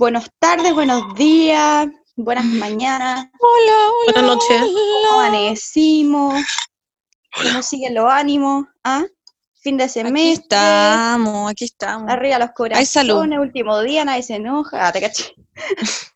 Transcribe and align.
Buenas 0.00 0.30
tardes, 0.38 0.72
buenos 0.72 1.14
días, 1.14 1.86
buenas 2.16 2.46
mañanas. 2.46 3.26
Hola, 3.38 3.76
hola. 3.90 4.12
Buenas 4.14 4.22
noches. 4.24 4.62
¿Cómo 4.62 5.20
amanecimos? 5.20 6.42
¿Cómo 7.42 7.62
siguen 7.62 7.94
los 7.96 8.10
ánimos? 8.10 8.64
¿Ah? 8.82 9.04
Fin 9.60 9.76
de 9.76 9.84
Aquí 9.84 9.92
semestre. 9.92 10.32
estamos, 10.44 11.50
aquí 11.50 11.66
estamos. 11.66 12.10
Arriba 12.10 12.38
los 12.38 12.52
corazones, 12.52 12.88
salud. 12.88 13.26
último 13.40 13.78
día, 13.82 14.06
nadie 14.06 14.22
se 14.22 14.36
enoja. 14.36 14.86
Ah, 14.88 14.90
te 14.90 15.02
caché. 15.02 15.34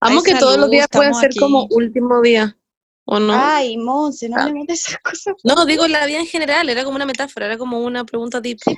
Amo 0.00 0.20
que 0.24 0.34
todos 0.34 0.54
los 0.56 0.62
salud, 0.62 0.70
días 0.72 0.88
pueden 0.90 1.14
ser 1.14 1.26
aquí. 1.26 1.38
como 1.38 1.68
último 1.70 2.20
día. 2.22 2.58
¿O 3.04 3.20
no? 3.20 3.34
Ay, 3.40 3.76
Monse, 3.78 4.28
no 4.28 4.36
Ah. 4.36 4.42
hablemos 4.42 4.66
de 4.66 4.74
esas 4.74 4.98
cosas. 4.98 5.34
No, 5.44 5.64
digo 5.64 5.86
la 5.86 6.04
vida 6.06 6.18
en 6.18 6.26
general, 6.26 6.68
era 6.68 6.82
como 6.82 6.96
una 6.96 7.06
metáfora, 7.06 7.46
era 7.46 7.56
como 7.56 7.78
una 7.78 8.02
pregunta 8.04 8.42
tipo. 8.42 8.72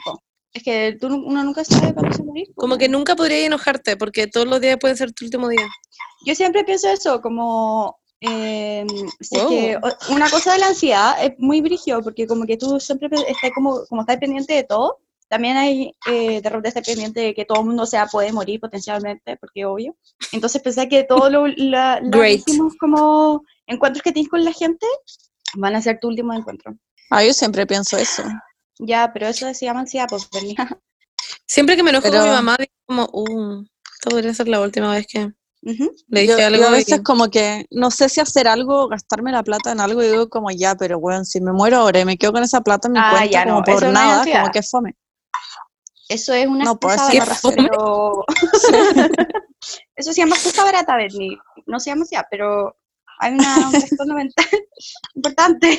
Es 0.53 0.63
que 0.63 0.97
tú, 1.01 1.07
uno 1.09 1.45
nunca 1.45 1.65
sabe 1.65 1.93
cuándo 1.95 2.17
se 2.17 2.23
morir. 2.23 2.49
Como 2.57 2.79
que 2.79 2.89
nunca 2.89 3.15
podría 3.15 3.45
enojarte, 3.47 3.97
porque 3.97 4.27
todos 4.27 4.47
los 4.47 4.61
días 4.61 4.79
pueden 4.81 4.97
ser 4.97 5.13
tu 5.13 5.25
último 5.25 5.49
día. 5.49 5.67
Yo 6.27 6.35
siempre 6.35 6.65
pienso 6.65 6.89
eso, 6.89 7.21
como 7.21 7.99
eh, 8.21 8.85
si 9.21 9.37
es 9.37 9.43
Wow. 9.43 9.49
que 9.51 9.79
una 10.11 10.29
cosa 10.31 10.53
de 10.55 10.59
la 10.59 10.69
ansiedad 10.69 11.23
es 11.25 11.33
muy 11.39 11.61
brígido, 11.61 12.03
porque 12.03 12.27
como 12.27 12.45
que 12.47 12.57
tú 12.57 12.81
siempre 12.81 13.09
estás 13.29 13.51
como, 13.55 13.85
como 13.89 14.01
estás 14.03 14.17
pendiente 14.17 14.55
de 14.55 14.65
todo, 14.65 14.99
también 15.29 15.57
hay 15.59 15.95
eh, 16.11 16.41
de 16.41 16.49
repente 16.49 16.69
estar 16.69 16.83
pendiente 16.83 17.21
de 17.21 17.35
que 17.35 17.45
todo 17.45 17.61
el 17.61 17.67
mundo 17.67 17.85
sea 17.87 18.07
puede 18.07 18.33
morir 18.33 18.59
potencialmente, 18.61 19.37
porque 19.37 19.67
obvio. 19.67 19.95
Entonces 20.33 20.63
pensé 20.63 20.89
que 20.89 21.05
todos 21.05 21.31
lo- 21.31 21.47
la- 21.47 22.01
los 22.01 22.15
últimos 22.47 22.75
como 22.81 23.43
encuentros 23.67 24.03
que 24.03 24.11
tienes 24.13 24.31
con 24.31 24.43
la 24.45 24.53
gente 24.53 24.87
van 25.55 25.77
a 25.77 25.83
ser 25.83 25.99
tu 26.01 26.09
último 26.09 26.33
encuentro. 26.33 26.75
Ah, 27.11 27.23
yo 27.23 27.33
siempre 27.35 27.67
pienso 27.67 27.97
eso. 27.99 28.23
Ya, 28.79 29.11
pero 29.13 29.27
eso 29.29 29.53
se 29.55 29.65
llama 29.67 29.81
ansiedad, 29.81 30.07
pues, 30.09 30.29
Bernie. 30.31 30.57
Siempre 31.47 31.77
que 31.77 31.83
me 31.83 31.91
enojo 31.91 32.05
con 32.05 32.13
Pero- 32.13 32.25
mi 32.25 32.31
mamá, 32.31 32.57
digo 32.59 32.73
como, 32.87 33.09
uh, 33.13 33.65
esta 33.95 34.11
podría 34.11 34.35
ser 34.35 34.49
la 34.49 34.61
última 34.61 34.93
vez 34.93 35.07
que 35.07 35.25
Ujú. 35.63 35.91
le 36.09 36.27
Yo, 36.27 36.37
dije 36.37 36.41
yo 36.41 36.47
algo. 36.47 36.65
a 36.67 36.71
veces 36.71 37.01
y- 37.01 37.03
como 37.03 37.29
que 37.31 37.67
no 37.71 37.91
sé 37.91 38.09
si 38.09 38.21
hacer 38.21 38.47
algo, 38.47 38.89
gastarme 38.89 39.33
la 39.33 39.43
plata 39.43 39.73
en 39.73 39.81
algo, 39.81 40.03
y 40.03 40.09
digo 40.09 40.29
como 40.29 40.51
ya, 40.51 40.75
pero 40.77 41.01
bueno, 41.01 41.25
si 41.25 41.41
me 41.41 41.53
muero 41.53 41.79
ahora 41.79 42.01
y 42.01 42.05
me 42.05 42.17
quedo 42.17 42.33
con 42.33 42.43
esa 42.45 42.61
plata 42.61 42.87
en 42.89 42.93
mi 42.93 42.99
Ah, 43.03 43.11
cuenta 43.11 43.31
ya, 43.31 43.45
como 43.45 43.57
no, 43.59 43.65
por 43.65 43.75
eso 43.83 43.93
nada, 43.93 44.19
ansiedad. 44.19 44.41
como 44.43 44.53
que 44.53 44.63
fome. 44.63 44.97
Eso 46.09 46.33
es 46.33 46.47
una 46.47 46.65
No, 46.65 46.79
pues, 46.79 46.95
excusa 46.97 47.19
barata, 47.19 47.49
pero... 47.55 48.25
Eso 49.97 50.13
se 50.13 50.21
llama 50.21 50.37
excusa 50.37 50.63
barata, 50.65 50.97
Bernie. 50.97 51.37
No 51.67 51.81
se 51.81 51.91
llama 51.91 52.05
así, 52.05 52.17
pero 52.31 52.78
hay 53.19 53.35
una, 53.35 53.67
un 53.67 53.73
trastorno 53.73 54.15
mental 54.17 54.47
importante. 55.15 55.79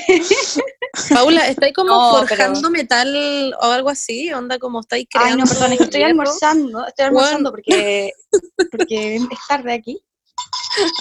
Paula, 1.14 1.48
¿estáis 1.48 1.74
como 1.74 1.90
No, 1.90 2.18
forjando 2.18 2.70
metal 2.70 3.54
o 3.62 3.66
algo 3.66 3.90
así? 3.90 4.32
¿Onda 4.34 4.60
como 4.60 4.82
estáis 4.82 5.08
creando? 5.10 5.36
Ay, 5.36 5.42
no, 5.42 5.46
perdón, 5.46 5.72
es 5.74 5.78
que 5.78 5.84
estoy 5.86 6.04
almorzando. 6.04 6.88
Estoy 6.88 7.06
almorzando 7.06 7.52
porque, 7.52 8.12
porque 8.72 9.16
es 9.16 9.24
tarde 9.48 9.74
aquí. 9.74 10.02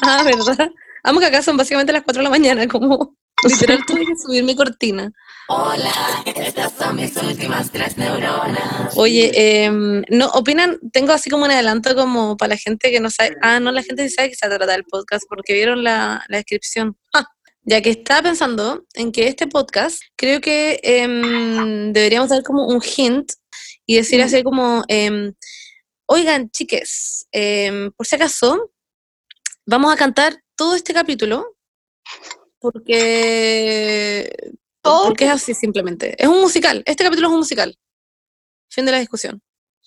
Ah, 0.02 0.22
¿verdad? 0.24 0.70
Amo 1.02 1.20
que 1.20 1.26
acá 1.26 1.42
son 1.42 1.56
básicamente 1.56 1.92
las 1.92 2.02
4 2.02 2.20
de 2.20 2.24
la 2.24 2.30
mañana, 2.30 2.66
como 2.66 3.16
literal 3.44 3.78
tuve 3.86 4.04
que 4.06 4.16
subir 4.16 4.42
mi 4.44 4.56
cortina. 4.56 5.12
Oye, 8.96 9.30
em, 9.34 10.02
no, 10.10 10.28
opinan, 10.28 10.78
tengo 10.92 11.12
así 11.12 11.30
como 11.30 11.44
un 11.44 11.50
adelanto 11.50 11.94
como 11.94 12.36
para 12.36 12.50
la 12.50 12.56
gente 12.56 12.90
que 12.90 13.00
no 13.00 13.10
sabe, 13.10 13.36
ah, 13.40 13.58
no, 13.58 13.72
la 13.72 13.82
gente 13.82 14.06
sí 14.08 14.14
sabe 14.14 14.28
que 14.28 14.36
se 14.36 14.46
trata 14.46 14.74
el 14.74 14.84
podcast 14.84 15.24
porque 15.28 15.54
vieron 15.54 15.82
la, 15.82 16.24
la 16.28 16.36
descripción. 16.38 16.96
Ya 17.70 17.82
que 17.82 17.90
estaba 17.90 18.22
pensando 18.22 18.86
en 18.94 19.12
que 19.12 19.26
este 19.26 19.46
podcast 19.46 20.00
creo 20.16 20.40
que 20.40 20.80
em, 20.82 21.92
deberíamos 21.92 22.30
dar 22.30 22.42
como 22.42 22.66
un 22.66 22.80
hint 22.80 23.32
y 23.84 23.96
decir 23.96 24.22
así 24.22 24.42
como, 24.42 24.84
em, 24.88 25.34
oigan, 26.06 26.48
chiques, 26.48 27.26
por 27.94 28.06
si 28.06 28.16
acaso, 28.16 28.70
vamos 29.66 29.92
a 29.92 29.96
cantar 29.98 30.42
todo 30.56 30.76
este 30.76 30.94
capítulo 30.94 31.58
porque, 32.58 34.30
Todo 34.80 35.06
porque 35.06 35.24
es 35.26 35.30
así 35.32 35.54
simplemente. 35.54 36.14
Es 36.22 36.28
un 36.28 36.40
musical. 36.40 36.82
Este 36.86 37.04
capítulo 37.04 37.28
es 37.28 37.32
un 37.32 37.38
musical. 37.40 37.78
Fin 38.70 38.84
de 38.84 38.92
la 38.92 38.98
discusión. 38.98 39.42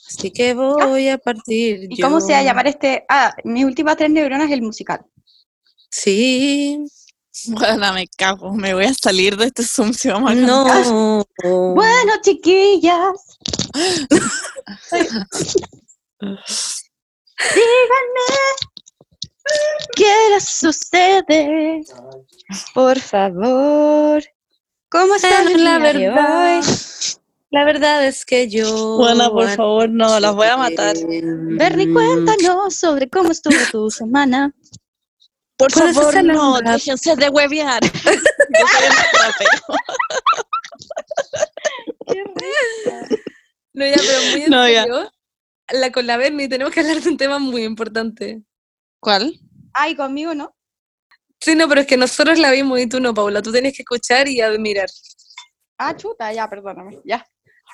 Así 0.07 0.31
que 0.31 0.53
voy 0.53 1.09
a 1.09 1.17
partir. 1.17 1.87
¿Y 1.89 2.01
cómo 2.01 2.19
se 2.19 2.33
va 2.33 2.39
a 2.39 2.43
llamar 2.43 2.67
este? 2.67 3.05
Ah, 3.07 3.35
mis 3.43 3.65
últimas 3.65 3.97
tres 3.97 4.09
neuronas 4.09 4.51
el 4.51 4.61
musical. 4.61 5.05
Sí. 5.89 6.83
Bueno, 7.47 7.93
me 7.93 8.07
cago, 8.07 8.53
me 8.53 8.73
voy 8.73 8.85
a 8.85 8.93
salir 8.93 9.37
de 9.37 9.45
este 9.45 9.63
Zoom 9.63 9.93
si 9.93 10.09
vamos 10.09 10.31
a 10.31 10.35
cantar. 10.35 10.85
No. 10.85 11.25
Bueno, 11.43 12.13
chiquillas, 12.21 13.39
díganme 17.55 18.27
qué 19.95 20.13
les 20.33 20.43
sucede. 20.43 21.81
Por 22.73 22.99
favor. 22.99 24.21
¿Cómo 24.91 25.15
están 25.15 25.47
el 25.47 25.63
la 25.63 25.79
verdad, 25.79 26.57
hoy? 26.59 26.65
la 27.51 27.63
verdad 27.63 28.05
es 28.05 28.25
que 28.25 28.49
yo. 28.49 28.97
Bueno, 28.97 29.31
por 29.31 29.47
favor, 29.49 29.89
no, 29.89 30.19
las 30.19 30.35
voy 30.35 30.47
a 30.47 30.57
matar. 30.57 30.95
Bernie, 31.07 31.93
cuéntanos 31.93 32.75
sobre 32.75 33.09
cómo 33.09 33.31
estuvo 33.31 33.55
tu 33.71 33.89
semana. 33.89 34.53
Por 35.57 35.71
¿Puedes 35.71 35.95
favor, 35.95 36.23
no, 36.23 36.59
déjense 36.59 37.15
de 37.15 37.29
huevear. 37.29 37.81
Yo 37.83 37.89
soy 38.67 38.89
rapero. 39.13 39.61
No, 43.73 43.85
ya, 43.85 43.95
pero 43.95 44.31
muy 44.31 44.41
en 44.41 44.49
No, 44.49 44.67
ya. 44.69 44.83
serio. 44.83 45.11
La 45.71 45.91
con 45.93 46.05
la 46.05 46.17
Bernie 46.17 46.49
tenemos 46.49 46.73
que 46.73 46.81
hablar 46.81 46.99
de 47.01 47.09
un 47.09 47.15
tema 47.17 47.39
muy 47.39 47.63
importante. 47.63 48.43
¿Cuál? 48.99 49.39
Ay, 49.73 49.95
conmigo 49.95 50.33
no. 50.35 50.53
Sí, 51.41 51.55
no, 51.55 51.67
pero 51.67 51.81
es 51.81 51.87
que 51.87 51.97
nosotros 51.97 52.37
la 52.37 52.51
vimos 52.51 52.79
y 52.79 52.87
tú 52.87 52.99
no, 52.99 53.13
Paula. 53.13 53.41
Tú 53.41 53.51
tienes 53.51 53.75
que 53.75 53.81
escuchar 53.81 54.27
y 54.27 54.41
admirar. 54.41 54.89
Ah, 55.77 55.95
chuta, 55.97 56.31
ya, 56.31 56.47
perdóname. 56.47 56.99
Ya. 57.03 57.25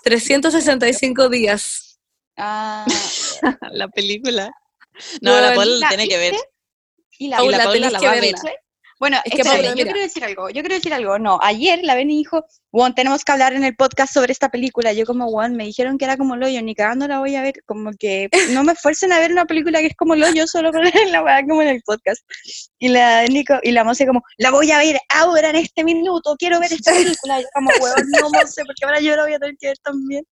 365 0.04 1.28
días. 1.28 2.00
Ah, 2.38 2.86
La 3.72 3.90
película. 3.90 4.50
No, 5.22 5.40
la 5.40 5.54
Paula 5.54 5.78
¿la 5.80 5.90
tiene 5.90 6.08
que 6.08 6.18
ver. 6.18 6.36
y 7.20 7.28
la 7.28 7.38
Paula, 7.38 7.58
vi. 7.58 7.64
Paula, 7.64 7.64
Paula 7.64 7.74
tenés 7.74 7.92
la 7.92 8.00
va 8.00 8.12
a 8.12 8.22
ver. 8.22 8.36
Bueno, 9.00 9.18
Es 9.26 9.34
que, 9.36 9.44
Paula, 9.44 9.70
yo 9.76 9.84
quiero 9.84 10.00
decir 10.00 10.24
algo, 10.24 10.50
yo 10.50 10.62
quiero 10.62 10.74
decir 10.76 10.94
algo. 10.94 11.20
No, 11.20 11.38
ayer 11.44 11.80
la 11.84 11.94
Beni 11.94 12.18
dijo, 12.18 12.46
Juan, 12.72 12.96
tenemos 12.96 13.24
que 13.24 13.32
hablar 13.32 13.54
en 13.54 13.64
el 13.64 13.76
podcast 13.76 14.12
sobre 14.14 14.32
esta 14.32 14.50
película. 14.50 14.92
Yo 14.94 15.06
como, 15.06 15.30
Juan, 15.30 15.56
me 15.56 15.66
dijeron 15.66 15.98
que 16.00 16.06
era 16.06 16.18
como 16.18 16.36
lo 16.36 16.48
yo, 16.50 16.62
ni 16.64 16.74
cagando 16.74 17.08
la 17.08 17.20
voy 17.20 17.36
a 17.36 17.42
ver. 17.44 17.62
Como 17.66 17.92
que 17.92 18.30
no 18.52 18.64
me 18.64 18.74
esfuercen 18.74 19.12
a 19.14 19.20
ver 19.20 19.32
una 19.32 19.46
película 19.46 19.80
que 19.82 19.88
es 19.88 19.96
como 19.96 20.16
lo 20.16 20.28
yo, 20.34 20.48
solo 20.48 20.72
para 20.72 20.90
ver 20.92 21.10
la 21.10 21.22
weá 21.24 21.46
como 21.46 21.62
en 21.62 21.68
el 21.68 21.82
podcast. 21.84 22.24
Y 22.80 22.88
la 22.90 23.24
Nico, 23.26 23.56
y 23.62 23.72
la 23.72 23.84
Monse 23.84 24.08
como, 24.08 24.24
la 24.38 24.50
voy 24.52 24.72
a 24.72 24.80
ver 24.80 25.00
ahora 25.10 25.50
en 25.52 25.58
este 25.58 25.84
minuto, 25.84 26.36
quiero 26.40 26.60
ver 26.60 26.74
esta 26.74 26.92
película. 26.92 27.40
Y 27.40 27.44
yo 27.44 27.50
como, 27.54 27.70
weón, 27.80 28.04
no 28.20 28.30
Monse, 28.32 28.64
porque 28.66 28.84
ahora 28.84 29.00
yo 29.00 29.16
la 29.16 29.24
voy 29.24 29.34
a 29.34 29.40
tener 29.40 29.56
que 29.60 29.68
ver 29.68 29.78
también. 29.84 30.26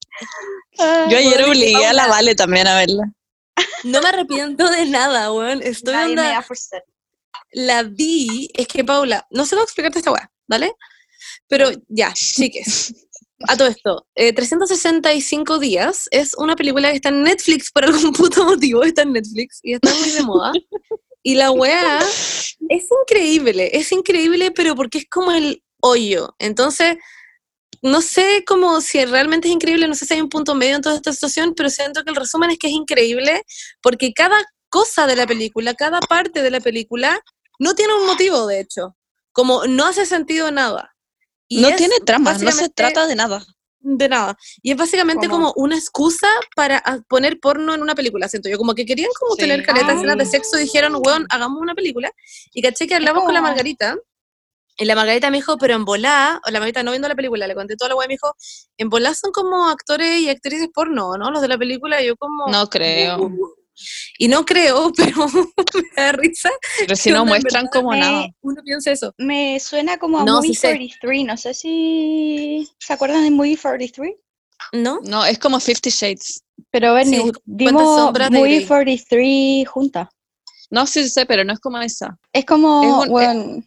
Ay, 0.79 1.11
Yo 1.11 1.17
ayer 1.17 1.43
obligué 1.43 1.85
a 1.85 1.93
la 1.93 2.07
Vale 2.07 2.33
también 2.35 2.65
a 2.67 2.75
verla. 2.75 3.03
No 3.83 4.01
me 4.01 4.09
arrepiento 4.09 4.67
de 4.69 4.85
nada, 4.87 5.31
weón. 5.31 5.61
Estoy 5.61 5.93
Nadie 5.93 6.15
me 6.15 6.21
onda- 6.21 6.33
da 6.33 6.41
forzar. 6.41 6.83
La 7.55 7.83
vi, 7.83 8.49
es 8.53 8.67
que 8.67 8.83
Paula, 8.83 9.25
no 9.29 9.45
sé 9.45 9.51
cómo 9.55 9.63
explicarte 9.63 9.99
esta 9.99 10.11
weá, 10.11 10.29
¿vale? 10.45 10.73
Pero 11.47 11.69
ya, 11.87 12.11
chiques. 12.13 12.93
A 13.47 13.55
todo 13.55 13.69
esto, 13.69 14.07
eh, 14.15 14.33
365 14.33 15.57
días 15.59 16.09
es 16.11 16.33
una 16.35 16.57
película 16.57 16.89
que 16.89 16.97
está 16.97 17.09
en 17.09 17.23
Netflix 17.23 17.71
por 17.71 17.85
algún 17.85 18.11
puto 18.11 18.43
motivo, 18.43 18.83
está 18.83 19.03
en 19.03 19.13
Netflix 19.13 19.59
y 19.63 19.73
está 19.73 19.93
muy 19.93 20.09
de 20.09 20.23
moda. 20.23 20.51
Y 21.23 21.35
la 21.35 21.51
weá 21.51 21.99
es 22.69 22.87
increíble, 23.01 23.69
es 23.73 23.91
increíble, 23.93 24.51
pero 24.51 24.75
porque 24.75 24.97
es 24.99 25.09
como 25.09 25.31
el 25.31 25.63
hoyo. 25.81 26.35
Entonces, 26.39 26.97
no 27.81 28.01
sé 28.01 28.43
cómo 28.45 28.81
si 28.81 29.03
realmente 29.05 29.47
es 29.47 29.53
increíble, 29.53 29.87
no 29.87 29.95
sé 29.95 30.05
si 30.05 30.13
hay 30.13 30.21
un 30.21 30.29
punto 30.29 30.55
medio 30.55 30.75
en 30.75 30.81
toda 30.81 30.95
esta 30.95 31.13
situación, 31.13 31.53
pero 31.55 31.69
siento 31.69 32.03
que 32.03 32.09
el 32.09 32.17
resumen 32.17 32.51
es 32.51 32.57
que 32.57 32.67
es 32.67 32.73
increíble 32.73 33.43
porque 33.81 34.11
cada 34.13 34.43
cosa 34.69 35.07
de 35.07 35.15
la 35.15 35.25
película, 35.25 35.73
cada 35.73 36.01
parte 36.01 36.41
de 36.41 36.51
la 36.51 36.59
película, 36.59 37.21
no 37.59 37.75
tiene 37.75 37.93
un 37.95 38.05
motivo, 38.05 38.47
de 38.47 38.59
hecho. 38.59 38.95
Como 39.31 39.65
no 39.67 39.85
hace 39.85 40.05
sentido 40.05 40.51
nada. 40.51 40.95
Y 41.47 41.61
no 41.61 41.75
tiene 41.75 41.95
trama, 42.05 42.33
no 42.33 42.51
se 42.51 42.69
trata 42.69 43.05
de 43.07 43.15
nada. 43.15 43.43
de 43.87 44.09
nada. 44.09 44.35
Y 44.63 44.71
es 44.71 44.77
básicamente 44.77 45.27
¿Cómo? 45.29 45.51
como 45.51 45.63
una 45.63 45.75
excusa 45.77 46.27
para 46.55 46.81
ah, 46.83 46.97
poner 47.07 47.39
porno 47.39 47.75
en 47.75 47.83
una 47.83 47.93
película, 47.93 48.27
siento 48.27 48.49
yo. 48.49 48.57
Como 48.57 48.73
que 48.73 48.83
querían 48.83 49.11
como 49.19 49.35
Sí. 49.35 49.41
tener 49.41 49.63
caleta 49.63 49.89
Ah. 49.91 49.93
escenas 49.93 50.17
de 50.17 50.25
sexo 50.25 50.57
y 50.57 50.63
dijeron, 50.63 50.95
weón, 51.05 51.27
hagamos 51.29 51.61
una 51.61 51.75
película. 51.75 52.11
Y 52.51 52.63
caché 52.63 52.87
que 52.87 52.95
hablamos 52.95 53.23
con 53.25 53.33
la 53.35 53.41
Margarita. 53.41 53.95
Y 54.77 54.85
la 54.85 54.95
Margarita 54.95 55.29
me 55.29 55.37
dijo, 55.37 55.57
pero 55.59 55.75
en 55.75 55.85
volá, 55.85 56.41
o 56.47 56.49
la 56.49 56.59
Margarita 56.59 56.81
no 56.81 56.91
viendo 56.91 57.07
la 57.07 57.15
película, 57.15 57.45
le 57.45 57.53
conté 57.53 57.75
toda 57.77 57.89
la 57.89 57.95
weá 57.95 58.05
y 58.05 58.09
me 58.09 58.13
dijo, 58.15 58.33
en 58.77 58.89
volá 58.89 59.13
son 59.13 59.31
como 59.31 59.69
actores 59.69 60.19
y 60.19 60.29
actrices 60.29 60.67
porno, 60.73 61.15
¿no? 61.17 61.29
Los 61.29 61.41
de 61.43 61.47
la 61.47 61.57
película, 61.57 62.01
y 62.01 62.07
yo 62.07 62.17
como... 62.17 62.47
No 62.47 62.67
creo. 62.67 63.31
Y 64.17 64.27
no 64.27 64.45
creo, 64.45 64.91
pero 64.97 65.27
me 65.27 66.03
da 66.03 66.11
risa. 66.13 66.49
Pero 66.79 66.95
si 66.95 67.11
no 67.11 67.25
muestran 67.25 67.67
como 67.71 67.91
me- 67.91 67.99
nada. 67.99 68.27
Uno 68.41 68.61
piensa 68.63 68.91
eso. 68.91 69.13
Me 69.17 69.59
suena 69.59 69.97
como 69.97 70.19
a 70.19 70.23
No, 70.25 70.37
Movie 70.37 70.49
sí 70.49 70.55
sé. 70.55 70.67
43, 70.69 71.25
no 71.25 71.37
sé 71.37 71.53
si 71.53 72.69
se 72.79 72.93
acuerdan 72.93 73.23
de 73.23 73.31
Movie 73.31 73.57
43. 73.57 74.13
¿No? 74.73 74.99
No, 75.03 75.25
es 75.25 75.37
como 75.39 75.59
Fifty 75.59 75.89
Shades. 75.89 76.41
Pero 76.71 76.93
Bernie, 76.93 77.21
Sí, 77.21 77.31
de 77.45 77.71
Movie 77.71 78.55
Grey. 78.59 78.65
43 78.65 79.67
juntas. 79.67 80.07
No, 80.71 80.87
sí 80.87 81.07
sé, 81.09 81.25
pero 81.25 81.43
no 81.43 81.53
es 81.53 81.59
como 81.59 81.79
esa. 81.79 82.17
Es 82.33 82.45
como, 82.45 82.83
Es 82.83 83.05
un- 83.05 83.09
bueno, 83.09 83.63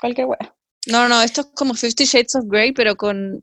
cualquier 0.00 0.26
wea. 0.26 0.54
No, 0.86 1.08
no, 1.08 1.20
esto 1.22 1.40
es 1.40 1.48
como 1.54 1.74
Fifty 1.74 2.04
Shades 2.04 2.34
of 2.36 2.44
Grey, 2.46 2.72
pero 2.72 2.94
con 2.96 3.40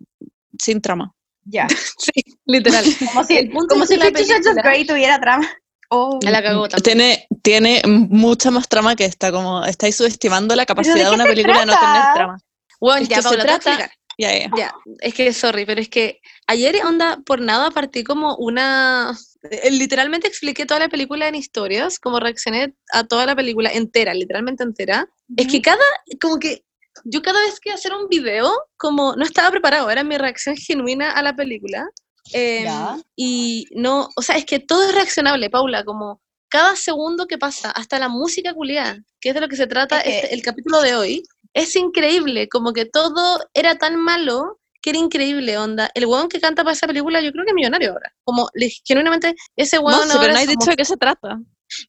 sin 0.59 0.79
trama. 0.81 1.13
Ya. 1.45 1.67
Sí, 1.97 2.11
literal. 2.45 2.85
Como 2.99 3.23
si, 3.25 3.37
El 3.37 3.49
punto 3.51 3.67
como 3.73 3.83
es 3.83 3.89
si 3.89 3.97
Fifty 3.99 4.23
Shades 4.23 4.47
of 4.47 4.55
Grey 4.63 4.85
tuviera 4.85 5.19
trama. 5.19 5.49
Oh. 5.95 6.17
La 6.23 6.41
cagó. 6.41 6.67
Tiene, 6.67 7.27
tiene 7.43 7.81
mucha 7.85 8.49
más 8.49 8.67
trama 8.67 8.95
que 8.95 9.05
esta, 9.05 9.31
como 9.31 9.63
estáis 9.63 9.95
subestimando 9.95 10.55
la 10.55 10.65
capacidad 10.65 10.95
de 10.95 11.13
una 11.15 11.23
se 11.25 11.29
película 11.29 11.59
de 11.59 11.65
no 11.67 11.73
tener 11.73 12.01
trama. 12.15 12.37
Bueno, 12.79 13.03
es 13.03 13.09
ya, 13.09 13.17
que 13.17 13.21
se 13.21 13.29
Paula, 13.29 13.43
te 13.43 13.47
voy 13.47 13.55
a 13.55 13.59
trata- 13.59 13.69
explicar. 13.71 13.97
Ya, 14.17 14.31
ya. 14.37 14.51
Ya, 14.55 14.75
es 15.01 15.13
que, 15.13 15.33
sorry, 15.33 15.65
pero 15.65 15.81
es 15.81 15.89
que 15.89 16.19
ayer, 16.47 16.75
onda, 16.85 17.19
por 17.25 17.41
nada 17.41 17.71
partí 17.71 18.03
como 18.03 18.35
una... 18.37 19.15
eh, 19.49 19.71
Literalmente 19.71 20.27
expliqué 20.27 20.65
toda 20.65 20.79
la 20.79 20.89
película 20.89 21.27
en 21.27 21.35
historias, 21.35 21.99
como 21.99 22.19
reaccioné 22.19 22.75
a 22.91 23.03
toda 23.05 23.25
la 23.25 23.35
película 23.35 23.71
entera, 23.71 24.13
literalmente 24.13 24.63
entera. 24.63 25.07
Es 25.35 25.47
que 25.47 25.61
cada, 25.61 25.83
como 26.21 26.37
que 26.39 26.63
yo 27.05 27.21
cada 27.23 27.39
vez 27.41 27.59
que 27.59 27.69
iba 27.69 27.75
a 27.75 27.77
hacer 27.79 27.91
un 27.93 28.07
video, 28.07 28.51
como 28.77 29.15
no 29.15 29.23
estaba 29.25 29.49
preparado, 29.49 29.89
era 29.89 30.03
mi 30.03 30.15
reacción 30.17 30.55
genuina 30.57 31.11
a 31.11 31.23
la 31.23 31.35
película. 31.35 31.87
Em, 32.31 33.01
y 33.15 33.67
no, 33.71 34.09
o 34.15 34.21
sea, 34.21 34.37
es 34.37 34.45
que 34.45 34.59
todo 34.59 34.87
es 34.87 34.95
reaccionable, 34.95 35.49
Paula, 35.49 35.83
como 35.83 36.21
cada 36.49 36.75
segundo 36.75 37.25
que 37.27 37.37
pasa, 37.37 37.71
hasta 37.71 37.99
la 37.99 38.09
música 38.09 38.53
culiada, 38.53 38.99
que 39.19 39.29
es 39.29 39.35
de 39.35 39.41
lo 39.41 39.49
que 39.49 39.55
se 39.55 39.67
trata 39.67 39.99
este- 39.99 40.33
el 40.33 40.41
capítulo 40.41 40.81
de 40.81 40.95
hoy, 40.95 41.23
es 41.53 41.75
increíble, 41.75 42.47
como 42.47 42.73
que 42.73 42.85
todo 42.85 43.39
era 43.53 43.77
tan 43.77 43.95
malo 43.97 44.59
que 44.81 44.89
era 44.89 44.99
increíble, 44.99 45.57
onda. 45.57 45.89
El 45.95 46.05
weón 46.05 46.27
que 46.27 46.41
canta 46.41 46.63
para 46.63 46.73
esa 46.73 46.87
película 46.87 47.21
yo 47.21 47.31
creo 47.31 47.45
que 47.45 47.51
es 47.51 47.55
millonario 47.55 47.91
ahora. 47.93 48.13
Como, 48.25 48.49
genuinamente, 48.85 49.33
ese 49.55 49.79
weón 49.79 49.99
Monse, 49.99 50.19
pero 50.19 50.33
no 50.33 50.39
hay 50.39 50.45
dicho 50.45 50.69
de 50.69 50.75
qué 50.75 50.83
se 50.83 50.97
trata. 50.97 51.39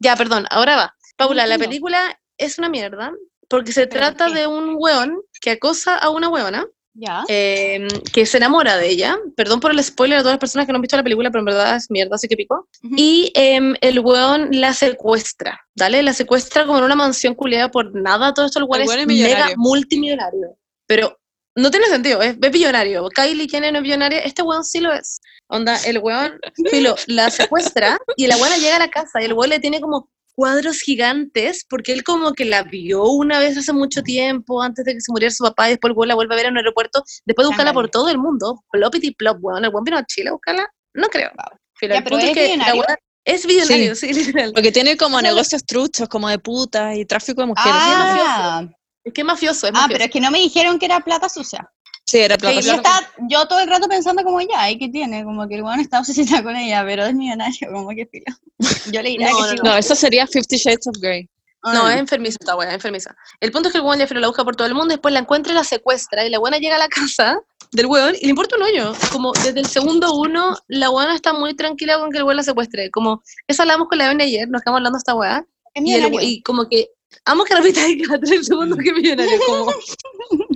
Ya, 0.00 0.16
perdón, 0.16 0.46
ahora 0.48 0.76
va. 0.76 0.94
Paula, 1.16 1.46
la 1.46 1.58
película 1.58 2.18
es 2.38 2.58
una 2.58 2.68
mierda 2.68 3.12
porque 3.48 3.72
se 3.72 3.86
¿Pero 3.86 4.06
por 4.06 4.14
trata 4.14 4.32
de 4.32 4.46
un 4.46 4.76
weón 4.78 5.20
que 5.40 5.50
acosa 5.50 5.96
a 5.98 6.10
una 6.10 6.28
weona 6.28 6.66
Ya. 6.96 7.24
eh, 7.28 7.86
que 8.12 8.24
se 8.24 8.36
enamora 8.36 8.76
de 8.76 8.88
ella. 8.88 9.18
Perdón 9.36 9.58
por 9.60 9.72
el 9.72 9.82
spoiler 9.82 10.18
a 10.18 10.20
todas 10.22 10.34
las 10.34 10.40
personas 10.40 10.66
que 10.66 10.72
no 10.72 10.76
han 10.76 10.82
visto 10.82 10.96
la 10.96 11.02
película, 11.02 11.30
pero 11.30 11.40
en 11.40 11.46
verdad 11.46 11.76
es 11.76 11.90
mierda, 11.90 12.14
así 12.14 12.28
que 12.28 12.36
pico. 12.36 12.68
Ujú. 12.84 12.94
Y 12.96 13.32
em, 13.34 13.74
el 13.80 13.98
weón 14.00 14.48
la 14.52 14.72
secuestra, 14.72 15.60
¿vale? 15.76 16.02
La 16.02 16.12
secuestra 16.12 16.64
como 16.66 16.78
en 16.78 16.84
una 16.84 16.94
mansión 16.94 17.34
culiada 17.34 17.70
por 17.70 17.94
nada. 17.94 18.32
Todo 18.32 18.46
esto 18.46 18.60
el 18.60 18.66
weón 18.68 18.82
El 18.82 18.88
es, 18.88 18.88
weón 18.88 19.00
es 19.00 19.06
mega 19.08 19.26
millonario. 19.28 19.54
multimillonario. 19.58 20.56
Pero 20.86 21.18
no 21.56 21.70
tiene 21.70 21.86
sentido, 21.86 22.22
es, 22.22 22.36
es 22.40 22.50
billonario. 22.52 23.08
Kylie 23.08 23.48
Jenner 23.48 23.72
no 23.72 23.78
es 23.78 23.82
billonaria, 23.84 24.20
este 24.20 24.42
weón 24.42 24.64
sí 24.64 24.80
lo 24.80 24.92
es. 24.92 25.20
Onda, 25.48 25.76
el 25.84 25.98
weón, 25.98 26.38
filo, 26.70 26.96
la 27.06 27.30
secuestra 27.30 27.98
y 28.16 28.26
la 28.26 28.36
buena 28.38 28.56
llega 28.56 28.76
a 28.76 28.78
la 28.80 28.88
casa 28.88 29.20
y 29.20 29.26
el 29.26 29.34
weón 29.34 29.50
le 29.50 29.58
tiene 29.60 29.80
como 29.80 30.08
cuadros 30.34 30.80
gigantes 30.80 31.64
porque 31.68 31.92
él 31.92 32.02
como 32.04 32.32
que 32.32 32.44
la 32.44 32.62
vio 32.62 33.04
una 33.04 33.38
vez 33.38 33.56
hace 33.56 33.72
mucho 33.72 34.02
tiempo 34.02 34.62
antes 34.62 34.84
de 34.84 34.94
que 34.94 35.00
se 35.00 35.12
muriera 35.12 35.32
su 35.32 35.44
papá 35.44 35.68
y 35.68 35.72
después 35.72 35.94
la 36.06 36.14
vuelve 36.14 36.34
a 36.34 36.36
ver 36.36 36.46
en 36.46 36.52
un 36.52 36.58
aeropuerto 36.58 37.04
después 37.24 37.44
de 37.44 37.48
buscarla 37.48 37.72
por 37.72 37.88
todo 37.88 38.08
el 38.08 38.18
mundo 38.18 38.62
plopity 38.70 39.12
plop 39.12 39.38
weón 39.40 39.64
el 39.64 39.70
weón 39.70 39.84
vino 39.84 39.98
a 39.98 40.04
Chile 40.04 40.30
a 40.30 40.32
buscarla 40.32 40.68
no 40.94 41.08
creo. 41.08 41.30
Filo, 41.74 41.94
Ya, 41.94 41.98
el 41.98 42.04
pero 42.04 42.16
punto 42.16 42.26
¿es 42.26 42.34
que 42.34 42.56
la 42.56 42.98
es 43.24 43.46
billonario 43.46 43.94
sí, 43.94 44.12
literal. 44.12 44.52
Porque 44.54 44.70
tiene 44.70 44.96
como 44.96 45.20
negocios 45.20 45.64
truchos, 45.64 46.08
como 46.08 46.28
de 46.28 46.38
putas 46.38 46.96
y 46.96 47.04
tráfico 47.06 47.40
de 47.40 47.48
mujeres. 47.48 47.72
Ah, 47.74 48.64
es 49.02 49.12
que 49.12 49.22
es 49.22 49.26
mafioso 49.26 49.66
es 49.66 49.72
ah, 49.72 49.72
mafioso. 49.72 49.92
pero 49.92 50.04
es 50.04 50.10
que 50.10 50.20
no 50.20 50.30
me 50.30 50.38
dijeron 50.38 50.78
que 50.78 50.86
era 50.86 51.00
plata 51.00 51.28
sucia. 51.28 51.68
Sí, 52.06 52.18
era 52.18 52.36
plata. 52.36 52.60
Y 52.60 52.62
yo, 52.62 52.72
estaba- 52.74 53.10
yo 53.28 53.46
todo 53.48 53.60
el 53.60 53.68
rato 53.68 53.88
pensando 53.88 54.22
como 54.22 54.40
ya, 54.40 54.70
¿y 54.70 54.78
qué 54.78 54.88
tiene? 54.88 55.24
Como 55.24 55.48
que 55.48 55.54
el 55.54 55.62
weón 55.62 55.80
está 55.80 56.00
obsesionado 56.00 56.44
con 56.44 56.56
ella, 56.56 56.84
pero 56.84 57.06
es 57.06 57.14
millonario, 57.14 57.72
como 57.72 57.88
que 57.90 58.06
filo. 58.06 58.26
Yo 58.92 59.02
le 59.02 59.10
diría 59.10 59.30
No, 59.30 59.36
que 59.36 59.42
no, 59.42 59.48
sí. 59.48 59.56
No, 59.64 59.76
eso 59.76 59.94
sería 59.94 60.26
Fifty 60.26 60.56
Shades 60.56 60.86
of 60.86 60.96
Grey. 61.00 61.28
No, 61.72 61.88
es 61.88 61.96
enfermiza 61.96 62.36
esta 62.38 62.56
wea, 62.56 62.74
enfermiza. 62.74 63.16
El 63.40 63.50
punto 63.50 63.68
es 63.68 63.72
que 63.72 63.78
el 63.78 63.84
weón 63.84 63.98
ya 63.98 64.06
la 64.10 64.26
busca 64.26 64.44
por 64.44 64.54
todo 64.54 64.66
el 64.66 64.74
mundo, 64.74 64.92
después 64.92 65.14
la 65.14 65.20
encuentra 65.20 65.50
y 65.52 65.56
la 65.56 65.64
secuestra, 65.64 66.26
y 66.26 66.28
la 66.28 66.38
buena 66.38 66.58
llega 66.58 66.76
a 66.76 66.78
la 66.78 66.88
casa 66.88 67.40
del 67.72 67.86
weón 67.86 68.14
y 68.20 68.24
le 68.24 68.30
importa 68.30 68.56
un 68.56 68.64
hoyo. 68.64 68.92
Como 69.10 69.32
desde 69.32 69.60
el 69.60 69.66
segundo 69.66 70.14
uno, 70.14 70.58
la 70.68 70.90
buena 70.90 71.14
está 71.14 71.32
muy 71.32 71.54
tranquila 71.54 71.98
con 71.98 72.10
que 72.10 72.18
el 72.18 72.24
weón 72.24 72.36
la 72.36 72.42
secuestre. 72.42 72.90
Como, 72.90 73.22
eso 73.48 73.62
hablamos 73.62 73.88
con 73.88 73.96
la 73.96 74.08
Ven 74.08 74.20
ayer, 74.20 74.46
nos 74.46 74.60
quedamos 74.60 74.80
hablando 74.80 74.98
de 74.98 75.00
esta 75.00 75.14
weá, 75.14 75.42
Es 75.72 75.82
y, 75.82 75.94
el, 75.94 76.22
y 76.22 76.42
como 76.42 76.68
que, 76.68 76.90
amo 77.24 77.44
que 77.44 77.54
repitáis 77.54 78.06
cada 78.06 78.20
tres 78.20 78.44
segundos 78.46 78.78
que 78.78 78.92
millonario, 78.92 79.40
como, 79.46 79.72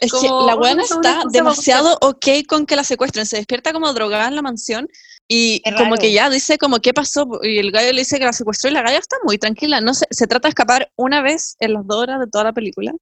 Es 0.00 0.10
Como, 0.10 0.22
que 0.22 0.28
la 0.46 0.52
"Oye, 0.52 0.58
buena 0.58 0.82
esa 0.82 0.94
es 0.94 0.98
una 0.98 1.10
está 1.10 1.28
demasiado 1.30 1.98
ok 2.00 2.26
con 2.48 2.66
que 2.66 2.76
la 2.76 2.84
secuestren. 2.84 3.26
Se 3.26 3.36
despierta 3.36 3.72
como 3.72 3.92
drogada 3.92 4.28
en 4.28 4.36
la 4.36 4.42
mansión 4.42 4.88
y 5.28 5.62
como 5.78 5.96
que 5.96 6.12
ya 6.12 6.28
dice 6.28 6.58
como 6.58 6.80
qué 6.80 6.92
pasó 6.92 7.26
y 7.42 7.58
el 7.58 7.70
gallo 7.72 7.92
le 7.92 8.00
dice 8.00 8.18
que 8.18 8.24
la 8.26 8.32
secuestró 8.32 8.70
y 8.70 8.74
la 8.74 8.82
galla 8.82 8.98
está 8.98 9.16
muy 9.24 9.38
tranquila. 9.38 9.80
No 9.80 9.94
se, 9.94 10.06
se 10.10 10.26
trata 10.26 10.48
de 10.48 10.50
escapar 10.50 10.90
una 10.96 11.22
vez 11.22 11.56
en 11.60 11.72
las 11.74 11.86
dos 11.86 11.98
horas 12.02 12.20
de 12.20 12.26
toda 12.26 12.44
la 12.44 12.52
película. 12.52 12.92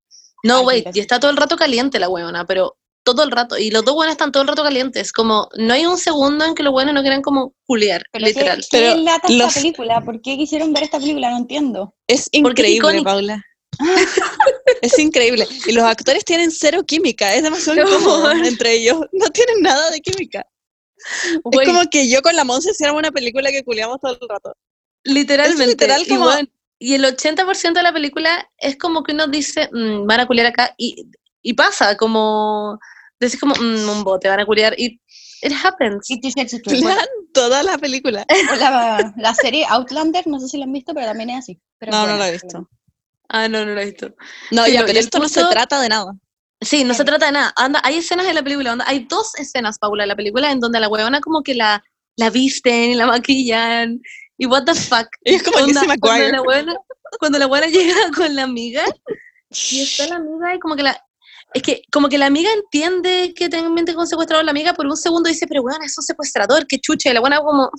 No, 0.44 0.58
Ay, 0.58 0.64
wait, 0.66 0.96
y 0.96 1.00
está 1.00 1.18
todo 1.20 1.30
el 1.30 1.36
rato 1.36 1.56
caliente 1.56 1.98
la 2.00 2.08
weona, 2.08 2.44
pero 2.46 2.76
todo 3.04 3.24
el 3.24 3.32
rato. 3.32 3.58
Y 3.58 3.70
los 3.72 3.84
dos 3.84 3.94
buenos 3.96 4.12
están 4.12 4.30
todo 4.30 4.42
el 4.42 4.48
rato 4.48 4.62
calientes. 4.62 5.12
Como, 5.12 5.48
no 5.56 5.74
hay 5.74 5.86
un 5.86 5.98
segundo 5.98 6.44
en 6.44 6.54
que 6.54 6.62
los 6.62 6.72
buenos 6.72 6.94
no 6.94 7.00
quieran 7.00 7.20
como 7.22 7.52
culiar, 7.66 8.04
Pero 8.12 8.26
literal. 8.26 8.58
¿qué, 8.58 8.66
qué 8.70 8.78
Pero 8.78 8.96
lata 9.02 9.26
esta 9.28 9.44
los- 9.44 9.54
película? 9.54 10.00
¿Por 10.02 10.20
qué 10.20 10.36
quisieron 10.36 10.72
ver 10.72 10.84
esta 10.84 11.00
película? 11.00 11.30
No 11.30 11.38
entiendo. 11.38 11.94
Es 12.06 12.28
increíble. 12.30 13.02
Paula. 13.02 13.44
es 14.82 14.98
increíble. 14.98 15.46
Y 15.66 15.72
los 15.72 15.84
actores 15.84 16.24
tienen 16.24 16.50
cero 16.50 16.82
química. 16.86 17.34
Es 17.34 17.42
demasiado 17.42 17.82
No. 17.82 17.88
incómodo 17.88 18.30
entre 18.32 18.72
ellos. 18.74 19.00
No 19.12 19.28
tienen 19.30 19.62
nada 19.62 19.90
de 19.90 20.00
química. 20.00 20.46
Wey, 21.44 21.66
Es 21.66 21.72
como 21.74 21.90
que 21.90 22.08
yo 22.08 22.22
con 22.22 22.36
la 22.36 22.44
Monse 22.44 22.70
hiciéramos 22.70 23.00
una 23.00 23.10
película 23.10 23.50
que 23.50 23.64
culiamos 23.64 23.98
todo 24.00 24.12
el 24.20 24.28
rato. 24.28 24.54
literalmente. 25.04 25.62
es 25.64 25.68
literal 25.70 26.02
y, 26.06 26.12
weón, 26.16 26.50
y 26.78 26.94
el 26.94 27.04
80% 27.04 27.72
de 27.74 27.82
la 27.82 27.92
película 27.92 28.48
es 28.58 28.76
como 28.76 29.02
que 29.02 29.12
uno 29.12 29.26
dice, 29.26 29.68
"Mm, 29.72 30.06
van 30.06 30.20
a 30.20 30.26
culiar 30.26 30.46
acá, 30.46 30.74
y, 30.76 31.06
y 31.42 31.54
pasa, 31.54 31.96
como, 31.96 32.78
decís 33.18 33.38
como, 33.40 33.54
"Mm, 33.56 33.88
un 33.88 34.04
bote, 34.04 34.28
van 34.28 34.40
a 34.40 34.46
culiar, 34.46 34.74
y 34.78 35.00
it 35.42 35.52
happens. 35.64 36.06
Plan 36.64 36.98
toda 37.32 37.62
la 37.64 37.78
película. 37.78 38.24
La, 38.58 39.12
la 39.16 39.34
serie 39.34 39.64
Outlander, 39.68 40.24
no 40.28 40.38
sé 40.38 40.46
si 40.48 40.58
la 40.58 40.64
han 40.66 40.72
visto, 40.72 40.94
pero 40.94 41.06
también 41.06 41.30
es 41.30 41.38
así. 41.38 41.60
Pero 41.78 41.90
No, 41.92 41.98
no 41.98 42.04
bueno, 42.04 42.18
la 42.18 42.28
he 42.28 42.32
visto. 42.32 42.68
Ah, 43.32 43.48
no, 43.48 43.64
no 43.64 43.72
lo 43.74 43.80
he 43.80 43.86
visto. 43.86 44.14
No, 44.50 44.64
Filo, 44.64 44.74
ya, 44.74 44.82
y 44.82 44.86
pero 44.86 44.98
esto 44.98 45.18
no 45.18 45.28
se 45.28 45.42
trata 45.44 45.80
de 45.80 45.88
nada. 45.88 46.12
Sí, 46.60 46.84
no 46.84 46.94
se 46.94 47.04
trata 47.04 47.26
de 47.26 47.32
nada. 47.32 47.52
Anda, 47.56 47.80
hay 47.82 47.96
escenas 47.96 48.26
en 48.26 48.34
la 48.34 48.42
película, 48.42 48.72
onda, 48.72 48.84
hay 48.86 49.06
dos 49.08 49.34
escenas, 49.36 49.78
Paula, 49.78 50.04
en 50.04 50.10
la 50.10 50.16
película, 50.16 50.52
en 50.52 50.60
donde 50.60 50.78
a 50.78 50.82
la 50.82 50.88
huevona 50.88 51.20
como 51.20 51.42
que 51.42 51.54
la, 51.54 51.82
la 52.16 52.28
visten 52.28 52.90
y 52.90 52.94
la 52.94 53.06
maquillan, 53.06 54.00
y 54.36 54.46
what 54.46 54.64
the 54.64 54.74
fuck. 54.74 55.08
Ella 55.24 55.38
es 55.38 55.42
como 55.42 55.58
Onda, 55.58 55.82
Lizzie 55.82 55.98
cuando 55.98 56.28
la 56.28 56.42
huevona, 56.42 56.76
cuando 57.18 57.38
la 57.38 57.46
huevona 57.46 57.66
llega 57.72 58.10
con 58.14 58.36
la 58.36 58.42
amiga, 58.42 58.84
y 59.50 59.80
está 59.80 60.06
la 60.08 60.16
amiga 60.16 60.54
y 60.54 60.58
como 60.60 60.76
que 60.76 60.82
la... 60.82 61.02
Es 61.54 61.62
que 61.62 61.82
como 61.90 62.08
que 62.08 62.16
la 62.16 62.26
amiga 62.26 62.50
entiende 62.52 63.34
que 63.34 63.48
también 63.48 63.84
tengo 63.84 64.00
un 64.00 64.06
secuestrador, 64.06 64.44
la 64.44 64.52
amiga 64.52 64.72
por 64.72 64.86
un 64.86 64.96
segundo 64.96 65.28
dice, 65.28 65.46
pero 65.46 65.62
bueno, 65.62 65.84
es 65.84 65.96
un 65.98 66.04
secuestrador, 66.04 66.66
qué 66.66 66.78
chucha, 66.78 67.10
y 67.10 67.12
la 67.14 67.20
buena 67.20 67.40
como, 67.40 67.70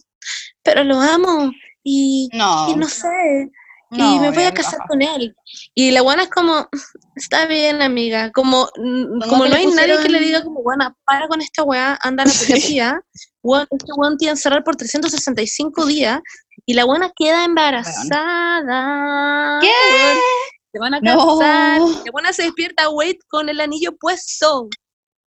pero 0.61 0.83
lo 0.83 0.99
amo, 0.99 1.51
y, 1.83 2.29
No, 2.33 2.69
y 2.69 2.75
no 2.75 2.87
sé, 2.87 3.49
no, 3.97 4.15
y 4.15 4.19
me 4.19 4.31
voy 4.31 4.43
a 4.43 4.53
casar 4.53 4.79
con 4.87 5.01
él. 5.01 5.35
Y 5.75 5.91
la 5.91 6.01
buena 6.01 6.23
es 6.23 6.29
como, 6.29 6.67
está 7.15 7.45
bien, 7.45 7.81
amiga, 7.81 8.31
como, 8.31 8.69
mm, 8.77 9.19
Como 9.29 9.45
no 9.47 9.55
hay 9.55 9.65
nadie 9.67 9.97
que 10.01 10.09
le 10.09 10.19
pusieron- 10.19 10.25
diga 10.25 10.43
como, 10.43 10.61
buena, 10.63 10.95
para 11.05 11.27
con 11.27 11.41
esta 11.41 11.63
weá, 11.63 11.97
anda 12.01 12.23
a 12.23 12.27
la 12.27 12.33
weón, 13.43 13.67
este 13.71 13.91
weón 13.97 14.17
a 14.21 14.29
encerrar 14.29 14.63
por 14.63 14.75
365 14.75 15.85
días, 15.85 16.19
y 16.65 16.73
la 16.75 16.85
buena 16.85 17.11
queda 17.15 17.43
embarazada. 17.45 19.59
¿Qué? 19.61 19.71
Se 20.71 20.79
van 20.79 20.93
a 20.95 20.99
No. 21.01 21.39
casar, 21.39 21.81
y 21.81 22.05
la 22.05 22.11
buena 22.11 22.33
se 22.33 22.43
despierta, 22.43 22.89
wait, 22.89 23.19
con 23.29 23.49
el 23.49 23.59
anillo 23.61 23.95
puesto. 23.97 24.69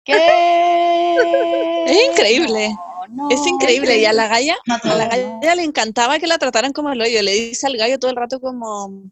¿Qué? 0.04 0.14
Es 1.86 2.04
increíble. 2.12 2.76
No, 3.08 3.28
Es 3.30 3.46
increíble. 3.46 3.98
Y 3.98 4.04
a 4.04 4.12
la 4.12 4.28
galla, 4.28 4.56
a 4.82 4.94
la 4.94 5.06
galla 5.08 5.54
le 5.54 5.62
encantaba 5.64 6.18
que 6.18 6.26
la 6.26 6.38
trataran 6.38 6.72
como 6.72 6.90
el 6.92 7.00
hoyo. 7.00 7.22
Le 7.22 7.32
dice 7.32 7.66
al 7.66 7.76
gallo 7.76 7.98
todo 7.98 8.10
el 8.10 8.16
rato 8.16 8.40
como, 8.40 9.04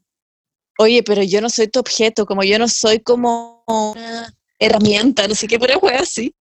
oye, 0.78 1.02
pero 1.02 1.22
yo 1.22 1.40
no 1.40 1.48
soy 1.50 1.68
tu 1.68 1.80
objeto, 1.80 2.26
como 2.26 2.42
yo 2.42 2.58
no 2.58 2.68
soy 2.68 3.00
como 3.00 3.64
herramienta, 4.58 5.26
no 5.28 5.34
sé 5.34 5.46
qué, 5.46 5.58
pero 5.58 5.78
fue 5.80 5.94
así. 5.94 6.34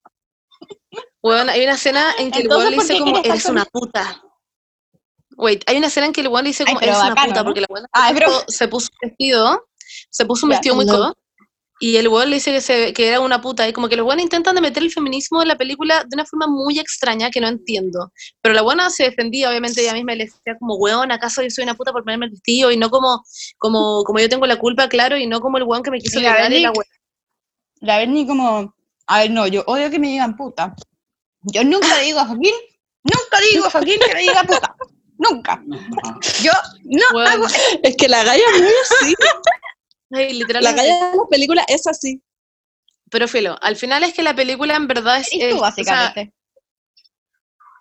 Weón, 1.21 1.49
hay 1.49 1.63
una 1.63 1.73
escena 1.73 2.13
en 2.19 2.31
que 2.31 2.39
el 2.41 2.47
weón 2.49 2.69
le 2.71 2.75
¿por 2.77 2.85
dice 2.87 2.99
como, 2.99 3.17
eres 3.23 3.45
una 3.45 3.65
puta. 3.65 4.21
Wait, 5.35 5.63
hay 5.67 5.77
una 5.77 5.87
escena 5.87 6.05
en 6.07 6.13
que 6.13 6.21
el 6.21 6.27
weón 6.27 6.43
le 6.43 6.49
dice 6.49 6.65
como, 6.65 6.79
eres 6.81 6.97
una 6.97 7.15
puta, 7.15 7.33
¿no? 7.39 7.43
porque 7.45 7.61
la 7.61 7.67
weón 7.69 7.85
Ah, 7.93 8.09
se 8.09 8.13
pero- 8.13 8.27
puso- 8.29 8.45
se 8.49 8.67
puso 8.67 8.89
un 8.91 9.09
vestido, 9.09 9.67
se 10.09 10.25
puso 10.25 10.45
un 10.45 10.51
Ya, 10.51 10.57
vestido 10.57 10.75
muy 10.75 10.85
hello. 10.85 11.13
Y 11.79 11.97
el 11.97 12.07
weón 12.07 12.29
le 12.29 12.35
dice 12.35 12.51
que, 12.51 12.61
se, 12.61 12.93
que 12.93 13.07
era 13.09 13.19
una 13.19 13.41
puta, 13.41 13.67
y 13.67 13.73
como 13.73 13.89
que 13.89 13.95
los 13.95 14.05
weones 14.05 14.23
intentan 14.23 14.55
de 14.55 14.61
meter 14.61 14.83
el 14.83 14.91
feminismo 14.91 15.41
en 15.41 15.47
la 15.47 15.57
película 15.57 16.03
de 16.03 16.13
una 16.13 16.25
forma 16.25 16.47
muy 16.47 16.79
extraña 16.79 17.29
que 17.29 17.41
no 17.41 17.47
entiendo. 17.47 18.11
Pero 18.41 18.55
la 18.55 18.61
buena 18.61 18.89
se 18.89 19.03
defendía, 19.03 19.49
obviamente 19.49 19.81
ella 19.81 19.93
misma 19.93 20.15
le 20.15 20.25
decía 20.25 20.57
como, 20.59 20.75
weón, 20.75 21.11
¿acaso 21.11 21.41
yo 21.41 21.49
soy 21.49 21.63
una 21.63 21.75
puta 21.75 21.91
por 21.91 22.03
ponerme 22.03 22.25
el 22.25 22.31
vestido? 22.31 22.71
Y 22.71 22.77
no 22.77 22.89
como, 22.89 23.23
como, 23.57 24.03
como 24.03 24.19
yo 24.19 24.29
tengo 24.29 24.45
la 24.45 24.57
culpa, 24.57 24.87
claro, 24.87 25.17
y 25.17 25.27
no 25.27 25.41
como 25.41 25.57
el 25.57 25.63
weón 25.63 25.83
que 25.83 25.91
me 25.91 25.99
quiso 25.99 26.19
Y 26.19 26.23
la 26.23 26.33
violar 26.33 26.53
y 26.53 26.59
la 26.61 26.71
weón. 26.71 26.85
La 27.81 27.97
Berni 27.97 28.25
como, 28.25 28.73
a 29.07 29.19
ver, 29.19 29.31
no, 29.31 29.47
yo 29.47 29.63
odio 29.67 29.89
que 29.89 29.99
me 29.99 30.07
digan 30.07 30.37
puta. 30.37 30.73
Yo 31.41 31.63
nunca 31.63 31.97
le 31.97 32.03
digo 32.03 32.19
a 32.19 32.25
Joaquín 32.25 32.53
Nunca 33.03 33.39
digo 33.51 33.69
Joaquín 33.69 33.99
que 33.99 34.13
me 34.13 34.21
diga 34.21 34.43
puta. 34.43 34.75
Nunca. 35.17 35.61
Yo 36.41 36.51
no 36.83 37.03
Bueno, 37.11 37.29
hago. 37.29 37.45
es 37.83 37.95
que 37.97 38.07
la 38.07 38.23
galla 38.23 38.43
es 38.53 38.61
muy 38.61 38.71
así. 38.81 39.15
Ay, 40.13 40.27
La 40.33 40.39
literalmente. 40.39 40.81
galla 40.81 40.93
de 41.11 41.17
la 41.17 41.23
película 41.29 41.65
es 41.67 41.87
así. 41.87 42.21
Pero 43.09 43.27
filo, 43.27 43.57
al 43.61 43.75
final 43.75 44.03
es 44.03 44.13
que 44.13 44.23
la 44.23 44.35
película 44.35 44.75
en 44.75 44.87
verdad 44.87 45.19
es. 45.19 45.31
Y 45.33 45.41
es- 45.41 45.49
tú, 45.51 45.55
o 45.57 45.59
sea, 45.59 45.69
básicamente. 45.69 46.33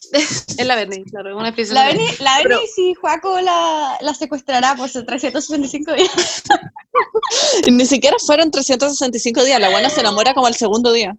es 0.13 0.67
la 0.67 0.77
Bernie, 0.77 1.05
claro, 1.05 1.37
una 1.37 1.55
La 1.71 1.85
de- 1.87 1.93
Beni, 1.93 2.07
la 2.19 2.41
Pero- 2.43 2.59
si 2.75 2.95
Joaco 2.95 3.41
la, 3.41 3.97
la 4.01 4.15
secuestrará 4.15 4.75
por 4.75 4.89
sus 4.89 5.07
365 5.07 5.93
días. 5.95 6.43
Y 7.67 7.71
Ni 7.71 7.87
siquiera 7.87 8.17
fueron 8.25 8.51
365 8.51 9.45
días. 9.45 9.59
La 9.61 9.71
buena 9.71 9.89
se 9.89 10.01
enamora 10.01 10.35
como 10.35 10.49
el 10.49 10.55
segundo 10.55 10.93
día. 10.93 11.17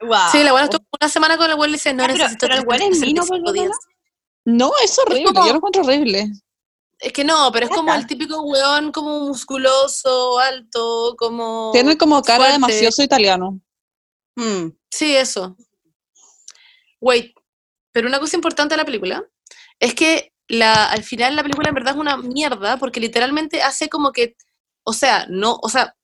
Wow. 0.00 0.16
Sí, 0.30 0.44
la 0.44 0.52
buena 0.52 0.66
estuvo 0.66 0.84
una 1.00 1.08
semana 1.08 1.36
con 1.36 1.50
el 1.50 1.56
güey 1.56 1.70
y 1.70 1.72
dice, 1.72 1.92
no 1.92 2.04
pero- 2.04 2.14
necesito 2.18 2.46
pero 2.46 2.54
el 2.60 2.64
güey 2.64 2.78
es 2.82 3.00
mino, 3.00 3.22
365 3.22 3.44
¿por 3.44 3.54
qué 3.54 3.60
días. 3.60 3.76
No, 4.44 4.70
es 4.84 4.98
horrible. 4.98 5.24
como- 5.24 5.46
Yo 5.46 5.52
lo 5.52 5.56
encuentro 5.56 5.82
horrible. 5.82 6.30
Es 7.00 7.12
que 7.12 7.22
no, 7.24 7.50
pero 7.52 7.66
es 7.66 7.72
como 7.72 7.94
el 7.94 8.06
típico 8.06 8.42
weón 8.42 8.90
como 8.90 9.20
musculoso, 9.20 10.38
alto, 10.40 11.14
como... 11.16 11.70
Tiene 11.72 11.96
como 11.96 12.20
cara 12.22 12.44
de 12.44 12.58
fuerte. 12.58 12.74
mafioso 12.74 13.02
italiano. 13.02 13.60
Mm. 14.34 14.70
Sí, 14.90 15.14
eso. 15.16 15.56
Wait, 17.00 17.34
pero 17.92 18.08
una 18.08 18.18
cosa 18.18 18.36
importante 18.36 18.74
de 18.74 18.78
la 18.78 18.84
película 18.84 19.24
es 19.78 19.94
que 19.94 20.32
la, 20.48 20.90
al 20.90 21.04
final 21.04 21.36
la 21.36 21.42
película 21.42 21.68
en 21.68 21.74
verdad 21.74 21.94
es 21.94 22.00
una 22.00 22.16
mierda 22.16 22.78
porque 22.78 23.00
literalmente 23.00 23.62
hace 23.62 23.88
como 23.88 24.12
que, 24.12 24.36
o 24.82 24.92
sea, 24.92 25.26
no, 25.28 25.58
o 25.62 25.68
sea, 25.68 25.94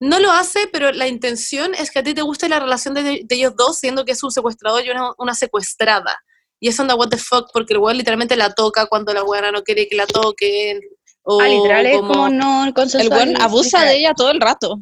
no 0.00 0.18
lo 0.18 0.32
hace, 0.32 0.66
pero 0.72 0.92
la 0.92 1.08
intención 1.08 1.74
es 1.74 1.90
que 1.90 1.98
a 1.98 2.02
ti 2.02 2.14
te 2.14 2.22
guste 2.22 2.48
la 2.48 2.58
relación 2.58 2.94
de, 2.94 3.22
de 3.24 3.34
ellos 3.34 3.54
dos, 3.56 3.78
siendo 3.78 4.04
que 4.04 4.12
es 4.12 4.22
un 4.22 4.32
secuestrador 4.32 4.84
y 4.84 4.90
una, 4.90 5.12
una 5.18 5.34
secuestrada. 5.34 6.18
Y 6.64 6.68
eso 6.68 6.82
anda 6.82 6.94
what 6.94 7.08
the 7.08 7.16
fuck, 7.18 7.50
porque 7.52 7.72
el 7.72 7.80
weón 7.80 7.96
literalmente 7.98 8.36
la 8.36 8.54
toca 8.54 8.86
cuando 8.86 9.12
la 9.12 9.24
weona 9.24 9.50
no 9.50 9.64
quiere 9.64 9.88
que 9.88 9.96
la 9.96 10.06
toquen. 10.06 10.78
O 11.24 11.40
Ah, 11.40 11.48
literal, 11.48 11.86
es 11.86 11.96
como- 11.96 12.12
como 12.14 12.28
no 12.28 12.64
El 12.64 12.72
consensual. 12.72 13.18
buen 13.18 13.42
abusa 13.42 13.80
de 13.84 13.96
ella 13.98 14.14
todo 14.14 14.30
el 14.30 14.40
rato. 14.40 14.80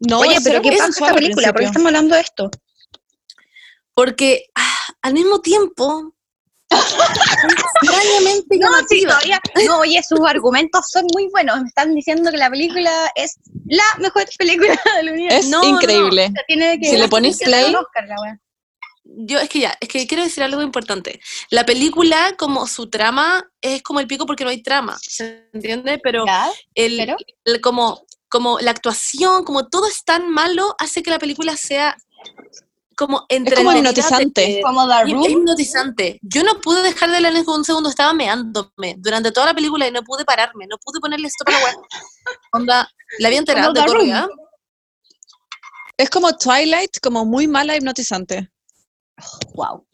No, 0.00 0.18
Oye, 0.20 0.34
es 0.34 0.44
pero 0.44 0.60
¿qué 0.60 0.72
pasa 0.72 0.88
esta 0.88 1.14
película? 1.14 1.52
¿Por 1.52 1.60
qué 1.60 1.66
estamos 1.68 1.86
hablando 1.86 2.14
de 2.16 2.20
esto? 2.20 2.50
Porque 3.94 4.44
ah, 4.54 4.76
al 5.00 5.14
mismo 5.14 5.40
tiempo, 5.40 6.14
extrañamente 6.70 8.58
No, 8.58 8.68
sí, 8.88 9.04
todavía. 9.04 9.40
No, 9.66 9.78
oye, 9.80 10.00
sus 10.06 10.20
argumentos 10.26 10.82
son 10.90 11.04
muy 11.14 11.28
buenos. 11.30 11.60
Me 11.62 11.68
están 11.68 11.94
diciendo 11.94 12.30
que 12.30 12.36
la 12.36 12.50
película 12.50 12.90
es 13.14 13.38
la 13.66 13.84
mejor 14.00 14.24
película 14.38 14.78
del 14.96 15.12
universo. 15.12 15.38
Es 15.38 15.48
No, 15.48 15.62
no, 15.62 15.68
increíble. 15.68 16.26
O 16.28 16.32
sea, 16.32 16.42
tiene 16.46 16.78
que 16.80 16.90
Si 16.90 16.96
le 16.98 17.08
pones 17.08 17.38
play- 17.38 17.74
Oscar. 17.74 18.04
Yo 19.04 19.38
es 19.38 19.48
que 19.48 19.60
ya, 19.60 19.76
es 19.80 19.88
que 19.88 20.06
quiero 20.06 20.22
decir 20.24 20.42
algo 20.42 20.62
importante. 20.62 21.20
La 21.50 21.64
película, 21.66 22.34
como 22.38 22.66
su 22.66 22.88
trama, 22.88 23.44
es 23.60 23.82
como 23.82 24.00
el 24.00 24.06
pico 24.06 24.26
porque 24.26 24.44
no 24.44 24.50
hay 24.50 24.62
trama, 24.62 24.96
¿se 25.00 25.48
entiende? 25.52 25.98
Pero 26.02 26.24
¿Ya? 26.26 26.50
el, 26.74 26.96
¿Pero? 26.96 27.16
el- 27.44 27.60
como, 27.60 28.04
como 28.28 28.58
la 28.60 28.70
actuación, 28.70 29.44
como 29.44 29.68
todo 29.68 29.86
es 29.88 30.04
tan 30.04 30.28
malo, 30.30 30.74
hace 30.78 31.02
que 31.02 31.10
la 31.10 31.18
película 31.18 31.56
sea 31.56 31.96
como 32.96 33.26
hipnotizante. 33.28 34.40
de- 34.40 34.60
Como 34.62 34.86
The 34.88 35.02
Es 35.06 35.12
Room. 35.12 35.24
hipnotizante. 35.30 36.18
Yo 36.22 36.42
no 36.44 36.60
pude 36.60 36.82
dejar 36.82 37.10
de 37.10 37.20
leer 37.20 37.44
un 37.46 37.64
segundo, 37.64 37.88
estaba 37.90 38.12
meándome 38.14 38.94
durante 38.98 39.32
toda 39.32 39.46
la 39.46 39.54
película 39.54 39.86
y 39.86 39.90
no 39.90 40.02
pude 40.02 40.24
pararme, 40.24 40.66
no 40.68 40.78
pude 40.78 41.00
ponerle 41.00 41.28
stop 41.28 41.48
a 41.48 41.52
la 41.52 41.58
web. 41.64 41.74
Onda, 42.52 42.88
la 43.18 43.28
vi 43.28 43.36
entera 43.36 43.62
Como 43.62 43.72
de 43.74 43.84
corrida. 43.84 44.28
Es 45.96 46.10
como 46.10 46.32
Twilight, 46.36 46.98
como 47.02 47.24
muy 47.24 47.46
mala 47.46 47.76
hipnotizante. 47.76 48.50
Wow. 49.54 49.86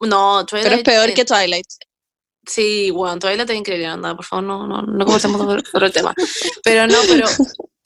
No, 0.00 0.46
Pero 0.50 0.58
es 0.58 0.64
Twilight, 0.64 0.84
peor 0.84 1.10
eh, 1.10 1.14
que 1.14 1.24
Twilight. 1.24 1.66
Sí, 2.46 2.90
bueno, 2.90 3.18
Twilight 3.18 3.48
es 3.50 3.56
increíble, 3.56 3.86
anda, 3.86 4.16
por 4.16 4.24
favor, 4.24 4.44
no, 4.44 4.66
no, 4.66 4.82
no 4.82 5.04
conversemos 5.04 5.40
sobre, 5.40 5.62
sobre 5.64 5.86
el 5.86 5.92
tema. 5.92 6.14
Pero 6.64 6.86
no, 6.86 6.98
pero 7.06 7.26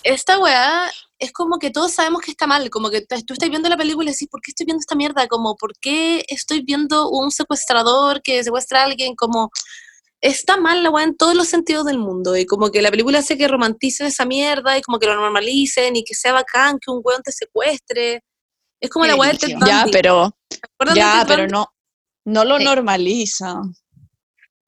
esta 0.04 0.38
weá 0.38 0.90
es 1.18 1.32
como 1.32 1.58
que 1.58 1.70
todos 1.70 1.92
sabemos 1.92 2.22
que 2.22 2.30
está 2.30 2.46
mal, 2.46 2.70
como 2.70 2.90
que 2.90 3.00
tú 3.00 3.34
estás 3.34 3.50
viendo 3.50 3.68
la 3.68 3.76
película 3.76 4.10
y 4.10 4.12
decís, 4.12 4.28
¿por 4.28 4.40
qué 4.40 4.50
estoy 4.50 4.66
viendo 4.66 4.80
esta 4.80 4.94
mierda? 4.94 5.26
Como, 5.26 5.56
¿por 5.56 5.76
qué 5.80 6.24
estoy 6.28 6.62
viendo 6.62 7.08
un 7.10 7.30
secuestrador 7.30 8.22
que 8.22 8.44
secuestra 8.44 8.82
a 8.82 8.84
alguien? 8.84 9.16
Como, 9.16 9.50
está 10.20 10.56
mal 10.56 10.82
la 10.82 10.90
weá 10.90 11.04
en 11.04 11.16
todos 11.16 11.34
los 11.34 11.48
sentidos 11.48 11.84
del 11.84 11.98
mundo, 11.98 12.36
y 12.36 12.46
como 12.46 12.70
que 12.70 12.82
la 12.82 12.90
película 12.90 13.18
hace 13.18 13.36
que 13.36 13.48
romanticen 13.48 14.06
esa 14.06 14.24
mierda, 14.24 14.78
y 14.78 14.82
como 14.82 14.98
que 14.98 15.06
lo 15.06 15.16
normalicen, 15.16 15.96
y 15.96 16.04
que 16.04 16.14
sea 16.14 16.32
bacán 16.32 16.78
que 16.78 16.90
un 16.90 17.00
weón 17.02 17.22
te 17.22 17.32
secuestre. 17.32 18.22
Es 18.84 18.90
como 18.90 19.04
Qué 19.04 19.10
la 19.12 19.16
weá 19.16 19.32
de 19.32 19.38
Ted 19.38 19.48
delicia. 19.48 19.66
Ya, 19.66 19.86
pero, 19.90 20.36
¿Te 20.48 20.58
acuerdas 20.62 20.94
de 20.94 21.00
ya, 21.00 21.24
pero 21.26 21.46
no, 21.48 21.66
no 22.26 22.44
lo 22.44 22.58
Sí. 22.58 22.64
normaliza. 22.64 23.54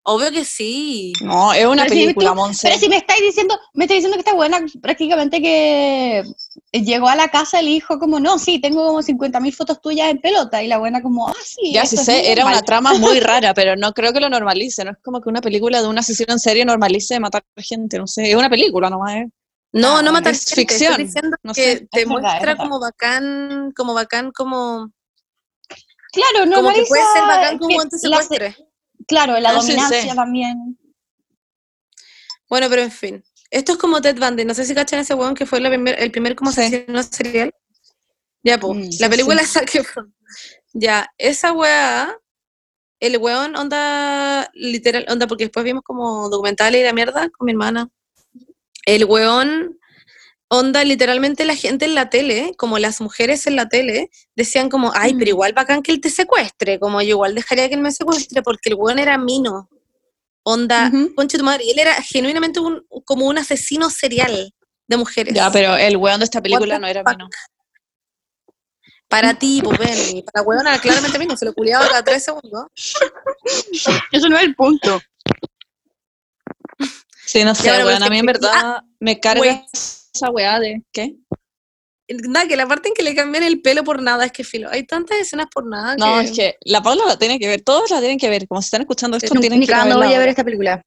Obvio 0.09 0.31
que 0.31 0.45
sí. 0.45 1.13
No, 1.21 1.53
es 1.53 1.67
una 1.67 1.83
Pero 1.83 1.95
si 1.97 2.01
película, 2.03 2.29
tú- 2.31 2.37
Monse. 2.37 2.69
Pero 2.69 2.79
si 2.81 2.89
me 2.89 2.97
estáis 2.97 3.21
diciendo, 3.23 3.59
me 3.75 3.85
estáis 3.87 3.99
diciendo 3.99 4.15
que 4.17 4.21
está 4.21 4.35
buena, 4.35 4.65
prácticamente 4.81 5.43
que 5.43 6.23
llegó 6.71 7.09
a 7.09 7.17
la 7.17 7.27
casa 7.29 7.59
el 7.59 7.67
hijo 7.69 7.99
como, 7.99 8.21
no, 8.21 8.39
sí, 8.39 8.61
tengo 8.61 8.87
como 8.87 9.03
50.000 9.03 9.53
fotos 9.53 9.81
tuyas 9.81 10.09
en 10.09 10.19
pelota, 10.21 10.63
y 10.63 10.69
la 10.69 10.79
buena 10.79 11.03
como, 11.03 11.29
ah, 11.29 11.35
sí. 11.45 11.73
Ya 11.73 11.85
sí 11.87 11.97
sé, 11.97 12.31
era 12.31 12.45
una 12.45 12.53
normal". 12.61 12.65
trama 12.65 12.95
muy 12.95 13.19
rara, 13.21 13.53
pero 13.53 13.75
no 13.75 13.93
creo 13.93 14.13
que 14.13 14.21
lo 14.21 14.31
normalice. 14.31 14.85
No 14.85 14.93
es 14.93 14.99
como 15.03 15.21
que 15.21 15.29
una 15.29 15.41
película 15.41 15.83
de 15.83 15.89
un 15.89 15.99
asesino 15.99 16.33
en 16.33 16.39
serie 16.39 16.65
normalice 16.65 17.19
matar 17.19 17.45
gente, 17.57 17.99
no 17.99 18.07
sé. 18.07 18.31
Es 18.31 18.37
una 18.37 18.49
película 18.49 18.89
nomás, 18.89 19.17
¿eh? 19.17 19.27
No, 19.73 19.99
Ah, 19.99 20.03
no 20.03 20.13
matar 20.13 20.33
es 20.33 20.45
gente, 20.45 20.63
estoy 20.63 20.77
ficción, 20.79 20.97
diciendo 20.97 21.37
no 21.43 21.53
que 21.53 21.63
sé. 21.79 21.89
te 21.91 21.99
verdad, 22.05 22.11
muestra 22.11 22.41
verdad. 22.47 22.57
como 22.65 22.81
bacán, 22.81 23.73
como 23.77 23.95
bacán, 23.95 24.31
como, 24.33 24.93
Claro, 26.13 26.51
como 26.55 26.73
que 26.73 26.85
puede 26.89 27.03
ser 27.13 27.23
bacán 27.27 27.59
como 27.59 27.83
te 27.85 27.97
la- 28.09 28.23
secuestre. 28.23 28.57
Claro, 29.07 29.39
la 29.39 29.53
No, 29.53 29.61
sí 29.61 29.69
dominancia 29.73 30.11
sé. 30.11 30.17
también. 30.17 30.79
Bueno, 32.49 32.69
pero 32.71 32.83
en 32.83 32.91
fin. 32.91 33.25
Esto 33.51 33.73
es 33.73 33.79
como 33.79 34.01
Ted 34.01 34.19
Bundy. 34.19 34.45
No 34.45 34.55
sé 34.55 34.65
si 34.65 34.75
cachan 34.75 35.01
ese 35.01 35.15
weón 35.15 35.35
que 35.35 35.47
fue 35.47 35.61
la 35.61 35.69
primer- 35.69 36.01
el 36.01 36.11
primer 36.11 36.35
como 36.37 36.51
Sí. 36.53 36.61
asesino 36.63 37.03
serial. 37.03 37.53
Ya, 38.43 38.59
pues. 38.59 38.77
Mm, 38.79 38.91
la 39.01 39.09
película 39.11 39.43
sí. 39.43 39.45
esa 39.61 39.65
que 39.65 39.85
Ya, 40.73 41.07
esa 41.19 41.53
weá, 41.53 42.17
el 43.01 43.19
weón 43.19 43.57
onda 43.57 44.49
literal, 44.55 45.05
onda, 45.09 45.27
porque 45.27 45.45
después 45.45 45.65
vimos 45.65 45.83
como 45.85 46.29
documentales 46.29 46.81
y 46.81 46.85
la 46.85 46.93
mierda 46.93 47.29
con 47.31 47.45
mi 47.47 47.53
hermana. 47.53 47.89
El 48.87 49.05
weón 49.05 49.79
onda 50.49 50.85
literalmente 50.85 51.45
la 51.45 51.57
gente 51.57 51.85
en 51.87 51.95
la 51.97 52.09
tele, 52.09 52.55
como 52.57 52.79
las 52.79 53.01
mujeres 53.01 53.47
en 53.49 53.57
la 53.57 53.69
tele, 53.69 54.11
decían 54.37 54.69
como, 54.69 54.93
ay, 54.95 55.13
pero 55.15 55.27
Mm. 55.27 55.35
igual 55.35 55.53
bacán 55.53 55.83
que 55.83 55.91
él 55.93 56.01
te 56.01 56.09
secuestre, 56.09 56.79
como 56.79 57.03
yo 57.03 57.09
igual 57.11 57.35
dejaría 57.35 57.69
que 57.69 57.75
él 57.75 57.81
me 57.81 57.91
secuestre, 57.91 58.43
porque 58.43 58.69
el 58.71 58.77
weón 58.77 58.99
era 59.01 59.19
mino. 59.19 59.69
Onda, 60.45 60.93
conche 61.17 61.37
tu 61.39 61.43
madre, 61.45 61.65
y 61.65 61.71
él 61.73 61.81
era 61.81 61.95
genuinamente 61.95 62.61
un, 62.61 62.87
como 63.05 63.27
un 63.27 63.37
asesino 63.37 63.91
serial 63.91 64.55
de 64.87 64.97
mujeres. 64.97 65.35
Ya, 65.35 65.51
pero 65.51 65.77
el 65.77 65.97
weón 65.97 66.21
de 66.21 66.25
esta 66.25 66.41
película 66.41 66.79
no 66.79 66.87
era 66.87 67.03
mino. 67.03 67.29
Para 69.09 69.35
ti, 69.35 69.61
pues 69.63 69.79
ven, 69.79 70.25
para 70.25 70.43
la 70.43 70.43
weona 70.43 70.81
claramente 70.81 71.19
mino, 71.19 71.37
se 71.37 71.45
lo 71.45 71.53
culiaba 71.55 71.89
cada 71.89 72.05
tres 72.05 72.25
segundos. 72.25 72.67
Eso 74.13 74.29
no 74.29 74.37
es 74.37 74.45
el 74.45 74.55
punto. 74.55 75.01
Sí, 77.27 77.45
no 77.45 77.55
sé, 77.55 77.69
weón. 77.85 78.03
A 78.03 78.09
mí 78.09 78.19
en 78.19 78.27
que- 78.27 78.33
verdad 78.33 78.83
me 79.01 79.21
carga 79.21 79.65
esa 79.73 80.31
weá 80.31 80.59
de. 80.61 80.83
¿Qué? 80.93 81.17
Nada, 82.09 82.47
que 82.47 82.57
la 82.57 82.69
parte 82.69 82.89
en 82.89 82.95
que 82.95 83.03
le 83.03 83.17
cambian 83.17 83.43
el 83.43 83.61
pelo 83.61 83.83
por 83.83 84.01
nada 84.01 84.25
es 84.27 84.33
que 84.33 84.45
filo. 84.45 84.71
Hay 84.71 84.85
tantas 84.85 85.19
escenas 85.19 85.47
por 85.53 85.67
nada 85.67 85.97
No, 85.97 86.21
que... 86.21 86.25
es 86.25 86.31
que 86.31 86.57
la 86.65 86.81
Paula 86.81 87.05
la 87.05 87.19
tiene 87.19 87.39
que 87.41 87.49
ver, 87.49 87.63
todos 87.63 87.91
la 87.91 87.99
tienen 87.99 88.17
que 88.19 88.31
ver. 88.31 88.47
Como 88.47 88.63
si 88.63 88.67
están 88.67 88.83
escuchando 88.83 89.17
esto, 89.17 89.35
Ni 89.35 89.41
tienen 89.41 89.61
que 89.61 89.67
verla 89.75 89.97
voy 89.97 90.15
a 90.15 90.19
ver 90.21 90.29
esta 90.29 90.45
película. 90.45 90.81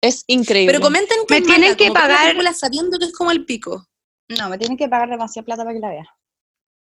Es 0.00 0.22
increíble. 0.28 0.72
Pero 0.72 0.80
comenten 0.84 1.18
que 1.26 1.34
Me 1.34 1.38
es 1.40 1.44
tienen 1.46 1.62
mala, 1.62 1.76
que 1.76 1.88
la 1.88 1.92
pagar- 1.94 2.26
película 2.28 2.54
sabiendo 2.54 2.98
que 2.98 3.06
es 3.06 3.12
como 3.12 3.32
el 3.32 3.44
pico. 3.44 3.84
No, 4.28 4.48
me 4.48 4.56
tienen 4.58 4.76
que 4.78 4.88
pagar 4.88 5.08
demasiada 5.10 5.44
plata 5.44 5.64
para 5.64 5.74
que 5.74 5.80
la 5.80 5.88
vea. 5.90 6.06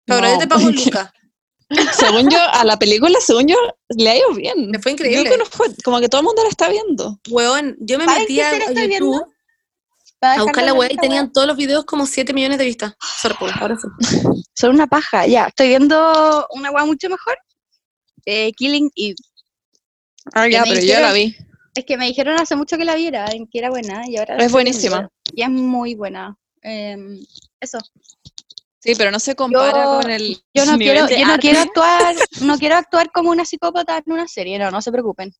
Pero 0.05 0.21
No, 0.21 0.33
yo 0.33 0.37
te 0.39 0.47
pago 0.47 0.61
porque- 0.63 0.85
Luca. 0.85 1.13
Según 1.93 2.29
yo, 2.29 2.37
a 2.51 2.63
la 2.63 2.77
película, 2.77 3.17
según 3.19 3.47
yo, 3.47 3.57
le 3.89 4.09
ha 4.09 4.17
ido 4.17 4.33
bien. 4.33 4.71
Le 4.71 4.79
fue 4.79 4.91
increíble. 4.91 5.23
Yo 5.23 5.31
conozco, 5.31 5.63
como 5.83 5.99
que 5.99 6.09
todo 6.09 6.21
el 6.21 6.25
mundo 6.25 6.43
la 6.43 6.49
está 6.49 6.69
viendo. 6.69 7.19
Weón, 7.29 7.75
yo 7.79 7.97
me 7.97 8.05
¿Saben 8.05 8.21
metí 8.21 8.39
a, 8.39 8.53
YouTube 8.57 8.87
viendo? 8.87 9.27
A 10.21 10.43
buscar 10.43 10.63
la 10.63 10.73
web 10.73 10.91
y 10.91 10.97
tenían 10.97 11.31
todos 11.31 11.47
los 11.47 11.57
videos 11.57 11.85
como 11.85 12.05
7 12.05 12.33
millones 12.33 12.57
de 12.57 12.65
vistas. 12.65 12.93
Pues, 13.39 13.53
ahora 13.59 13.75
sí. 13.77 13.87
Son 14.55 14.71
una 14.71 14.87
paja, 14.87 15.25
ya. 15.27 15.47
Estoy 15.47 15.69
viendo 15.69 16.47
una 16.51 16.71
weá 16.71 16.85
mucho 16.85 17.09
mejor. 17.09 17.37
Eh, 18.25 18.51
Killing 18.53 18.89
Eve. 18.95 19.15
Ah, 20.33 20.47
ya, 20.47 20.63
pero 20.63 20.81
yo 20.81 20.99
la 20.99 21.13
vi. 21.13 21.35
Es 21.75 21.85
que 21.85 21.97
me 21.97 22.05
dijeron 22.05 22.39
hace 22.39 22.55
mucho 22.55 22.77
que 22.77 22.85
la 22.85 22.95
viera, 22.95 23.25
en 23.31 23.47
que 23.47 23.59
era 23.59 23.69
buena, 23.69 24.03
y 24.07 24.17
ahora 24.17 24.37
Es 24.37 24.51
buenísima. 24.51 25.09
Y 25.33 25.43
es 25.43 25.49
muy 25.49 25.93
buena. 25.93 26.37
Em, 26.61 27.19
eso. 27.59 27.77
Sí, 28.85 28.93
pero 28.95 29.09
no 29.09 29.19
se 29.19 29.35
compara 29.35 29.83
Yo- 29.83 29.99
con 30.01 30.11
el. 30.11 30.43
Yo 30.53 30.63
no 30.65 30.77
nivel 30.77 30.93
quiero, 30.93 31.07
de 31.07 31.19
yo 31.19 31.25
no 31.25 31.33
arte. 31.33 31.41
quiero 31.41 31.59
actuar, 31.59 32.15
no 32.41 32.57
quiero 32.59 32.75
actuar 32.75 33.11
como 33.11 33.31
una 33.31 33.43
psicópata 33.43 33.97
en 34.05 34.11
una 34.13 34.27
serie, 34.27 34.59
no, 34.59 34.69
no 34.69 34.79
se 34.81 34.91
preocupen. 34.91 35.33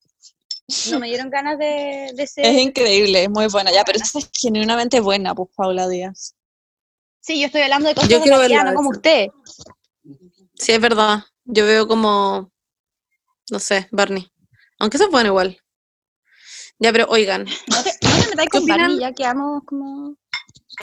No 0.90 0.98
me 0.98 1.06
dieron 1.06 1.30
ganas 1.30 1.56
de, 1.58 2.10
de 2.14 2.26
ser. 2.26 2.44
Es 2.44 2.58
increíble, 2.60 3.22
es 3.22 3.30
muy 3.30 3.46
buena. 3.46 3.70
Ya, 3.72 3.84
pero 3.84 3.98
esta 4.02 4.18
es 4.18 4.28
genuinamente 4.32 4.98
buena, 4.98 5.32
pues, 5.34 5.48
Paula 5.54 5.88
Díaz. 5.88 6.34
Sí, 7.20 7.38
yo 7.40 7.46
estoy 7.46 7.62
hablando 7.62 7.88
de 7.88 7.94
cosas 7.94 8.10
Yo 8.10 8.16
de 8.18 8.22
quiero 8.24 8.38
verla, 8.40 8.64
no 8.64 8.74
como 8.74 8.90
usted. 8.90 9.28
Sí, 10.54 10.72
es 10.72 10.80
verdad. 10.80 11.20
Yo 11.44 11.64
veo 11.66 11.86
como 11.86 12.50
No 13.50 13.58
sé, 13.60 13.86
Barney. 13.92 14.28
Aunque 14.80 14.96
eso 14.96 15.06
es 15.06 15.10
bueno 15.12 15.28
igual. 15.28 15.56
Ya, 16.80 16.92
pero 16.92 17.06
oigan, 17.08 17.44
No 17.44 17.82
te, 17.82 17.90
no 18.02 18.10
te 18.22 18.28
metáis 18.30 18.48
¿Qué 18.50 18.58
con 18.58 18.66
Barney, 18.66 18.98
ya 19.00 19.12
quedamos 19.12 19.62
como... 19.64 20.16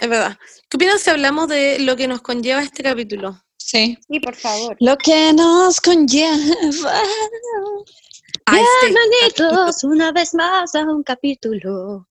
es 0.01 0.09
verdad. 0.09 0.37
¿Qué 0.69 0.77
opinan 0.77 0.99
si 0.99 1.09
hablamos 1.09 1.47
de 1.47 1.79
lo 1.79 1.95
que 1.95 2.07
nos 2.07 2.21
conlleva 2.21 2.61
este 2.63 2.83
capítulo? 2.83 3.41
Sí. 3.57 3.97
Sí, 4.09 4.19
por 4.19 4.35
favor. 4.35 4.75
Lo 4.79 4.97
que 4.97 5.33
nos 5.33 5.79
conlleva. 5.79 7.01
A 8.45 8.59
este 8.59 8.87
Bienvenidos 8.87 9.83
una 9.83 10.11
vez 10.11 10.33
más 10.33 10.75
a 10.75 10.81
un 10.81 11.03
capítulo 11.03 12.07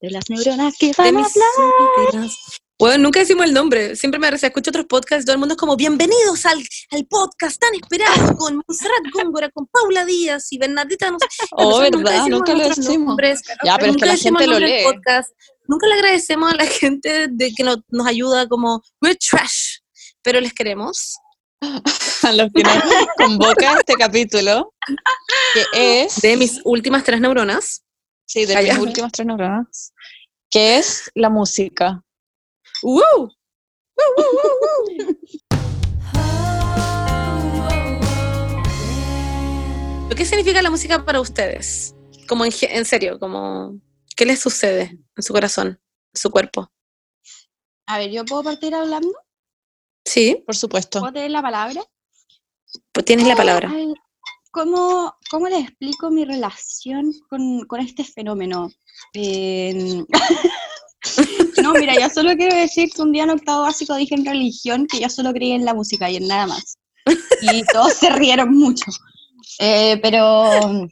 de 0.00 0.10
las 0.10 0.24
neuronas 0.30 0.74
que 0.78 0.86
de 0.86 0.94
van 0.96 1.16
a 1.16 1.18
mis 1.20 1.36
hablar. 1.36 2.30
Bueno, 2.78 3.04
nunca 3.04 3.20
decimos 3.20 3.46
el 3.46 3.54
nombre. 3.54 3.96
Siempre 3.96 4.20
me 4.20 4.30
recién 4.30 4.50
escucho 4.50 4.70
otros 4.70 4.84
podcasts 4.86 5.22
y 5.22 5.26
todo 5.26 5.32
el 5.34 5.38
mundo 5.38 5.54
es 5.54 5.58
como, 5.58 5.76
bienvenidos 5.76 6.44
al, 6.44 6.62
al 6.90 7.06
podcast 7.06 7.58
tan 7.58 7.74
esperado 7.74 8.36
con 8.36 8.56
Montserrat 8.56 9.02
Góngora, 9.14 9.50
con 9.50 9.66
Paula 9.66 10.04
Díaz 10.04 10.52
y 10.52 10.58
Bernadita. 10.58 11.10
No 11.10 11.18
sé. 11.18 11.26
Oh, 11.52 11.78
verdad, 11.78 12.02
decimos 12.04 12.28
nunca 12.30 12.54
lo 12.54 12.68
decimos. 12.68 13.06
nombres, 13.08 13.42
Ya, 13.64 13.76
pero 13.78 13.92
es 13.92 13.96
que 13.96 14.02
nunca 14.02 14.06
la 14.06 14.16
gente 14.16 14.46
lo 14.46 14.58
lee. 14.58 14.82
podcast. 14.84 15.30
Nunca 15.68 15.86
le 15.86 15.94
agradecemos 15.94 16.52
a 16.52 16.56
la 16.56 16.66
gente 16.66 17.28
de 17.30 17.52
que 17.52 17.64
nos, 17.64 17.78
nos 17.88 18.06
ayuda 18.06 18.48
como, 18.48 18.82
we're 19.02 19.16
trash, 19.16 19.78
pero 20.22 20.40
les 20.40 20.52
queremos. 20.52 21.16
A 21.60 22.32
los 22.32 22.50
que 22.52 22.62
nos 22.62 22.74
convoca 23.16 23.78
este 23.78 23.94
capítulo, 23.94 24.72
que 25.72 26.02
es. 26.02 26.20
De 26.20 26.36
mis 26.36 26.60
últimas 26.64 27.02
tres 27.04 27.20
neuronas. 27.20 27.82
Sí, 28.26 28.44
de 28.44 28.56
Ah, 28.56 28.62
mis 28.62 28.78
últimas 28.78 29.12
tres 29.12 29.26
neuronas. 29.26 29.92
Que 30.50 30.78
es 30.78 31.10
la 31.14 31.30
música. 31.30 32.02
¡Woo! 32.82 33.30
¿Qué 40.16 40.24
significa 40.24 40.62
la 40.62 40.70
música 40.70 41.04
para 41.04 41.20
ustedes? 41.20 41.94
Como 42.26 42.44
en, 42.46 42.52
en 42.62 42.84
serio, 42.86 43.18
como 43.18 43.78
¿qué 44.16 44.24
les 44.24 44.40
sucede 44.40 44.98
en 45.14 45.22
su 45.22 45.32
corazón, 45.32 45.68
en 45.68 46.20
su 46.20 46.30
cuerpo? 46.30 46.72
A 47.86 47.98
ver, 47.98 48.10
¿yo 48.10 48.24
puedo 48.24 48.42
partir 48.42 48.74
hablando? 48.74 49.12
Sí, 50.04 50.42
Por 50.44 50.56
supuesto. 50.56 51.00
¿Puedo 51.00 51.12
tener 51.12 51.30
la 51.30 51.42
palabra? 51.42 51.82
pues 52.92 53.06
tienes 53.06 53.26
la 53.26 53.36
palabra. 53.36 53.70
Ay, 53.72 53.94
¿Cómo, 54.50 55.14
cómo 55.30 55.48
les 55.48 55.64
explico 55.64 56.10
mi 56.10 56.24
relación 56.24 57.12
con, 57.28 57.64
con 57.66 57.80
este 57.80 58.04
fenómeno? 58.04 58.70
Eh, 59.12 60.02
no, 61.62 61.72
mira, 61.74 61.94
yo 61.94 62.08
solo 62.08 62.34
quiero 62.36 62.56
decir 62.56 62.90
que 62.90 63.02
un 63.02 63.12
día 63.12 63.24
en 63.24 63.30
octavo 63.30 63.62
básico 63.62 63.94
dije 63.96 64.14
en 64.14 64.24
religión 64.24 64.86
que 64.86 65.00
yo 65.00 65.10
solo 65.10 65.32
creía 65.32 65.56
en 65.56 65.64
la 65.64 65.74
música 65.74 66.10
y 66.10 66.16
en 66.16 66.28
nada 66.28 66.46
más. 66.46 66.78
Y 67.42 67.62
todos 67.72 67.92
se 67.94 68.10
rieron 68.10 68.54
mucho. 68.54 68.86
Eh, 69.58 69.98
pero 70.02 70.88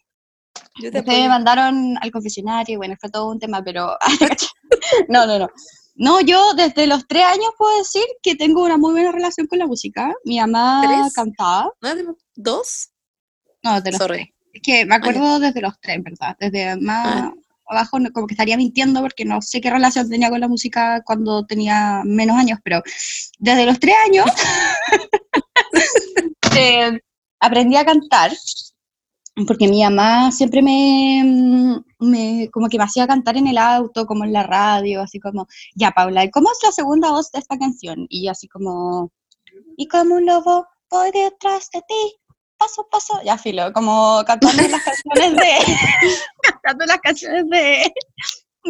Yo 0.80 0.90
te 0.90 0.98
Después 0.98 1.18
me 1.18 1.28
mandaron 1.28 1.96
al 2.00 2.10
confesionario 2.10 2.78
bueno, 2.78 2.94
fue 3.00 3.10
todo 3.10 3.30
un 3.30 3.38
tema, 3.38 3.62
pero... 3.62 3.96
no, 5.08 5.26
no, 5.26 5.38
no. 5.38 5.48
No, 5.96 6.20
yo 6.20 6.54
desde 6.54 6.88
los 6.88 7.06
tres 7.06 7.22
años 7.24 7.50
puedo 7.56 7.78
decir 7.78 8.02
que 8.22 8.34
tengo 8.34 8.64
una 8.64 8.76
muy 8.76 8.92
buena 8.92 9.12
relación 9.12 9.46
con 9.46 9.60
la 9.60 9.66
música. 9.68 10.12
Mi 10.24 10.40
mamá 10.40 10.82
¿Tres? 10.84 11.12
cantaba. 11.12 11.70
¿No? 11.80 11.94
¿De- 11.94 12.04
¿Dos? 12.34 12.88
No, 13.62 13.74
desde 13.76 13.92
los 13.92 13.98
Sorry. 13.98 14.16
tres. 14.16 14.28
Es 14.54 14.62
que 14.62 14.86
me 14.86 14.96
acuerdo 14.96 15.38
desde 15.38 15.60
los 15.60 15.78
tres, 15.80 16.02
¿verdad? 16.02 16.36
Desde 16.40 16.76
más 16.80 17.06
Ah. 17.06 17.32
abajo 17.68 17.98
como 18.12 18.26
que 18.26 18.34
estaría 18.34 18.56
mintiendo 18.56 19.00
porque 19.02 19.24
no 19.24 19.40
sé 19.40 19.60
qué 19.60 19.70
relación 19.70 20.10
tenía 20.10 20.30
con 20.30 20.40
la 20.40 20.48
música 20.48 21.00
cuando 21.04 21.46
tenía 21.46 22.02
menos 22.04 22.36
años, 22.36 22.58
pero 22.64 22.82
desde 23.38 23.64
los 23.66 23.78
tres 23.78 23.94
años 24.04 24.26
eh, 26.58 27.00
aprendí 27.40 27.76
a 27.76 27.84
cantar 27.84 28.32
porque 29.46 29.66
mi 29.68 29.82
mamá 29.82 30.30
siempre 30.30 30.62
me, 30.62 31.22
mm, 31.24 31.84
me, 31.98 32.50
como 32.52 32.68
que 32.68 32.78
me 32.78 32.84
hacía 32.84 33.06
cantar 33.06 33.36
en 33.36 33.48
el 33.48 33.58
auto, 33.58 34.06
como 34.06 34.24
en 34.24 34.32
la 34.32 34.44
radio, 34.44 35.02
así 35.02 35.18
como, 35.18 35.46
ya 35.74 35.90
Paula, 35.90 36.24
¿y 36.24 36.30
¿cómo 36.30 36.50
es 36.52 36.58
la 36.62 36.72
segunda 36.72 37.10
voz 37.10 37.30
de 37.32 37.40
esta 37.40 37.58
canción? 37.58 38.06
Y 38.08 38.24
yo 38.24 38.30
así 38.32 38.48
como, 38.48 39.10
y 39.76 39.88
como 39.88 40.16
un 40.16 40.26
lobo 40.26 40.66
voy 40.90 41.10
detrás 41.10 41.68
de 41.72 41.80
ti, 41.80 42.16
paso 42.56 42.86
paso, 42.90 43.20
ya 43.24 43.36
filo, 43.36 43.72
como 43.72 44.22
cantando 44.24 44.62
las 44.68 44.82
canciones 44.84 45.36
de, 45.36 45.52
cantando 46.62 46.86
las 46.86 46.98
canciones 46.98 47.44
de, 47.48 47.92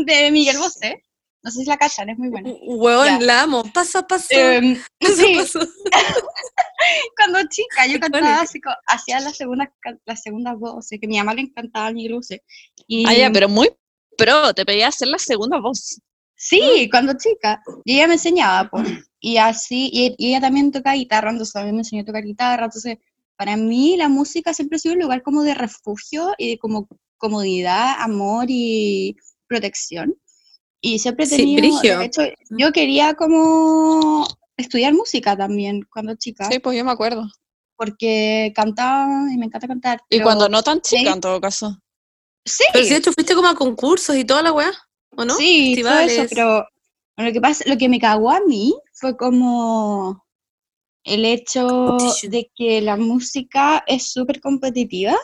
de 0.06 0.30
Miguel 0.30 0.58
Bosé. 0.58 1.02
No 1.44 1.50
sé 1.50 1.60
si 1.60 1.66
la 1.66 1.76
cachan, 1.76 2.08
es 2.08 2.18
muy 2.18 2.30
buena. 2.30 2.50
Huevón, 2.66 3.06
Ya. 3.06 3.20
la 3.20 3.42
amo. 3.42 3.62
Paso 3.72 3.98
a 3.98 4.06
paso. 4.06 4.28
Em, 4.30 4.80
paso 5.00 5.14
sí, 5.14 5.36
paso. 5.36 5.60
cuando 7.16 7.38
chica 7.48 7.86
yo 7.86 8.00
cantaba 8.00 8.40
así, 8.40 8.60
hacía 8.86 9.20
las 9.20 9.36
segundas, 9.36 9.68
las 10.06 10.22
segundas 10.22 10.58
voces, 10.58 10.98
que 10.98 11.06
a 11.06 11.08
mi 11.08 11.18
mamá 11.18 11.34
le 11.34 11.42
encantaba 11.42 11.92
Bosé. 12.10 12.42
Y, 12.86 13.06
Ah, 13.06 13.14
ya, 13.14 13.30
pero 13.30 13.48
muy 13.48 13.70
pro. 14.16 14.54
Te 14.54 14.64
pedía 14.64 14.88
hacer 14.88 15.08
la 15.08 15.18
segunda 15.18 15.60
voz. 15.60 16.00
Sí, 16.34 16.88
cuando 16.90 17.12
chica. 17.16 17.62
Y 17.84 17.96
ella 17.96 18.06
me 18.08 18.14
enseñaba, 18.14 18.68
pues. 18.70 18.88
Y 19.20 19.36
así, 19.36 19.90
y, 19.92 20.14
y 20.18 20.30
ella 20.30 20.40
también 20.40 20.72
toca 20.72 20.92
guitarra, 20.94 21.30
entonces 21.30 21.52
también 21.52 21.76
me 21.76 21.80
enseñó 21.80 22.02
a 22.02 22.06
tocar 22.06 22.24
guitarra. 22.24 22.64
Entonces, 22.64 22.98
para 23.36 23.56
mí 23.56 23.96
la 23.96 24.08
música 24.08 24.54
siempre 24.54 24.76
ha 24.76 24.78
sido 24.78 24.94
un 24.94 25.00
lugar 25.00 25.22
como 25.22 25.42
de 25.42 25.54
refugio 25.54 26.34
y 26.38 26.50
de 26.50 26.58
como 26.58 26.88
comodidad, 27.16 27.96
amor 28.00 28.46
y 28.48 29.16
protección. 29.46 30.14
Y 30.86 30.98
siempre 30.98 31.24
he 31.24 31.28
tenido, 31.30 31.80
de 31.80 32.04
hecho, 32.04 32.20
yo 32.50 32.70
quería 32.70 33.14
como 33.14 34.26
estudiar 34.54 34.92
música 34.92 35.34
también 35.34 35.80
cuando 35.90 36.14
chica, 36.14 36.46
Sí, 36.50 36.58
pues 36.58 36.76
yo 36.76 36.84
me 36.84 36.92
acuerdo. 36.92 37.26
porque 37.74 38.52
cantaba 38.54 39.32
y 39.32 39.38
me 39.38 39.46
encanta 39.46 39.66
cantar. 39.66 40.02
Y 40.10 40.20
cuando 40.20 40.46
no 40.50 40.62
tan 40.62 40.82
chica, 40.82 41.00
sí. 41.00 41.08
en 41.08 41.20
todo 41.22 41.40
caso. 41.40 41.78
Sí, 42.44 42.64
Pero 42.70 42.84
si 42.84 42.90
de 42.90 42.96
hecho 42.98 43.12
fuiste 43.14 43.34
como 43.34 43.48
a 43.48 43.54
concursos 43.54 44.14
y 44.14 44.26
toda 44.26 44.42
la 44.42 44.52
weá, 44.52 44.72
¿o 45.16 45.24
no? 45.24 45.34
Sí, 45.36 45.80
todo 45.82 45.98
eso, 46.00 46.26
pero 46.28 46.66
lo 47.16 47.32
que 47.32 47.40
pasa, 47.40 47.64
lo 47.66 47.78
que 47.78 47.88
me 47.88 47.98
cagó 47.98 48.30
a 48.30 48.40
mí 48.40 48.74
fue 48.92 49.16
como 49.16 50.22
el 51.02 51.24
hecho 51.24 51.96
de 52.24 52.52
que 52.54 52.82
la 52.82 52.96
música 52.98 53.82
es 53.86 54.12
súper 54.12 54.38
competitiva. 54.42 55.16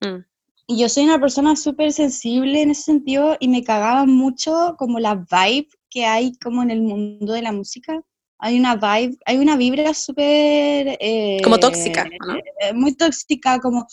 Mm. 0.00 0.22
Y 0.68 0.78
yo 0.78 0.88
soy 0.88 1.04
una 1.04 1.20
persona 1.20 1.54
súper 1.54 1.92
sensible 1.92 2.60
en 2.62 2.70
ese 2.70 2.82
sentido 2.82 3.36
y 3.38 3.48
me 3.48 3.62
cagaba 3.62 4.04
mucho 4.04 4.74
como 4.78 4.98
la 4.98 5.14
vibe 5.14 5.68
que 5.88 6.04
hay 6.06 6.32
como 6.38 6.62
en 6.62 6.70
el 6.70 6.82
mundo 6.82 7.32
de 7.32 7.42
la 7.42 7.52
música. 7.52 8.02
Hay 8.38 8.58
una 8.58 8.74
vibe, 8.74 9.16
hay 9.24 9.38
una 9.38 9.56
vibra 9.56 9.94
súper... 9.94 10.98
eh, 11.00 11.38
Como 11.42 11.58
tóxica, 11.58 12.04
¿no? 12.04 12.36
eh, 12.36 12.72
muy 12.74 12.94
tóxica, 12.94 13.60
como 13.60 13.86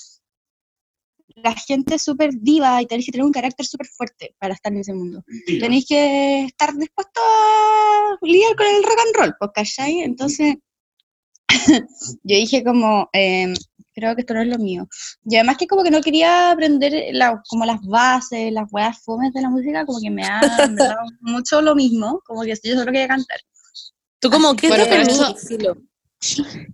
la 1.35 1.53
gente 1.53 1.95
es 1.95 2.03
súper 2.03 2.31
diva 2.39 2.81
y 2.81 2.85
tenéis 2.85 3.05
que 3.05 3.11
tener 3.11 3.25
un 3.25 3.31
carácter 3.31 3.65
súper 3.65 3.87
fuerte 3.87 4.35
para 4.39 4.53
estar 4.53 4.71
en 4.71 4.79
ese 4.79 4.93
mundo. 4.93 5.23
Tenéis 5.45 5.85
que 5.87 6.45
estar 6.45 6.75
dispuesto 6.75 7.21
a 7.21 8.17
lidiar 8.21 8.55
con 8.55 8.65
el 8.67 8.83
rock 8.83 8.99
and 9.05 9.15
roll, 9.15 9.35
pues, 9.39 9.51
¿cachai? 9.53 10.01
Entonces, 10.01 10.55
yo 12.23 12.35
dije 12.35 12.63
como, 12.63 13.09
em, 13.13 13.53
creo 13.93 14.15
que 14.15 14.21
esto 14.21 14.33
no 14.33 14.41
es 14.41 14.47
lo 14.47 14.57
mío. 14.57 14.87
Y 15.25 15.35
además 15.35 15.57
que 15.57 15.67
como 15.67 15.83
que 15.83 15.91
no 15.91 16.01
quería 16.01 16.51
aprender 16.51 16.93
la- 17.11 17.41
como 17.49 17.65
las 17.65 17.81
bases, 17.81 18.51
las 18.51 18.71
weas 18.71 19.01
fomes 19.03 19.33
de 19.33 19.41
la 19.41 19.49
música, 19.49 19.85
como 19.85 19.99
que 19.99 20.09
me 20.09 20.23
da, 20.23 20.41
me 20.67 20.75
da 20.75 20.95
mucho 21.21 21.61
lo 21.61 21.75
mismo, 21.75 22.21
como 22.25 22.41
que 22.43 22.55
yo 22.63 22.73
solo 22.75 22.91
quería 22.91 23.07
cantar. 23.07 23.39
Tú 24.19 24.29
como, 24.29 24.55
¿qué 24.55 24.67
Bueno, 24.69 24.83
es 24.83 25.19
eso-. 25.19 25.75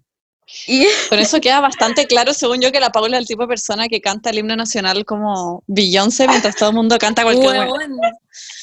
Y 0.67 0.85
Con 1.09 1.19
eso 1.19 1.39
queda 1.39 1.59
bastante 1.61 2.07
claro, 2.07 2.33
según 2.33 2.59
yo, 2.59 2.71
que 2.71 2.79
la 2.79 2.89
Paula 2.91 3.17
es 3.17 3.21
el 3.21 3.27
tipo 3.27 3.43
de 3.43 3.49
persona 3.49 3.87
que 3.87 4.01
canta 4.01 4.31
el 4.31 4.39
himno 4.39 4.55
nacional 4.55 5.05
como 5.05 5.63
Beyoncé 5.67 6.27
mientras 6.27 6.55
todo 6.55 6.69
el 6.69 6.75
mundo 6.75 6.97
canta 6.97 7.21
cualquier. 7.23 7.51
Huevón, 7.59 7.99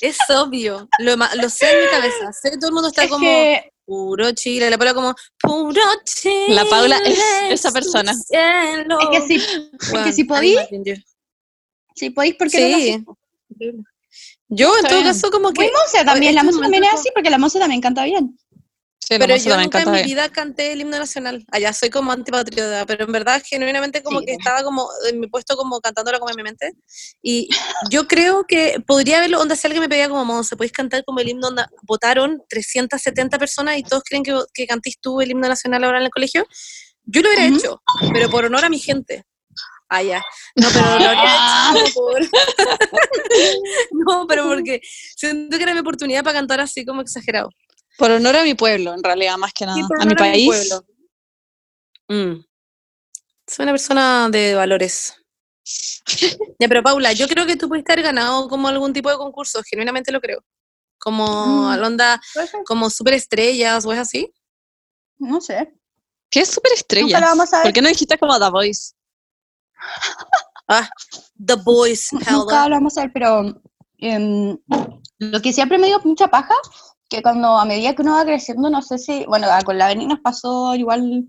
es 0.01 0.19
obvio, 0.29 0.89
lo, 0.99 1.17
lo 1.17 1.49
sé 1.51 1.71
en 1.71 1.85
mi 1.85 1.91
cabeza, 1.91 2.33
sé 2.33 2.51
que 2.51 2.57
todo 2.59 2.69
el 2.71 2.75
mundo 2.75 2.89
está 2.89 3.05
es 3.05 3.11
como 3.11 3.25
que 3.25 3.73
puro 3.87 4.33
Chile, 4.33 4.69
la 4.69 4.77
Paula 4.77 4.93
como 4.95 5.15
puro 5.41 5.81
Chile. 6.05 6.55
La 6.55 6.65
Paula 6.67 6.99
es 7.05 7.19
esa 7.51 7.71
persona. 7.73 8.13
cielo". 8.15 8.99
Es 9.01 9.09
que 9.09 9.27
si, 9.27 9.47
Weón, 9.93 10.05
que 10.05 10.13
si 10.13 10.27
you. 10.27 10.95
si 11.95 12.11
podéis, 12.11 12.35
¿por 12.35 12.51
qué 12.51 12.61
no 12.61 12.77
lo 13.09 13.19
Sí. 13.59 13.73
Yo 14.49 14.71
en 14.71 14.77
Está 14.77 14.89
todo 14.89 14.99
bien. 15.01 15.13
caso 15.13 15.31
como 15.31 15.51
que 15.53 15.63
Muy 15.63 15.71
Monse 15.73 16.05
también, 16.05 16.35
la 16.35 16.43
música 16.45 16.63
también 16.63 16.85
es 16.85 16.95
así, 16.95 17.09
porque 17.15 17.31
la 17.31 17.39
música 17.39 17.61
también 17.61 17.81
canta 17.81 18.05
bien. 18.05 18.39
Sí, 19.09 19.15
Pero 19.21 19.35
música 19.35 19.55
yo 19.55 19.61
nunca 19.61 19.83
en 19.83 19.93
mi 19.93 20.03
vida 20.03 20.29
canté 20.31 20.73
el 20.73 20.81
himno 20.81 20.99
nacional. 20.99 21.47
Allá 21.53 21.73
soy 21.73 21.91
como 21.91 22.11
antipatriota, 22.11 22.85
pero 22.87 23.05
en 23.05 23.13
verdad 23.13 23.41
genuinamente 23.47 24.03
como 24.03 24.19
Sí, 24.19 24.27
que 24.27 24.33
estaba 24.33 24.65
como 24.65 24.89
en 25.09 25.21
mi 25.21 25.29
puesto 25.29 25.57
como 25.57 25.81
cantándola 25.81 26.19
como 26.19 26.31
en 26.31 26.37
mi 26.37 26.43
mente. 26.43 26.73
Y 27.23 27.49
yo 27.89 28.09
creo 28.09 28.45
que 28.49 28.83
podría 28.85 29.19
haberlo, 29.19 29.41
onda 29.41 29.55
si 29.55 29.65
alguien 29.69 29.81
me 29.81 29.89
pedía 29.89 30.09
como 30.09 30.25
Monse, 30.25 30.57
podéis 30.57 30.73
cantar 30.73 31.05
como 31.05 31.21
el 31.21 31.29
himno, 31.29 31.47
onda, 31.47 31.71
votaron 31.83 32.43
370 32.49 33.39
personas 33.39 33.79
y 33.79 33.85
todos 33.85 34.03
creen 34.03 34.25
que, 34.25 34.37
que 34.53 34.67
cantís 34.67 34.99
tú 35.01 35.21
el 35.21 35.31
himno 35.31 35.47
nacional 35.47 35.85
ahora 35.85 35.99
en 35.99 36.07
el 36.07 36.11
colegio. 36.11 36.45
Yo 37.05 37.23
lo 37.23 37.29
hubiera 37.29 37.47
Ujú. 37.47 37.59
hecho, 37.59 37.83
pero 38.13 38.29
por 38.29 38.45
honor 38.47 38.65
a 38.65 38.69
mi 38.69 38.81
gente. 38.81 39.25
Ah, 39.89 40.03
ya. 40.03 40.21
No, 40.57 40.69
pero 40.75 40.99
lo 40.99 41.07
habría 41.07 41.37
hecho 41.37 41.73
como 41.73 41.93
por... 41.93 42.23
no, 43.93 44.27
pero 44.27 44.49
porque 44.49 44.81
siento 44.83 45.57
que 45.57 45.63
era 45.63 45.75
mi 45.75 45.79
oportunidad 45.79 46.25
para 46.25 46.41
cantar 46.41 46.59
así 46.59 46.85
como 46.85 47.03
exagerado. 47.03 47.51
Por 47.99 48.11
honor 48.11 48.37
a 48.37 48.43
mi 48.45 48.55
pueblo, 48.55 48.95
en 48.95 49.03
realidad, 49.03 49.37
más 49.39 49.53
que 49.53 49.65
nada. 49.67 49.77
Sí, 49.77 49.83
por 49.89 49.97
a 50.01 50.05
mi 50.05 50.13
honor 50.13 50.19
país. 50.19 50.47
pueblo. 50.47 50.87
Mm. 52.09 52.45
Soy 53.47 53.63
una 53.63 53.73
persona 53.73 54.29
de 54.31 54.55
valores. 54.55 55.15
ya, 56.59 56.69
pero 56.69 56.83
Paula, 56.83 57.13
yo 57.13 57.27
creo 57.29 57.47
que 57.47 57.57
tú 57.57 57.69
pudiste 57.69 57.93
haber 57.93 58.05
ganado 58.05 58.49
como 58.49 58.69
algún 58.69 58.93
tipo 58.93 59.11
de 59.11 59.17
concurso, 59.17 59.63
genuinamente 59.69 60.13
lo 60.13 60.21
creo. 60.21 60.45
Como 60.99 61.25
Mm. 61.47 61.69
a 61.69 61.77
la 61.77 61.87
onda, 61.87 62.21
Puede 62.35 62.47
ser. 62.49 62.65
como 62.65 62.91
superestrellas 62.91 63.85
o 63.87 63.93
es 63.93 63.99
así. 63.99 64.33
No 65.19 65.41
sé. 65.41 65.73
¿Qué 66.31 66.41
es 66.41 66.49
Nunca 66.49 66.59
a 67.53 67.59
ver. 67.59 67.65
¿Por 67.65 67.73
qué 67.73 67.83
no 67.83 67.89
dijiste 67.89 68.19
como 68.19 68.39
The 68.39 68.51
Voice? 68.51 68.93
Ah, 70.69 70.89
The 71.45 71.55
Nunca 72.13 72.25
Paula. 72.35 72.69
lo 72.69 72.75
vamos 72.75 72.99
a 72.99 73.03
ver, 73.03 73.13
pero 73.13 73.63
em, 73.99 74.59
lo 75.19 75.41
que 75.41 75.53
siempre 75.53 75.79
me 75.79 75.87
dio 75.87 76.01
mucha 76.03 76.27
paja, 76.27 76.55
que 77.09 77.23
cuando 77.23 77.59
a 77.59 77.65
medida 77.65 77.95
que 77.95 78.03
uno 78.03 78.15
va 78.15 78.25
creciendo, 78.25 78.69
no 78.71 78.83
sé 78.83 78.99
si, 78.99 79.25
bueno, 79.27 79.47
ah, 79.51 79.63
con 79.65 79.79
la 79.79 79.89
Beni 79.89 80.07
nos 80.07 80.21
pasó 80.21 80.75
igual, 80.75 81.25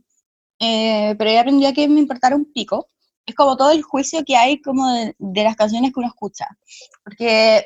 eh, 0.60 1.16
pero 1.18 1.32
yo 1.32 1.40
aprendí 1.40 1.66
a 1.66 1.74
que 1.74 1.88
me 1.88 2.00
importara 2.00 2.36
un 2.36 2.52
pico, 2.52 2.90
es 3.26 3.36
como 3.36 3.58
todo 3.58 3.72
el 3.72 3.84
juicio 3.84 4.24
que 4.26 4.36
hay 4.36 4.62
como 4.62 4.88
de, 4.94 5.16
de 5.18 5.44
las 5.44 5.56
canciones 5.56 5.92
que 5.92 6.00
uno 6.00 6.08
escucha, 6.08 6.48
porque 7.04 7.66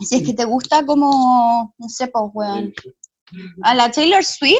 si 0.00 0.16
es 0.16 0.22
que 0.22 0.34
te 0.34 0.44
gusta 0.44 0.84
como, 0.84 1.74
no 1.78 1.88
sé, 1.88 2.08
pues, 2.08 2.24
weón, 2.34 2.74
a 3.62 3.74
la 3.74 3.90
Taylor 3.90 4.24
Swift, 4.24 4.58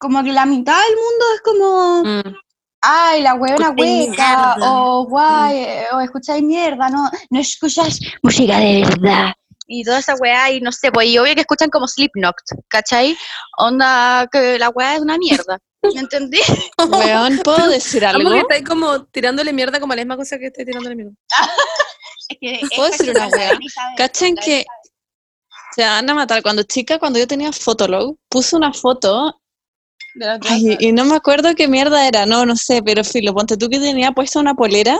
como 0.00 0.22
que 0.22 0.32
la 0.32 0.46
mitad 0.46 0.74
del 0.74 0.96
mundo 0.96 1.24
es 1.34 1.40
como 1.42 2.02
Mm. 2.04 2.34
ay, 2.80 3.22
la 3.22 3.34
huevona 3.34 3.68
Escucháis 3.68 4.08
hueca, 4.08 4.56
o 4.60 5.06
guay, 5.06 5.56
eh, 5.56 5.84
o 5.92 6.00
escucháis 6.00 6.42
mierda, 6.42 6.88
no, 6.88 7.10
no 7.30 7.40
escuchas 7.40 8.00
música 8.22 8.58
de 8.58 8.82
verdad. 8.82 9.32
Y 9.70 9.84
toda 9.84 9.98
esa 9.98 10.14
weá, 10.14 10.50
y 10.50 10.60
no 10.60 10.72
sé, 10.72 10.90
pues, 10.90 11.08
y 11.08 11.18
obvio 11.18 11.34
que 11.34 11.42
escuchan 11.42 11.68
como 11.68 11.86
Slipknot, 11.86 12.34
¿cachai? 12.68 13.16
Onda, 13.58 14.26
que 14.32 14.58
la 14.58 14.70
weá 14.70 14.94
es 14.94 15.00
una 15.00 15.18
mierda, 15.18 15.58
¿me 15.82 16.00
entendí? 16.00 16.40
Weón, 16.78 17.38
¿puedo 17.44 17.68
decir 17.68 18.04
algo? 18.06 18.30
que 18.30 18.38
estáis 18.38 18.64
como 18.64 19.04
tirándole 19.04 19.52
mierda 19.52 19.78
como 19.78 19.94
la 19.94 20.00
misma 20.02 20.16
cosa 20.16 20.38
que 20.38 20.46
estoy 20.46 20.64
tirándole 20.64 20.96
mierda. 20.96 21.12
¿Puedo 22.76 22.90
decir 22.90 23.10
una 23.10 23.28
weá? 23.28 23.58
¿Cachan 23.96 24.34
que 24.36 24.64
se 25.76 25.84
van 25.84 26.08
a 26.08 26.14
matar? 26.14 26.42
Cuando 26.42 26.62
chica, 26.62 26.98
cuando 26.98 27.18
yo 27.18 27.26
tenía 27.26 27.52
Fotolog, 27.52 28.16
puse 28.30 28.56
una 28.56 28.72
foto 28.72 29.38
ay, 30.48 30.76
y 30.80 30.92
no 30.92 31.04
me 31.04 31.16
acuerdo 31.16 31.54
qué 31.54 31.68
mierda 31.68 32.06
era, 32.06 32.26
no, 32.26 32.46
no 32.46 32.56
sé, 32.56 32.82
pero 32.82 33.04
filo, 33.04 33.34
ponte 33.34 33.56
tú 33.56 33.68
que 33.68 33.78
tenía 33.78 34.12
puesta 34.12 34.40
una 34.40 34.54
polera 34.54 34.98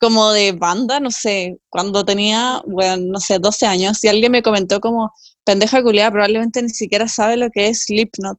como 0.00 0.32
de 0.32 0.52
banda, 0.52 1.00
no 1.00 1.10
sé, 1.10 1.56
cuando 1.70 2.04
tenía, 2.04 2.62
bueno, 2.66 2.96
no 3.12 3.20
sé, 3.20 3.38
12 3.38 3.66
años, 3.66 4.02
y 4.04 4.08
alguien 4.08 4.32
me 4.32 4.42
comentó 4.42 4.80
como, 4.80 5.10
pendeja 5.44 5.82
culiada, 5.82 6.10
probablemente 6.10 6.62
ni 6.62 6.70
siquiera 6.70 7.08
sabe 7.08 7.36
lo 7.36 7.48
que 7.50 7.68
es 7.68 7.84
Slipknot. 7.84 8.38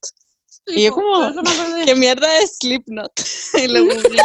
Y 0.68 0.86
yo 0.86 0.94
como. 0.94 1.32
¿qué 1.86 1.94
mierda 1.96 2.40
es 2.40 2.58
Slipknot? 2.58 3.12
y 3.64 3.68
lo 3.68 3.86
googleé, 3.86 4.24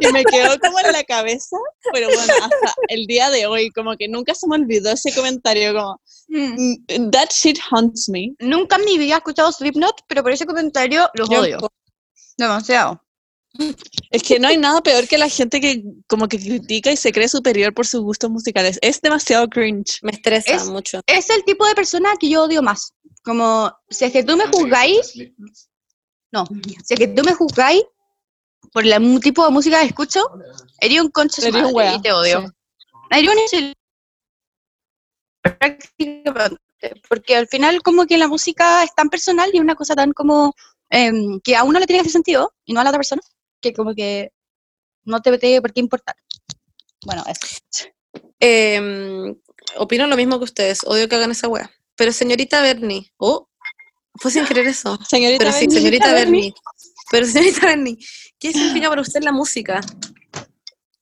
y 0.00 0.06
me 0.12 0.24
quedó 0.24 0.58
como 0.58 0.80
en 0.80 0.92
la 0.92 1.04
cabeza, 1.04 1.56
pero 1.92 2.08
bueno, 2.08 2.32
hasta 2.42 2.74
el 2.88 3.06
día 3.06 3.30
de 3.30 3.46
hoy, 3.46 3.70
como 3.70 3.96
que 3.96 4.08
nunca 4.08 4.34
se 4.34 4.46
me 4.48 4.56
olvidó 4.56 4.90
ese 4.92 5.14
comentario, 5.14 5.72
como, 5.74 6.00
Mm. 6.26 6.78
"Mm, 6.88 7.10
that 7.10 7.28
shit 7.30 7.58
haunts 7.70 8.08
me. 8.08 8.34
Nunca 8.40 8.76
en 8.76 8.84
mi 8.86 8.96
vida 8.98 9.14
he 9.14 9.18
escuchado 9.18 9.52
Slipknot, 9.52 9.94
pero 10.08 10.22
por 10.22 10.32
ese 10.32 10.46
comentario 10.46 11.08
los 11.14 11.28
Yo 11.28 11.40
odio. 11.40 11.58
Demasiado. 12.38 13.00
Es 14.10 14.22
que 14.22 14.38
no 14.40 14.48
hay 14.48 14.56
nada 14.56 14.82
peor 14.82 15.06
que 15.06 15.16
la 15.18 15.28
gente 15.28 15.60
que 15.60 15.82
como 16.08 16.28
que 16.28 16.38
critica 16.38 16.90
y 16.90 16.96
se 16.96 17.12
cree 17.12 17.28
superior 17.28 17.72
por 17.72 17.86
sus 17.86 18.00
gustos 18.02 18.30
musicales. 18.30 18.78
Es 18.82 19.00
demasiado 19.00 19.48
cringe. 19.48 20.00
Me 20.02 20.12
estresa 20.12 20.54
Es- 20.54 20.66
mucho. 20.66 21.00
Es 21.06 21.30
el 21.30 21.44
tipo 21.44 21.66
de 21.66 21.74
persona 21.74 22.14
que 22.18 22.28
yo 22.28 22.44
odio 22.44 22.62
más. 22.62 22.92
Como, 23.22 23.72
si 23.88 24.04
es 24.04 24.12
que 24.12 24.22
tú 24.22 24.36
me 24.36 24.46
juzgáis, 24.48 25.14
no, 26.30 26.44
si 26.84 26.94
es 26.94 26.98
que 27.00 27.08
tú 27.08 27.22
me 27.22 27.32
juzgáis 27.32 27.82
por 28.72 28.84
el 28.84 29.20
tipo 29.20 29.44
de 29.44 29.50
música 29.50 29.80
que 29.80 29.86
escucho, 29.86 30.20
eres 30.80 31.00
un 31.00 31.10
concha 31.10 31.40
y 31.48 31.52
te 32.02 32.12
odio. 32.12 32.40
sí. 33.48 33.56
Un 33.60 33.72
prácticamente, 35.42 36.58
porque 37.08 37.36
al 37.36 37.46
final 37.48 37.82
como 37.82 38.06
que 38.06 38.18
la 38.18 38.28
música 38.28 38.82
es 38.82 38.94
tan 38.94 39.08
personal 39.08 39.50
y 39.52 39.60
una 39.60 39.74
cosa 39.74 39.94
tan 39.94 40.12
como 40.12 40.54
em, 40.90 41.40
que 41.40 41.56
a 41.56 41.64
uno 41.64 41.78
le 41.78 41.86
tiene 41.86 41.98
que 41.98 42.02
hacer 42.08 42.12
sentido 42.12 42.52
y 42.64 42.72
no 42.72 42.80
a 42.80 42.84
la 42.84 42.90
otra 42.90 42.98
persona, 42.98 43.22
que 43.64 43.72
como 43.72 43.94
que 43.94 44.30
no 45.04 45.20
te 45.20 45.36
tiene 45.38 45.62
por 45.62 45.72
qué 45.72 45.80
importar. 45.80 46.16
Bueno, 47.04 47.24
eso. 47.26 47.88
Em, 48.38 49.34
opino 49.76 50.06
lo 50.06 50.16
mismo 50.16 50.38
que 50.38 50.44
ustedes. 50.44 50.84
Odio 50.84 51.08
que 51.08 51.16
hagan 51.16 51.30
esa 51.30 51.48
wea. 51.48 51.70
Pero 51.96 52.12
señorita 52.12 52.60
Bernie. 52.62 53.10
Oh, 53.16 53.48
fue 54.16 54.30
sin 54.30 54.44
querer 54.46 54.66
eso. 54.66 54.98
Señorita 55.08 55.38
Pero 55.38 55.52
sí, 55.52 55.66
señorita 55.70 56.12
Bernie. 56.12 56.40
Bernie. 56.40 56.54
Pero 57.10 57.26
señorita 57.26 57.66
Bernie, 57.66 57.98
¿qué 58.38 58.52
significa 58.52 58.88
para 58.88 59.02
usted 59.02 59.22
la 59.22 59.32
música? 59.32 59.80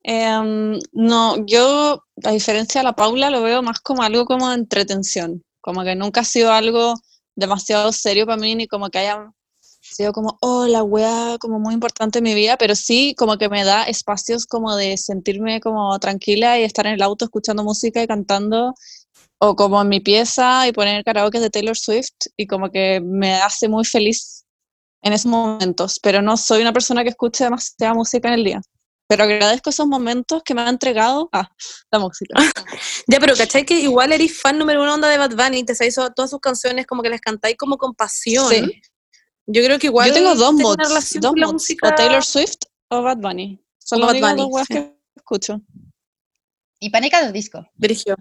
em, 0.05 0.79
no, 0.93 1.47
yo, 1.47 2.03
a 2.25 2.31
diferencia 2.33 2.81
de 2.81 2.85
la 2.85 2.95
Paula, 2.95 3.31
lo 3.31 3.43
veo 3.43 3.63
más 3.63 3.81
como 3.81 4.03
algo 4.03 4.25
como 4.25 4.49
de 4.49 4.57
entretención. 4.57 5.43
Como 5.61 5.85
que 5.85 5.95
nunca 5.95 6.23
ha 6.23 6.25
sido 6.25 6.53
algo 6.53 6.95
demasiado 7.37 7.93
serio 7.93 8.27
para 8.27 8.39
mí, 8.39 8.55
ni 8.55 8.67
como 8.67 8.91
que 8.91 8.99
haya 8.99 9.33
sido 9.83 10.13
como, 10.13 10.39
oh, 10.41 10.67
la 10.67 10.83
wea, 10.83 11.37
como 11.41 11.59
muy 11.59 11.75
importante 11.75 12.19
en 12.19 12.25
mi 12.25 12.35
vida, 12.35 12.57
pero 12.57 12.75
sí 12.75 13.15
como 13.17 13.37
que 13.37 13.49
me 13.49 13.65
da 13.65 13.85
espacios 13.85 14.47
como 14.47 14.75
de 14.77 14.97
sentirme 14.97 15.61
como 15.61 15.99
tranquila 15.99 16.59
y 16.59 16.65
estar 16.65 16.87
en 16.87 16.95
el 16.95 17.03
auto 17.03 17.25
escuchando 17.25 17.65
música 17.65 18.03
y 18.03 18.07
cantando, 18.07 18.75
o 19.39 19.57
como 19.57 19.83
en 19.83 19.89
mi 19.89 20.01
pieza 20.01 20.67
y 20.69 20.73
poner 20.73 21.05
karaoke 21.05 21.41
de 21.41 21.51
Taylor 21.51 21.77
Swift, 21.77 22.29
y 22.37 22.47
como 22.47 22.71
que 22.71 23.01
me 23.05 23.35
hace 23.35 23.69
muy 23.69 23.85
feliz 23.85 24.45
en 25.03 25.13
esos 25.13 25.27
momentos, 25.27 25.99
pero 26.01 26.23
no 26.23 26.37
soy 26.37 26.63
una 26.63 26.73
persona 26.73 27.03
que 27.03 27.11
escuche 27.11 27.45
demasiada 27.45 27.95
música 27.95 28.29
en 28.29 28.35
el 28.35 28.45
día. 28.45 28.61
Pero 29.09 29.25
agradezco 29.25 29.71
esos 29.71 29.87
momentos 29.87 30.43
que 30.43 30.55
me 30.55 30.63
ha 30.63 30.69
entregado 30.69 31.29
ah, 31.33 31.51
la 31.91 31.99
música. 31.99 32.35
Ya, 33.09 33.19
pero 33.19 33.35
¿cachai 33.35 33.67
que 33.67 33.81
igual 33.81 34.13
eres 34.13 34.41
fan 34.41 34.57
número 34.57 34.81
uno 34.81 34.95
onda 34.95 35.09
de 35.09 35.19
Bad 35.19 35.35
Bunny? 35.35 35.65
Te 35.65 35.75
sabéis 35.75 35.97
todas 36.15 36.31
sus 36.31 36.39
canciones 36.41 36.87
como 36.87 37.03
que 37.03 37.11
las 37.11 37.21
cantáis 37.21 37.57
como 37.59 37.77
con 37.77 37.95
pasión. 37.95 38.49
Sí. 38.49 38.81
Yo 39.53 39.63
creo 39.63 39.79
que 39.79 39.89
igual 39.89 40.09
Yo 40.09 40.15
tengo 40.15 40.35
dos 40.35 40.53
mods, 40.55 40.89
dos 41.21 41.31
con 41.31 41.41
la 41.41 41.47
mods, 41.47 41.53
música. 41.55 41.89
o 41.89 41.95
Taylor 41.95 42.25
Swift 42.25 42.59
o 42.89 43.03
Bad 43.03 43.19
Bunny. 43.19 43.63
Son 43.79 44.03
O 44.03 44.07
las 44.07 44.21
Bad 44.21 44.37
Bunny, 44.37 44.51
dos 44.51 44.61
sí. 44.67 44.75
que 44.75 44.97
escucho. 45.17 45.61
Y 46.81 46.91
Panica 46.91 47.23
del 47.23 47.33
disco. 47.33 47.67
Brigio. 47.75 48.17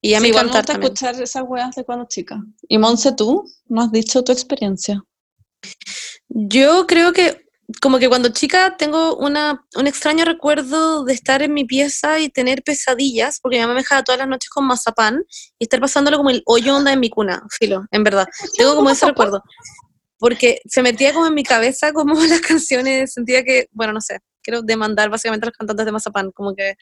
Y 0.00 0.14
a 0.14 0.20
mí 0.20 0.28
igual 0.28 0.46
me 0.46 0.52
gusta 0.52 0.64
también. 0.64 0.92
escuchar 0.92 1.20
esas 1.22 1.44
weas 1.46 1.74
de 1.74 1.84
cuando 1.84 2.06
chica. 2.06 2.42
Y 2.68 2.76
Monse, 2.78 3.12
tú 3.12 3.44
no 3.66 3.82
has 3.82 3.92
dicho 3.92 4.22
tu 4.24 4.32
experiencia. 4.32 5.02
Yo 6.28 6.86
creo 6.86 7.12
que 7.12 7.46
como 7.80 7.98
que 7.98 8.08
cuando 8.08 8.28
chica 8.30 8.76
tengo 8.76 9.16
una, 9.16 9.64
un 9.76 9.86
extraño 9.86 10.24
recuerdo 10.24 11.04
de 11.04 11.14
estar 11.14 11.42
en 11.42 11.54
mi 11.54 11.64
pieza 11.64 12.20
y 12.20 12.28
tener 12.28 12.62
pesadillas, 12.62 13.38
porque 13.40 13.56
mi 13.56 13.62
mamá 13.62 13.74
me 13.74 13.80
dejaba 13.80 14.02
todas 14.02 14.18
las 14.18 14.28
noches 14.28 14.50
con 14.50 14.66
mazapán 14.66 15.24
y 15.58 15.64
estar 15.64 15.80
pasándolo 15.80 16.18
como 16.18 16.30
el 16.30 16.42
hoyo 16.46 16.76
onda 16.76 16.92
en 16.92 17.00
mi 17.00 17.08
cuna, 17.08 17.42
filo, 17.50 17.84
en 17.90 18.04
verdad. 18.04 18.26
Tengo 18.56 18.74
como 18.74 18.90
ese 18.90 19.06
recuerdo. 19.06 19.42
Porque 20.22 20.60
se 20.66 20.82
metía 20.82 21.12
como 21.12 21.26
en 21.26 21.34
mi 21.34 21.42
cabeza 21.42 21.92
como 21.92 22.14
las 22.26 22.40
canciones, 22.40 23.12
sentía 23.12 23.42
que, 23.42 23.66
bueno, 23.72 23.92
no 23.92 24.00
sé, 24.00 24.20
quiero 24.40 24.62
demandar 24.62 25.10
básicamente 25.10 25.46
a 25.46 25.48
los 25.48 25.58
cantantes 25.58 25.84
de 25.84 25.90
mazapán, 25.90 26.30
como 26.30 26.54
que, 26.54 26.76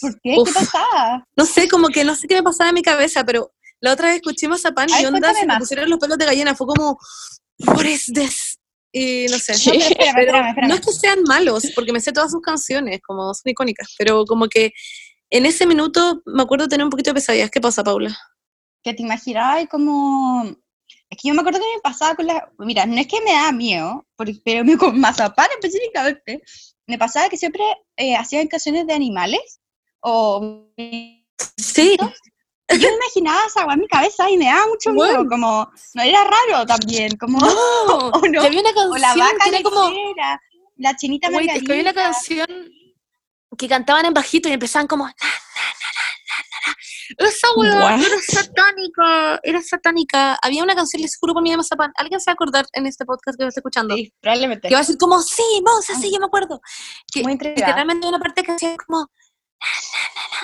¿Por 0.00 0.20
qué? 0.20 0.36
Uf. 0.38 0.46
¿Qué 0.46 0.54
pasaba? 0.54 1.26
no 1.36 1.44
sé, 1.44 1.68
como 1.68 1.88
que 1.88 2.04
no 2.04 2.14
sé 2.14 2.28
qué 2.28 2.36
me 2.36 2.44
pasaba 2.44 2.68
en 2.68 2.74
mi 2.74 2.82
cabeza, 2.82 3.24
pero 3.24 3.52
la 3.80 3.92
otra 3.92 4.06
vez 4.08 4.16
escuché 4.18 4.46
mazapán 4.46 4.86
Ay, 4.92 5.02
y 5.02 5.06
onda 5.06 5.34
se 5.34 5.44
me 5.44 5.58
pusieron 5.58 5.90
los 5.90 5.98
pelos 5.98 6.18
de 6.18 6.24
gallina, 6.24 6.54
fue 6.54 6.68
como, 6.68 6.96
what 7.66 7.84
is 7.84 8.06
this? 8.14 8.60
Y 8.92 9.26
no 9.28 9.40
sé. 9.40 9.54
No, 9.54 9.72
pero 9.72 9.84
espérame, 9.90 10.14
Pero 10.14 10.20
espérame, 10.20 10.48
espérame. 10.50 10.68
no 10.68 10.74
es 10.76 10.80
que 10.80 10.92
sean 10.92 11.22
malos, 11.24 11.64
porque 11.74 11.92
me 11.92 11.98
sé 12.00 12.12
todas 12.12 12.30
sus 12.30 12.42
canciones, 12.42 13.00
como 13.04 13.34
son 13.34 13.50
icónicas, 13.50 13.92
pero 13.98 14.24
como 14.24 14.46
que 14.46 14.72
en 15.30 15.46
ese 15.46 15.66
minuto 15.66 16.22
me 16.26 16.44
acuerdo 16.44 16.68
tener 16.68 16.84
un 16.84 16.90
poquito 16.90 17.10
de 17.10 17.14
pesadillas. 17.14 17.50
¿Qué 17.50 17.60
pasa, 17.60 17.82
Paula? 17.82 18.16
que 18.84 18.94
te 18.94 19.02
imaginabas 19.02 19.66
como... 19.68 20.56
Es 21.10 21.18
que 21.20 21.28
yo 21.28 21.34
me 21.34 21.40
acuerdo 21.40 21.60
que 21.60 21.76
me 21.76 21.80
pasaba 21.82 22.14
con 22.14 22.26
la... 22.26 22.48
Mira, 22.58 22.86
no 22.86 22.98
es 23.00 23.06
que 23.06 23.20
me 23.20 23.32
da 23.32 23.52
miedo, 23.52 24.04
porque- 24.16 24.36
pero 24.44 24.64
me, 24.64 24.76
con 24.76 24.98
mazapán 24.98 25.48
específicamente, 25.52 26.42
me 26.86 26.98
pasaba 26.98 27.28
que 27.28 27.36
siempre 27.36 27.62
eh, 27.96 28.16
hacían 28.16 28.48
canciones 28.48 28.86
de 28.86 28.94
animales, 28.94 29.60
o... 30.00 30.66
Sí, 31.56 31.96
Yo 31.98 32.78
me 32.88 32.94
imaginaba 32.96 33.40
esa 33.46 33.64
weá 33.66 33.74
en 33.74 33.80
mi 33.80 33.88
cabeza 33.88 34.28
y 34.30 34.36
me 34.38 34.46
daba 34.46 34.66
mucho 34.66 34.90
miedo, 34.92 35.06
Bueno. 35.06 35.28
como... 35.30 35.70
No 35.94 36.02
era 36.02 36.24
raro 36.24 36.66
también, 36.66 37.16
como... 37.16 37.38
no, 37.38 37.52
¿O 38.08 38.20
no? 38.26 38.40
que 38.40 38.46
había 38.46 38.60
una 38.60 38.70
O 38.70 38.96
la 38.96 39.14
vaca 39.14 39.36
que 39.44 39.48
era 39.50 39.62
como, 39.62 39.90
la 40.76 40.96
chinita 40.96 41.28
wait, 41.28 41.50
es 41.50 41.62
que 41.62 41.72
había 41.72 41.82
una 41.82 41.94
canción 41.94 42.46
que 43.56 43.68
cantaban 43.68 44.06
en 44.06 44.14
bajito 44.14 44.48
y 44.48 44.52
empezaban 44.52 44.88
como, 44.88 45.04
na, 45.06 45.12
na, 45.12 45.20
na, 45.20 45.30
na, 46.26 46.36
na, 46.50 46.72
na. 46.72 46.76
Esa 47.18 47.48
weá 47.56 47.94
era 47.96 48.16
satánica, 48.26 49.40
era 49.42 49.62
satánica. 49.62 50.38
Había 50.42 50.62
una 50.62 50.74
canción, 50.74 51.02
les 51.02 51.16
juro 51.18 51.34
por 51.34 51.42
mi 51.42 51.56
mazapán, 51.56 51.92
alguien 51.96 52.20
se 52.20 52.30
va 52.30 52.32
a 52.32 52.34
acordar 52.34 52.66
en 52.72 52.86
este 52.86 53.04
podcast 53.04 53.38
que 53.38 53.44
me 53.44 53.48
está 53.48 53.60
escuchando, 53.60 53.94
Sí, 53.94 54.12
probablemente. 54.20 54.68
que 54.68 54.74
va 54.74 54.80
a 54.80 54.82
decir 54.82 54.96
como, 54.98 55.20
sí, 55.22 55.42
Monza, 55.64 55.94
sí, 56.00 56.10
yo 56.12 56.18
me 56.20 56.26
acuerdo. 56.26 56.60
Que 57.12 57.22
Muy 57.22 57.32
intrigada. 57.32 57.66
literalmente 57.66 58.06
una 58.06 58.18
parte 58.18 58.42
que 58.42 58.52
hacía 58.52 58.76
como 58.76 59.08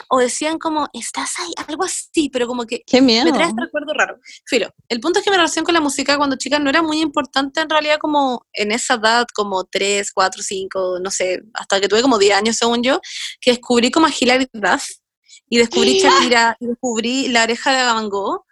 o 0.08 0.18
decían 0.18 0.58
como, 0.58 0.88
estás 0.92 1.38
ahí, 1.38 1.52
algo 1.68 1.84
así, 1.84 2.30
pero 2.32 2.46
como 2.46 2.64
que 2.64 2.82
Qué 2.86 3.00
miedo. 3.00 3.24
me 3.26 3.32
trae 3.32 3.48
este 3.48 3.60
recuerdo 3.60 3.92
raro. 3.92 4.18
Filo, 4.46 4.70
el 4.88 4.98
punto 4.98 5.18
es 5.18 5.24
que 5.24 5.30
mi 5.30 5.36
relación 5.36 5.64
con 5.64 5.74
la 5.74 5.80
música 5.80 6.16
cuando 6.16 6.36
chica 6.36 6.58
no 6.58 6.70
era 6.70 6.82
muy 6.82 7.00
importante 7.00 7.60
en 7.60 7.68
realidad 7.70 7.98
como 8.00 8.46
en 8.52 8.72
esa 8.72 8.94
edad, 8.94 9.26
como 9.34 9.64
3, 9.64 10.10
4, 10.12 10.42
5, 10.42 10.98
no 11.02 11.10
sé, 11.10 11.42
hasta 11.54 11.80
que 11.80 11.88
tuve 11.88 12.02
como 12.02 12.18
10 12.18 12.34
años 12.34 12.56
según 12.56 12.82
yo, 12.82 13.00
que 13.40 13.50
descubrí 13.52 13.90
como 13.90 14.06
a 14.06 14.10
Hilary 14.18 14.48
Duff 14.52 14.86
y 15.50 15.58
descubrí 15.58 15.98
Shakira 16.00 16.56
y 16.60 16.66
descubrí 16.68 17.28
La 17.28 17.42
Oreja 17.42 17.72
de 17.76 17.84
Van 17.84 18.08
Gogh, 18.08 18.44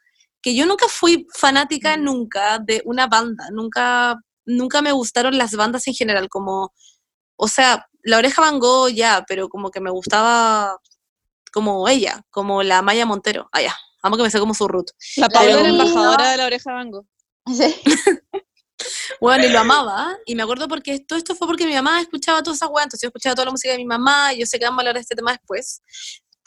que 0.43 0.55
yo 0.55 0.67
nunca 0.67 0.87
fui 0.89 1.27
fanática 1.35 1.97
nunca 1.97 2.59
de 2.59 2.83
una 2.85 3.07
banda, 3.07 3.49
nunca, 3.53 4.17
nunca 4.45 4.83
me 4.83 4.93
gustaron 4.93 5.39
las 5.39 5.53
bandas 5.55 5.87
en 5.89 5.95
general, 5.95 6.29
como, 6.29 6.75
o 7.37 7.49
sea, 7.49 7.87
La 8.03 8.19
Oreja 8.19 8.43
Van 8.43 8.59
Gogh 8.59 8.91
ya, 8.91 9.25
pero 9.27 9.49
como 9.49 9.71
que 9.71 9.81
me 9.81 9.91
gustaba 9.91 10.77
como 11.53 11.89
ella, 11.89 12.21
como 12.31 12.63
la 12.63 12.83
Maya 12.83 13.07
Montero. 13.07 13.49
Ah, 13.53 13.63
ya, 13.63 13.75
amo 14.03 14.17
que 14.17 14.25
me 14.25 14.31
sé 14.31 14.39
como 14.39 14.53
su 14.55 14.69
root. 14.69 14.91
La 15.17 15.29
Paula 15.29 15.51
era 15.53 15.63
Pero- 15.63 15.73
embajadora 15.73 16.31
de 16.33 16.37
la 16.37 16.47
oreja 16.47 16.71
de 16.71 16.77
Bango. 16.77 17.07
Sí. 17.47 17.75
Bueno, 19.21 19.45
y 19.45 19.49
lo 19.49 19.59
amaba, 19.59 20.17
y 20.25 20.37
me 20.37 20.45
acuerdo 20.45 20.69
porque 20.69 21.01
todo 21.01 21.19
esto 21.19 21.35
fue 21.35 21.49
porque 21.49 21.67
mi 21.67 21.75
mamá 21.75 22.01
escuchaba 22.01 22.43
todas 22.45 22.59
esas 22.59 22.69
weas, 22.71 22.85
entonces 22.87 23.03
yo 23.03 23.09
escuchaba 23.09 23.35
toda 23.35 23.47
la 23.47 23.51
música 23.51 23.73
de 23.73 23.79
mi 23.79 23.85
mamá, 23.85 24.33
y 24.33 24.39
yo 24.39 24.47
sé 24.47 24.59
que 24.59 24.67
vamos 24.67 24.79
a 24.79 24.83
hablar 24.83 24.95
de 24.95 25.01
este 25.01 25.17
tema 25.17 25.33
después, 25.33 25.83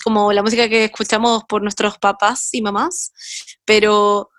como 0.01 0.31
la 0.33 0.43
música 0.43 0.67
que 0.69 0.85
escuchamos 0.85 1.43
por 1.47 1.61
nuestros 1.61 1.97
papás 1.97 2.49
y 2.53 2.61
mamás, 2.61 3.11
pero, 3.65 4.29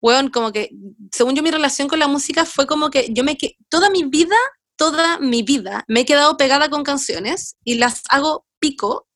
weón, 0.00 0.28
como 0.30 0.52
que, 0.52 0.70
según 1.12 1.34
yo, 1.34 1.42
mi 1.42 1.50
relación 1.50 1.88
con 1.88 1.98
la 1.98 2.08
música 2.08 2.44
fue 2.44 2.66
como 2.66 2.90
que 2.90 3.08
yo 3.12 3.24
me, 3.24 3.36
que 3.36 3.56
toda 3.68 3.90
mi 3.90 4.04
vida, 4.04 4.36
toda 4.76 5.18
mi 5.18 5.42
vida, 5.42 5.84
me 5.88 6.00
he 6.00 6.04
quedado 6.04 6.36
pegada 6.36 6.68
con 6.70 6.82
canciones, 6.84 7.56
y 7.64 7.76
las 7.76 8.02
hago 8.10 8.46
pico, 8.58 9.08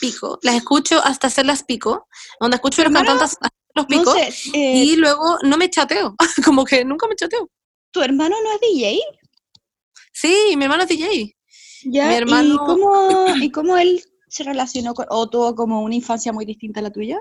pico, 0.00 0.38
las 0.42 0.56
escucho 0.56 1.00
hasta 1.04 1.28
hacerlas 1.28 1.62
pico, 1.64 2.06
donde 2.40 2.56
escucho 2.56 2.82
a 2.82 2.84
los 2.86 2.92
cantantes 2.92 3.38
los 3.74 3.84
No 3.84 3.86
picos, 3.88 4.14
sé, 4.14 4.28
eh, 4.54 4.74
y 4.84 4.96
luego 4.96 5.38
no 5.42 5.56
me 5.56 5.68
chateo, 5.70 6.14
como 6.44 6.64
que 6.64 6.84
nunca 6.84 7.06
me 7.08 7.14
chateo. 7.16 7.48
¿tu 7.92 8.02
hermano 8.02 8.36
no 8.42 8.52
es 8.52 8.60
DJ? 8.60 9.00
Sí, 10.12 10.54
mi 10.56 10.64
hermano 10.64 10.82
es 10.82 10.88
DJ. 10.88 11.34
¿Ya? 11.84 12.08
Mi 12.08 12.14
hermano- 12.14 12.54
¿Y 12.54 12.56
cómo, 12.58 13.26
¿Y 13.36 13.50
cómo 13.50 13.76
él 13.76 14.02
se 14.36 14.44
relacionó 14.44 14.94
con, 14.94 15.06
o 15.08 15.28
tuvo 15.28 15.54
como 15.54 15.82
una 15.82 15.94
infancia 15.94 16.32
muy 16.32 16.44
distinta 16.44 16.80
a 16.80 16.84
la 16.84 16.90
tuya? 16.90 17.20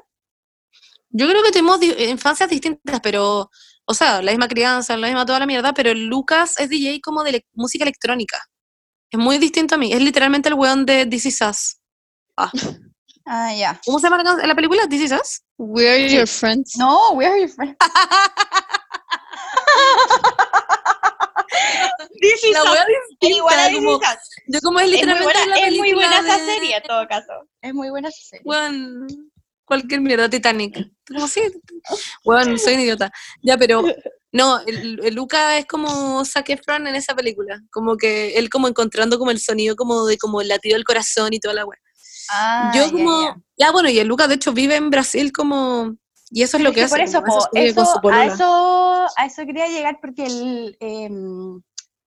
Yo 1.10 1.28
creo 1.30 1.42
que 1.44 1.52
tuvimos 1.52 1.80
di- 1.80 1.94
infancias 2.10 2.50
distintas, 2.50 3.00
pero, 3.02 3.50
o 3.86 3.94
sea, 3.94 4.22
la 4.22 4.32
misma 4.32 4.48
crianza, 4.48 4.98
la 4.98 5.08
misma 5.08 5.26
toda 5.26 5.40
la 5.40 5.46
mierda, 5.46 5.74
pero 5.74 5.94
Lucas 5.94 6.60
es 6.60 6.70
DJ 6.70 7.00
como 7.02 7.24
de 7.24 7.46
música 7.54 7.84
electrónica. 7.86 8.42
Es 9.10 9.20
muy 9.20 9.38
distinto 9.38 9.76
a 9.76 9.78
mí. 9.78 9.94
Es 9.94 10.02
literalmente 10.02 10.50
el 10.50 10.56
weón 10.56 10.86
de 10.86 11.06
This 11.06 11.26
Is 11.28 11.42
Us. 11.42 11.78
Ah. 12.38 12.52
Ah, 13.28 13.52
ya. 13.56 13.82
¿Cómo 13.84 13.98
se 13.98 14.08
llama 14.08 14.22
la, 14.22 14.54
película? 14.54 14.88
This 14.88 15.02
Is 15.02 15.12
Us. 15.12 15.42
We're 15.58 16.08
your 16.08 16.28
friends. 16.28 16.76
No, 16.78 17.14
we 17.14 17.26
are 17.26 17.40
your 17.40 17.50
friends. 17.50 17.76
This 22.22 22.44
is 22.44 22.58
igual 23.22 23.74
como-. 23.74 24.00
Yo 24.48 24.60
como 24.62 24.80
es 24.80 24.86
Es 24.86 24.92
muy 24.92 24.98
literalmente 24.98 25.24
buena, 25.24 25.46
la 25.48 25.68
es 25.68 25.78
muy 25.78 25.94
buena 25.94 26.20
esa 26.20 26.38
de- 26.38 26.46
serie, 26.46 26.78
en 26.78 26.84
todo 26.84 27.08
caso. 27.08 27.32
Es 27.62 27.74
muy 27.74 27.90
buena 27.90 28.10
esa 28.10 28.22
serie. 28.30 28.44
Weón, 28.46 29.08
cualquier 29.66 30.02
mierda, 30.02 30.30
Titanic. 30.30 30.78
Como 31.08 31.26
así. 31.26 31.42
Weón, 32.24 32.58
soy 32.60 32.76
un 32.76 32.80
idiota. 32.82 33.12
Ya, 33.42 33.58
pero 33.58 33.84
no, 34.32 34.60
el, 34.66 35.00
el 35.04 35.14
Luca 35.16 35.58
es 35.58 35.66
como 35.66 36.24
Zac 36.26 36.50
Efron 36.50 36.88
en 36.88 36.96
esa 36.96 37.16
película. 37.16 37.60
Como 37.72 37.98
que 37.98 38.38
él 38.38 38.50
como 38.50 38.68
encontrando 38.68 39.18
como 39.18 39.32
el 39.32 39.40
sonido 39.40 39.76
como 39.76 40.06
de 40.06 40.18
como 40.18 40.42
el 40.42 40.48
latido 40.48 40.76
del 40.76 40.84
corazón 40.86 41.34
y 41.34 41.40
toda 41.40 41.54
la 41.56 41.66
weá. 41.66 41.80
Ah, 42.32 42.72
Yo 42.76 42.92
como, 42.92 43.22
ya. 43.22 43.36
ya, 43.68 43.72
bueno, 43.72 43.88
y 43.90 44.00
el 44.00 44.08
Luca 44.08 44.28
de 44.28 44.36
hecho 44.36 44.52
vive 44.52 44.76
en 44.76 44.90
Brasil 44.90 45.32
como, 45.32 45.96
y 46.32 46.42
eso 46.44 46.58
es 46.58 46.64
lo 46.64 46.70
Es 46.70 46.76
que, 46.76 46.80
que 46.82 46.86
hace. 46.86 46.96
por 46.96 47.02
eso, 47.02 47.24
eso- 47.54 48.00
a, 48.12 48.26
eso, 48.26 49.08
a 49.18 49.26
eso 49.26 49.46
quería 49.46 49.68
llegar 49.68 50.00
porque 50.02 50.26
el, 50.26 50.78
em, 50.80 51.62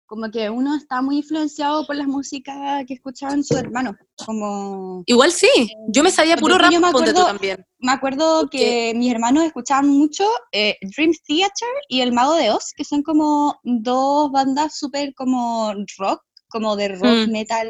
como 0.06 0.32
que 0.32 0.49
uno 0.49 0.75
está 0.75 1.01
muy 1.01 1.17
influenciado 1.17 1.86
por 1.86 1.95
las 1.97 2.08
músicas 2.08 2.86
que 2.88 2.93
escuchaban 2.93 3.43
sus 3.43 3.58
hermanos. 3.58 3.95
Como 4.25 5.03
Igual 5.06 5.32
sí, 5.34 5.49
yo 5.89 6.01
me 6.01 6.12
sabía 6.12 6.38
puro 6.38 6.58
rap, 6.58 6.71
yo 6.71 6.80
me 6.80 6.88
acuerdo- 6.88 7.25
también. 7.25 7.65
me 7.80 7.91
acuerdo 7.91 8.47
que 8.49 8.93
mis 8.95 9.12
hermanos 9.12 9.43
escuchaban 9.43 9.89
mucho 9.89 10.23
eh, 10.53 10.77
Dream 10.95 11.12
Theater 11.27 11.67
y 11.89 11.99
El 12.01 12.13
Mago 12.13 12.36
de 12.36 12.51
Oz, 12.51 12.71
que 12.75 12.86
son 12.86 13.03
como 13.03 13.60
dos 13.63 14.32
bandas 14.32 14.77
súper 14.77 15.13
como 15.13 15.73
rock, 15.97 16.21
como 16.47 16.77
de 16.77 16.88
rock 16.88 17.27
Mm. 17.27 17.32
metal. 17.32 17.69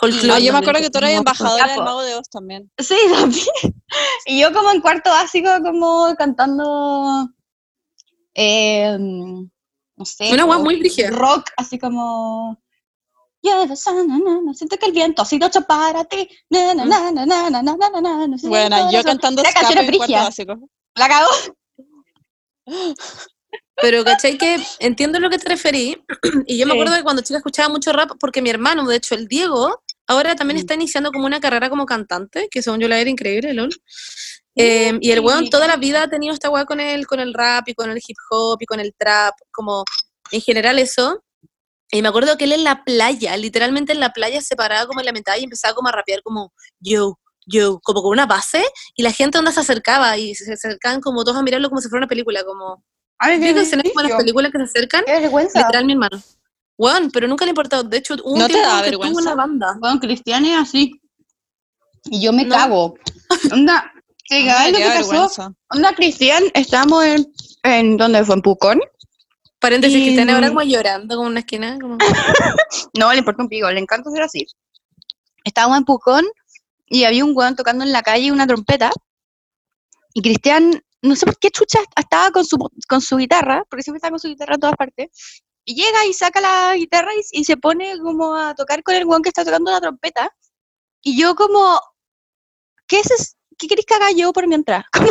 Folclor, 0.00 0.36
ah, 0.36 0.38
yo 0.38 0.52
me 0.54 0.60
acuerdo 0.60 0.80
que 0.80 0.88
tú 0.88 0.96
eras 0.98 1.10
embajadora 1.10 1.66
capo. 1.66 1.74
del 1.74 1.84
Mago 1.84 2.02
de 2.02 2.14
Oz 2.14 2.30
también. 2.30 2.72
Sí, 2.78 2.96
también. 3.12 3.44
Y 4.24 4.40
yo 4.40 4.50
como 4.52 4.70
en 4.70 4.80
cuarto 4.80 5.10
básico, 5.10 5.50
como 5.62 6.14
cantando, 6.16 7.28
eh, 8.34 8.96
no 8.98 10.04
sé. 10.04 10.32
Una 10.32 10.44
guay 10.44 10.62
muy 10.62 10.76
brígida. 10.76 11.10
Rock, 11.10 11.50
así 11.58 11.78
como... 11.78 12.58
Siento 13.42 14.76
que 14.78 14.86
el 14.86 14.92
viento 14.92 15.22
ha 15.22 15.24
sido 15.24 15.46
hecho 15.46 15.62
para 15.62 16.04
ti. 16.04 16.28
na 16.50 16.74
na 16.74 16.84
na 16.84 17.10
na 17.10 17.26
na 17.26 17.50
na 17.50 17.62
na 17.62 18.00
na 18.00 18.26
na 18.26 18.36
Bueno, 18.42 18.90
yo 18.90 19.02
cantando 19.02 19.42
Era 19.42 19.52
canción 19.52 19.78
en 19.78 19.96
cuarto 19.96 20.12
básico. 20.12 20.58
La 20.94 21.08
cago. 21.08 21.30
Pero, 23.76 24.04
¿cachai? 24.04 24.36
Que 24.36 24.58
entiendo 24.78 25.18
a 25.18 25.20
lo 25.20 25.30
que 25.30 25.38
te 25.38 25.48
referí. 25.48 26.02
Y 26.46 26.58
yo 26.58 26.64
sí. 26.64 26.66
me 26.66 26.72
acuerdo 26.72 26.96
que 26.96 27.02
cuando 27.02 27.22
chica 27.22 27.38
escuchaba 27.38 27.68
mucho 27.68 27.92
rap, 27.92 28.12
porque 28.20 28.42
mi 28.42 28.50
hermano, 28.50 28.86
de 28.86 28.96
hecho, 28.96 29.14
el 29.14 29.26
Diego, 29.26 29.82
ahora 30.10 30.34
también 30.34 30.56
Mm. 30.56 30.60
está 30.60 30.74
iniciando 30.74 31.12
como 31.12 31.26
una 31.26 31.40
carrera 31.40 31.70
como 31.70 31.86
cantante, 31.86 32.48
que 32.50 32.62
según 32.62 32.80
yo 32.80 32.88
la 32.88 32.98
era 32.98 33.08
increíble, 33.08 33.54
LOL. 33.54 33.70
Eh, 34.56 34.98
y 35.00 35.12
el 35.12 35.20
weón 35.20 35.48
toda 35.48 35.68
la 35.68 35.76
vida 35.76 36.02
ha 36.02 36.08
tenido 36.08 36.34
esta 36.34 36.50
weá 36.50 36.64
con 36.64 36.80
el, 36.80 37.06
con 37.06 37.20
el 37.20 37.32
rap 37.32 37.68
y 37.68 37.74
con 37.74 37.90
el 37.90 37.98
hip 37.98 38.16
hop 38.30 38.58
y 38.60 38.66
con 38.66 38.80
el 38.80 38.92
trap, 38.98 39.34
como 39.52 39.84
en 40.32 40.40
general 40.40 40.78
eso. 40.78 41.22
Y 41.92 42.02
me 42.02 42.08
acuerdo 42.08 42.36
que 42.36 42.44
él 42.44 42.52
en 42.52 42.64
la 42.64 42.82
playa, 42.84 43.36
literalmente 43.36 43.92
en 43.92 44.00
la 44.00 44.12
playa, 44.12 44.40
se 44.40 44.56
paraba 44.56 44.86
como 44.86 45.00
en 45.00 45.06
la 45.06 45.12
mitad 45.12 45.36
y 45.38 45.44
empezaba 45.44 45.74
como 45.74 45.88
a 45.88 45.92
rapear 45.92 46.22
como 46.22 46.52
yo, 46.80 47.18
yo, 47.46 47.78
como 47.82 48.02
con 48.02 48.10
una 48.12 48.26
base, 48.26 48.64
y 48.96 49.02
la 49.02 49.12
gente 49.12 49.38
onda 49.38 49.52
se 49.52 49.60
acercaba 49.60 50.16
y 50.18 50.34
se 50.34 50.52
acercaban 50.52 51.00
como 51.00 51.24
todos 51.24 51.38
a 51.38 51.42
mirarlo 51.42 51.68
como 51.68 51.80
si 51.80 51.88
fuera 51.88 52.00
una 52.04 52.08
película, 52.08 52.44
como 52.44 52.84
Ay, 53.22 53.38
¿Viste 53.38 53.54
que 53.54 53.60
escenas 53.60 53.86
como 53.92 54.08
las 54.08 54.16
películas 54.16 54.50
que 54.50 54.58
se 54.58 54.64
acercan? 54.64 55.04
Qué 55.04 55.12
vergüenza. 55.20 55.60
Literal, 55.60 55.84
mi 55.84 55.92
hermano. 55.92 56.22
Weón, 56.80 57.10
pero 57.10 57.28
nunca 57.28 57.44
le 57.44 57.50
importó. 57.50 57.82
De 57.84 57.98
hecho, 57.98 58.14
un 58.24 58.38
¿No 58.38 58.46
te 58.46 58.54
tiempo 58.54 58.68
da 58.70 58.78
en 58.78 58.84
que 58.84 58.90
tuvo 58.92 59.00
vergüenza? 59.02 59.20
una 59.32 59.34
banda. 59.34 59.76
Bueno, 59.80 60.00
Cristian 60.00 60.44
es 60.46 60.56
así. 60.58 60.98
Y 62.04 62.22
yo 62.22 62.32
me 62.32 62.44
No. 62.46 62.54
cago. 62.56 62.94
Onda, 63.52 63.92
que 64.24 64.36
A 64.36 64.40
mí 64.40 64.46
cada 64.46 64.64
me 64.64 64.72
vez 64.72 64.72
lo 64.72 64.78
que 64.78 64.98
pasó. 64.98 65.10
vergüenza. 65.10 65.52
Onda, 65.68 65.94
Cristian, 65.94 66.44
estábamos 66.54 67.04
en, 67.04 67.26
en 67.64 67.96
¿dónde 67.98 68.24
fue? 68.24 68.34
En 68.36 68.40
Pucón. 68.42 68.80
Paréntesis, 69.58 69.98
Y- 69.98 70.08
están 70.10 70.30
ahora 70.30 70.48
como 70.48 70.62
llorando 70.62 71.16
como 71.16 71.26
en 71.26 71.32
una 71.32 71.40
esquina. 71.40 71.78
Como... 71.78 71.98
No, 72.98 73.12
le 73.12 73.18
importa 73.18 73.42
un 73.42 73.48
pico, 73.50 73.70
le 73.70 73.78
encanta 73.80 74.10
ser 74.10 74.22
así. 74.22 74.46
Estábamos 75.44 75.76
en 75.78 75.84
Pucón 75.84 76.24
y 76.86 77.04
había 77.04 77.26
un 77.26 77.32
weón 77.36 77.56
tocando 77.56 77.84
en 77.84 77.92
la 77.92 78.00
calle 78.02 78.32
una 78.32 78.46
trompeta. 78.46 78.90
Y 80.14 80.22
Cristian, 80.22 80.82
no 81.02 81.14
sé 81.14 81.26
por 81.26 81.38
qué 81.38 81.50
chucha 81.50 81.80
estaba 81.94 82.30
con 82.30 82.46
su, 82.46 82.56
con 82.88 83.02
su 83.02 83.18
guitarra, 83.18 83.64
porque 83.68 83.82
siempre 83.82 83.98
está 83.98 84.08
con 84.08 84.18
su 84.18 84.28
guitarra 84.28 84.54
en 84.54 84.60
todas 84.60 84.76
partes. 84.76 85.42
Y 85.70 85.74
llega 85.76 86.04
y 86.04 86.12
saca 86.12 86.40
la 86.40 86.74
guitarra 86.74 87.14
y, 87.14 87.40
y 87.40 87.44
se 87.44 87.56
pone 87.56 87.96
como 88.00 88.34
a 88.34 88.56
tocar 88.56 88.82
con 88.82 88.96
el 88.96 89.04
weón 89.06 89.22
que 89.22 89.28
está 89.28 89.44
tocando 89.44 89.70
la 89.70 89.80
trompeta. 89.80 90.28
Y 91.00 91.16
yo 91.16 91.36
como, 91.36 91.80
¿qué 92.88 92.98
es 92.98 93.08
eso? 93.12 93.34
¿Qué 93.56 93.68
queréis 93.68 93.86
que 93.86 93.94
haga 93.94 94.10
yo 94.10 94.32
por 94.32 94.48
mientras? 94.48 94.84
Como, 94.92 95.06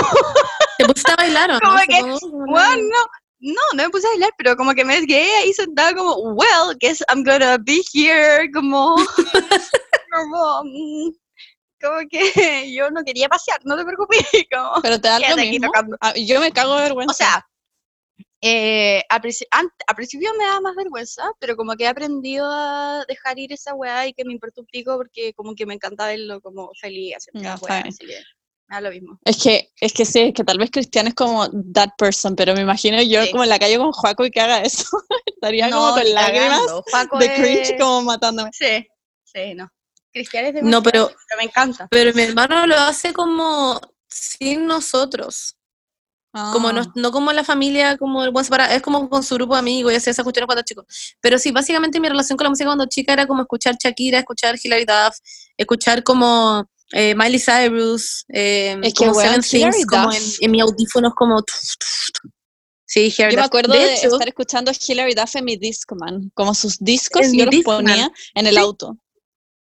Se 0.78 0.86
pusiste 0.86 1.12
a 1.14 1.16
bailar, 1.16 1.52
¿o 1.52 1.54
¿no? 1.54 1.60
Como 1.62 1.78
que, 1.88 2.02
weón, 2.02 2.90
no, 2.90 2.98
no, 3.40 3.62
no 3.74 3.84
me 3.84 3.90
puse 3.90 4.06
a 4.08 4.10
bailar, 4.10 4.32
pero 4.38 4.58
como 4.58 4.74
que 4.74 4.84
me 4.84 5.06
quedé 5.08 5.34
ahí 5.38 5.54
sentada 5.54 5.96
como, 5.96 6.16
well, 6.34 6.76
guess 6.82 7.02
I'm 7.08 7.24
gonna 7.24 7.58
be 7.58 7.82
here, 7.94 8.52
como, 8.54 8.96
como, 10.12 10.64
mm, 10.66 11.12
como 11.82 12.00
que 12.10 12.74
yo 12.74 12.92
no 12.92 13.02
quería 13.06 13.30
pasear, 13.30 13.62
no 13.64 13.78
te 13.78 13.86
preocupes, 13.86 14.26
como, 14.52 14.82
Pero 14.82 15.00
te 15.00 15.08
da 15.08 15.20
lo 15.20 15.26
quédate 15.26 15.42
aquí 15.42 15.52
mismo. 15.52 15.68
tocando. 15.68 15.98
Ah, 16.02 16.14
Yo 16.18 16.42
me 16.42 16.52
cago 16.52 16.76
de 16.76 16.84
vergüenza. 16.84 17.12
O 17.12 17.16
sea, 17.16 17.49
eh, 18.42 19.04
al 19.10 19.22
principio 19.96 20.32
me 20.38 20.46
da 20.46 20.62
más 20.62 20.76
vergüenza, 20.76 21.30
pero 21.40 21.56
como 21.56 21.76
que 21.76 21.84
he 21.84 21.88
aprendido 21.88 22.48
a 22.50 23.04
dejar 23.08 23.38
ir 23.40 23.52
esa 23.54 23.74
weá 23.76 24.08
y 24.08 24.14
que 24.14 24.24
me 24.26 24.34
importa 24.34 24.62
un 24.62 24.68
pico 24.68 24.96
porque 24.98 25.34
como 25.34 25.56
que 25.56 25.66
me 25.66 25.74
encanta 25.74 26.08
verlo 26.08 26.40
como 26.42 26.72
feliz 26.80 27.16
haciendo 27.18 27.42
la 27.50 27.56
está 27.56 27.66
weá, 27.66 27.84
bien. 27.84 27.94
así 27.94 28.06
que 28.06 28.18
me 28.68 28.76
da 28.76 28.82
lo 28.82 28.90
mismo. 28.92 29.20
Es 29.26 29.42
que, 29.44 29.72
es 29.82 29.94
que 29.94 30.06
sí, 30.06 30.20
es 30.22 30.34
que 30.34 30.44
tal 30.44 30.58
vez 30.58 30.70
Cristian 30.72 31.08
es 31.08 31.16
como 31.16 31.50
that 31.74 31.90
person, 31.98 32.36
pero 32.36 32.54
me 32.54 32.62
imagino 32.62 33.02
yo 33.02 33.24
Sí. 33.24 33.32
como 33.32 33.44
en 33.44 33.50
la 33.50 33.60
calle 33.60 33.78
con 33.78 33.92
Juaco 33.92 34.26
y 34.26 34.32
que 34.32 34.40
haga 34.42 34.62
eso. 34.62 34.86
Estaría 35.26 35.70
como 35.70 35.92
con 35.94 36.14
lágrimas 36.14 36.62
Juaco 36.90 37.18
de 37.18 37.34
cringe 37.34 37.62
es- 37.72 37.76
como 37.80 38.04
matándome. 38.04 38.52
Sí, 38.54 38.88
sí, 39.24 39.54
no. 39.56 39.68
Cristian 40.14 40.46
es 40.46 40.54
No, 40.64 40.82
demasiado, 40.82 40.84
pero- 40.84 41.38
me 41.38 41.44
encanta. 41.44 41.88
Pero 41.92 42.14
mi 42.14 42.22
hermano 42.24 42.66
lo 42.68 42.76
hace 42.76 43.12
como 43.14 43.80
sin 44.08 44.66
nosotros. 44.66 45.56
Como 46.32 46.72
no, 46.72 46.82
Ah. 46.82 46.92
no 46.96 47.12
como 47.12 47.34
la 47.34 47.44
familia, 47.44 47.98
como 47.98 48.24
el 48.24 48.30
buen 48.32 48.46
separado, 48.46 48.72
es 48.76 48.82
como 48.84 49.10
con 49.10 49.24
su 49.24 49.36
grupo 49.36 49.54
de 49.56 49.60
amigos 49.60 49.92
y 49.92 49.96
hacía 49.96 50.12
esas 50.12 50.24
cuestiones 50.24 50.46
cuando 50.46 50.62
chico. 50.64 50.86
Pero 51.22 51.40
sí, 51.40 51.52
básicamente 51.52 52.00
mi 52.00 52.08
relación 52.08 52.38
con 52.38 52.46
la 52.46 52.50
música 52.52 52.68
cuando 52.70 52.86
chica 52.86 53.14
era 53.14 53.26
como 53.26 53.42
escuchar 53.42 53.76
Shakira, 53.84 54.20
escuchar 54.20 54.56
Hilary 54.62 54.86
Duff, 54.86 55.16
escuchar 55.58 56.04
como 56.04 56.70
eh, 56.92 57.16
Miley 57.16 57.40
Cyrus, 57.40 58.26
eh, 58.30 58.78
Es 58.84 58.94
que, 58.94 59.06
como 59.06 59.18
weón, 59.18 59.42
Seven 59.44 59.72
Things, 59.72 59.86
como 59.88 60.12
en, 60.12 60.22
en 60.42 60.52
mis 60.52 60.62
audífonos 60.62 61.14
como... 61.16 61.42
tuf, 61.42 61.56
tuf, 61.80 62.10
tuf. 62.22 62.32
Sí, 62.86 63.14
Hilary 63.16 63.36
Yo 63.36 63.40
me 63.42 63.46
acuerdo 63.46 63.74
de 63.74 63.80
de, 63.80 63.94
hecho, 63.96 64.08
estar 64.08 64.28
escuchando 64.28 64.72
Hilary 64.88 65.14
Duff 65.14 65.36
en 65.36 65.46
mi 65.46 65.58
Discman, 65.58 66.32
como 66.34 66.56
sus 66.56 66.78
discos, 66.80 67.28
yo 67.32 67.46
los 67.46 67.52
Discman. 67.52 67.78
ponía 67.86 68.12
en 68.34 68.48
el 68.48 68.56
Sí. 68.56 68.60
auto. 68.60 68.98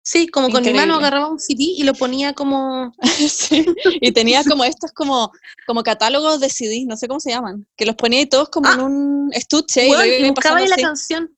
Sí, 0.09 0.27
como 0.27 0.49
con 0.49 0.63
mi 0.63 0.73
mano 0.73 0.95
agarraba 0.95 1.29
un 1.29 1.37
CD 1.39 1.63
y 1.63 1.83
lo 1.83 1.93
ponía 1.93 2.33
como... 2.33 2.93
Sí, 3.29 3.65
Y 4.01 4.11
tenía 4.13 4.43
como 4.45 4.63
estos 4.63 4.91
como, 4.93 5.31
como 5.65 5.83
catálogos 5.83 6.39
de 6.39 6.49
CD, 6.49 6.85
no 6.87 6.95
sé 6.95 7.07
cómo 7.09 7.19
se 7.19 7.31
llaman, 7.31 7.67
que 7.75 7.85
los 7.85 7.95
ponía 7.95 8.21
y 8.21 8.25
todos 8.25 8.47
como 8.49 8.69
Ah. 8.69 8.73
en 8.75 8.81
un 8.81 9.29
estuche 9.33 9.87
y 9.87 9.91
lo 9.91 10.05
y 10.05 10.09
iba 10.19 10.29
buscaba 10.29 10.57
ahí 10.59 10.67
la 10.67 10.77
canción. 10.77 11.35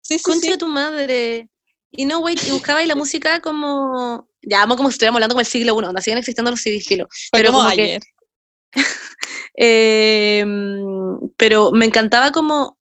Sí, 0.00 0.16
sí, 0.18 0.22
Concha 0.24 0.40
sí. 0.46 0.50
de 0.52 0.56
tu 0.58 0.66
madre. 0.66 1.50
Y 1.92 2.04
no, 2.06 2.20
wait, 2.20 2.40
y 2.46 2.50
buscaba 2.52 2.78
ahí 2.80 2.86
la 2.86 2.94
música 2.94 3.40
como. 3.40 4.28
Ya, 4.42 4.60
vamos 4.60 4.76
como 4.78 4.88
si 4.88 4.94
estuviéramos 4.94 5.18
hablando 5.18 5.34
como 5.34 5.40
el 5.40 5.46
siglo 5.46 5.78
I, 5.78 5.84
donde 5.84 6.00
siguen 6.02 6.18
existiendo 6.18 6.50
los 6.50 6.60
CDs, 6.60 6.86
filo. 6.86 7.06
Pero 7.32 7.50
como, 7.52 7.64
como 7.64 7.74
que- 7.76 7.82
ayer. 7.82 8.02
Eh, 9.62 10.44
pero 11.36 11.70
me 11.72 11.84
encantaba 11.84 12.30
como. 12.32 12.78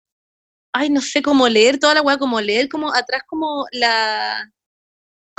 Ay, 0.72 0.90
no 0.90 1.02
sé, 1.02 1.22
como 1.22 1.50
leer 1.50 1.80
toda 1.80 1.96
la 1.96 2.02
weá, 2.02 2.18
como 2.18 2.40
leer 2.40 2.70
como 2.70 2.94
atrás, 2.94 3.24
como 3.28 3.66
la. 3.72 4.50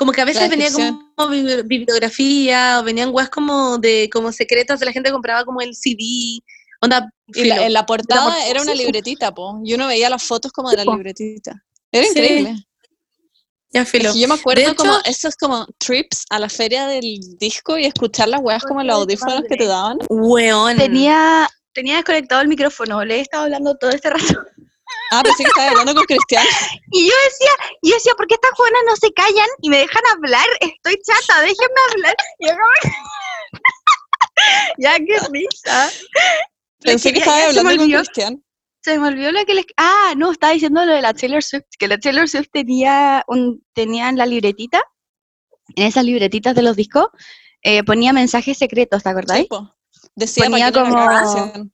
Como 0.00 0.12
que 0.12 0.22
a 0.22 0.24
veces 0.24 0.48
venía 0.48 0.70
como 1.14 1.30
bibli- 1.30 1.62
bibliografía, 1.66 2.78
o 2.80 2.82
venían 2.82 3.10
weas 3.12 3.28
como 3.28 3.76
de 3.76 4.08
como 4.10 4.32
secretas 4.32 4.80
de 4.80 4.86
la 4.86 4.92
gente 4.92 5.10
que 5.10 5.12
compraba 5.12 5.44
como 5.44 5.60
el 5.60 5.74
CD. 5.74 6.40
Onda, 6.80 7.12
Y 7.34 7.44
la- 7.44 7.66
en 7.66 7.74
la 7.74 7.84
portada 7.84 8.46
era 8.46 8.62
una 8.62 8.74
libretita, 8.74 9.34
po. 9.34 9.60
Y 9.62 9.74
uno 9.74 9.88
veía 9.88 10.08
las 10.08 10.22
fotos 10.22 10.52
como 10.52 10.70
de 10.70 10.78
la 10.78 10.84
libretita. 10.86 11.62
Era 11.92 12.04
Sí, 12.04 12.10
increíble. 12.12 12.64
ya 13.74 13.84
filo. 13.84 14.14
yo 14.16 14.26
me 14.26 14.36
acuerdo 14.36 14.62
hecho- 14.62 14.74
como 14.74 14.94
esos 15.04 15.36
como 15.36 15.66
trips 15.76 16.24
a 16.30 16.38
la 16.38 16.48
feria 16.48 16.86
del 16.86 17.18
disco 17.38 17.76
y 17.76 17.84
escuchar 17.84 18.28
las 18.30 18.40
weas 18.40 18.62
como 18.62 18.80
en 18.80 18.86
los 18.86 18.96
audífonos 18.96 19.42
que 19.46 19.56
te 19.58 19.66
daban. 19.66 19.98
Weón. 20.08 20.78
Tenía, 20.78 21.46
tenía 21.74 21.96
desconectado 21.96 22.40
el 22.40 22.48
micrófono, 22.48 23.04
le 23.04 23.16
he 23.16 23.20
estado 23.20 23.44
hablando 23.44 23.76
todo 23.76 23.90
este 23.90 24.08
rato. 24.08 24.40
Ah, 25.12 25.22
pensé 25.22 25.42
que 25.42 25.48
estaba 25.48 25.70
hablando 25.70 25.94
con 25.94 26.04
Cristian. 26.04 26.44
Y 26.92 27.08
yo 27.08 27.14
decía, 27.24 27.50
yo 27.82 27.94
decía, 27.94 28.14
¿por 28.16 28.26
qué 28.26 28.34
estas 28.34 28.52
jóvenes 28.52 28.80
no 28.86 28.96
se 28.96 29.12
callan 29.12 29.48
y 29.60 29.70
me 29.70 29.78
dejan 29.78 30.02
hablar? 30.12 30.46
Estoy 30.60 30.96
chata, 31.02 31.40
déjenme 31.40 31.80
hablar. 31.90 32.14
Y 32.38 32.46
yo 32.46 32.52
como... 32.52 32.94
ya, 34.78 34.96
qué 34.98 35.18
risa. 35.30 35.90
Pensé 36.80 37.12
que 37.12 37.18
estaba 37.20 37.44
hablando 37.46 37.76
con. 37.76 37.90
Cristian. 37.90 38.44
Se 38.82 38.98
me 38.98 39.08
olvidó 39.08 39.30
lo 39.30 39.44
que 39.44 39.54
les... 39.54 39.66
Ah, 39.76 40.14
no, 40.16 40.32
estaba 40.32 40.54
diciendo 40.54 40.84
lo 40.86 40.94
de 40.94 41.02
la 41.02 41.12
Taylor 41.12 41.42
Swift, 41.42 41.66
que 41.78 41.86
la 41.86 41.98
Taylor 41.98 42.28
Swift 42.28 42.48
tenía, 42.50 43.24
un, 43.26 43.62
tenía 43.74 44.08
en 44.08 44.16
la 44.16 44.24
libretita, 44.24 44.82
en 45.76 45.86
esas 45.86 46.04
libretitas 46.04 46.54
de 46.54 46.62
los 46.62 46.76
discos, 46.76 47.08
eh, 47.62 47.84
ponía 47.84 48.14
mensajes 48.14 48.56
secretos, 48.56 49.02
¿te 49.02 49.08
acordáis? 49.10 49.42
Sí, 49.42 49.48
po. 49.48 49.76
Decía 50.14 50.44
Ponía 50.46 50.72
como-. 50.72 51.70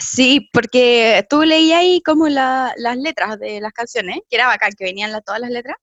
Sí, 0.00 0.48
porque 0.52 1.26
tú 1.28 1.42
leías 1.42 1.80
ahí 1.80 2.00
como 2.02 2.28
la- 2.28 2.72
las 2.78 2.96
letras 2.96 3.38
de 3.38 3.60
las 3.60 3.72
canciones, 3.72 4.20
que 4.28 4.36
era 4.36 4.46
bacán, 4.46 4.72
que 4.76 4.84
venían 4.84 5.12
la- 5.12 5.20
todas 5.20 5.40
las 5.40 5.50
letras, 5.50 5.76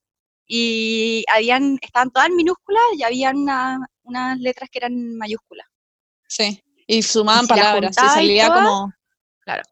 y 0.47 1.23
habían, 1.31 1.77
estaban 1.81 2.09
todas 2.09 2.29
en 2.29 2.35
minúsculas 2.35 2.81
y 2.97 3.03
habían 3.03 3.37
una- 3.37 3.79
unas 4.03 4.39
letras 4.39 4.69
que 4.71 4.79
eran 4.79 5.15
mayúsculas. 5.17 5.67
Sí. 6.27 6.63
Y 6.87 7.03
sumaban 7.03 7.43
Y 7.43 7.47
si 7.47 7.53
las 7.53 7.59
palabras. 7.59 7.95
Y 7.97 8.09
salía 8.09 8.47
como. 8.53 8.93
claro. 9.41 9.63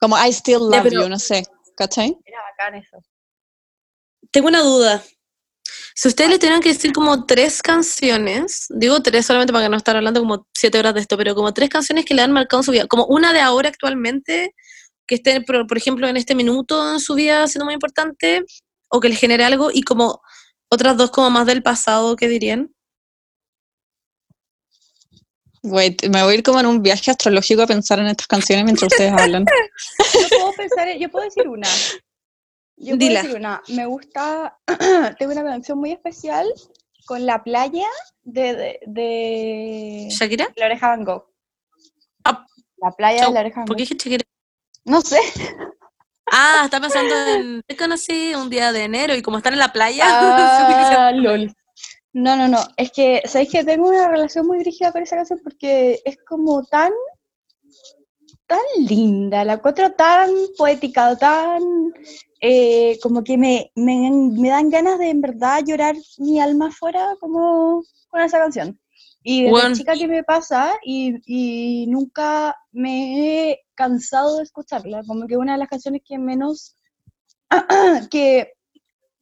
Como 0.00 0.16
I 0.16 0.28
still 0.32 0.58
love 0.70 0.90
you, 0.90 1.08
no 1.08 1.18
sé. 1.18 1.44
¿Cachai? 1.76 2.16
Era 2.24 2.38
bacán 2.42 2.76
eso. 2.76 2.98
Tengo 4.30 4.48
una 4.48 4.62
duda. 4.62 5.02
Si 5.96 6.08
ustedes 6.08 6.30
le 6.30 6.38
tuvieran 6.40 6.60
que 6.60 6.70
decir 6.70 6.92
como 6.92 7.24
tres 7.24 7.62
canciones, 7.62 8.66
digo 8.68 9.00
tres 9.00 9.26
solamente 9.26 9.52
para 9.52 9.66
que 9.66 9.70
no 9.70 9.76
estar 9.76 9.96
hablando 9.96 10.20
como 10.20 10.48
siete 10.52 10.78
horas 10.78 10.92
de 10.94 11.00
esto, 11.00 11.16
pero 11.16 11.36
como 11.36 11.54
tres 11.54 11.70
canciones 11.70 12.04
que 12.04 12.14
le 12.14 12.22
han 12.22 12.32
marcado 12.32 12.60
en 12.60 12.64
su 12.64 12.72
vida, 12.72 12.86
como 12.88 13.06
una 13.06 13.32
de 13.32 13.40
ahora 13.40 13.68
actualmente, 13.68 14.54
que 15.06 15.14
esté, 15.16 15.40
por, 15.42 15.68
por 15.68 15.76
ejemplo, 15.76 16.08
en 16.08 16.16
este 16.16 16.34
minuto 16.34 16.94
en 16.94 16.98
su 16.98 17.14
vida 17.14 17.46
siendo 17.46 17.64
muy 17.66 17.74
importante, 17.74 18.44
o 18.88 18.98
que 18.98 19.08
le 19.08 19.14
genere 19.14 19.44
algo, 19.44 19.70
y 19.72 19.82
como 19.82 20.20
otras 20.68 20.96
dos 20.96 21.12
como 21.12 21.30
más 21.30 21.46
del 21.46 21.62
pasado, 21.62 22.16
¿qué 22.16 22.26
dirían? 22.26 22.74
Wait, 25.62 26.04
me 26.08 26.22
voy 26.24 26.32
a 26.32 26.34
ir 26.36 26.42
como 26.42 26.58
en 26.58 26.66
un 26.66 26.82
viaje 26.82 27.12
astrológico 27.12 27.62
a 27.62 27.66
pensar 27.68 28.00
en 28.00 28.08
estas 28.08 28.26
canciones 28.26 28.64
mientras 28.64 28.92
ustedes 28.92 29.12
hablan. 29.12 29.46
Yo 30.12 30.28
puedo 30.28 30.52
pensar, 30.52 30.88
yo 30.98 31.08
puedo 31.08 31.24
decir 31.24 31.48
una. 31.48 31.68
Yo 32.76 32.96
Dila. 32.96 33.20
puedo 33.20 33.34
decir 33.34 33.40
una. 33.40 33.62
Me 33.68 33.86
gusta, 33.86 34.58
tengo 35.18 35.32
una 35.32 35.42
conexión 35.42 35.78
muy 35.78 35.92
especial 35.92 36.46
con 37.06 37.24
la 37.26 37.42
playa 37.44 37.86
de, 38.22 38.54
de, 38.54 38.80
de 38.86 40.06
¿Shakira? 40.10 40.48
La 40.56 40.66
Oreja 40.66 40.88
Van 40.88 41.04
Gogh. 41.04 41.26
Ah, 42.24 42.46
La 42.78 42.90
playa 42.92 43.18
chau. 43.20 43.28
de 43.28 43.34
La 43.34 43.40
Oreja 43.40 43.56
Van 43.60 43.66
¿Por 43.66 43.76
qué 43.76 43.82
Gogh. 43.84 43.88
dije 43.90 43.96
Shakira? 44.10 44.24
No 44.86 45.00
sé. 45.00 45.18
Ah, 46.32 46.62
está 46.64 46.80
pensando 46.80 47.14
en. 47.14 47.62
Te 47.66 47.76
conocí 47.76 48.34
un 48.34 48.48
día 48.50 48.72
de 48.72 48.84
enero 48.84 49.14
y 49.14 49.22
como 49.22 49.36
están 49.38 49.52
en 49.52 49.58
la 49.60 49.72
playa. 49.72 50.04
Ah, 50.96 51.12
lol. 51.12 51.54
No, 52.12 52.36
no, 52.36 52.48
no. 52.48 52.58
Es 52.76 52.92
que, 52.92 53.22
¿sabéis 53.26 53.50
que 53.50 53.64
tengo 53.64 53.88
una 53.88 54.08
relación 54.08 54.46
muy 54.46 54.58
dirigida 54.58 54.92
con 54.92 55.02
esa 55.02 55.16
canción? 55.16 55.40
Porque 55.42 56.00
es 56.04 56.16
como 56.26 56.62
tan, 56.64 56.92
tan 58.54 58.86
linda, 58.86 59.44
la 59.44 59.54
encuentro 59.54 59.92
tan 59.92 60.30
poética, 60.56 61.16
tan, 61.16 61.62
eh, 62.40 62.98
como 63.02 63.22
que 63.24 63.36
me, 63.36 63.72
me, 63.74 64.10
me 64.10 64.48
dan 64.48 64.70
ganas 64.70 64.98
de 64.98 65.10
en 65.10 65.20
verdad 65.20 65.62
llorar 65.66 65.96
mi 66.18 66.40
alma 66.40 66.68
afuera 66.68 67.16
como 67.20 67.82
con 68.08 68.20
esa 68.22 68.38
canción. 68.38 68.78
Y 69.22 69.42
desde 69.44 69.50
Bueno. 69.52 69.74
chica 69.74 69.94
que 69.94 70.06
me 70.06 70.22
pasa 70.22 70.74
y, 70.84 71.14
y 71.26 71.86
nunca 71.86 72.56
me 72.72 73.50
he 73.50 73.60
cansado 73.74 74.36
de 74.36 74.44
escucharla, 74.44 75.02
como 75.06 75.26
que 75.26 75.36
una 75.36 75.52
de 75.52 75.58
las 75.58 75.68
canciones 75.68 76.02
que 76.06 76.18
menos, 76.18 76.76
que 78.10 78.52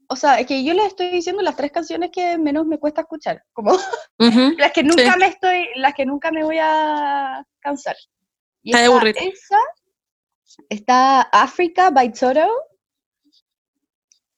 o 0.09 0.17
sea, 0.17 0.39
es 0.41 0.47
que 0.47 0.63
yo 0.63 0.75
les 0.75 0.89
estoy 0.89 1.09
diciendo 1.11 1.41
las 1.41 1.57
tres 1.57 1.73
canciones 1.73 2.11
que 2.13 2.37
menos 2.37 2.67
me 2.67 2.79
cuesta 2.79 3.01
escuchar, 3.01 3.43
como 3.55 3.73
Ujú. 3.73 3.81
las 4.59 4.73
que 4.73 4.83
nunca 4.83 5.13
Sí. 5.15 5.19
me 5.19 5.27
estoy, 5.27 5.67
las 5.77 5.95
que 5.95 6.05
nunca 6.05 6.31
me 6.31 6.45
voy 6.45 6.59
a 6.61 7.47
cansar. 7.61 7.97
Y 8.63 8.71
Está 8.71 8.85
aburrir. 8.87 9.17
esa, 9.19 9.59
está 10.69 11.23
Africa 11.23 11.91
by 11.91 12.13
Toto. 12.13 12.47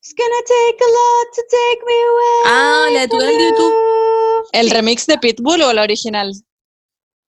It's 0.00 0.14
gonna 0.14 0.42
take 0.46 0.78
a 0.84 0.90
lot 0.90 1.34
to 1.34 1.42
take 1.50 1.84
me 1.86 1.94
away. 1.94 2.42
Ah, 2.46 2.88
la 2.92 3.00
de 3.00 3.08
tu 3.08 3.16
canal 3.18 3.36
de 3.36 3.44
YouTube. 3.44 3.72
you. 3.72 4.48
¿El 4.52 4.70
remix 4.70 5.06
de 5.06 5.18
Pitbull 5.18 5.62
o 5.62 5.72
la 5.72 5.82
original? 5.82 6.30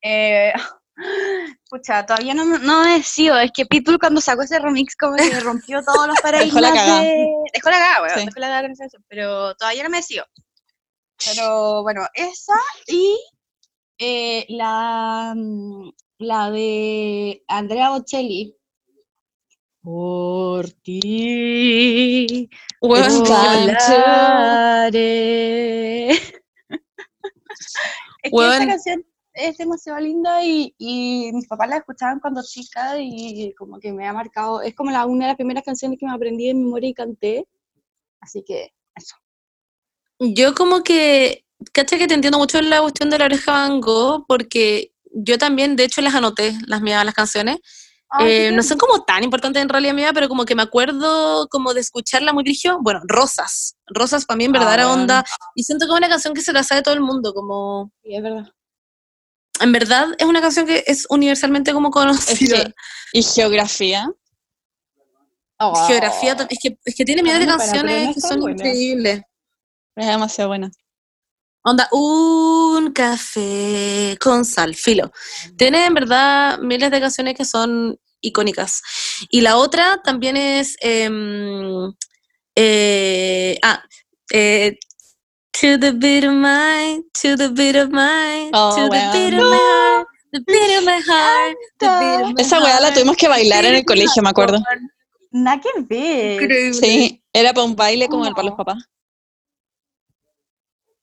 Eh, 0.02 0.52
pucha, 1.70 2.04
todavía 2.04 2.34
no, 2.34 2.44
me- 2.44 2.58
no 2.58 2.84
me 2.84 2.98
decido. 2.98 3.38
Es 3.38 3.50
que 3.52 3.64
Pitbull 3.66 3.98
cuando 3.98 4.20
sacó 4.20 4.42
ese 4.42 4.58
remix 4.58 4.94
como 4.94 5.16
que 5.16 5.40
rompió 5.40 5.82
todos 5.82 6.06
los 6.06 6.20
paradigmas 6.20 6.54
Dejó 6.54 6.60
la 6.60 6.72
cagá. 6.74 7.00
de... 7.00 7.26
Dejó 7.54 7.70
la 7.70 7.78
cagá, 7.78 8.02
weón, 8.02 8.18
Sí. 8.20 8.26
dejó 8.26 8.40
la 8.40 8.46
cagá 8.48 8.68
con 8.68 9.02
pero 9.08 9.54
todavía 9.56 9.82
no 9.84 9.90
me 9.90 9.96
decido. 9.98 10.24
Pero 11.24 11.82
bueno, 11.82 12.06
esa 12.12 12.52
y 12.88 13.18
eh, 13.98 14.44
la, 14.50 15.32
mm, 15.34 15.88
la 16.18 16.50
de 16.50 17.44
Andrea 17.48 17.90
Bocelli. 17.90 18.56
Por 19.82 20.70
ti 20.82 22.50
volaré. 22.80 23.68
es 28.22 28.32
que 28.32 28.48
esa 28.48 28.66
canción 28.66 29.04
es 29.32 29.56
demasiado 29.58 30.00
linda 30.00 30.44
y, 30.44 30.74
y 30.78 31.30
mis 31.32 31.46
papás 31.46 31.68
la 31.68 31.76
escuchaban 31.76 32.18
cuando 32.20 32.42
chica 32.42 32.98
y 32.98 33.54
como 33.54 33.78
que 33.78 33.92
me 33.92 34.08
ha 34.08 34.12
marcado, 34.12 34.62
es 34.62 34.74
como 34.74 34.90
la, 34.90 35.06
una 35.06 35.26
de 35.26 35.30
las 35.30 35.36
primeras 35.36 35.62
canciones 35.62 35.98
que 36.00 36.06
me 36.06 36.12
aprendí 36.12 36.48
de 36.48 36.54
memoria 36.54 36.88
y 36.88 36.94
canté, 36.94 37.46
así 38.20 38.42
que 38.42 38.72
eso. 38.94 39.14
Yo 40.18 40.54
como 40.54 40.82
que, 40.82 41.44
caché 41.72 41.98
que 41.98 42.06
te 42.06 42.14
entiendo 42.14 42.38
mucho 42.38 42.58
en 42.58 42.70
la 42.70 42.80
cuestión 42.80 43.10
de 43.10 43.18
la 43.18 43.26
oreja 43.26 43.52
Van 43.52 43.80
Gogh, 43.80 44.24
porque 44.26 44.92
yo 45.18 45.38
también, 45.38 45.76
de 45.76 45.84
hecho, 45.84 46.00
las 46.02 46.14
anoté, 46.14 46.56
las 46.66 46.80
mías, 46.82 47.04
las 47.04 47.14
canciones. 47.14 47.58
Eh, 48.20 48.52
no 48.52 48.62
son 48.62 48.78
como 48.78 49.02
tan 49.04 49.24
importantes 49.24 49.60
en 49.60 49.68
realidad 49.68 49.92
mía, 49.92 50.12
pero 50.14 50.28
como 50.28 50.44
que 50.44 50.54
me 50.54 50.62
acuerdo 50.62 51.48
como 51.48 51.74
de 51.74 51.80
escucharla 51.80 52.32
muy 52.32 52.44
grigio. 52.44 52.78
Bueno, 52.80 53.00
Rosas. 53.04 53.76
Rosas 53.88 54.24
para 54.24 54.36
mí 54.38 54.44
en 54.44 54.52
verdad 54.52 54.70
Ah, 54.70 54.74
era 54.74 54.92
onda. 54.92 55.24
Y 55.56 55.64
siento 55.64 55.86
que 55.86 55.92
es 55.92 55.98
una 55.98 56.08
canción 56.08 56.32
que 56.32 56.40
se 56.40 56.52
la 56.52 56.62
sabe 56.62 56.82
todo 56.82 56.94
el 56.94 57.00
mundo, 57.00 57.34
como... 57.34 57.90
Sí, 58.04 58.14
es 58.14 58.22
verdad. 58.22 58.46
En 59.60 59.72
verdad 59.72 60.06
es 60.18 60.26
una 60.26 60.40
canción 60.40 60.66
que 60.66 60.84
es 60.86 61.06
universalmente 61.10 61.72
como 61.72 61.88
Es 61.88 61.92
conocida. 61.94 62.64
que- 62.64 62.74
¿Y 63.12 63.22
geografía? 63.22 64.08
Geografía, 65.88 66.36
tam- 66.36 66.46
es 66.50 66.58
que, 66.62 66.78
es 66.84 66.94
que 66.94 67.04
tiene 67.04 67.22
millones 67.22 67.46
de 67.46 67.52
canciones 67.56 68.14
que 68.14 68.20
son 68.20 68.40
buena. 68.40 68.56
increíbles. 68.56 69.22
Es 69.96 70.06
demasiado 70.06 70.48
buena. 70.48 70.70
Onda, 71.68 71.88
un 71.90 72.92
café 72.92 74.16
con 74.20 74.44
sal, 74.44 74.76
filo. 74.76 75.10
Tiene 75.56 75.86
en 75.86 75.94
verdad 75.94 76.58
miles 76.60 76.92
de 76.92 77.00
canciones 77.00 77.34
que 77.34 77.44
son 77.44 77.98
icónicas. 78.20 78.82
Y 79.30 79.40
la 79.40 79.56
otra 79.56 80.00
también 80.04 80.36
es. 80.36 80.76
em, 80.80 81.92
eh, 82.54 83.58
ah, 83.62 83.82
eh, 84.32 84.78
To 85.60 85.78
the 85.78 85.90
beat 85.92 86.24
of 86.24 86.34
my, 86.34 87.02
to 87.22 87.34
the 87.36 87.48
beat 87.48 87.76
of 87.76 87.88
my, 87.90 88.50
Oh, 88.52 88.76
to 88.76 88.82
the 88.82 89.00
beat 89.12 89.34
of 89.34 89.44
my 89.48 89.56
heart, 89.56 90.06
the 90.30 90.40
beat 90.40 90.78
of 90.78 90.84
my 90.84 91.00
heart, 91.00 91.56
the 91.80 91.88
beat 91.98 92.20
of 92.20 92.34
my 92.34 92.42
Esa 92.42 92.60
weá 92.60 92.78
la 92.78 92.92
tuvimos 92.92 93.16
que 93.16 93.26
bailar 93.26 93.64
en 93.64 93.74
el 93.76 93.84
colegio, 93.84 94.22
me 94.22 94.28
acuerdo. 94.28 94.58
Nada 95.32 95.60
que 95.60 95.70
ver. 95.80 96.74
Sí, 96.74 97.24
era 97.32 97.54
para 97.54 97.64
un 97.64 97.74
baile 97.74 98.06
como 98.06 98.26
el 98.26 98.34
para 98.34 98.48
los 98.48 98.56
papás. 98.56 98.84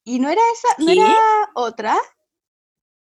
¿Y 0.06 0.20
no 0.20 0.30
era 0.30 0.42
esa? 0.54 0.68
¿No 0.80 0.88
¿Qué? 0.88 0.94
era 1.02 1.50
otra? 1.56 1.98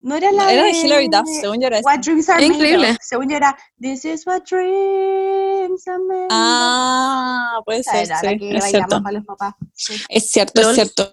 ¿No 0.00 0.16
era 0.16 0.32
la 0.32 0.52
Era 0.52 0.64
de 0.64 0.72
de 0.72 0.78
Hilary 0.78 1.08
Duff, 1.08 1.28
según 1.40 1.60
yo 1.60 1.66
era 1.68 1.78
esa. 1.78 1.88
What 1.88 1.98
Dreams 2.00 2.28
Are 2.28 2.42
Es 2.42 2.48
Made 2.50 2.56
increíble. 2.58 2.90
Of? 2.90 2.96
Según 3.02 3.28
yo 3.30 3.36
era 3.36 3.56
This 3.80 4.04
is 4.04 4.26
what 4.26 4.42
dreams 4.48 5.86
are 5.86 5.98
made 6.08 6.24
of. 6.24 6.28
Ah, 6.30 7.60
puede 7.64 7.80
Esa 7.80 7.92
ser, 7.92 8.00
era 8.08 8.18
sí, 8.20 8.26
la 8.26 8.36
que 8.38 8.56
es 8.56 8.64
cierto. 8.64 9.02
para 9.02 9.12
los 9.18 9.24
papás. 9.24 9.54
Sí. 9.74 9.94
Es 10.08 10.30
cierto, 10.30 10.60
es 10.60 10.66
Lol. 10.66 10.74
cierto. 10.74 11.10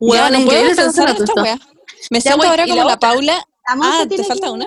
Weón, 0.00 0.32
ya, 0.32 0.38
no 0.38 0.44
puedo 0.44 0.76
pensar 0.76 1.08
en 1.08 1.16
esta 1.16 1.24
esto. 1.24 1.42
wea. 1.42 1.58
Me 2.10 2.18
Ya, 2.18 2.30
siento 2.30 2.46
ahora 2.46 2.64
como 2.64 2.76
la 2.76 2.84
la. 2.84 2.98
Paula. 2.98 3.34
La 3.34 3.44
Ah, 4.02 4.04
¿te 4.08 4.22
falta 4.24 4.46
que- 4.46 4.52
una? 4.52 4.66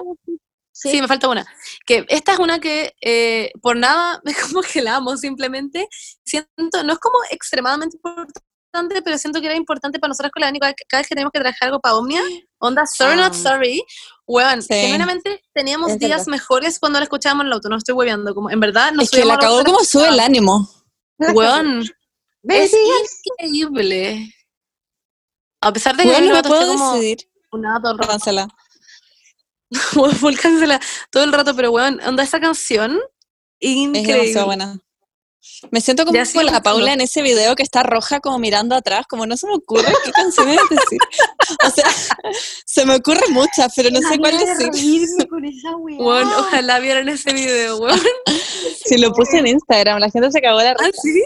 Sí. 0.72 0.92
Sí, 0.92 1.02
me 1.02 1.08
falta 1.08 1.30
una. 1.30 1.46
Que 1.86 2.06
esta 2.10 2.34
es 2.34 2.40
una 2.40 2.60
que 2.60 2.94
eh, 3.02 3.52
por 3.62 3.78
nada 3.78 4.20
es 4.26 4.38
como 4.48 4.62
que 4.62 4.82
la 4.82 4.96
amo, 4.98 5.16
simplemente 5.18 5.88
siento, 6.26 6.84
no 6.84 6.94
es 6.94 7.00
como 7.00 7.18
extremadamente 7.30 7.98
importante, 7.98 8.42
pero 9.04 9.18
siento 9.18 9.40
que 9.40 9.48
era 9.48 9.56
importante 9.56 10.00
para 10.00 10.10
nosotros 10.10 10.32
con 10.32 10.42
la 10.42 10.48
Dani 10.48 10.60
cada, 10.60 10.74
vez 11.00 11.08
que 11.08 11.16
tenemos 11.16 11.32
que 11.32 11.40
trabajar 11.40 11.68
algo 11.68 11.80
para 11.80 11.96
Omnia. 11.96 12.22
Onda, 12.60 12.86
sorry 12.86 13.16
not 13.18 13.34
Ah. 13.34 13.38
sorry. 13.38 13.84
Weón, 14.28 14.62
Sí. 14.62 14.74
genuinamente 14.74 15.44
teníamos 15.54 15.92
Es 15.92 16.00
días 16.00 16.12
verdad. 16.22 16.28
mejores 16.32 16.80
cuando 16.80 17.00
la 17.00 17.04
escuchábamos 17.04 17.44
en 17.44 17.48
el 17.48 17.54
auto, 17.54 17.70
no 17.70 17.78
estoy 17.78 17.94
hueveando, 17.96 18.34
como 18.34 18.50
en 18.50 18.60
verdad 18.60 18.92
nos 18.92 19.06
Es 19.06 19.12
que 19.12 19.26
la 19.26 19.38
cagó 19.38 19.64
como 19.64 19.80
sube 19.84 20.08
el 20.08 20.20
ánimo. 20.20 20.68
Weón, 21.20 21.84
es 22.44 22.74
increíble. 23.40 24.32
A 25.62 25.72
pesar 25.74 25.96
de 25.96 26.04
que 26.04 26.10
Bueno, 26.10 26.34
no 26.34 26.42
puedo 26.44 26.68
como 26.74 26.94
decidir. 26.94 27.18
funada 27.50 27.82
todo 27.82 27.92
el 27.94 27.98
rato. 28.00 28.10
Cancela. 28.12 28.48
Full 30.20 30.36
cancela 30.36 30.80
todo 31.12 31.24
el 31.24 31.34
rato, 31.34 31.56
pero 31.56 31.72
weón, 31.72 32.00
onda 32.06 32.24
esa 32.24 32.40
canción, 32.40 33.00
Es 33.60 33.70
increíble. 33.72 34.14
demasiado 34.14 34.46
buena. 34.48 34.80
Me 35.72 35.82
siento 35.82 36.06
como 36.06 36.26
sigo 36.26 36.44
la. 36.44 36.62
Paula 36.62 36.94
en 36.94 37.02
ese 37.02 37.22
video 37.22 37.56
que 37.56 37.64
está 37.64 37.84
roja 37.84 38.20
como 38.20 38.40
mirando 38.40 38.76
atrás, 38.76 39.06
como 39.08 39.26
no 39.26 39.38
se 39.38 39.48
me 39.48 39.54
ocurre 39.56 39.92
qué 40.04 40.12
canciones 40.12 40.60
decir. 40.70 41.00
O 41.66 41.70
sea, 41.70 41.86
se 42.66 42.86
me 42.86 42.96
ocurren 42.96 43.34
muchas, 43.34 43.74
pero 43.76 43.90
no 43.92 44.00
sé 44.08 44.18
cuál 44.18 44.38
decir. 44.38 45.28
con 45.30 45.46
esa. 45.46 45.76
Weón, 45.76 46.28
ojalá 46.34 46.80
vieran 46.80 47.10
ese 47.10 47.34
video, 47.34 47.78
weón. 47.78 48.00
Si 48.86 48.98
lo 49.00 49.12
puse 49.14 49.40
en 49.40 49.48
Instagram, 49.48 50.00
la 50.00 50.12
gente 50.12 50.32
se 50.32 50.42
cagó 50.42 50.60
la 50.62 50.72
¿Ah, 50.72 50.76
risa. 50.78 51.02
sí? 51.02 51.24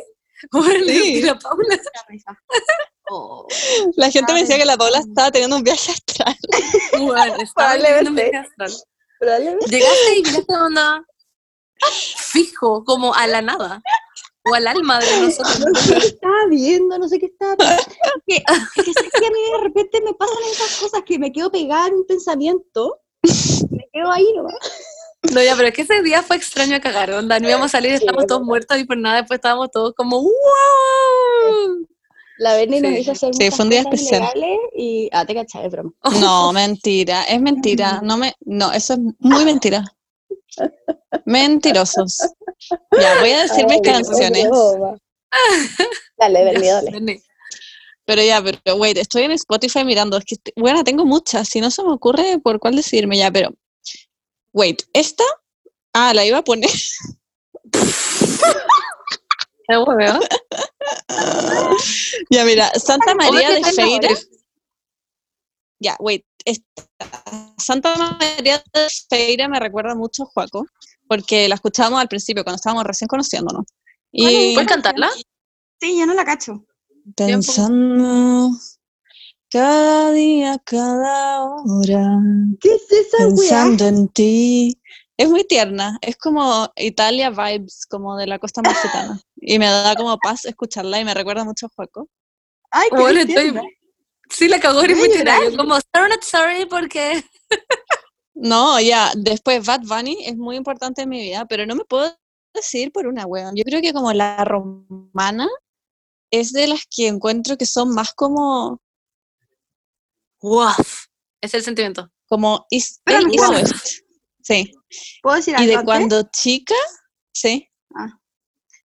Weón, 0.53 0.83
Sí. 0.87 1.15
y 1.15 1.21
la 1.21 1.37
Paula. 1.37 1.79
Oh. 3.11 3.47
La 3.95 4.11
gente 4.11 4.31
me 4.33 4.41
decía 4.41 4.55
que 4.57 4.65
la 4.65 4.77
Paula 4.77 4.99
estaba 4.99 5.31
teniendo 5.31 5.55
un 5.55 5.63
viaje 5.63 5.91
astral. 5.91 6.37
Weón, 6.93 7.41
estaba 7.41 7.73
mi 7.73 7.79
Probablemente. 7.81 8.29
vida 8.29 8.41
astral. 8.41 8.71
Llegaste 9.67 10.15
y 10.17 10.21
miraste 10.21 10.53
onda 10.53 11.03
fijo, 12.31 12.83
como 12.85 13.13
a 13.13 13.27
la 13.27 13.41
nada. 13.41 13.81
O 14.45 14.53
al 14.55 14.67
alma 14.67 14.99
de 14.99 15.21
nosotros. 15.21 15.59
No 15.59 15.79
sé 15.79 15.93
qué 15.99 16.07
estaba 16.07 16.45
viendo, 16.49 16.97
no 16.97 17.07
sé 17.09 17.19
qué 17.19 17.25
estaba 17.27 17.55
que, 18.27 18.35
es 18.37 18.43
que, 18.43 19.25
a 19.25 19.29
mí 19.31 19.51
de 19.53 19.63
repente 19.63 20.01
me 20.01 20.13
pasan 20.13 20.37
esas 20.51 20.77
cosas 20.77 21.01
que 21.05 21.19
me 21.19 21.31
quedo 21.31 21.51
pegada 21.51 21.87
en 21.87 21.95
un 21.95 22.05
pensamiento. 22.07 22.99
Me 23.71 23.87
quedo 23.91 24.11
ahí 24.11 24.25
nomás. 24.35 24.53
No, 25.33 25.43
ya, 25.43 25.55
pero 25.57 25.67
es 25.67 25.73
que 25.73 25.81
ese 25.81 26.01
día 26.01 26.23
fue 26.23 26.37
extraño 26.37 26.77
a 26.77 26.79
cagar, 26.79 27.11
onda. 27.11 27.39
No 27.39 27.49
íbamos 27.49 27.65
a 27.65 27.69
salir, 27.77 27.91
estábamos 27.91 28.25
todos 28.27 28.41
muertos 28.43 28.77
y 28.79 28.85
por 28.85 28.97
nada 28.97 29.17
después 29.17 29.37
estábamos 29.39 29.69
todos 29.71 29.93
como 29.93 30.21
¡Wow! 30.21 30.29
La 32.37 32.55
Berni 32.55 32.79
nos 32.79 32.91
Sí. 32.93 32.97
hizo 32.99 33.11
hacer 33.11 33.33
Sí, 33.33 33.43
muchas 33.43 33.55
fue 33.57 33.65
un 33.65 33.69
día 33.69 33.83
cosas 33.83 33.99
especial. 34.01 34.31
y... 34.73 35.09
Ah, 35.11 35.25
te 35.25 35.35
cachai, 35.35 35.65
es 35.65 35.71
broma. 35.73 35.91
No, 36.21 36.53
mentira, 36.53 37.23
es 37.23 37.41
mentira. 37.41 37.99
No 38.03 38.15
me, 38.17 38.33
no, 38.45 38.71
eso 38.71 38.93
es 38.93 38.99
muy 39.19 39.43
mentira. 39.43 39.83
Mentirosos. 41.25 42.17
Ya, 42.99 43.19
voy 43.19 43.31
a 43.31 43.43
decir 43.43 43.65
mis 43.67 43.81
canciones. 43.81 44.49
Dale, 46.17 46.43
Berni, 46.43 46.67
dale. 46.67 46.91
Vení. 46.91 47.23
Pero 48.05 48.23
ya, 48.23 48.41
pero 48.41 48.75
wait, 48.77 48.97
estoy 48.97 49.23
en 49.23 49.31
Spotify 49.31 49.85
mirando. 49.85 50.17
Es 50.17 50.25
que, 50.25 50.37
bueno, 50.55 50.83
tengo 50.83 51.05
muchas. 51.05 51.47
Si 51.47 51.61
no 51.61 51.69
se 51.69 51.83
me 51.83 51.91
ocurre 51.91 52.39
por 52.39 52.59
cuál 52.59 52.75
decidirme 52.75 53.17
ya, 53.17 53.29
pero. 53.31 53.51
Wait, 54.51 54.81
esta. 54.93 55.23
Ah, 55.93 56.13
la 56.13 56.25
iba 56.25 56.39
a 56.39 56.43
poner. 56.43 56.71
Ya, 62.31 62.43
mira, 62.43 62.71
Santa 62.71 63.13
María 63.13 63.51
de 63.51 63.63
Feira. 63.63 64.09
Ya, 65.79 65.95
wait. 65.99 66.25
Esta. 66.45 66.83
Santa 67.57 67.95
María 67.95 68.63
de 68.73 68.87
Feira 69.09 69.47
me 69.47 69.59
recuerda 69.59 69.95
mucho 69.95 70.23
a 70.23 70.25
Juaco, 70.27 70.65
porque 71.07 71.47
la 71.47 71.55
escuchábamos 71.55 72.01
al 72.01 72.07
principio, 72.07 72.43
cuando 72.43 72.57
estábamos 72.57 72.83
recién 72.83 73.07
conociéndonos. 73.07 73.65
Y 74.11 74.53
¿Puedes 74.53 74.69
cantarla? 74.69 75.09
Sí, 75.79 75.97
yo 75.97 76.05
no 76.05 76.13
la 76.13 76.25
cacho. 76.25 76.65
pensando 77.15 78.51
cada 79.49 80.11
día, 80.11 80.59
cada 80.63 81.43
hora. 81.43 82.19
¿Qué 82.61 82.75
es 82.75 82.91
esa 82.91 83.27
weá? 83.27 83.35
pensando 83.35 83.87
en 83.87 84.07
ti. 84.09 84.79
Es 85.17 85.29
muy 85.29 85.43
tierna, 85.43 85.97
es 86.01 86.15
como 86.15 86.71
Italia 86.77 87.29
vibes, 87.29 87.85
como 87.87 88.15
de 88.15 88.25
la 88.25 88.39
costa 88.39 88.61
amalfitana. 88.61 89.19
Y 89.35 89.59
me 89.59 89.65
da 89.65 89.95
como 89.95 90.17
paz 90.17 90.45
escucharla 90.45 90.99
y 90.99 91.05
me 91.05 91.13
recuerda 91.13 91.43
mucho 91.43 91.65
a 91.65 91.69
Juaco. 91.75 92.07
Ay, 92.71 92.89
qué 92.89 92.97
Bueno, 92.97 93.19
estoy-. 93.19 93.78
Sí, 94.29 94.47
la 94.47 94.59
cagó, 94.59 94.83
llorar. 94.83 95.51
Yo 95.51 95.57
como, 95.57 95.75
sorry 95.75 96.09
not 96.09 96.23
sorry, 96.23 96.65
porque... 96.65 97.23
No, 98.35 98.79
ya, 98.79 99.11
después 99.17 99.65
Bad 99.65 99.81
Bunny 99.81 100.25
es 100.25 100.37
muy 100.37 100.55
importante 100.55 101.01
en 101.01 101.09
mi 101.09 101.19
vida, 101.19 101.45
pero 101.45 101.65
no 101.65 101.75
me 101.75 101.83
puedo 101.83 102.15
decir 102.53 102.91
por 102.91 103.05
una 103.05 103.25
weón. 103.25 103.53
Yo 103.55 103.63
creo 103.63 103.81
que 103.81 103.91
como 103.91 104.13
la 104.13 104.45
romana 104.45 105.47
es 106.31 106.53
de 106.53 106.67
las 106.67 106.85
que 106.89 107.07
encuentro 107.07 107.57
que 107.57 107.65
son 107.65 107.93
más 107.93 108.13
como, 108.13 108.79
¡Wow! 110.41 110.71
Es 111.41 111.53
el 111.53 111.63
sentimiento. 111.63 112.09
como 112.27 112.65
East, 112.71 113.01
Pero 113.03 113.19
el 113.19 113.27
West. 113.27 114.03
Sí. 114.41 114.71
¿Puedo 115.21 115.35
decir 115.35 115.53
Y 115.53 115.57
algo 115.57 115.67
de 115.67 115.73
antes? 115.73 115.85
cuando 115.85 116.29
chica, 116.31 116.75
sí. 117.33 117.67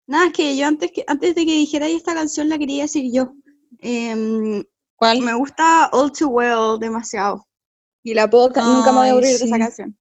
Nada, 0.07 0.26
es 0.26 0.32
que 0.32 0.57
yo 0.57 0.66
antes, 0.66 0.90
que, 0.92 1.05
antes 1.07 1.34
de 1.34 1.47
que 1.47 1.53
dijera 1.53 1.86
esta 1.88 2.14
canción 2.14 2.49
la 2.49 2.59
quería 2.59 2.82
decir 2.82 3.11
yo. 3.12 3.32
Em, 3.78 4.64
¿Cuál? 4.97 5.20
me 5.20 5.34
gusta 5.34 5.88
All 5.92 6.12
Too 6.12 6.28
Well 6.28 6.78
demasiado. 6.80 7.47
Y 8.03 8.14
la 8.14 8.28
puedo, 8.28 8.53
ca- 8.53 8.62
nunca 8.62 8.92
me 8.92 8.99
voy 8.99 9.01
a 9.01 9.05
Ay, 9.05 9.11
aburrir 9.11 9.30
de 9.30 9.34
esa 9.36 9.45
sí. 9.47 9.51
canción. 9.61 9.99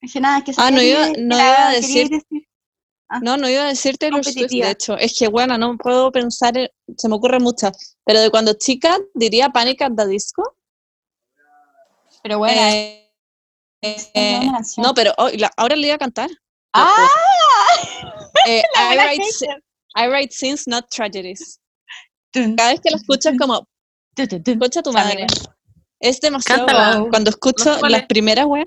Es 0.00 0.12
que 0.12 0.20
nada, 0.20 0.38
es 0.38 0.44
que 0.44 0.52
Ah, 0.56 0.70
no 0.70 0.80
iba- 0.82 1.08
no 1.18 1.36
iba 1.36 1.68
a 1.68 1.72
decir- 1.72 2.10
Ah. 3.12 3.18
No, 3.22 3.36
no 3.36 3.48
iba 3.48 3.62
a 3.64 3.66
decirte 3.66 4.08
los 4.10 4.24
Swift, 4.24 4.50
de 4.50 4.70
hecho. 4.70 4.96
Es 4.96 5.18
que, 5.18 5.26
bueno, 5.28 5.58
no 5.58 5.76
puedo 5.76 6.12
pensar, 6.12 6.56
en- 6.56 6.68
se 6.96 7.08
me 7.08 7.16
ocurren 7.16 7.42
muchas. 7.42 7.96
Pero 8.04 8.20
de 8.20 8.30
cuando 8.30 8.52
chica, 8.54 8.96
diría 9.14 9.48
Panic 9.50 9.82
at 9.82 9.92
the 9.96 10.06
Disco. 10.06 10.54
Pero 12.22 12.38
bueno, 12.38 12.60
Eh, 12.60 13.10
eh, 13.82 14.40
no, 14.76 14.94
pero 14.94 15.12
oh, 15.18 15.28
la- 15.30 15.50
ahora 15.56 15.74
le 15.74 15.86
iba 15.88 15.96
a 15.96 15.98
cantar. 15.98 16.30
¡Ah! 16.72 17.08
Eh, 18.46 18.62
I, 18.74 18.96
write. 18.96 19.22
I 19.96 20.06
write 20.08 20.32
scenes, 20.32 20.66
not 20.68 20.88
tragedies. 20.88 21.58
Cada 22.32 22.70
vez 22.70 22.80
que 22.80 22.90
la 22.90 22.96
escuchas, 22.96 23.34
como, 23.38 23.66
escucha 24.22 24.82
tu 24.82 24.92
madre. 24.92 25.26
Es 26.00 26.20
demasiado. 26.20 26.66
Cántala. 26.66 27.06
Cuando 27.10 27.30
escucho 27.30 27.78
No 27.80 27.88
las 27.88 28.06
primeras, 28.06 28.46
weas. 28.46 28.66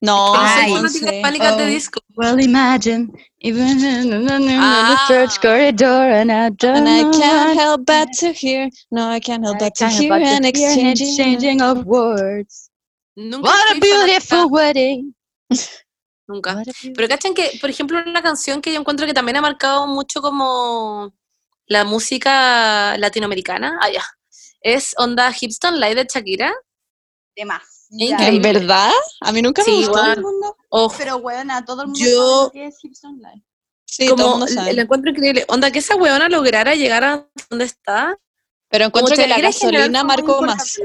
No, 0.00 0.34
No 0.34 0.40
Ay, 0.42 0.74
de 0.82 0.88
sé. 0.90 1.22
Oh. 1.24 1.66
Disco. 1.66 2.00
Well, 2.14 2.38
imagine, 2.38 3.10
even 3.38 3.78
in, 3.82 4.28
Ah. 4.28 5.06
the 5.08 5.14
church 5.14 5.40
corridor, 5.40 6.12
and 6.12 6.30
I 6.30 6.50
don't 6.50 6.76
And 6.76 6.88
I 6.88 7.18
can't 7.18 7.48
what 7.48 7.56
help 7.56 7.86
but 7.86 8.08
to 8.20 8.32
hear. 8.32 8.68
No, 8.90 9.10
I 9.10 9.18
can't 9.18 9.42
help 9.42 9.56
I 9.62 9.70
but 9.70 9.74
to 9.76 9.88
hear 9.88 10.12
an 10.12 10.44
exchanging. 10.44 11.08
exchanging 11.08 11.62
of 11.62 11.86
words. 11.86 12.70
Nunca 13.16 13.48
What 13.48 13.76
a 13.76 13.80
beautiful 13.80 14.50
wedding. 14.50 15.14
Nunca. 16.28 16.62
Pero 16.94 17.08
cachan 17.08 17.32
que, 17.34 17.58
por 17.60 17.70
ejemplo, 17.70 17.98
una 18.04 18.22
canción 18.22 18.60
que 18.60 18.72
yo 18.72 18.80
encuentro 18.80 19.06
que 19.06 19.14
también 19.14 19.36
ha 19.36 19.40
marcado 19.40 19.86
mucho 19.86 20.20
como 20.20 21.12
la 21.66 21.84
música 21.84 22.96
latinoamericana, 22.98 23.78
ah, 23.80 23.90
ya, 23.90 24.02
es 24.64 24.94
onda 24.96 25.32
Hipstone 25.38 25.78
Live 25.78 25.94
de 25.94 26.06
Shakira. 26.12 26.52
Demasiado. 27.36 27.70
¿En 27.90 28.00
Increíble. 28.08 28.52
verdad? 28.52 28.90
A 29.20 29.30
mí 29.32 29.42
nunca 29.42 29.62
Sí, 29.62 29.70
me 29.70 29.76
gustó. 29.86 30.04
El 30.12 30.22
mundo, 30.22 30.56
Oh, 30.70 30.92
pero 30.98 31.20
bueno, 31.20 31.54
a 31.54 31.64
todo 31.64 31.82
el 31.82 31.88
mundo 31.88 32.04
Yo- 32.04 32.38
sabe 32.48 32.52
que 32.52 32.66
es 32.66 32.78
Gibson 32.80 33.16
Live. 33.18 33.42
Sí, 33.86 34.06
todo 34.06 34.16
el 34.16 34.22
como 34.22 34.30
mundo 34.38 34.46
el 34.46 34.54
sabe. 34.54 34.80
encuentro 34.80 35.10
increíble. 35.10 35.44
Onda, 35.48 35.70
que 35.70 35.78
esa 35.78 35.94
weona 35.94 36.28
lograra 36.28 36.74
llegar 36.74 37.04
a 37.04 37.28
donde 37.50 37.66
está, 37.66 38.18
Pero 38.68 38.86
encuentro 38.86 39.14
que 39.14 39.28
la 39.28 39.36
en 39.36 39.42
gasolina 39.42 40.02
marcó 40.02 40.42
más. 40.42 40.76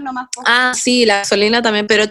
Nomás. 0.00 0.28
Ah, 0.46 0.72
sí, 0.74 1.04
la 1.04 1.18
gasolina 1.18 1.60
también, 1.60 1.86
pero, 1.86 2.04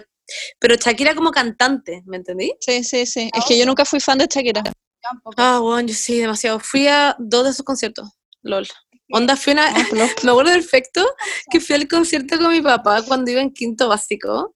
pero 0.60 0.76
Shakira 0.76 1.14
como 1.16 1.32
cantante, 1.32 2.02
¿me 2.06 2.18
entendí? 2.18 2.52
Sí, 2.60 2.84
sí, 2.84 3.06
sí. 3.06 3.30
Es 3.34 3.44
que 3.46 3.58
yo 3.58 3.66
nunca 3.66 3.84
fui 3.84 3.98
fan 3.98 4.18
de 4.18 4.26
Shakira. 4.30 4.62
Tampoco. 5.02 5.34
Ah, 5.38 5.58
bueno, 5.60 5.88
yo 5.88 5.94
sí, 5.94 6.18
demasiado. 6.18 6.60
Fui 6.60 6.86
a 6.86 7.16
dos 7.18 7.44
de 7.44 7.52
sus 7.52 7.64
conciertos, 7.64 8.08
lol. 8.42 8.68
Onda, 9.10 9.36
fui 9.36 9.52
una... 9.52 9.66
Ah, 9.68 9.86
Me 10.24 10.30
acuerdo 10.30 10.52
perfecto 10.52 11.04
que 11.50 11.60
fui 11.60 11.74
al 11.76 11.86
concierto 11.88 12.38
con 12.38 12.50
mi 12.52 12.60
papá 12.60 13.02
cuando 13.02 13.30
iba 13.30 13.40
en 13.40 13.52
quinto 13.52 13.88
básico. 13.88 14.54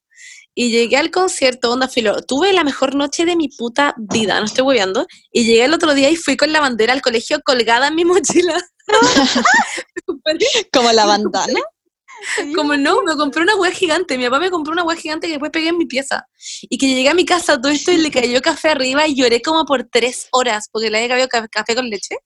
Y 0.53 0.71
llegué 0.71 0.97
al 0.97 1.11
concierto, 1.13 1.71
onda 1.71 1.89
filo. 1.89 2.21
Tuve 2.23 2.53
la 2.53 2.65
mejor 2.65 2.95
noche 2.97 3.25
de 3.25 3.37
mi 3.37 3.49
puta 3.49 3.95
vida, 3.97 4.39
no 4.41 4.47
estoy 4.47 4.65
hueveando. 4.65 5.07
Y 5.33 5.45
llegué 5.45 5.65
el 5.65 5.73
otro 5.75 5.95
día 5.95 6.11
y 6.11 6.17
fui 6.17 6.37
con 6.37 6.53
la 6.53 6.61
bandera 6.61 6.93
al 6.93 7.01
colegio 7.03 7.41
colgada 7.45 7.87
en 7.89 7.95
mi 7.95 8.05
mochila. 8.05 8.61
Como 10.73 10.93
la 10.93 11.07
bandana. 11.07 11.61
Como 12.55 12.77
no, 12.77 13.03
me 13.03 13.17
compré 13.17 13.43
una 13.43 13.55
hueá 13.57 13.71
gigante. 13.71 14.19
Mi 14.19 14.25
papá 14.25 14.41
me 14.41 14.51
compró 14.51 14.73
una 14.73 14.83
hueá 14.85 14.97
gigante 14.97 15.27
que 15.29 15.35
después 15.35 15.53
pegué 15.53 15.69
en 15.69 15.79
mi 15.79 15.87
pieza. 15.87 16.27
Y 16.63 16.77
que 16.77 16.89
llegué 16.89 17.09
a 17.09 17.15
mi 17.15 17.25
casa 17.25 17.61
todo 17.61 17.71
esto 17.73 17.93
y 17.93 17.99
le 17.99 18.11
cayó 18.11 18.43
café 18.43 18.71
arriba 18.71 19.07
y 19.07 19.15
lloré 19.15 19.41
como 19.41 19.65
por 19.65 19.85
tres 19.85 20.27
horas 20.33 20.69
porque 20.71 20.91
le 20.91 20.99
había 20.99 21.09
caído 21.09 21.29
ca- 21.29 21.49
café 21.49 21.75
con 21.75 21.89
leche. 21.89 22.17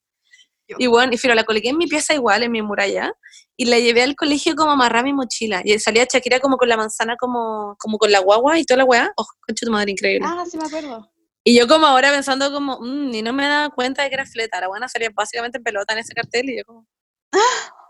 Y 0.66 0.86
bueno, 0.86 1.12
y 1.12 1.18
filo, 1.18 1.34
la 1.34 1.44
coloqué 1.44 1.68
en 1.68 1.76
mi 1.76 1.86
pieza 1.86 2.14
igual, 2.14 2.42
en 2.42 2.52
mi 2.52 2.62
muralla, 2.62 3.12
y 3.56 3.66
la 3.66 3.78
llevé 3.78 4.02
al 4.02 4.16
colegio 4.16 4.54
como 4.56 4.72
amarrada 4.72 5.00
a 5.00 5.04
mi 5.04 5.12
mochila. 5.12 5.62
Y 5.64 5.78
salía 5.78 6.06
Shakira 6.10 6.40
como 6.40 6.56
con 6.56 6.68
la 6.68 6.76
manzana, 6.76 7.16
como, 7.16 7.76
como 7.78 7.98
con 7.98 8.10
la 8.10 8.20
guagua 8.20 8.58
y 8.58 8.64
toda 8.64 8.78
la 8.78 8.84
weá. 8.84 9.12
Oh, 9.16 9.26
concha 9.46 9.66
tu 9.66 9.72
madre, 9.72 9.92
increíble. 9.92 10.26
Ah, 10.28 10.44
sí 10.50 10.56
me 10.56 10.64
acuerdo. 10.64 11.10
Y 11.44 11.54
yo 11.58 11.68
como 11.68 11.86
ahora 11.86 12.10
pensando 12.10 12.50
como, 12.50 12.80
mm, 12.80 13.10
ni 13.10 13.20
no 13.20 13.34
me 13.34 13.46
daba 13.46 13.68
cuenta 13.68 14.02
de 14.02 14.08
que 14.08 14.14
era 14.14 14.24
fleta. 14.24 14.60
La 14.60 14.68
buena 14.68 14.88
salía 14.88 15.10
básicamente 15.14 15.58
en 15.58 15.64
pelota 15.64 15.92
en 15.92 15.98
ese 16.00 16.14
cartel 16.14 16.48
y 16.48 16.56
yo 16.58 16.64
como... 16.64 16.86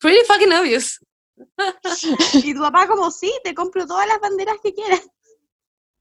Pretty 0.00 0.24
fucking 0.26 0.52
obvious. 0.52 0.98
Y 2.44 2.54
tu 2.54 2.60
papá 2.60 2.86
como, 2.86 3.10
sí, 3.10 3.32
te 3.42 3.54
compro 3.54 3.86
todas 3.86 4.06
las 4.06 4.20
banderas 4.20 4.56
que 4.62 4.74
quieras. 4.74 5.00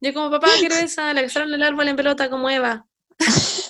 Yo 0.01 0.13
como, 0.13 0.29
papá, 0.29 0.49
quiero 0.59 0.75
esa, 0.75 1.13
la 1.13 1.21
que 1.21 1.29
sale 1.29 1.45
en 1.45 1.53
el 1.53 1.63
árbol 1.63 1.87
en 1.87 1.95
pelota 1.95 2.29
como 2.29 2.49
Eva. 2.49 2.85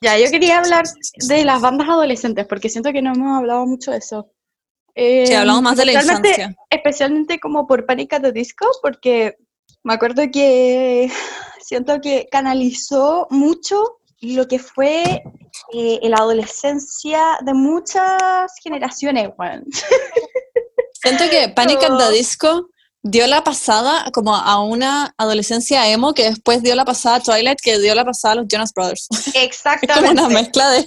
Ya, 0.00 0.18
yo 0.18 0.30
quería 0.30 0.58
hablar 0.58 0.84
de 1.28 1.44
las 1.44 1.60
bandas 1.60 1.88
adolescentes, 1.88 2.46
porque 2.46 2.68
siento 2.68 2.92
que 2.92 3.02
no 3.02 3.12
hemos 3.14 3.38
hablado 3.38 3.66
mucho 3.66 3.90
de 3.90 3.98
eso. 3.98 4.30
Eh, 4.94 5.26
Sí, 5.26 5.34
hablamos 5.34 5.62
más 5.62 5.76
de 5.76 5.86
la 5.86 5.92
infancia. 5.92 6.56
Especialmente 6.70 7.38
como 7.38 7.66
por 7.66 7.86
Panic 7.86 8.12
at 8.14 8.22
the 8.22 8.32
Disco, 8.32 8.66
porque 8.82 9.36
me 9.82 9.94
acuerdo 9.94 10.22
que 10.32 11.10
siento 11.60 12.00
que 12.00 12.28
canalizó 12.30 13.26
mucho 13.30 13.98
lo 14.20 14.48
que 14.48 14.58
fue 14.58 15.22
eh, 15.72 16.00
la 16.02 16.16
adolescencia 16.16 17.38
de 17.42 17.54
muchas 17.54 18.52
generaciones, 18.62 19.30
weón. 19.38 19.64
Siento 20.92 21.24
que 21.30 21.48
Panic 21.50 21.82
at 21.84 21.98
the 21.98 22.12
Disco 22.12 22.68
dio 23.02 23.26
la 23.26 23.44
pasada 23.44 24.10
como 24.12 24.34
a 24.34 24.62
una 24.62 25.14
adolescencia 25.16 25.88
emo 25.90 26.14
que 26.14 26.24
después 26.24 26.62
dio 26.62 26.74
la 26.74 26.84
pasada 26.84 27.16
a 27.16 27.20
Twilight 27.20 27.60
que 27.60 27.78
dio 27.78 27.94
la 27.94 28.04
pasada 28.04 28.32
a 28.32 28.34
los 28.36 28.46
Jonas 28.48 28.72
Brothers. 28.74 29.08
Es 29.10 29.32
como 29.32 29.44
Exactamente. 29.44 30.10
una 30.12 30.28
mezcla 30.28 30.70
de... 30.70 30.86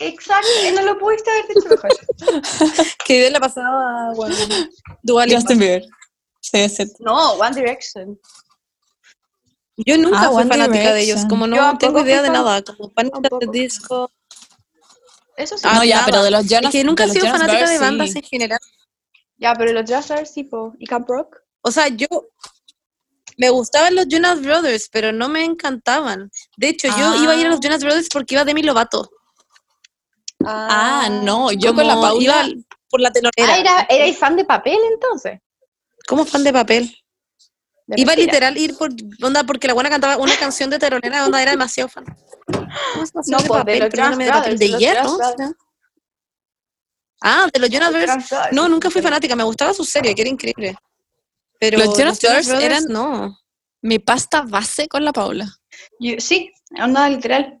Exacto, 0.00 0.48
no 0.74 0.82
lo 0.82 0.98
pudiste 0.98 1.30
haber 1.30 1.46
dicho 1.48 1.68
mejor. 1.70 2.86
Que 3.06 3.20
dio 3.20 3.30
la 3.30 3.40
pasada, 3.40 4.12
bueno, 4.14 4.36
Dua 5.02 5.24
Lipa. 5.24 5.40
Justin 5.40 5.58
Bieber. 5.58 5.82
Sí, 6.40 6.58
es 6.58 6.76
cierto. 6.76 6.94
No, 7.00 7.32
One 7.32 7.54
Direction. 7.56 8.18
Yo 9.78 9.96
nunca 9.96 10.22
Ah, 10.22 10.28
fui 10.28 10.42
One 10.42 10.48
fanática 10.48 10.92
de 10.92 11.00
ellos, 11.02 11.20
como 11.28 11.46
no 11.46 11.78
tengo 11.78 12.00
idea 12.00 12.20
de 12.20 12.30
nada, 12.30 12.62
como 12.62 12.88
the 12.90 12.94
tampoco. 13.10 13.50
Disco. 13.50 14.10
Eso 15.36 15.56
sí. 15.56 15.64
Ah, 15.66 15.74
no, 15.76 15.84
ya, 15.84 15.96
nada. 15.96 16.06
pero 16.06 16.22
de 16.24 16.30
los 16.32 16.44
Es 16.44 16.50
Jonas 16.50 16.72
que 16.72 16.84
nunca 16.84 17.04
de 17.04 17.10
he 17.10 17.12
sido 17.14 17.26
Jonas 17.26 17.40
fanática 17.40 17.70
de 17.70 17.78
bandas 17.78 18.10
sí. 18.10 18.18
en 18.18 18.24
general. 18.24 18.58
Ya, 19.38 19.54
pero 19.54 19.72
los 19.72 19.84
Jonas 19.88 20.08
Brothers 20.08 20.30
sí, 20.34 20.44
po. 20.44 20.74
¿Y 20.78 20.86
Camp 20.86 21.08
Rock? 21.08 21.36
O 21.62 21.70
sea, 21.70 21.88
yo 21.88 22.06
me 23.36 23.50
gustaban 23.50 23.94
los 23.94 24.06
Jonas 24.08 24.40
Brothers, 24.42 24.88
pero 24.90 25.12
no 25.12 25.28
me 25.28 25.44
encantaban. 25.44 26.30
De 26.56 26.68
hecho, 26.68 26.88
yo 26.98 27.14
iba 27.22 27.32
a 27.32 27.36
ir 27.36 27.46
a 27.46 27.50
los 27.50 27.58
Ah. 27.58 27.62
Jonas 27.62 27.82
Brothers 27.84 28.08
porque 28.12 28.34
iba 28.34 28.44
Demi 28.44 28.62
Lovato. 28.62 29.10
Ah, 30.44 31.08
no, 31.10 31.52
yo 31.52 31.74
con 31.74 31.86
la 31.86 31.94
Paula... 31.94 32.22
iba 32.22 32.44
por 32.90 33.00
la 33.00 33.10
telonera. 33.10 33.52
Ah, 33.54 33.58
era, 33.58 33.86
¿erais 33.88 34.16
fan 34.18 34.36
de 34.36 34.44
papel 34.44 34.78
entonces? 34.92 35.40
como 36.06 36.24
fan 36.24 36.42
de 36.42 36.52
papel. 36.54 36.84
De 37.86 38.00
Iba 38.00 38.12
mentira. 38.16 38.32
literal 38.32 38.56
ir 38.58 38.76
por 38.78 38.90
onda 39.22 39.44
porque 39.44 39.66
la 39.66 39.74
buena 39.74 39.90
cantaba 39.90 40.16
una 40.16 40.34
canción 40.36 40.70
de 40.70 40.78
telonera, 40.78 41.26
onda 41.26 41.42
era 41.42 41.50
demasiado 41.50 41.88
fan. 41.90 42.04
¿Cómo 42.46 43.04
No, 43.26 43.38
de 43.38 43.44
pues, 43.46 43.46
de 43.46 43.48
papel? 43.48 43.78
los 43.80 43.90
de 43.90 43.96
Jonas 43.98 44.16
papel 44.16 44.28
Brothers, 44.30 44.58
de 44.58 44.64
de 44.66 44.70
los 44.72 44.80
hierro. 44.80 45.02
Jonas 45.10 45.36
Brothers. 45.36 45.56
Ah, 47.20 47.48
de 47.52 47.58
los 47.60 47.68
Jonas 47.70 47.90
Brothers. 47.90 48.10
Jonas 48.12 48.28
Brothers, 48.30 48.52
No, 48.52 48.68
nunca 48.68 48.90
fui 48.90 49.02
fanática, 49.02 49.34
me 49.36 49.42
gustaba 49.44 49.72
su 49.74 49.84
serie, 49.84 50.14
que 50.14 50.22
era 50.22 50.30
increíble. 50.30 50.76
Pero 51.60 51.78
Los 51.78 51.96
Jonas 51.96 52.18
Brothers 52.20 52.48
eran- 52.48 52.84
no. 52.88 53.36
Mi 53.82 53.98
pasta 53.98 54.42
base 54.42 54.88
con 54.88 55.04
la 55.04 55.12
Paula. 55.12 55.48
Yo- 56.00 56.16
sí, 56.18 56.50
onda 56.82 57.08
literal. 57.08 57.58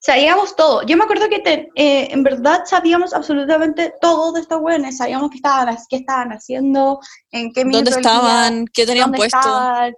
Sabíamos 0.00 0.54
todo. 0.54 0.82
Yo 0.86 0.96
me 0.96 1.04
acuerdo 1.04 1.28
que 1.28 1.40
te- 1.40 1.68
eh, 1.74 2.08
en 2.10 2.22
verdad 2.22 2.60
sabíamos 2.66 3.12
absolutamente 3.14 3.92
todo 4.00 4.32
de 4.32 4.40
estos 4.42 4.60
hueones. 4.60 4.98
Sabíamos 4.98 5.30
qué 5.30 5.36
estaban, 5.36 5.76
qué 5.88 5.96
estaban 5.96 6.30
haciendo, 6.32 7.00
en 7.30 7.52
qué 7.52 7.62
¿Dónde 7.62 7.78
minuto 7.78 7.90
día, 7.90 7.98
estaban? 8.00 8.66
¿Qué 8.72 8.86
tenían 8.86 9.04
dónde 9.06 9.18
puesto? 9.18 9.38
estaban. 9.38 9.94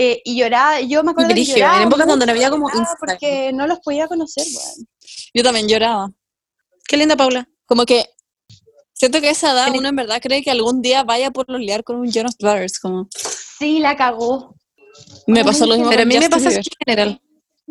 eh, 0.00 0.22
y 0.24 0.38
lloraba, 0.38 0.80
yo 0.80 1.02
me 1.02 1.10
acuerdo 1.10 1.34
que 1.34 1.44
lloraba 1.44 1.82
en 1.82 1.88
épocas 1.88 2.06
donde 2.06 2.24
no 2.26 2.30
había 2.32 2.50
como 2.50 2.68
Instagram. 2.68 2.96
Porque 3.00 3.52
no 3.52 3.66
los 3.66 3.80
podía 3.80 4.06
conocer, 4.06 4.44
weón. 4.46 4.88
Yo 5.34 5.42
también 5.42 5.66
lloraba. 5.68 6.08
Qué 6.86 6.96
linda 6.96 7.16
Paula. 7.16 7.48
Como 7.66 7.84
que 7.84 8.08
siento 8.98 9.20
que 9.20 9.28
a 9.28 9.30
esa 9.32 9.52
edad 9.52 9.68
uno 9.74 9.88
en 9.88 9.96
verdad 9.96 10.20
cree 10.20 10.42
que 10.42 10.50
algún 10.50 10.82
día 10.82 11.04
vaya 11.04 11.30
por 11.30 11.48
los 11.48 11.60
liar 11.60 11.84
con 11.84 11.96
un 11.96 12.10
Jonas 12.10 12.36
Brothers. 12.38 12.78
Como... 12.78 13.08
Sí, 13.58 13.78
la 13.78 13.96
cagó. 13.96 14.54
Me 15.26 15.44
pasó 15.44 15.64
lo 15.66 15.74
mismo 15.74 15.90
Pero 15.90 16.02
a 16.02 16.04
mí 16.06 16.18
me 16.18 16.28
pasa 16.28 16.50
en 16.50 16.62
general. 16.86 17.22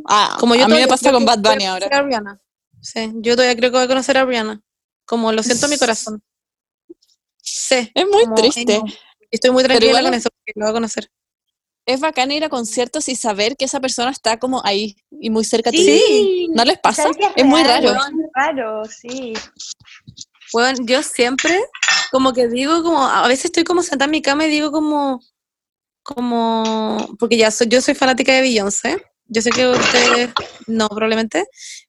Ah, 0.07 0.37
Como 0.39 0.55
yo 0.55 0.65
a 0.65 0.67
mí 0.67 0.75
me 0.75 0.87
pasa 0.87 1.11
con 1.11 1.25
Bad 1.25 1.39
Bunny 1.39 1.65
ahora. 1.65 1.87
a 1.91 2.01
Rihanna. 2.01 2.39
Sí, 2.81 3.11
yo 3.15 3.35
todavía 3.35 3.55
creo 3.57 3.71
que 3.71 3.77
voy 3.77 3.85
a 3.85 3.87
conocer 3.87 4.17
a 4.17 4.25
Rihanna. 4.25 4.61
Como 5.05 5.31
lo 5.31 5.41
siento 5.43 5.65
en 5.65 5.71
mi 5.71 5.77
corazón. 5.77 6.21
Sí. 7.41 7.91
Es 7.93 8.05
muy 8.11 8.23
como, 8.23 8.35
triste. 8.35 8.77
no. 8.79 8.83
Estoy 9.31 9.51
muy 9.51 9.63
tranquila 9.63 9.89
igual 9.89 10.03
con 10.05 10.13
es- 10.13 10.19
eso, 10.21 10.29
porque 10.29 10.53
lo 10.55 10.65
voy 10.65 10.69
a 10.69 10.73
conocer. 10.73 11.09
Es 11.85 12.01
bacán 12.01 12.31
ir 12.31 12.43
a 12.43 12.49
conciertos 12.49 13.07
y 13.07 13.15
saber 13.15 13.55
que 13.55 13.63
esa 13.65 13.79
persona 13.79 14.11
está 14.11 14.37
como 14.37 14.61
ahí 14.65 14.97
y 15.21 15.29
muy 15.29 15.45
cerca 15.45 15.71
de 15.71 15.77
ti. 15.77 15.83
Sí. 15.85 16.47
¿No 16.53 16.65
les 16.65 16.77
pasa? 16.79 17.03
¿Sabes 17.03 17.17
qué 17.17 17.27
Es 17.41 17.45
muy 17.45 17.63
raro. 17.63 17.91
Es 17.93 17.97
raro, 18.35 18.83
sí. 18.85 19.33
Bueno, 20.53 20.79
yo 20.85 21.03
siempre 21.03 21.59
como 22.11 22.33
que 22.33 22.47
digo 22.47 22.83
como, 22.83 23.05
a 23.05 23.27
veces 23.27 23.45
estoy 23.45 23.63
como 23.63 23.83
sentada 23.83 24.05
en 24.05 24.11
mi 24.11 24.21
cama 24.21 24.45
y 24.45 24.49
digo 24.49 24.71
como, 24.71 25.21
como, 26.03 27.15
porque 27.19 27.37
ya 27.37 27.51
soy, 27.51 27.67
yo 27.67 27.81
soy 27.81 27.95
fanática 27.95 28.33
de 28.33 28.41
Beyoncé, 28.41 28.97
yo 29.25 29.41
sé 29.41 29.49
que 29.49 29.67
ustedes 29.67 30.29
no 30.67 30.87
probablemente, 30.87 31.45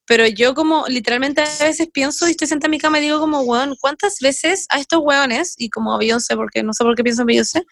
pero 0.07 0.27
yo 0.27 0.55
como 0.55 0.85
literalmente 0.89 1.41
a 1.43 1.65
veces 1.65 1.89
pienso 1.93 2.27
y 2.27 2.33
estoy 2.33 2.49
sentada 2.49 2.67
en 2.67 2.73
mi 2.73 2.81
cama 2.81 2.99
y 2.99 3.03
digo 3.03 3.21
como, 3.21 3.43
weón, 3.43 3.77
¿cuántas 3.81 4.19
veces 4.21 4.67
a 4.71 4.81
estos 4.81 5.01
weones, 5.03 5.55
y 5.57 5.71
como 5.71 5.95
a 5.95 5.99
Beyoncé, 5.99 6.35
porque 6.35 6.63
no 6.63 6.73
sé 6.73 6.83
por 6.83 6.97
qué 6.97 7.05
pienso 7.05 7.23
en 7.23 7.27
Beyoncé, 7.27 7.65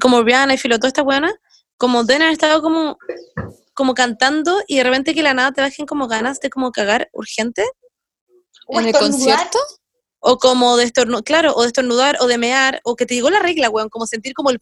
como 0.00 0.22
Rihanna 0.22 0.54
y 0.54 0.58
Filo, 0.58 0.78
todas 0.78 0.90
estas 0.90 1.04
weonas, 1.04 1.34
como 1.76 2.04
deben 2.04 2.22
haber 2.22 2.34
estado 2.34 2.62
como, 2.62 2.98
como 3.74 3.94
cantando 3.94 4.62
y 4.68 4.76
de 4.76 4.84
repente 4.84 5.14
que 5.14 5.22
la 5.22 5.34
nada 5.34 5.50
te 5.52 5.60
bajen 5.60 5.86
como 5.86 6.06
ganas 6.06 6.38
de 6.38 6.50
como 6.50 6.70
cagar 6.70 7.08
urgente? 7.12 7.64
¿En 8.68 8.86
el 8.86 8.92
concierto? 8.92 9.58
O 10.20 10.36
como 10.36 10.76
de 10.76 10.84
estornudar, 10.84 11.24
claro, 11.24 11.54
o 11.54 11.62
de 11.62 11.68
estornudar, 11.68 12.18
o 12.20 12.26
de 12.26 12.36
mear, 12.38 12.80
o 12.84 12.94
que 12.94 13.06
te 13.06 13.14
llegó 13.14 13.30
la 13.30 13.40
regla, 13.40 13.70
weón, 13.70 13.88
como 13.88 14.06
sentir 14.06 14.34
como 14.34 14.50
el, 14.50 14.58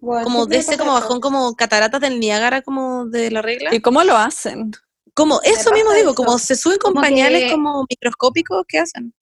como 0.00 0.46
de 0.46 0.58
ese 0.58 0.76
como 0.78 0.92
bajón, 0.92 1.20
como 1.20 1.54
cataratas 1.56 2.00
del 2.00 2.20
Niágara, 2.20 2.62
como 2.62 3.06
de 3.06 3.30
la 3.30 3.42
regla. 3.42 3.74
¿Y 3.74 3.80
cómo 3.80 4.04
lo 4.04 4.16
hacen? 4.16 4.70
Como 5.14 5.40
eso 5.42 5.72
mismo 5.72 5.92
digo, 5.92 6.10
eso. 6.10 6.14
como 6.14 6.38
se 6.38 6.54
suben 6.54 6.78
con 6.78 6.92
Como 6.92 7.00
pañales 7.00 7.42
que- 7.44 7.50
como 7.50 7.84
microscópicos, 7.88 8.64
¿qué 8.68 8.78
hacen? 8.78 9.12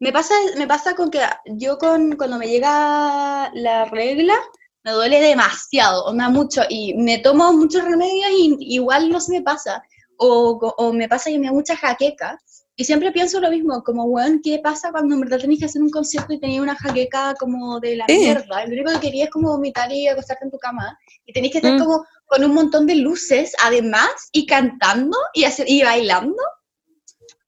Me 0.00 0.12
pasa, 0.12 0.34
me 0.56 0.66
pasa 0.66 0.96
con 0.96 1.10
que 1.10 1.20
yo 1.46 1.78
con, 1.78 2.16
cuando 2.16 2.36
me 2.38 2.48
llega 2.48 3.50
la 3.54 3.84
regla, 3.84 4.34
me 4.82 4.90
duele 4.90 5.20
demasiado, 5.20 6.04
o 6.06 6.12
me 6.12 6.24
da 6.24 6.28
mucho, 6.28 6.62
y 6.68 6.94
me 6.94 7.18
tomo 7.18 7.52
muchos 7.52 7.84
remedios 7.84 8.30
y 8.32 8.56
igual 8.74 9.08
no 9.10 9.20
se 9.20 9.32
me 9.32 9.42
pasa. 9.42 9.82
O, 10.18 10.58
o 10.76 10.92
me 10.92 11.08
pasa 11.08 11.30
que 11.30 11.38
me 11.38 11.46
da 11.46 11.52
mucha 11.52 11.76
jaqueca. 11.76 12.38
Y 12.76 12.84
siempre 12.84 13.12
pienso 13.12 13.40
lo 13.40 13.50
mismo, 13.50 13.84
como, 13.84 14.04
weón, 14.04 14.40
¿qué 14.42 14.58
pasa 14.58 14.90
cuando 14.90 15.14
en 15.14 15.20
verdad 15.20 15.38
tenés 15.38 15.60
que 15.60 15.66
hacer 15.66 15.80
un 15.80 15.90
concierto 15.90 16.32
y 16.32 16.40
tenés 16.40 16.58
una 16.60 16.74
jaqueca 16.74 17.34
como 17.38 17.78
de 17.78 17.96
la 17.96 18.06
Sí. 18.08 18.18
mierda? 18.18 18.66
Lo 18.66 18.72
único 18.72 18.90
que 18.92 18.98
querías 19.00 19.26
es 19.28 19.32
como 19.32 19.50
vomitar 19.52 19.92
y 19.92 20.08
acostarte 20.08 20.44
en 20.46 20.50
tu 20.50 20.58
cama. 20.58 20.98
Y 21.24 21.32
tenés 21.32 21.52
que 21.52 21.58
estar 21.58 21.74
Mm. 21.74 21.78
como 21.78 22.04
con 22.26 22.42
un 22.42 22.52
montón 22.52 22.86
de 22.86 22.96
luces, 22.96 23.52
además, 23.62 24.10
y 24.32 24.44
cantando 24.46 25.16
y, 25.34 25.44
hacer, 25.44 25.66
y 25.70 25.82
bailando. 25.84 26.36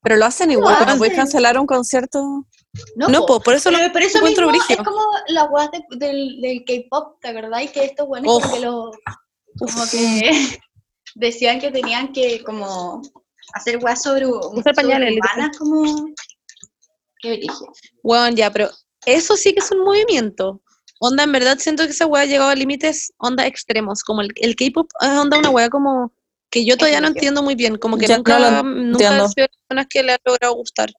Pero 0.01 0.17
lo 0.17 0.27
hacen 0.27 0.53
igual, 0.53 0.77
Lo 0.87 0.93
¿no 0.93 0.99
puedes 0.99 1.17
cancelar 1.17 1.59
un 1.59 1.67
concierto? 1.67 2.47
No, 2.95 3.09
po. 3.23 3.27
po, 3.27 3.41
por 3.41 3.55
eso 3.55 3.73
lo 3.73 3.79
Pero, 3.79 3.93
pero 3.93 4.07
eso 4.07 4.19
encuentro 4.19 4.51
mismo 4.53 4.67
es 4.69 4.77
como 4.77 5.01
la 5.29 5.45
weá 5.47 5.69
de- 5.73 5.97
del, 5.97 6.41
del 6.41 6.65
K-pop, 6.65 7.19
¿te 7.21 7.29
acordáis? 7.29 7.73
Que 7.73 7.85
estos 7.87 8.07
buenos 8.07 8.33
como 8.41 8.55
que 8.55 8.61
lo, 8.61 8.91
como 9.59 9.85
que 9.91 10.31
decían 11.17 11.59
que 11.59 11.73
tenían 11.73 12.13
que 12.13 12.45
como 12.45 13.03
hacer 13.53 13.79
weas 13.83 14.03
sobre, 14.03 14.27
sobre 14.27 14.75
pañales, 14.75 15.15
humanas 15.15 15.57
como 15.59 16.07
Qué. 17.21 17.47
Weón, 18.03 18.37
ya, 18.37 18.53
pero 18.53 18.71
eso 19.07 19.37
sí 19.37 19.53
que 19.53 19.61
es 19.61 19.71
un 19.71 19.81
movimiento. 19.81 20.61
Onda, 20.99 21.25
en 21.25 21.33
verdad 21.33 21.59
siento 21.59 21.85
que 21.85 21.91
esa 21.91 22.07
weá 22.07 22.23
ha 22.23 22.27
llegado 22.27 22.51
a 22.51 22.55
límites, 22.55 23.13
onda, 23.19 23.47
extremos. 23.47 24.03
Como 24.03 24.23
el, 24.23 24.33
el 24.37 24.57
K-pop 24.57 24.89
es 25.01 25.09
onda 25.09 25.39
una 25.39 25.51
weá 25.51 25.69
como 25.69 26.13
que 26.51 26.65
yo 26.65 26.77
todavía 26.77 27.01
no 27.01 27.09
entiendo 27.09 27.43
muy 27.43 27.55
bien. 27.55 27.77
Como 27.77 27.99
que 27.99 28.07
Ya, 28.07 28.17
nunca, 28.17 28.39
no 28.39 28.63
nunca 28.63 28.99
he 28.99 28.99
sido 28.99 29.11
de 29.11 29.19
las 29.19 29.35
personas 29.35 29.87
que 29.89 30.03
le 30.03 30.13
ha 30.13 30.19
logrado 30.25 30.55
gustar. 30.55 30.91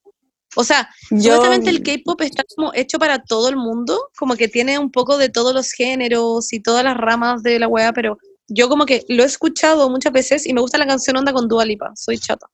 O 0.56 0.64
sea, 0.64 0.90
Yo, 1.12 1.36
supuestamente 1.36 1.70
el 1.70 1.84
K-pop 1.84 2.22
está 2.22 2.44
como 2.56 2.74
hecho 2.74 2.98
para 2.98 3.24
todo 3.24 3.50
el 3.50 3.56
mundo, 3.56 4.10
como 4.18 4.36
que 4.36 4.48
tiene 4.48 4.80
un 4.80 4.92
poco 4.92 5.18
de 5.18 5.30
todos 5.30 5.54
los 5.54 5.72
géneros 5.72 6.52
y 6.54 6.60
todas 6.60 6.84
las 6.84 6.98
ramas 6.98 7.44
de 7.44 7.60
la 7.60 7.68
weá, 7.68 7.94
pero 7.94 8.18
yo 8.48 8.70
como 8.70 8.86
que 8.86 9.06
lo 9.10 9.24
he 9.24 9.26
escuchado 9.26 9.90
muchas 9.90 10.14
veces 10.14 10.46
y 10.46 10.54
me 10.54 10.62
gusta 10.62 10.78
la 10.78 10.88
canción 10.88 11.18
onda 11.18 11.34
con 11.34 11.48
Dua 11.48 11.66
Lipa, 11.66 11.92
soy 11.96 12.18
chata. 12.18 12.48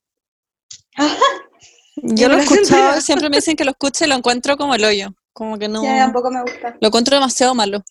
yo 1.96 2.28
lo 2.28 2.38
he 2.38 2.42
escuchado 2.42 3.02
siempre 3.02 3.30
me 3.30 3.38
dicen 3.38 3.56
que 3.56 3.66
lo 3.66 3.72
escuche 3.72 4.06
y 4.06 4.08
lo 4.08 4.16
encuentro 4.16 4.58
como 4.58 4.76
el 4.76 4.84
hoyo. 4.84 5.14
Como 5.34 5.58
que 5.58 5.68
no. 5.68 5.82
Sí, 5.82 5.88
tampoco 5.88 6.30
me 6.30 6.42
gusta. 6.42 6.78
Lo 6.80 6.88
encuentro 6.88 7.16
demasiado 7.16 7.56
malo. 7.56 7.84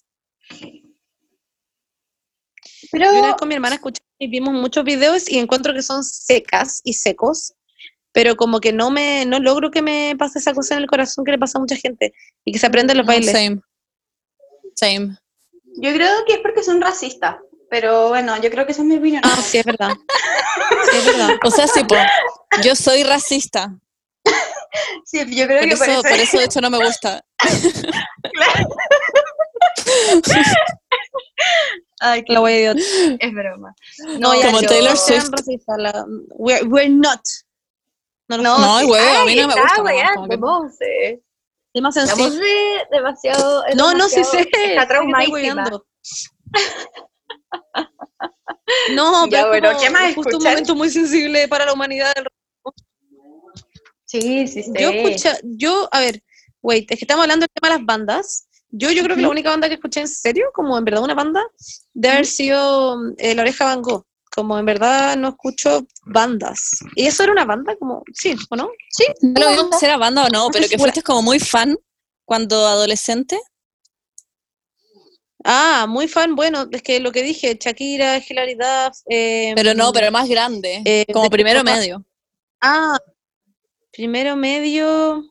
Pero 2.90 3.04
Yo 3.06 3.18
una 3.18 3.28
vez 3.28 3.36
con 3.36 3.48
mi 3.48 3.54
hermana 3.54 3.76
escuchamos 3.76 4.08
y 4.18 4.28
vimos 4.28 4.54
muchos 4.54 4.84
videos 4.84 5.28
y 5.28 5.38
encuentro 5.38 5.72
que 5.74 5.82
son 5.82 6.04
secas 6.04 6.80
y 6.84 6.92
secos, 6.92 7.54
pero 8.12 8.36
como 8.36 8.60
que 8.60 8.72
no 8.72 8.90
me 8.90 9.24
no 9.24 9.40
logro 9.40 9.70
que 9.70 9.82
me 9.82 10.14
pase 10.18 10.38
esa 10.38 10.52
cosa 10.54 10.74
en 10.74 10.82
el 10.82 10.86
corazón 10.88 11.24
que 11.24 11.32
le 11.32 11.38
pasa 11.38 11.58
a 11.58 11.60
mucha 11.60 11.76
gente 11.76 12.12
y 12.44 12.52
que 12.52 12.58
se 12.58 12.66
aprende 12.66 12.94
los 12.94 13.06
bailes. 13.06 13.32
Same. 13.32 13.60
Same. 14.76 15.16
yo 15.76 15.92
creo 15.92 16.24
que 16.26 16.34
es 16.34 16.40
porque 16.40 16.62
son 16.62 16.80
racistas. 16.80 17.36
Pero 17.72 18.08
bueno, 18.10 18.36
yo 18.36 18.50
creo 18.50 18.66
que 18.66 18.72
esa 18.72 18.82
es 18.82 18.86
mi 18.88 18.98
opinión. 18.98 19.22
Ah, 19.24 19.40
sí, 19.42 19.56
es 19.56 19.64
verdad. 19.64 19.92
Sí, 20.90 20.96
es 20.98 21.06
verdad. 21.06 21.30
O 21.42 21.50
sea, 21.50 21.66
sí, 21.66 21.82
po, 21.84 21.94
yo 22.62 22.76
soy 22.76 23.02
racista. 23.02 23.74
Sí, 25.04 25.18
yo 25.36 25.46
creo 25.46 25.58
Por 25.60 25.68
que 25.68 25.74
eso, 25.74 25.84
por 25.84 25.88
eso. 25.92 26.02
por 26.02 26.12
eso 26.12 26.38
de 26.38 26.44
hecho 26.44 26.60
no 26.62 26.70
me 26.70 26.78
gusta. 26.82 27.22
Ay, 32.00 32.24
qué 32.24 32.32
La 32.32 32.40
wea 32.40 32.58
idiota. 32.58 32.80
es 33.20 33.32
broma. 33.32 33.74
No, 34.18 34.34
ya, 34.34 34.46
Como 34.46 34.60
yo- 34.62 34.68
Taylor 34.68 34.96
Swift. 34.96 35.28
racistas, 35.30 35.76
la- 35.78 36.04
we're, 36.36 36.64
we're 36.66 36.88
not. 36.88 37.20
No, 38.28 38.38
no, 38.38 38.58
No, 38.58 38.78
sí. 38.80 38.86
güey, 38.86 39.16
a 39.16 39.24
mí 39.24 39.34
no 39.36 39.48
me 39.48 39.54
gusta, 39.54 39.76
no, 39.76 39.82
weando, 39.84 40.28
que- 40.28 40.36
Monse. 40.38 41.22
es 41.74 41.82
más 41.82 41.94
La 41.96 42.06
sencillo. 42.06 42.28
Monse 42.30 42.86
demasiado. 42.90 43.66
es 43.66 43.76
No, 43.76 43.92
no, 43.94 44.08
sí 44.08 44.16
demasiado- 44.16 44.44
sé. 44.52 44.70
Está 44.70 44.88
sé 44.88 45.04
No, 48.94 49.26
Ya, 49.28 49.48
pero 49.50 49.54
es 49.54 49.60
bueno, 49.60 49.68
como 49.68 49.80
¿qué 49.80 49.90
más 49.90 50.14
justo 50.14 50.38
un 50.38 50.44
momento 50.44 50.74
muy 50.74 50.90
sensible 50.90 51.48
para 51.48 51.66
la 51.66 51.72
humanidad. 51.72 52.12
Sí, 54.04 54.46
sí, 54.46 54.62
sí. 54.62 54.72
Yo 54.78 54.90
escuché, 54.90 55.30
yo, 55.42 55.88
a 55.90 56.00
ver, 56.00 56.22
wait, 56.60 56.90
es 56.90 56.98
que 56.98 57.04
estamos 57.04 57.22
hablando 57.22 57.44
del 57.44 57.50
tema 57.54 57.72
de 57.72 57.78
las 57.78 57.86
bandas. 57.86 58.48
Yo, 58.70 58.90
yo 58.90 59.02
creo 59.02 59.16
que 59.16 59.22
la 59.22 59.28
única 59.28 59.50
banda 59.50 59.68
que 59.68 59.74
escuché 59.74 60.00
en 60.00 60.08
serio, 60.08 60.50
como 60.54 60.76
en 60.78 60.84
verdad 60.84 61.02
una 61.02 61.14
banda, 61.14 61.42
debe 61.92 62.14
haber 62.14 62.26
sido 62.26 62.98
eh, 63.18 63.34
La 63.34 63.42
Oreja 63.42 63.66
Van 63.66 63.82
Gogh. 63.82 64.04
Como 64.34 64.58
en 64.58 64.64
verdad 64.64 65.16
no 65.16 65.28
escucho 65.28 65.86
bandas. 66.06 66.70
¿Y 66.94 67.06
eso 67.06 67.22
era 67.22 67.32
una 67.32 67.44
banda? 67.44 67.76
Como, 67.76 68.02
sí, 68.14 68.34
¿o 68.48 68.56
no? 68.56 68.70
Sí. 68.90 69.04
No 69.20 69.40
lo 69.40 69.50
digo 69.50 69.70
si 69.78 69.84
era 69.84 69.98
banda 69.98 70.24
o 70.24 70.28
no, 70.30 70.48
pero 70.50 70.66
que 70.68 70.78
fuiste 70.78 71.02
como 71.02 71.20
muy 71.20 71.38
fan 71.38 71.76
cuando 72.24 72.66
adolescente. 72.66 73.38
Ah, 75.44 75.86
muy 75.88 76.06
fan, 76.08 76.34
bueno, 76.36 76.66
es 76.70 76.82
que 76.82 77.00
lo 77.00 77.10
que 77.12 77.22
dije, 77.22 77.58
Shakira, 77.60 78.18
Hilary 78.18 78.54
Duff. 78.54 78.98
eh, 79.08 79.52
Pero 79.56 79.74
no, 79.74 79.92
pero 79.92 80.10
más 80.12 80.28
grande. 80.28 80.82
eh, 80.84 81.04
como 81.12 81.30
primero 81.30 81.64
medio. 81.64 82.04
Ah, 82.60 82.96
primero 83.92 84.36
medio. 84.36 85.24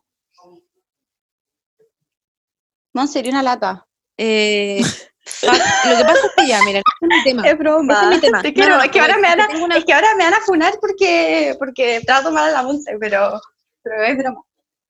Monse, 2.94 3.14
sería 3.14 3.32
una 3.32 3.44
lata. 3.44 3.88
Eh, 4.18 4.82
lo 5.86 5.98
que 5.98 6.04
pasa 6.06 6.28
es 6.28 6.32
que 6.36 6.48
ya, 6.48 6.62
mira, 6.62 6.80
este 6.80 7.06
es 7.06 7.12
mi 7.12 7.24
tema. 7.24 7.48
Es 7.48 7.58
broma. 7.58 7.94
Ese 7.94 8.04
es 8.04 8.10
mi 8.10 8.20
tema. 8.20 8.42
Te 8.42 8.50
No, 8.50 8.54
quiero, 8.54 8.78
no, 8.78 8.84
es, 8.84 8.92
que 8.92 8.98
no, 9.00 9.04
ahora 9.06 9.18
me 9.18 9.28
van 9.30 9.42
a, 9.42 9.64
una- 9.64 9.78
es 9.78 9.86
que 9.86 9.94
ahora 9.94 10.16
me 10.16 10.24
van 10.26 10.34
a 10.34 10.40
funar 10.42 10.74
porque, 10.82 11.56
porque 11.58 12.02
trato 12.06 12.32
mal 12.32 12.50
a 12.50 12.52
la 12.52 12.64
Monse, 12.64 12.98
pero, 13.00 13.40
pero 13.82 14.04
es 14.04 14.18
broma. 14.18 14.42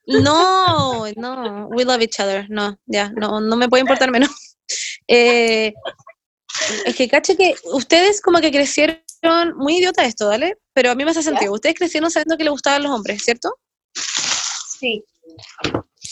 No, 0.08 1.06
no, 1.16 1.68
we 1.68 1.86
love 1.86 2.02
each 2.02 2.20
other. 2.20 2.50
No, 2.50 2.76
ya, 2.88 3.10
no, 3.12 3.40
no 3.40 3.56
me 3.56 3.70
puede 3.70 3.82
importar 3.82 4.10
menos. 4.10 4.51
Eh, 5.14 5.74
es 6.86 6.96
que 6.96 7.10
caché 7.10 7.36
que 7.36 7.54
ustedes 7.66 8.22
como 8.22 8.40
que 8.40 8.50
crecieron, 8.50 9.04
muy 9.58 9.78
idiota 9.78 10.06
esto, 10.06 10.30
¿vale? 10.30 10.58
Pero 10.74 10.92
a 10.92 10.96
mí 10.96 11.04
me 11.04 11.12
hace 11.12 11.22
sentido. 11.22 11.52
Ustedes 11.52 11.76
crecieron 11.76 12.10
sabiendo 12.10 12.38
que 12.38 12.46
le 12.46 12.50
gustaban 12.50 12.84
los 12.84 12.92
hombres, 12.94 13.22
¿cierto? 13.22 13.54
Sí. 14.80 15.04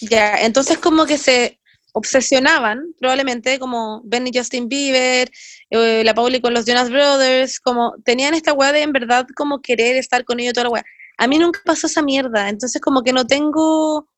Ya, 0.02 0.36
entonces 0.42 0.78
como 0.78 1.06
que 1.06 1.18
se 1.18 1.60
obsesionaban, 1.94 2.94
probablemente, 3.00 3.58
como 3.58 4.02
Ben 4.04 4.28
y 4.28 4.38
Justin 4.38 4.68
Bieber, 4.68 5.32
eh, 5.70 6.04
la 6.04 6.14
Pauli 6.14 6.42
con 6.42 6.54
los 6.54 6.66
Jonas 6.66 6.90
Brothers, 6.90 7.60
como 7.60 7.96
tenían 8.04 8.34
esta 8.34 8.54
weá 8.54 8.74
de 8.74 8.82
en 8.82 8.92
verdad 8.92 9.26
como 9.36 9.62
querer 9.62 9.96
estar 9.96 10.26
con 10.26 10.40
ellos 10.40 10.54
toda 10.54 10.66
la 10.66 10.70
weá. 10.72 10.84
A 11.18 11.28
mí 11.28 11.40
nunca 11.40 11.62
pasó 11.66 11.88
esa 11.88 12.02
mierda, 12.02 12.50
entonces 12.50 12.82
como 12.82 13.02
que 13.02 13.14
no 13.14 13.26
tengo, 13.26 14.09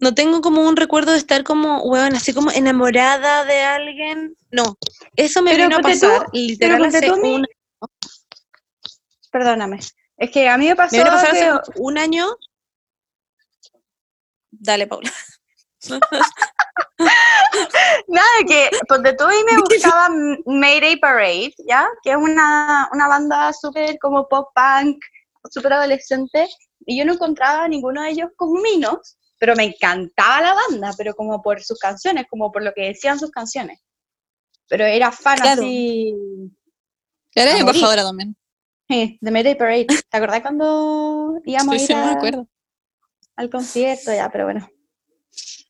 no 0.00 0.14
tengo 0.14 0.40
como 0.40 0.62
un 0.68 0.76
recuerdo 0.76 1.12
de 1.12 1.18
estar 1.18 1.42
como, 1.44 1.82
weón, 1.82 2.14
así 2.14 2.32
como 2.32 2.50
enamorada 2.50 3.44
de 3.44 3.60
alguien. 3.62 4.36
No, 4.50 4.76
eso 5.16 5.42
me 5.42 5.50
Pero 5.52 5.64
vino 5.64 5.76
a 5.76 5.80
tú- 5.80 5.88
pasar 5.88 6.26
literal 6.32 6.78
ponte 6.78 6.96
hace 6.98 7.06
tú 7.08 7.16
mí- 7.16 7.34
un, 7.34 7.46
Perdóname. 9.30 9.78
Es 10.16 10.30
que 10.30 10.48
a 10.48 10.56
mí 10.56 10.66
me 10.68 10.76
pasó 10.76 10.96
me 10.96 11.02
vino 11.04 11.10
a 11.14 11.20
pasar 11.20 11.32
que- 11.32 11.44
hace 11.44 11.60
un 11.76 11.98
año. 11.98 12.26
Dale, 14.50 14.86
Paula. 14.86 15.12
Nada, 18.08 18.26
que 18.48 18.70
ponte 18.88 19.12
tú 19.14 19.24
y 19.30 19.44
me 19.44 19.60
gustaba 19.62 20.06
M- 20.06 20.38
Mayday 20.46 20.96
Parade, 20.98 21.54
¿ya? 21.68 21.88
Que 22.02 22.10
es 22.12 22.16
una, 22.16 22.88
una 22.92 23.08
banda 23.08 23.52
súper 23.52 23.98
como 24.00 24.26
pop 24.28 24.48
punk, 24.54 24.98
súper 25.50 25.74
adolescente, 25.74 26.48
y 26.86 26.98
yo 26.98 27.04
no 27.04 27.12
encontraba 27.14 27.64
a 27.64 27.68
ninguno 27.68 28.02
de 28.02 28.10
ellos 28.10 28.30
como 28.36 28.60
minos, 28.60 29.17
pero 29.38 29.54
me 29.56 29.64
encantaba 29.64 30.40
la 30.40 30.54
banda, 30.54 30.92
pero 30.98 31.14
como 31.14 31.40
por 31.42 31.62
sus 31.62 31.78
canciones, 31.78 32.26
como 32.28 32.50
por 32.52 32.62
lo 32.64 32.72
que 32.74 32.82
decían 32.88 33.18
sus 33.18 33.30
canciones. 33.30 33.80
Pero 34.68 34.84
era 34.84 35.10
fan 35.12 35.38
Claro. 35.38 35.62
así 35.62 36.14
Eres 37.34 37.54
A 37.54 37.56
morir. 37.58 37.76
embajadora 37.76 38.02
también. 38.02 38.36
sí, 38.88 39.18
de 39.20 39.30
Mayday 39.30 39.54
Parade. 39.56 39.86
¿Te 39.86 40.16
acordás 40.16 40.40
cuando 40.42 41.40
íbamos 41.44 41.76
Sí, 41.76 41.82
a 41.82 41.86
sí, 41.86 41.92
ir 41.92 41.98
me 41.98 42.04
a- 42.04 42.12
acuerdo. 42.12 42.48
al 43.36 43.50
concierto? 43.50 44.12
Ya, 44.12 44.28
pero 44.30 44.44
bueno. 44.46 44.68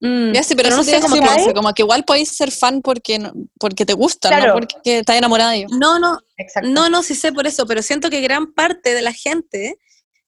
Mm, 0.00 0.32
Ya 0.32 0.42
sí, 0.44 0.54
pero, 0.54 0.70
no 0.70 0.76
no 0.76 0.84
sé, 0.84 0.92
sé 0.92 1.00
como 1.00 1.16
como, 1.16 1.46
que- 1.46 1.54
como 1.54 1.74
que 1.74 1.82
igual 1.82 2.04
podéis 2.04 2.28
ser 2.30 2.50
fan 2.52 2.80
porque, 2.80 3.18
no- 3.18 3.32
porque 3.58 3.84
te 3.84 3.94
Claro. 4.20 4.46
no 4.46 4.52
porque 4.54 4.98
estás 4.98 5.16
enamorada 5.16 5.50
de 5.50 5.56
ellos. 5.58 5.72
No, 5.72 5.98
no, 5.98 6.18
Exacto. 6.36 6.68
No, 6.70 6.88
no, 6.88 7.02
sí 7.02 7.14
sé 7.16 7.32
por 7.32 7.46
eso, 7.48 7.66
pero 7.66 7.82
siento 7.82 8.08
que 8.08 8.20
gran 8.20 8.52
parte 8.54 8.94
de 8.94 9.02
la 9.02 9.12
gente 9.12 9.76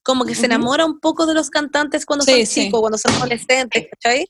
como 0.03 0.25
que 0.25 0.35
se 0.35 0.47
enamora 0.47 0.87
un 0.87 0.99
poco 1.01 1.27
de 1.27 1.35
los 1.35 1.51
cantantes 1.51 2.07
cuando 2.07 2.25
Sí, 2.25 2.33
son 2.33 2.47
sí. 2.47 2.65
chicos, 2.65 2.81
cuando 2.81 2.99
son 2.99 3.13
adolescentes, 3.15 3.87
¿cachai? 3.91 4.27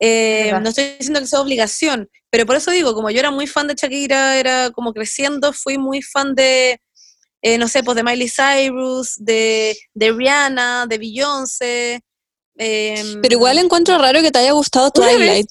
Eh, 0.00 0.52
no 0.60 0.68
estoy 0.68 0.96
diciendo 0.98 1.20
que 1.20 1.26
sea 1.26 1.40
obligación, 1.40 2.10
pero 2.28 2.44
por 2.44 2.56
eso 2.56 2.70
digo, 2.70 2.92
como 2.94 3.10
yo 3.10 3.18
era 3.20 3.30
muy 3.30 3.46
fan 3.46 3.66
de 3.68 3.74
Shakira, 3.74 4.36
era 4.36 4.70
como 4.72 4.92
creciendo, 4.92 5.52
fui 5.52 5.78
muy 5.78 6.02
fan 6.02 6.34
de, 6.34 6.80
eh, 7.40 7.56
no 7.56 7.68
sé, 7.68 7.82
pues 7.82 7.96
de 7.96 8.02
Miley 8.02 8.28
Cyrus, 8.28 9.14
de, 9.16 9.78
de 9.94 10.12
Rihanna, 10.12 10.86
de 10.86 10.98
Beyoncé. 10.98 12.00
em, 12.58 13.20
Pero 13.22 13.34
igual 13.36 13.58
encuentro 13.58 13.96
raro 13.98 14.20
que 14.20 14.30
te 14.30 14.38
haya 14.40 14.52
gustado 14.52 14.90
Una 14.96 15.06
vez- 15.06 15.16
Twilight. 15.16 15.50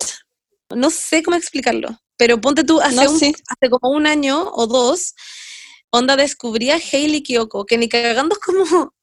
no 0.76 0.90
sé 0.90 1.24
cómo 1.24 1.38
explicarlo, 1.38 1.98
pero 2.18 2.40
ponte 2.42 2.64
tú, 2.64 2.82
hace, 2.82 2.96
No, 2.96 3.12
un- 3.12 3.20
sí. 3.20 3.34
hace 3.48 3.70
como 3.70 3.92
un 3.96 4.06
año 4.06 4.52
o 4.54 4.68
dos, 4.68 5.14
onda 5.92 6.16
descubrí 6.18 6.72
a 6.72 6.76
Hailey 6.92 7.24
Kiyoko, 7.24 7.66
que 7.66 7.78
ni 7.78 7.88
cagando 7.88 8.36
es 8.36 8.40
como 8.42 8.94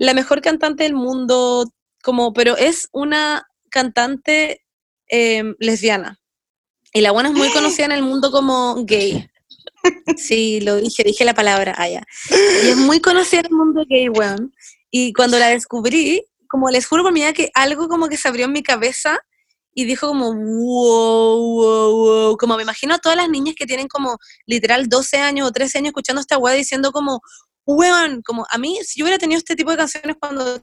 la 0.00 0.14
mejor 0.14 0.40
cantante 0.40 0.84
del 0.84 0.94
mundo, 0.94 1.70
como, 2.02 2.32
pero 2.32 2.56
es 2.56 2.88
una 2.90 3.46
cantante 3.68 4.64
em, 5.08 5.54
lesbiana. 5.58 6.18
Y 6.94 7.02
la 7.02 7.12
buena 7.12 7.28
es 7.28 7.34
muy 7.34 7.50
conocida 7.50 7.84
en 7.84 7.92
el 7.92 8.02
mundo 8.02 8.32
como 8.32 8.82
gay. 8.84 9.28
Sí, 10.16 10.60
lo 10.60 10.76
dije, 10.76 11.04
dije 11.04 11.24
la 11.24 11.34
palabra, 11.34 11.74
ah, 11.76 11.88
ya. 11.88 12.02
Y 12.30 12.68
es 12.68 12.76
muy 12.76 13.00
conocida 13.00 13.40
en 13.40 13.46
el 13.46 13.52
mundo 13.52 13.84
gay, 13.88 14.08
weón. 14.08 14.54
Y 14.90 15.12
cuando 15.12 15.38
la 15.38 15.48
descubrí, 15.48 16.24
como 16.48 16.70
les 16.70 16.86
juro 16.86 17.02
por 17.02 17.12
mi 17.12 17.20
vida 17.20 17.34
que 17.34 17.50
algo 17.54 17.88
como 17.88 18.08
que 18.08 18.16
se 18.16 18.26
abrió 18.26 18.46
en 18.46 18.52
mi 18.52 18.62
cabeza 18.62 19.20
y 19.74 19.84
dijo 19.84 20.08
como, 20.08 20.34
wow, 20.34 21.38
wow, 21.38 21.92
wow. 21.92 22.36
Como 22.38 22.56
me 22.56 22.62
imagino 22.62 22.94
a 22.94 22.98
todas 22.98 23.16
las 23.16 23.28
niñas 23.28 23.54
que 23.54 23.66
tienen 23.66 23.86
como 23.86 24.16
literal 24.46 24.88
12 24.88 25.18
años 25.18 25.46
o 25.46 25.52
13 25.52 25.78
años 25.78 25.88
escuchando 25.90 26.20
esta 26.20 26.38
weá 26.38 26.54
diciendo 26.54 26.90
como, 26.90 27.20
weón, 27.66 28.22
como 28.22 28.46
a 28.50 28.58
mí, 28.58 28.78
si 28.82 29.00
yo 29.00 29.04
hubiera 29.04 29.18
tenido 29.18 29.38
este 29.38 29.56
tipo 29.56 29.70
de 29.70 29.76
canciones 29.76 30.16
cuando 30.20 30.60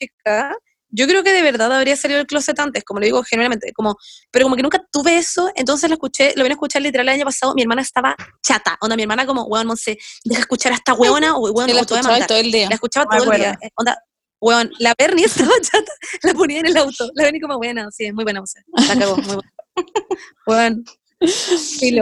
chica, 0.00 0.56
yo 0.88 1.06
creo 1.06 1.22
que 1.22 1.32
de 1.32 1.42
verdad 1.42 1.72
habría 1.72 1.96
salido 1.96 2.18
del 2.18 2.26
closet 2.26 2.58
antes, 2.58 2.84
como 2.84 3.00
lo 3.00 3.06
digo 3.06 3.22
generalmente, 3.22 3.72
como, 3.74 3.96
pero 4.30 4.44
como 4.44 4.56
que 4.56 4.62
nunca 4.62 4.80
tuve 4.90 5.18
eso, 5.18 5.50
entonces 5.54 5.90
lo 5.90 5.94
escuché, 5.94 6.32
lo 6.36 6.42
vine 6.42 6.52
a 6.52 6.56
escuchar 6.56 6.82
literal 6.82 7.08
el 7.08 7.14
año 7.14 7.24
pasado, 7.24 7.54
mi 7.54 7.62
hermana 7.62 7.82
estaba 7.82 8.14
chata, 8.42 8.76
onda, 8.80 8.96
mi 8.96 9.02
hermana 9.02 9.26
como, 9.26 9.44
weón, 9.44 9.66
Monse, 9.66 9.98
deja 10.24 10.40
escuchar 10.40 10.72
a 10.72 10.76
esta 10.76 10.94
weona, 10.94 11.36
o 11.36 11.50
weón, 11.50 11.68
la 11.74 11.80
o 11.80 11.82
escuchaba 11.82 12.26
todo 12.26 12.38
el 12.38 12.52
día. 12.52 12.68
La 12.68 12.74
escuchaba 12.74 13.06
todo 13.06 13.32
el 13.32 13.38
día. 13.38 13.58
eh, 13.62 13.70
Onda, 13.76 13.98
Weón, 14.40 14.70
la 14.78 14.94
Bernie 14.98 15.24
esta 15.26 15.44
bachata 15.44 15.92
la 16.22 16.34
ponía 16.34 16.60
en 16.60 16.66
el 16.66 16.76
auto. 16.76 17.08
La 17.14 17.24
Bernie 17.24 17.40
como 17.40 17.56
buena, 17.56 17.90
sí, 17.90 18.04
es 18.06 18.14
muy 18.14 18.24
buena 18.24 18.40
música. 18.40 18.62
La 18.88 18.98
cagó, 18.98 19.16
muy 19.16 19.34
buena. 19.34 19.52
Weón. 20.46 20.84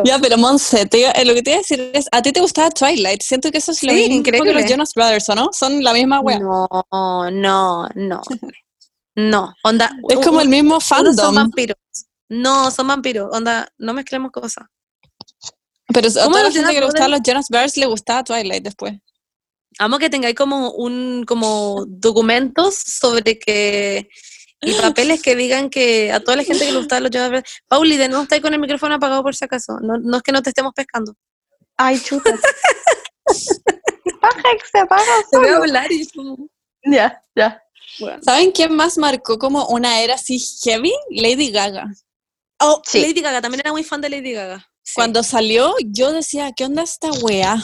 Ya, 0.04 0.18
pero 0.18 0.36
Monse, 0.36 0.86
te 0.86 1.00
iba- 1.00 1.10
eh, 1.12 1.24
lo 1.24 1.34
que 1.34 1.42
te 1.42 1.50
iba 1.50 1.56
a 1.58 1.60
decir 1.62 1.90
es, 1.94 2.06
¿a 2.10 2.20
ti 2.20 2.32
te 2.32 2.40
gustaba 2.40 2.70
Twilight? 2.70 3.22
Siento 3.22 3.50
que 3.50 3.58
eso 3.58 3.70
es 3.72 3.82
lo 3.82 3.90
Sí, 3.92 3.96
mismo 3.96 4.08
que 4.08 4.30
increíble. 4.30 4.52
los 4.54 4.70
Jonas 4.70 4.92
Brothers, 4.94 5.28
¿o 5.28 5.34
no? 5.34 5.50
Son 5.52 5.82
la 5.84 5.92
misma 5.92 6.20
wea. 6.20 6.38
No, 6.40 6.68
no, 7.30 7.88
no. 7.94 8.20
No, 9.16 9.54
onda. 9.62 9.90
Es 10.08 10.18
como 10.26 10.40
el 10.40 10.48
mismo 10.48 10.74
unos 10.74 10.84
son 10.84 11.04
fandom. 11.06 11.34
vampiros. 11.34 11.76
No, 12.28 12.70
son 12.70 12.88
vampiros. 12.88 13.28
Onda, 13.32 13.68
no 13.78 13.94
mezclemos 13.94 14.32
cosas. 14.32 14.64
Pero 15.92 16.08
a 16.08 16.12
¿Cómo 16.12 16.30
toda 16.30 16.42
la 16.44 16.50
gente 16.50 16.72
que 16.74 16.80
le 16.80 16.86
gustaba 16.86 17.08
los 17.08 17.20
Jonas 17.24 17.46
Brothers 17.48 17.76
le 17.76 17.86
gustaba 17.86 18.24
Twilight 18.24 18.64
después. 18.64 18.94
Amo 19.78 19.98
que 19.98 20.08
tengáis 20.10 20.34
como 20.34 20.70
un 20.72 21.24
como 21.26 21.84
documentos 21.86 22.74
sobre 22.76 23.38
que 23.38 24.08
y 24.66 24.74
papeles 24.74 25.22
que 25.22 25.34
digan 25.36 25.70
que 25.70 26.12
a 26.12 26.20
toda 26.20 26.36
la 26.36 26.44
gente 26.44 26.64
que 26.64 26.72
le 26.72 26.78
gustaba 26.78 27.00
los 27.00 27.10
Jonas 27.10 27.30
Brothers. 27.30 27.50
Pauli, 27.68 27.96
de 27.96 28.08
nuevo 28.08 28.22
está 28.24 28.34
ahí 28.36 28.40
con 28.40 28.52
el 28.54 28.60
micrófono 28.60 28.94
apagado 28.94 29.22
por 29.22 29.34
si 29.34 29.44
acaso. 29.44 29.78
No, 29.80 29.96
no 29.98 30.16
es 30.18 30.22
que 30.22 30.32
no 30.32 30.42
te 30.42 30.50
estemos 30.50 30.72
pescando. 30.74 31.14
Ay, 31.76 31.98
chuta. 32.00 32.30
¿Qué 34.04 34.10
paja 34.20 34.42
que 34.42 34.66
se 34.70 34.78
apaga 34.78 35.02
Te 35.30 35.38
voy 35.38 35.48
a 35.48 35.56
hablar 35.56 35.90
y 35.92 36.06
Ya, 36.84 37.22
ya. 37.34 37.62
bueno. 38.00 38.22
¿Saben 38.22 38.52
quién 38.52 38.74
más 38.74 38.98
marcó 38.98 39.38
como 39.38 39.66
una 39.68 40.00
era 40.00 40.14
así 40.14 40.38
heavy? 40.64 40.92
Lady 41.10 41.50
Gaga. 41.50 41.86
Oh, 42.60 42.80
Sí. 42.86 43.00
Lady 43.00 43.20
Gaga, 43.20 43.40
también 43.42 43.60
era 43.60 43.72
muy 43.72 43.82
fan 43.84 44.00
de 44.00 44.10
Lady 44.10 44.32
Gaga. 44.32 44.66
Sí. 44.82 44.92
Cuando 44.96 45.22
salió, 45.22 45.74
yo 45.86 46.12
decía, 46.12 46.52
¿qué 46.56 46.64
onda 46.64 46.82
esta 46.82 47.10
wea? 47.22 47.56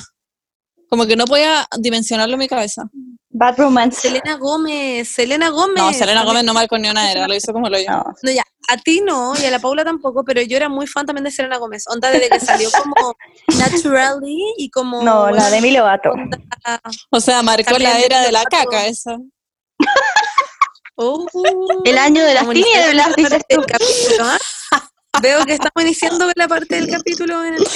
Como 0.89 1.07
que 1.07 1.15
no 1.17 1.25
podía 1.27 1.67
dimensionarlo 1.79 2.35
en 2.35 2.39
mi 2.41 2.49
cabeza. 2.49 2.91
Bad 3.33 3.59
Romance. 3.59 4.01
Selena 4.01 4.37
Gómez, 4.37 5.09
Selena 5.09 5.51
Gómez. 5.51 5.77
No, 5.83 5.93
Selena 5.93 6.25
Gómez 6.25 6.43
no 6.45 6.53
marcó 6.53 6.77
ni 6.79 6.91
una 6.91 7.11
era, 7.13 7.29
lo 7.29 7.35
hizo 7.35 7.53
como 7.53 7.69
lo 7.69 7.79
yo. 7.79 7.87
No. 7.89 8.05
No, 8.23 8.31
ya, 8.33 8.43
a 8.69 8.77
ti 8.77 9.01
no, 9.05 9.35
y 9.41 9.45
a 9.45 9.51
la 9.53 9.59
Paula 9.61 9.85
tampoco, 9.85 10.25
pero 10.25 10.43
yo 10.43 10.57
era 10.57 10.69
muy 10.69 10.87
fan 10.89 11.07
también 11.07 11.25
de 11.25 11.31
Selena 11.31 11.57
Gómez. 11.59 11.85
Onda 11.87 12.11
desde 12.11 12.29
que 12.29 12.41
salió 12.41 12.69
como 12.73 13.15
Naturally 13.59 14.55
y 14.59 14.69
como. 14.71 15.03
No, 15.03 15.31
la 15.31 15.49
de 15.49 15.59
Emilio 15.59 15.81
Lovato. 15.83 16.11
onda- 16.11 16.39
O 17.11 17.21
sea, 17.21 17.43
marcó 17.43 17.79
la 17.79 18.01
era 18.01 18.21
de 18.23 18.33
la 18.33 18.43
caca 18.45 18.87
esa. 18.87 19.17
Oh, 20.97 21.25
El 21.85 21.97
año 21.99 22.23
de 22.25 22.35
las 22.35 22.47
tinieblas, 22.49 23.09
la 23.09 23.15
dices 23.17 23.43
tú. 23.49 23.57
del 23.57 23.67
capítulo, 23.67 24.25
¿ah? 24.25 24.39
Veo 25.23 25.45
que 25.47 25.55
estamos 25.55 25.83
iniciando 25.83 26.25
con 26.27 26.33
la 26.37 26.47
parte 26.49 26.75
del 26.77 26.91
capítulo 26.91 27.45
en 27.45 27.55
el 27.55 27.65
que 27.65 27.71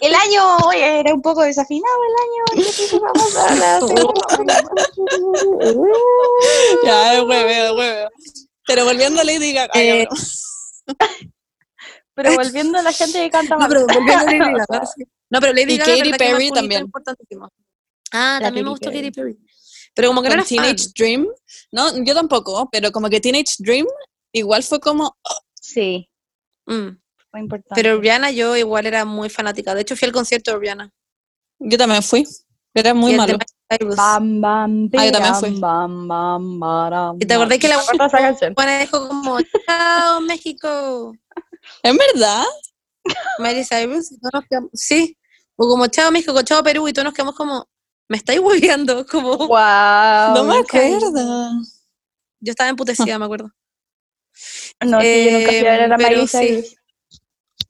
El 0.00 0.14
año, 0.14 0.56
oye, 0.66 1.00
era 1.00 1.14
un 1.14 1.22
poco 1.22 1.42
desafinado 1.42 1.94
el 2.04 2.14
año. 2.60 2.66
¿Qué 2.76 2.98
vamos 2.98 3.36
a 3.36 3.48
hablar? 3.48 3.82
Ya, 6.84 7.14
es 7.14 7.22
hueveo, 7.22 7.74
hueveo. 7.76 8.10
Pero 8.66 8.84
volviendo 8.84 9.20
a 9.20 9.24
Lady 9.24 9.52
Gaga. 9.52 9.72
Eh, 9.74 10.06
no. 10.10 10.94
Pero 12.14 12.34
volviendo 12.34 12.78
a 12.78 12.82
la 12.82 12.92
gente 12.92 13.18
que 13.20 13.30
canta 13.30 13.54
No, 13.54 13.60
mal. 13.60 13.68
pero 13.70 13.86
volviendo 13.86 14.12
a 14.12 14.24
Lady 14.24 14.38
Gaga, 14.38 14.86
sí. 14.86 15.02
No, 15.30 15.40
pero 15.40 15.52
Lady 15.54 15.74
Y 15.74 15.78
Gaga. 15.78 15.96
Katy 15.96 16.10
Perry 16.12 16.50
también. 16.50 16.90
Ah, 18.12 18.38
La 18.38 18.48
también 18.48 18.66
me 18.66 18.70
Katy 18.72 18.80
gustó 18.80 18.90
Perry. 18.90 18.98
Katy 19.00 19.10
Perry. 19.12 19.38
Pero 19.94 20.08
como 20.08 20.20
que 20.22 20.28
no 20.28 20.34
Con 20.34 20.40
era 20.40 20.44
fan. 20.48 20.56
Teenage 20.76 20.88
Dream. 20.94 21.26
No, 21.72 22.04
yo 22.04 22.14
tampoco, 22.14 22.68
pero 22.70 22.92
como 22.92 23.08
que 23.08 23.18
Teenage 23.20 23.54
Dream 23.60 23.86
igual 24.32 24.62
fue 24.62 24.78
como, 24.80 25.16
Sí, 25.60 26.08
Mm. 26.66 26.90
Fue 27.32 27.40
importante. 27.40 27.74
Pero 27.74 27.98
Rihanna 28.00 28.30
yo 28.30 28.54
igual 28.56 28.86
era 28.86 29.04
muy 29.04 29.28
fanática. 29.30 29.74
De 29.74 29.80
hecho 29.80 29.96
fui 29.96 30.06
al 30.06 30.12
concierto 30.12 30.52
de 30.52 30.58
Rihanna. 30.58 30.90
yo 31.58 31.78
también 31.78 32.02
fui. 32.02 32.24
Era 32.74 32.94
muy 32.94 33.14
malo. 33.16 33.38
Cyrus. 33.70 33.96
Bam, 33.96 34.40
bam, 34.40 34.90
Ah, 34.96 35.06
yo 35.06 35.12
también 35.12 35.34
fui. 35.34 35.58
Bam, 35.58 36.06
bam, 36.08 36.60
baram, 36.60 37.16
¿Y 37.20 37.24
te 37.26 37.34
acordás 37.34 37.58
que 37.58 37.68
la. 37.68 37.78
Juana 38.54 38.78
dijo 38.80 39.08
como, 39.08 39.38
chao 39.66 40.20
México, 40.20 41.14
¿En 41.82 41.96
verdad? 41.96 42.44
Miley 43.38 43.64
Cyrus? 43.64 44.12
Y 44.12 44.18
todos 44.20 44.32
nos 44.34 44.44
quedamos- 44.46 44.70
sí, 44.74 45.16
o 45.56 45.66
como 45.68 45.86
chao 45.86 46.10
México, 46.10 46.40
chao 46.42 46.62
Perú, 46.62 46.86
y 46.88 46.92
todos 46.92 47.04
nos 47.04 47.14
quedamos 47.14 47.34
como, 47.34 47.66
me 48.08 48.16
estáis 48.18 48.40
hueveando, 48.40 49.06
como, 49.06 49.36
Wow. 49.38 50.34
no 50.34 50.44
me 50.44 50.58
acuerdo. 50.58 51.50
yo 52.40 52.50
estaba 52.50 52.68
emputecida, 52.70 53.18
me 53.18 53.24
acuerdo. 53.24 53.50
No, 54.84 55.00
sí, 55.00 55.24
yo 55.30 55.38
nunca 55.38 55.48
fui 55.50 55.58
a 55.58 55.62
ver 55.62 55.80
a 55.82 55.88
la 55.88 55.94
Eh, 55.96 55.98
Miley 55.98 56.26
sí. 56.28 56.76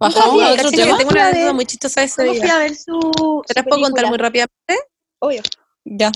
Oye, 0.06 0.44
a 0.44 0.52
otro 0.52 0.70
tema. 0.70 0.98
tengo 0.98 1.10
una 1.10 1.10
Fui 1.10 1.18
a 1.20 1.26
anécdota 1.26 1.44
ver- 1.46 1.54
muy 1.54 1.66
chistosa 1.66 2.02
ese 2.02 2.14
Solo 2.14 2.32
fui 2.32 2.40
día. 2.42 2.54
a 2.56 2.58
ver 2.58 2.74
su. 2.76 3.42
¿Te 3.46 3.54
las 3.54 3.64
puedo 3.66 3.82
contar 3.82 4.06
muy 4.08 4.18
rápidamente? 4.18 4.78
Obvio. 5.20 5.42
Ya. 5.84 6.10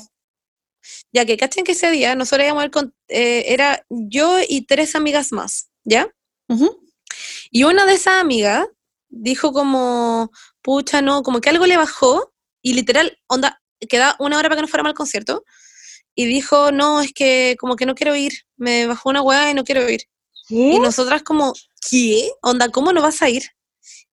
Ya 1.12 1.24
que 1.24 1.36
cachen 1.36 1.64
que 1.64 1.72
ese 1.72 1.90
día 1.90 2.14
nosotros 2.14 2.44
íbamos 2.44 2.60
a 2.62 2.64
ver 2.64 2.70
con, 2.70 2.94
eh, 3.08 3.44
era 3.48 3.84
yo 3.88 4.38
y 4.46 4.62
tres 4.66 4.94
amigas 4.94 5.32
más, 5.32 5.68
¿ya? 5.84 6.08
Ujú. 6.48 6.80
Y 7.50 7.64
una 7.64 7.86
de 7.86 7.94
esas 7.94 8.14
amigas 8.20 8.66
dijo 9.08 9.52
como, 9.52 10.30
pucha, 10.62 11.02
no, 11.02 11.22
como 11.22 11.40
que 11.40 11.48
algo 11.50 11.66
le 11.66 11.76
bajó 11.76 12.32
y 12.62 12.74
literal, 12.74 13.18
onda, 13.28 13.60
queda 13.88 14.16
una 14.18 14.38
hora 14.38 14.48
para 14.48 14.56
que 14.56 14.62
nos 14.62 14.70
fuéramos 14.70 14.90
al 14.90 14.94
concierto 14.96 15.44
y 16.14 16.26
dijo, 16.26 16.70
no, 16.72 17.00
es 17.00 17.12
que 17.12 17.56
como 17.58 17.76
que 17.76 17.86
no 17.86 17.94
quiero 17.94 18.14
ir, 18.14 18.32
me 18.56 18.86
bajó 18.86 19.08
una 19.10 19.22
weá 19.22 19.50
y 19.50 19.54
no 19.54 19.64
quiero 19.64 19.88
ir. 19.88 20.02
Y 20.48 20.78
nosotras 20.78 21.22
como, 21.24 21.52
¿qué? 21.90 22.30
Onda, 22.42 22.68
¿cómo 22.68 22.92
no 22.92 23.02
vas 23.02 23.22
a 23.22 23.28
ir? 23.28 23.42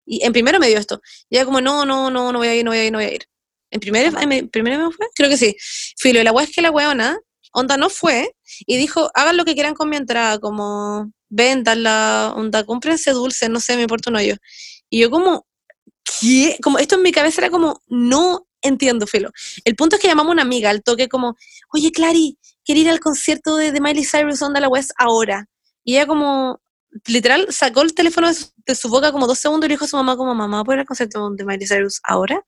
Y 0.06 0.26
en 0.26 0.34
primero 0.34 0.60
me 0.60 0.68
dio 0.68 0.78
esto. 0.78 1.02
Y 1.30 1.38
ella 1.38 1.46
como, 1.46 1.62
no, 1.62 1.86
no, 1.86 2.10
no, 2.10 2.32
no 2.32 2.40
voy 2.40 2.48
a 2.48 2.56
ir, 2.56 2.64
no 2.66 2.72
voy 2.72 2.80
a 2.80 2.86
ir, 2.86 2.92
no 2.92 2.98
voy 3.00 3.06
a 3.06 3.14
ir. 3.14 3.26
¿En 3.72 3.80
primero, 3.80 4.20
en 4.20 4.50
primero 4.50 4.88
me 4.88 4.94
fue? 4.94 5.08
Creo 5.16 5.30
que 5.30 5.38
sí. 5.38 5.56
Filo, 5.98 6.20
y 6.20 6.24
la 6.24 6.32
weá 6.32 6.46
es 6.46 6.52
que 6.54 6.62
la 6.62 6.72
weona, 6.72 7.18
onda, 7.54 7.78
no 7.78 7.90
fue 7.90 8.36
y 8.68 8.78
dijo, 8.78 9.10
hagan 9.14 9.38
lo 9.38 9.46
que 9.46 9.54
quieran 9.54 9.74
con 9.74 9.90
mi 9.90 9.98
entrada, 9.98 10.40
como, 10.40 11.12
véndanla, 11.30 12.34
onda, 12.36 12.64
cómprense 12.66 13.12
dulces, 13.12 13.50
no 13.50 13.60
sé, 13.60 13.76
me 13.76 13.84
importa 13.84 14.10
un 14.12 14.18
hoyo. 14.18 14.36
Y 14.90 15.00
yo 15.00 15.10
como, 15.10 15.48
¿qué? 16.20 16.58
Como, 16.62 16.78
esto 16.78 16.96
en 16.96 17.02
mi 17.02 17.12
cabeza 17.12 17.42
era 17.42 17.50
como, 17.50 17.82
no 17.88 18.48
entiendo, 18.62 19.08
Filo. 19.08 19.32
El 19.66 19.76
punto 19.76 19.96
es 19.96 20.02
que 20.02 20.08
llamamos 20.08 20.32
a 20.32 20.34
una 20.34 20.42
amiga 20.44 20.70
al 20.70 20.84
toque 20.84 21.10
como, 21.10 21.36
oye, 21.74 21.92
Clary, 21.92 22.38
quiero 22.64 22.82
ir 22.82 22.90
al 22.90 23.00
concierto 23.00 23.56
de, 23.56 23.72
de 23.72 23.82
Miley 23.82 24.06
Cyrus, 24.06 24.42
onda 24.42 24.60
la 24.60 24.70
es 24.78 24.94
ahora. 24.98 25.48
Y 25.84 25.96
ella 25.96 26.08
como, 26.08 26.62
literal, 27.08 27.48
sacó 27.50 27.82
el 27.82 27.94
teléfono 27.94 28.28
de 28.28 28.34
su, 28.34 28.48
de 28.66 28.76
su 28.76 28.90
boca 28.90 29.12
como 29.12 29.28
dos 29.28 29.40
segundos 29.40 29.68
y 29.68 29.70
le 29.70 29.74
dijo 29.76 29.86
a 29.86 29.88
su 29.88 29.98
mamá 29.98 30.16
como, 30.18 30.34
mamá, 30.36 30.64
¿puedo 30.64 30.78
ir 30.78 30.82
al 30.82 30.86
concierto 30.86 31.30
de 31.32 31.46
Miley 31.46 31.68
Cyrus 31.68 32.00
ahora? 32.04 32.44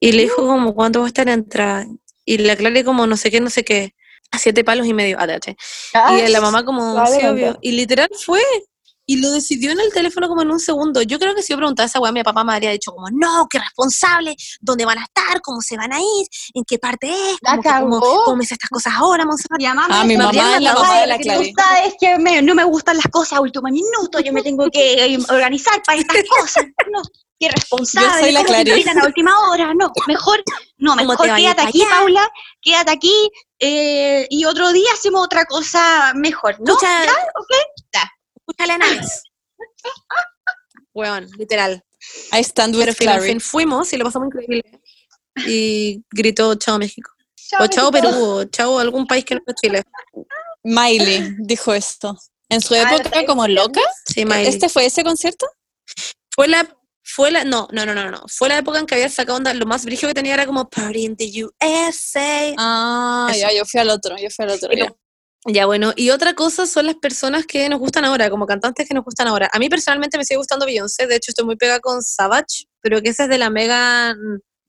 Y 0.00 0.12
le 0.12 0.22
dijo 0.22 0.46
como, 0.46 0.74
¿cuánto 0.74 1.00
va 1.00 1.06
a 1.06 1.08
estar 1.08 1.26
la 1.26 1.34
entrada? 1.34 1.86
Y 2.24 2.38
la 2.38 2.56
Clary 2.56 2.84
como, 2.84 3.06
no 3.06 3.16
sé 3.16 3.30
qué, 3.30 3.40
no 3.40 3.50
sé 3.50 3.64
qué, 3.64 3.94
a 4.30 4.38
siete 4.38 4.64
palos 4.64 4.86
y 4.86 4.94
medio, 4.94 5.18
tache. 5.18 5.56
Y 6.16 6.28
la 6.28 6.40
mamá 6.40 6.64
como, 6.64 7.04
sí, 7.06 7.26
obvio. 7.26 7.58
Y 7.60 7.72
literal 7.72 8.08
fue. 8.24 8.42
Y 9.12 9.16
lo 9.16 9.30
decidió 9.32 9.72
en 9.72 9.80
el 9.80 9.92
teléfono 9.92 10.28
como 10.28 10.42
en 10.42 10.50
un 10.52 10.60
segundo. 10.60 11.02
Yo 11.02 11.18
creo 11.18 11.34
que 11.34 11.42
si 11.42 11.52
yo 11.52 11.56
preguntaba 11.56 11.84
a 11.86 11.88
esa 11.88 11.98
weá, 11.98 12.12
mi 12.12 12.22
papá 12.22 12.44
me 12.44 12.52
habría 12.54 12.70
dicho 12.70 12.92
como, 12.92 13.08
no, 13.10 13.48
qué 13.50 13.58
responsable, 13.58 14.36
dónde 14.60 14.84
van 14.84 14.98
a 14.98 15.02
estar, 15.02 15.40
cómo 15.42 15.60
se 15.62 15.76
van 15.76 15.92
a 15.92 15.98
ir, 15.98 16.26
en 16.54 16.62
qué 16.64 16.78
parte 16.78 17.08
es, 17.10 17.36
cómo, 17.44 17.60
que- 18.00 18.24
cómo, 18.24 18.42
hace 18.42 18.54
estas 18.54 18.70
cosas 18.70 18.92
ahora, 18.96 19.24
Monserrat. 19.24 19.60
Ah, 19.90 20.04
mi 20.04 20.16
mamá 20.16 20.28
habría 20.28 20.56
es 20.58 20.62
la 20.62 20.74
mamá 20.74 21.00
de 21.00 21.06
la 21.08 21.16
que 21.18 21.24
Clary. 21.24 21.52
Sabes 21.58 21.94
que 22.00 22.18
me- 22.18 22.40
no 22.40 22.54
me 22.54 22.62
gustan 22.62 22.96
las 22.98 23.06
cosas 23.10 23.38
a 23.38 23.40
último 23.40 23.68
minuto, 23.68 24.20
yo 24.20 24.32
me 24.32 24.42
tengo 24.42 24.70
que 24.70 25.04
eh, 25.14 25.18
organizar 25.28 25.82
para 25.84 25.98
estas 25.98 26.22
cosas. 26.38 26.64
No, 26.92 27.02
qué 27.40 27.48
responsable, 27.48 28.08
Yo 28.12 28.20
soy 28.20 28.32
la 28.32 28.40
¿cómo 28.44 28.48
te 28.58 28.64
Clary. 28.64 28.70
invitan 28.80 28.98
a 29.00 29.06
última 29.06 29.32
hora? 29.48 29.74
No, 29.74 29.90
mejor, 30.06 30.40
no, 30.78 30.92
¿Cómo 30.96 31.10
mejor 31.10 31.34
quédate 31.34 31.62
aquí, 31.62 31.82
allá? 31.82 31.90
Paula, 31.90 32.28
quédate 32.62 32.90
aquí 32.92 33.30
eh, 33.58 34.26
y 34.30 34.44
otro 34.44 34.70
día 34.72 34.88
hacemos 34.94 35.24
otra 35.24 35.44
cosa 35.46 36.12
mejor, 36.14 36.56
¿no? 36.60 36.74
Escucha, 36.74 37.04
¿Ya? 37.06 37.12
¿Ok? 37.12 37.50
Escúchale 38.50 38.72
a. 38.74 38.78
Weón, 40.94 41.28
literal. 41.38 41.82
I 42.32 42.40
stand 42.42 42.74
with 42.76 42.94
Pero 42.98 43.12
en 43.12 43.22
fin, 43.22 43.40
fuimos 43.40 43.92
y 43.92 43.96
lo 43.96 44.04
pasamos 44.04 44.28
increíble. 44.28 44.64
Y 45.46 46.02
gritó, 46.10 46.54
chao 46.56 46.78
México. 46.78 47.10
O 47.60 47.66
chao 47.66 47.90
México. 47.90 48.10
Perú, 48.10 48.24
o 48.24 48.44
chao 48.44 48.78
algún 48.78 49.06
país 49.06 49.24
que 49.24 49.34
no 49.34 49.42
es 49.46 49.54
Chile. 49.60 49.82
Miley 50.64 51.36
dijo 51.38 51.72
esto. 51.74 52.16
En 52.48 52.60
su 52.60 52.74
Ah, 52.74 52.80
época 52.82 53.02
¿está 53.04 53.26
como 53.26 53.46
loca. 53.46 53.80
Sí, 54.06 54.24
Miley. 54.24 54.46
¿Este 54.48 54.68
fue 54.68 54.86
ese 54.86 55.04
concierto? 55.04 55.46
Fue 56.34 56.48
la, 56.48 56.66
fue 57.04 57.30
la, 57.30 57.44
no, 57.44 57.68
no, 57.70 57.86
no, 57.86 57.94
no, 57.94 58.10
no. 58.10 58.24
Fue 58.28 58.48
la 58.48 58.58
época 58.58 58.78
en 58.78 58.86
que 58.86 58.94
había 58.96 59.08
sacado 59.08 59.38
onda, 59.38 59.54
lo 59.54 59.66
más 59.66 59.84
brígido 59.84 60.08
que 60.08 60.14
tenía 60.14 60.34
era 60.34 60.46
como 60.46 60.68
Party 60.68 61.04
in 61.04 61.16
the 61.16 61.44
USA. 61.44 62.54
Ah, 62.58 63.28
Eso. 63.30 63.40
ya, 63.40 63.52
yo 63.52 63.64
fui 63.64 63.80
al 63.80 63.90
otro, 63.90 64.16
yo 64.16 64.28
fui 64.30 64.44
al 64.44 64.50
otro. 64.50 64.70
Ya. 64.72 64.92
Ya, 65.46 65.64
bueno, 65.64 65.92
y 65.96 66.10
otra 66.10 66.34
cosa 66.34 66.66
son 66.66 66.84
las 66.86 66.96
personas 66.96 67.46
que 67.46 67.66
nos 67.70 67.78
gustan 67.80 68.04
ahora, 68.04 68.28
como 68.28 68.44
cantantes 68.46 68.86
que 68.86 68.92
nos 68.94 69.04
gustan 69.04 69.26
ahora. 69.26 69.48
A 69.52 69.58
mí 69.58 69.70
personalmente 69.70 70.18
me 70.18 70.24
sigue 70.24 70.36
gustando 70.36 70.66
Beyoncé, 70.66 71.06
de 71.06 71.16
hecho 71.16 71.30
estoy 71.30 71.46
muy 71.46 71.56
pegada 71.56 71.80
con 71.80 72.02
Savage, 72.02 72.66
pero 72.82 73.00
que 73.00 73.08
esa 73.08 73.22
es 73.24 73.30
de 73.30 73.38
la 73.38 73.48
Megan, 73.48 74.18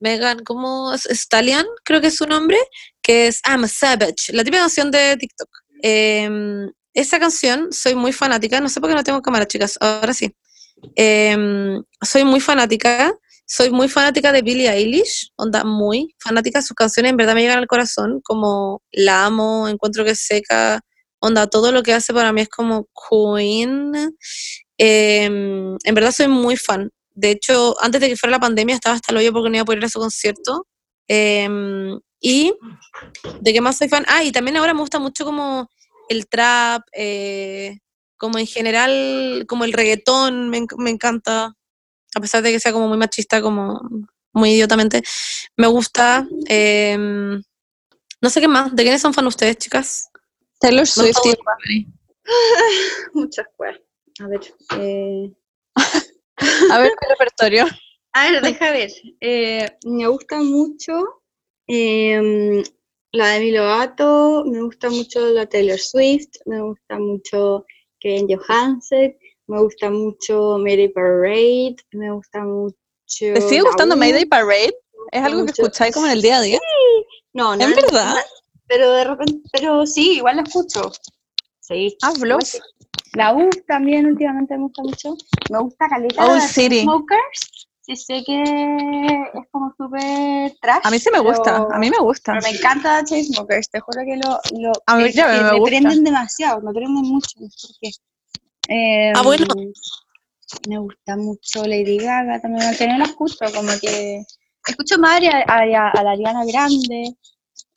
Megan, 0.00 0.38
¿cómo? 0.44 0.94
Stallion, 0.94 1.66
creo 1.84 2.00
que 2.00 2.06
es 2.06 2.16
su 2.16 2.26
nombre, 2.26 2.56
que 3.02 3.26
es 3.26 3.42
I'm 3.46 3.68
Savage, 3.68 4.32
la 4.32 4.44
típica 4.44 4.62
canción 4.62 4.90
de 4.90 5.16
TikTok. 5.18 5.48
Em, 5.82 6.70
esa 6.94 7.18
canción 7.20 7.70
soy 7.70 7.94
muy 7.94 8.12
fanática, 8.12 8.58
no 8.62 8.70
sé 8.70 8.80
por 8.80 8.88
qué 8.88 8.96
no 8.96 9.04
tengo 9.04 9.20
cámara, 9.20 9.46
chicas, 9.46 9.76
ahora 9.78 10.14
sí. 10.14 10.34
Em, 10.96 11.82
soy 12.02 12.24
muy 12.24 12.40
fanática 12.40 13.12
soy 13.46 13.70
muy 13.70 13.88
fanática 13.88 14.32
de 14.32 14.42
Billie 14.42 14.70
Eilish, 14.70 15.30
onda 15.36 15.64
muy 15.64 16.14
fanática, 16.18 16.62
sus 16.62 16.74
canciones 16.74 17.10
en 17.10 17.16
verdad 17.16 17.34
me 17.34 17.42
llegan 17.42 17.58
al 17.58 17.66
corazón, 17.66 18.20
como 18.22 18.82
la 18.92 19.26
amo, 19.26 19.68
encuentro 19.68 20.04
que 20.04 20.12
es 20.12 20.20
seca, 20.20 20.80
onda, 21.22 21.46
todo 21.46 21.72
lo 21.72 21.82
que 21.82 21.92
hace 21.94 22.12
para 22.12 22.32
mí 22.32 22.40
es 22.42 22.48
como 22.48 22.88
Queen. 23.08 23.92
Em, 24.78 25.76
en 25.84 25.94
verdad 25.94 26.12
soy 26.12 26.28
muy 26.28 26.56
fan. 26.56 26.90
De 27.14 27.30
hecho, 27.30 27.76
antes 27.80 28.00
de 28.00 28.08
que 28.08 28.16
fuera 28.16 28.32
la 28.32 28.40
pandemia 28.40 28.74
estaba 28.74 28.96
hasta 28.96 29.12
el 29.12 29.18
hoyo 29.18 29.32
porque 29.32 29.50
no 29.50 29.56
iba 29.56 29.62
a 29.62 29.64
poder 29.64 29.78
ir 29.80 29.84
a 29.84 29.88
su 29.88 30.00
concierto. 30.00 30.66
Em, 31.08 31.98
y 32.20 32.54
de 33.40 33.52
qué 33.52 33.60
más 33.60 33.78
soy 33.78 33.88
fan. 33.88 34.04
Ah, 34.08 34.24
y 34.24 34.32
también 34.32 34.56
ahora 34.56 34.74
me 34.74 34.80
gusta 34.80 34.98
mucho 34.98 35.24
como 35.24 35.68
el 36.08 36.28
trap, 36.28 36.82
eh, 36.92 37.78
como 38.16 38.38
en 38.38 38.46
general, 38.46 39.44
como 39.48 39.64
el 39.64 39.72
reggaetón, 39.72 40.48
me, 40.50 40.64
me 40.78 40.90
encanta 40.90 41.54
a 42.14 42.20
pesar 42.20 42.42
de 42.42 42.52
que 42.52 42.60
sea 42.60 42.72
como 42.72 42.88
muy 42.88 42.98
machista, 42.98 43.40
como 43.40 43.80
muy 44.32 44.52
idiotamente, 44.52 45.02
me 45.56 45.66
gusta. 45.66 46.26
em, 46.48 47.42
no 48.20 48.30
sé 48.30 48.40
qué 48.40 48.48
más. 48.48 48.74
¿De 48.74 48.82
quiénes 48.82 49.02
son 49.02 49.14
fan 49.14 49.26
ustedes, 49.26 49.58
chicas? 49.58 50.08
Taylor 50.60 50.86
Swift. 50.86 51.18
Muchas 53.14 53.46
cosas. 53.56 53.80
A 54.20 54.28
ver. 54.28 54.40
eh, 54.78 55.32
A 56.70 56.78
ver, 56.78 56.92
el 57.00 57.08
repertorio. 57.08 57.66
A 58.12 58.30
ver, 58.30 58.42
deja 58.42 58.70
ver. 58.70 58.90
Eh, 59.20 59.70
me 59.84 60.06
gusta 60.06 60.36
mucho 60.36 61.22
em, 61.66 62.62
la 63.12 63.28
de 63.28 63.38
Demi 63.40 63.52
Lovato, 63.52 64.44
me 64.46 64.60
gusta 64.62 64.90
mucho 64.90 65.20
la 65.30 65.46
Taylor 65.46 65.78
Swift, 65.78 66.36
me 66.46 66.60
gusta 66.60 66.98
mucho 66.98 67.64
Kevin 67.98 68.28
Johansen, 68.28 69.16
me 69.46 69.60
gusta 69.60 69.90
mucho 69.90 70.58
Mary 70.58 70.88
Parade, 70.88 71.76
me 71.92 72.10
gusta 72.12 72.40
mucho. 72.44 72.76
¿Te 73.06 73.40
sigue 73.42 73.62
gustando 73.62 73.96
Mayday 73.96 74.24
Parade? 74.24 74.74
¿Es 75.10 75.22
algo 75.22 75.44
que 75.44 75.50
escucháis 75.50 75.94
como 75.94 76.06
en 76.06 76.12
el 76.12 76.22
día 76.22 76.38
a 76.38 76.40
día? 76.42 76.58
No, 77.34 77.56
no. 77.56 77.64
¿En 77.64 77.70
no, 77.70 77.76
verdad? 77.76 78.14
pero 78.66 78.90
de 78.92 79.04
repente, 79.04 79.48
pero 79.52 79.86
sí, 79.86 80.16
igual 80.16 80.36
la 80.36 80.42
escucho. 80.42 80.90
Sí. 81.60 81.96
Ah, 82.02 82.12
sí. 82.42 82.58
La 83.14 83.34
U 83.34 83.50
también 83.66 84.06
últimamente 84.06 84.56
me 84.56 84.62
gusta 84.64 84.82
mucho. 84.82 85.14
Me 85.50 85.58
gusta 85.58 85.88
Caleta 85.88 86.24
Old 86.26 86.42
City. 86.42 86.80
Smokers. 86.82 87.68
Sí 87.82 87.96
sé 87.96 88.22
que 88.24 88.42
es 88.42 89.44
como 89.50 89.74
súper 89.76 90.52
trash. 90.62 90.80
A 90.84 90.90
mí 90.90 90.98
sí 91.00 91.10
me 91.12 91.18
gusta, 91.18 91.66
a 91.70 91.78
mí 91.78 91.90
me 91.90 91.98
gusta. 91.98 92.32
Pero 92.32 92.44
me 92.44 92.56
encanta 92.56 93.04
Chainsmokers, 93.04 93.68
te 93.70 93.80
juro 93.80 94.02
que 94.06 94.16
lo, 94.16 94.38
lo 94.60 94.72
A 94.86 94.96
mí 94.96 95.10
ya 95.12 95.26
me- 95.26 95.38
me 95.38 95.44
me 95.52 95.58
gusta. 95.58 95.66
prenden 95.78 96.04
demasiado, 96.04 96.60
me 96.62 96.72
prenden 96.72 97.04
mucho, 97.04 97.28
no 97.40 97.48
sé 97.50 97.66
por 97.68 97.76
qué. 97.80 97.90
Ah, 99.14 99.22
bueno. 99.22 99.46
Me 100.68 100.78
gusta 100.78 101.16
mucho 101.16 101.64
Lady 101.66 101.98
Gaga 101.98 102.40
también, 102.40 102.66
no 102.88 102.98
la 102.98 103.04
escucho, 103.04 103.38
como 103.54 103.70
que 103.80 104.22
escucho 104.66 104.98
más 104.98 105.20
a, 105.22 105.38
a- 105.54 105.90
a 105.90 106.02
la 106.04 106.10
Ariana 106.10 106.44
Grande. 106.44 107.14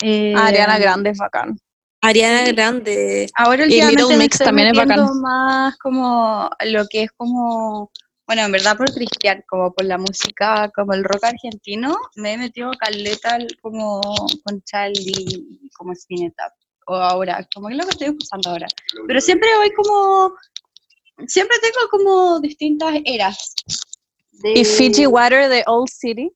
eh, 0.03 0.33
Ariana 0.35 0.77
Grande 0.77 1.09
es 1.11 1.17
bacán. 1.17 1.57
Ariana 2.01 2.51
Grande. 2.51 3.29
Ahora 3.37 3.63
últimamente 3.63 4.03
me 4.17 4.23
Mix 4.23 4.35
estoy 4.35 4.45
también 4.47 4.67
es 4.75 4.77
bacán. 4.77 5.21
más 5.21 5.77
como 5.77 6.49
lo 6.65 6.85
que 6.87 7.03
es 7.03 7.11
como, 7.13 7.89
bueno, 8.27 8.41
en 8.43 8.51
verdad 8.51 8.75
por 8.77 8.93
cristian, 8.93 9.43
como 9.47 9.73
por 9.73 9.85
la 9.85 9.97
música, 9.97 10.69
como 10.75 10.93
el 10.93 11.03
rock 11.03 11.23
argentino, 11.23 11.97
me 12.15 12.33
he 12.33 12.37
metido 12.37 12.71
caleta 12.71 13.35
al- 13.35 13.47
como 13.61 14.01
con 14.43 14.61
Charlie, 14.63 15.69
como 15.77 15.93
Spinetta, 15.93 16.53
o 16.87 16.93
ahora, 16.95 17.47
como 17.55 17.67
que 17.69 17.73
es 17.73 17.77
lo 17.79 17.85
que 17.85 17.91
estoy 17.91 18.07
escuchando 18.09 18.49
ahora. 18.51 18.67
Pero 19.07 19.21
siempre 19.21 19.49
voy 19.57 19.71
como, 19.71 20.33
siempre 21.27 21.57
tengo 21.59 21.87
como 21.89 22.39
distintas 22.39 22.95
eras. 23.05 23.53
de- 24.31 24.59
Y 24.59 24.65
Fiji 24.65 25.05
Water 25.07 25.49
de 25.49 25.63
Old 25.67 25.89
City. 25.89 26.29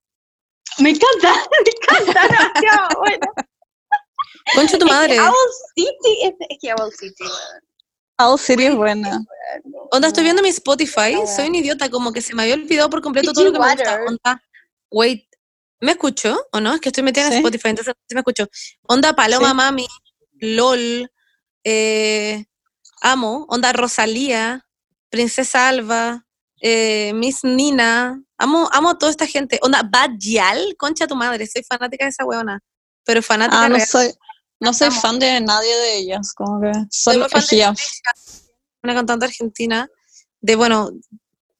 Me 0.80 0.92
encanta, 0.92 1.34
me 1.52 2.04
encanta, 2.06 2.28
demasiado 2.28 3.00
bueno. 3.00 3.28
Concha 4.56 4.78
tu 4.78 4.86
madre. 4.86 5.16
Es 5.16 5.20
que 5.22 5.28
Owl 5.28 5.36
City, 5.76 6.18
es, 6.24 6.34
es 6.50 6.58
que 6.62 6.74
Owl 6.74 6.92
City, 6.94 7.24
weón. 7.24 8.32
Old 8.32 8.40
City 8.40 8.66
es 8.66 8.76
buena. 8.76 9.22
Onda, 9.92 10.08
estoy 10.10 10.24
viendo 10.24 10.42
mi 10.42 10.50
Spotify, 10.50 11.16
soy 11.36 11.48
un 11.50 11.56
idiota, 11.56 11.90
como 11.90 12.12
que 12.12 12.22
se 12.22 12.34
me 12.36 12.44
había 12.44 12.56
olvidado 12.56 12.90
por 12.90 13.02
completo 13.02 13.32
Fiji 13.32 13.36
todo 13.36 13.46
lo 13.46 13.54
que 13.54 13.60
me 13.60 13.74
gusta. 13.76 14.00
Onda, 14.08 14.44
wait, 14.92 15.26
¿me 15.80 15.92
escucho 15.92 16.46
o 16.52 16.60
no? 16.60 16.74
Es 16.74 16.82
que 16.82 16.90
estoy 16.90 17.04
metida 17.04 17.26
en 17.28 17.32
Sí. 17.34 17.38
Spotify, 17.38 17.70
entonces 17.70 17.94
sí 18.08 18.16
me 18.16 18.20
escucho. 18.22 18.48
Onda, 18.84 19.14
Paloma 19.16 19.50
Sí. 19.50 19.56
Mami, 19.56 19.88
LOL, 20.40 21.12
eh, 21.64 22.46
Amo, 23.02 23.46
Onda, 23.50 23.72
Rosalía, 23.74 24.66
Princesa 25.10 25.68
Alba, 25.68 26.26
eh, 26.62 27.12
Miss 27.14 27.44
Nina, 27.44 28.22
amo, 28.38 28.70
amo 28.72 28.90
a 28.90 28.98
toda 28.98 29.12
esta 29.12 29.26
gente. 29.28 29.60
Onda, 29.62 29.84
Bad 29.84 30.12
Yal, 30.20 30.76
concha 30.78 31.08
tu 31.08 31.16
madre, 31.16 31.48
soy 31.48 31.64
fanática 31.64 32.06
de 32.06 32.10
esa 32.10 32.26
weona, 32.26 32.60
pero 33.04 33.22
fanática 33.22 33.64
Ah, 33.64 33.70
no 33.70 33.76
real. 33.76 33.88
soy, 33.88 34.14
no 34.60 34.74
soy 34.74 34.88
Amo. 34.88 35.02
fan 35.02 35.20
de 35.20 35.42
nadie 35.42 35.76
de 35.76 35.98
ellas, 35.98 36.34
como 36.34 36.62
que 36.62 36.72
Soy 36.90 37.16
solo 37.16 37.30
fan 37.30 37.76
una 38.84 38.96
cantante 38.96 39.26
argentina, 39.26 39.90
de 40.42 40.56
bueno, 40.56 40.92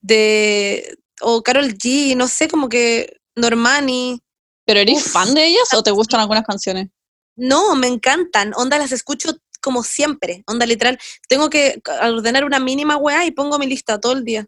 de 0.02 0.98
o 1.22 1.44
Carol 1.44 1.74
G, 1.74 2.16
no 2.16 2.28
sé, 2.28 2.48
como 2.48 2.70
que 2.70 3.18
Normani. 3.36 4.22
¿Pero 4.66 4.82
eres 4.82 4.98
Uf. 5.06 5.12
fan 5.12 5.34
de 5.34 5.48
ellas 5.48 5.74
o 5.74 5.82
te 5.82 5.92
gustan 5.92 6.20
algunas 6.20 6.46
canciones? 6.46 6.90
No, 7.36 7.76
me 7.76 7.88
encantan. 7.88 8.54
Onda 8.56 8.78
las 8.78 8.92
escucho 8.92 9.32
como 9.62 9.84
siempre. 9.84 10.44
Onda 10.48 10.66
literal. 10.66 10.98
Tengo 11.28 11.50
que 11.50 11.82
ordenar 12.02 12.44
una 12.46 12.60
mínima 12.60 12.98
weá 12.98 13.26
y 13.26 13.32
pongo 13.32 13.58
mi 13.60 13.68
lista 13.68 14.00
todo 14.00 14.14
el 14.14 14.24
día. 14.26 14.46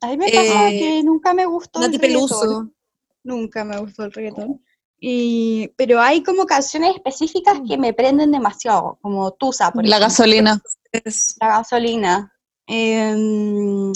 A 0.00 0.08
mí 0.08 0.16
me 0.16 0.26
pasa 0.30 0.70
Eh, 0.70 0.78
que 0.78 1.02
nunca 1.02 1.32
me 1.34 1.46
gustó 1.46 1.78
el 1.80 1.86
Nati 1.86 1.98
reggaetón. 1.98 2.28
Peluso. 2.28 2.70
Nunca 3.22 3.64
me 3.64 3.78
gustó 3.78 4.04
el 4.04 4.12
reggaetón. 4.12 4.62
Y, 5.00 5.68
pero 5.76 6.00
hay 6.00 6.22
como 6.22 6.46
canciones 6.46 6.94
específicas 6.94 7.58
que 7.68 7.76
me 7.76 7.92
prenden 7.92 8.30
demasiado, 8.30 8.98
como 9.02 9.32
Tusa, 9.32 9.70
por 9.70 9.82
La 9.84 9.96
ejemplo. 9.96 10.06
gasolina. 10.08 10.62
La 11.40 11.48
gasolina. 11.48 12.32
Em, 12.66 13.92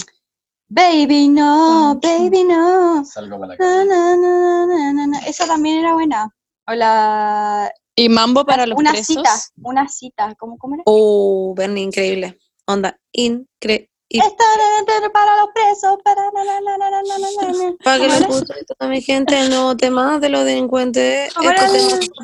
baby, 0.67 1.29
no, 1.29 1.99
baby, 2.01 2.43
no. 2.43 3.03
Salgo 3.05 3.39
para 3.39 3.55
la 3.55 3.57
Na, 3.57 3.57
calle. 3.57 3.85
na, 3.89 4.15
na, 4.17 4.65
na, 4.67 4.93
na, 4.93 5.07
na. 5.07 5.19
Esa 5.19 5.47
también 5.47 5.79
era 5.79 5.93
buena. 5.93 6.29
O 6.67 6.73
la. 6.73 7.71
¿Y 7.99 8.07
mambo 8.07 8.45
para 8.45 8.65
los 8.65 8.77
presos? 8.77 9.05
citas, 9.05 9.51
unas 9.61 9.97
citas, 9.97 10.33
¿cómo, 10.37 10.57
cómo 10.57 10.75
era? 10.75 10.83
Oh, 10.85 11.53
Bernie, 11.55 11.83
increíble. 11.83 12.39
Onda, 12.65 12.97
increíble. 13.11 13.89
Estar 14.09 15.11
para 15.11 15.37
los 15.41 15.49
presos, 15.53 15.97
para 16.03 16.21
na, 16.31 16.77
na, 16.77 17.75
Para 17.83 17.99
que 17.99 18.07
los 18.07 18.21
putos 18.25 18.77
a 18.79 18.87
mi 18.87 19.01
gente, 19.01 19.39
el 19.39 19.49
nuevo 19.49 19.75
tema 19.75 20.17
de 20.17 20.29
los 20.29 20.45
delincuentes, 20.45 21.27
este 21.27 21.43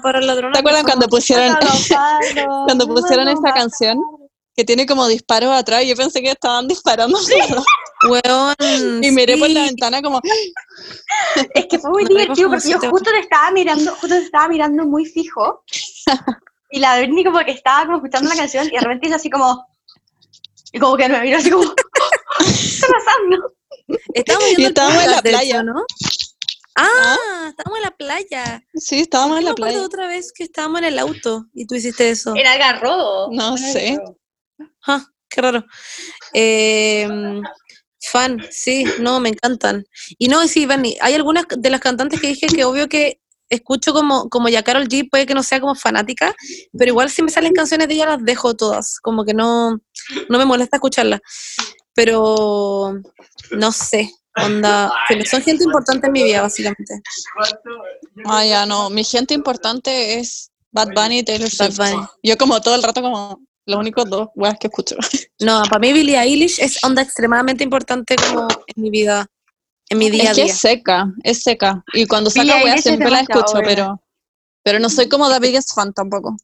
para, 0.02 0.20
¿Te 0.22 0.60
acuerdan 0.60 0.84
cuando 0.84 1.08
pusieron, 1.08 1.56
cuando 2.66 2.88
pusieron 2.88 3.28
esta 3.28 3.54
canción? 3.54 4.00
Que 4.56 4.64
tiene 4.64 4.86
como 4.86 5.08
disparos 5.08 5.52
atrás, 5.52 5.86
yo 5.86 5.96
pensé 5.96 6.22
que 6.22 6.32
estaban 6.32 6.68
disparando. 6.68 7.18
Sí. 7.20 7.36
Weón, 8.10 9.04
Y 9.04 9.12
miré 9.12 9.38
por 9.38 9.50
la 9.50 9.64
ventana 9.64 10.02
como, 10.02 10.22
Es 11.54 11.66
que 11.68 11.80
fue 11.80 11.90
muy 11.92 12.06
divertido 12.06 12.50
porque 12.50 12.70
yo 12.70 12.80
justo 12.80 13.12
te 13.12 13.20
estaba 13.20 13.52
mirando, 13.52 13.92
justo 13.92 14.16
te 14.16 14.24
estaba 14.24 14.48
mirando 14.48 14.86
muy 14.86 15.06
fijo. 15.06 15.64
Y 16.72 16.80
la 16.80 16.98
Berni 16.98 17.24
como 17.24 17.40
que 17.40 17.52
estaba 17.52 17.86
como 17.86 17.98
escuchando 17.98 18.28
la 18.28 18.36
canción 18.36 18.68
y 18.68 18.72
de 18.72 18.80
repente 18.80 19.08
hizo 19.08 19.16
así 19.16 19.30
como. 19.30 19.66
Y 20.74 20.80
como 20.80 20.98
que 20.98 21.08
me 21.08 21.22
miró 21.22 21.38
así 21.38 21.50
como. 21.50 21.64
¿Qué 22.40 22.44
está 22.44 22.88
pasando? 22.88 23.54
Estábamos 24.14 24.50
Y 24.58 24.66
estábamos 24.66 25.04
en 25.06 25.12
la 25.12 25.22
playa. 25.22 25.64
¿no? 25.64 25.86
Ah, 26.76 27.46
estábamos 27.50 27.78
en 27.78 27.84
la 27.84 27.92
playa. 27.92 28.64
sí, 28.74 29.02
estábamos 29.02 29.38
en 29.38 29.44
Yo 29.44 29.50
la 29.50 29.52
me 29.52 29.54
acuerdo 29.54 29.74
playa. 29.74 29.86
otra 29.86 30.08
vez 30.08 30.34
que 30.34 30.44
estábamos 30.44 30.80
en 30.80 30.86
el 30.86 31.00
auto 31.00 31.46
y 31.54 31.66
tú 31.66 31.76
hiciste 31.76 32.10
eso. 32.10 32.34
En 32.36 32.46
Algarrobo. 32.48 33.30
No 33.32 33.56
sé. 33.58 33.98
Ah, 34.88 35.06
qué 35.30 35.42
raro. 35.42 35.64
Eh, 36.34 37.08
fan, 38.12 38.46
sí, 38.50 38.86
no, 39.00 39.20
me 39.20 39.30
encantan. 39.30 39.86
Y 40.18 40.28
no, 40.28 40.48
sí, 40.48 40.66
Bernie, 40.66 40.98
hay 41.02 41.14
algunas 41.14 41.46
de 41.50 41.70
las 41.70 41.82
cantantes 41.82 42.20
que 42.20 42.28
dije 42.28 42.48
que 42.48 42.66
obvio 42.66 42.88
que 42.88 43.20
escucho 43.50 43.94
como, 43.94 44.30
como 44.30 44.50
ya 44.50 44.64
Carol 44.64 44.88
G, 44.88 45.10
puede 45.10 45.26
que 45.26 45.34
no 45.34 45.44
sea 45.44 45.60
como 45.60 45.76
fanática, 45.76 46.36
pero 46.78 46.92
igual 46.92 47.10
si 47.10 47.22
me 47.22 47.32
salen 47.32 47.54
canciones 47.54 47.88
de 47.88 47.94
ella 47.94 48.08
las 48.08 48.24
dejo 48.24 48.56
todas, 48.56 49.00
como 49.00 49.24
que 49.26 49.34
no, 49.34 49.80
no 50.30 50.38
me 50.38 50.46
molesta 50.46 50.78
escucharlas. 50.78 51.22
Pero 51.94 52.94
no 53.52 53.72
sé, 53.72 54.12
onda, 54.36 54.92
pero 55.08 55.24
son 55.26 55.42
gente 55.42 55.64
importante 55.64 56.08
en 56.08 56.14
mi 56.14 56.24
vida, 56.24 56.42
básicamente. 56.42 57.02
Ah, 58.26 58.46
ya 58.46 58.66
no. 58.66 58.90
Mi 58.90 59.04
gente 59.06 59.34
importante 59.34 60.20
es 60.20 60.52
Bad 60.72 60.90
Bunny 60.94 61.20
y 61.20 61.24
Taylor 61.24 61.50
Bad 61.58 61.72
Swift. 61.72 61.78
Bunny. 61.78 62.08
Yo 62.24 62.38
como 62.38 62.62
todo 62.62 62.76
el 62.76 62.84
rato 62.84 63.02
como 63.02 63.40
los 63.66 63.80
únicos 63.80 64.10
dos 64.10 64.30
weas 64.36 64.58
que 64.60 64.68
escucho. 64.68 64.96
No, 65.40 65.64
para 65.64 65.80
mí 65.80 65.92
Billie 65.92 66.18
Eilish 66.18 66.62
es 66.62 66.82
onda 66.84 67.02
extremadamente 67.02 67.64
importante 67.64 68.16
como 68.16 68.48
en 68.68 68.82
mi 68.82 68.90
vida, 68.90 69.28
en 69.90 69.98
mi 69.98 70.10
día 70.10 70.30
a 70.30 70.32
es 70.32 70.36
que 70.38 70.44
día. 70.44 70.54
es 70.54 70.60
seca, 70.60 71.14
es 71.24 71.44
seca. 71.44 71.84
Y 71.94 72.08
cuando 72.08 72.30
Billie 72.30 72.54
saca 72.54 72.64
weas 72.64 72.82
siempre 72.84 73.12
la 73.12 73.20
escucho, 73.20 73.60
pero 73.64 74.02
pero 74.64 74.80
no 74.80 74.90
soy 74.90 75.08
como 75.10 75.30
the 75.30 75.40
biggest 75.40 75.76
fan 75.76 75.94
tampoco. 75.94 76.36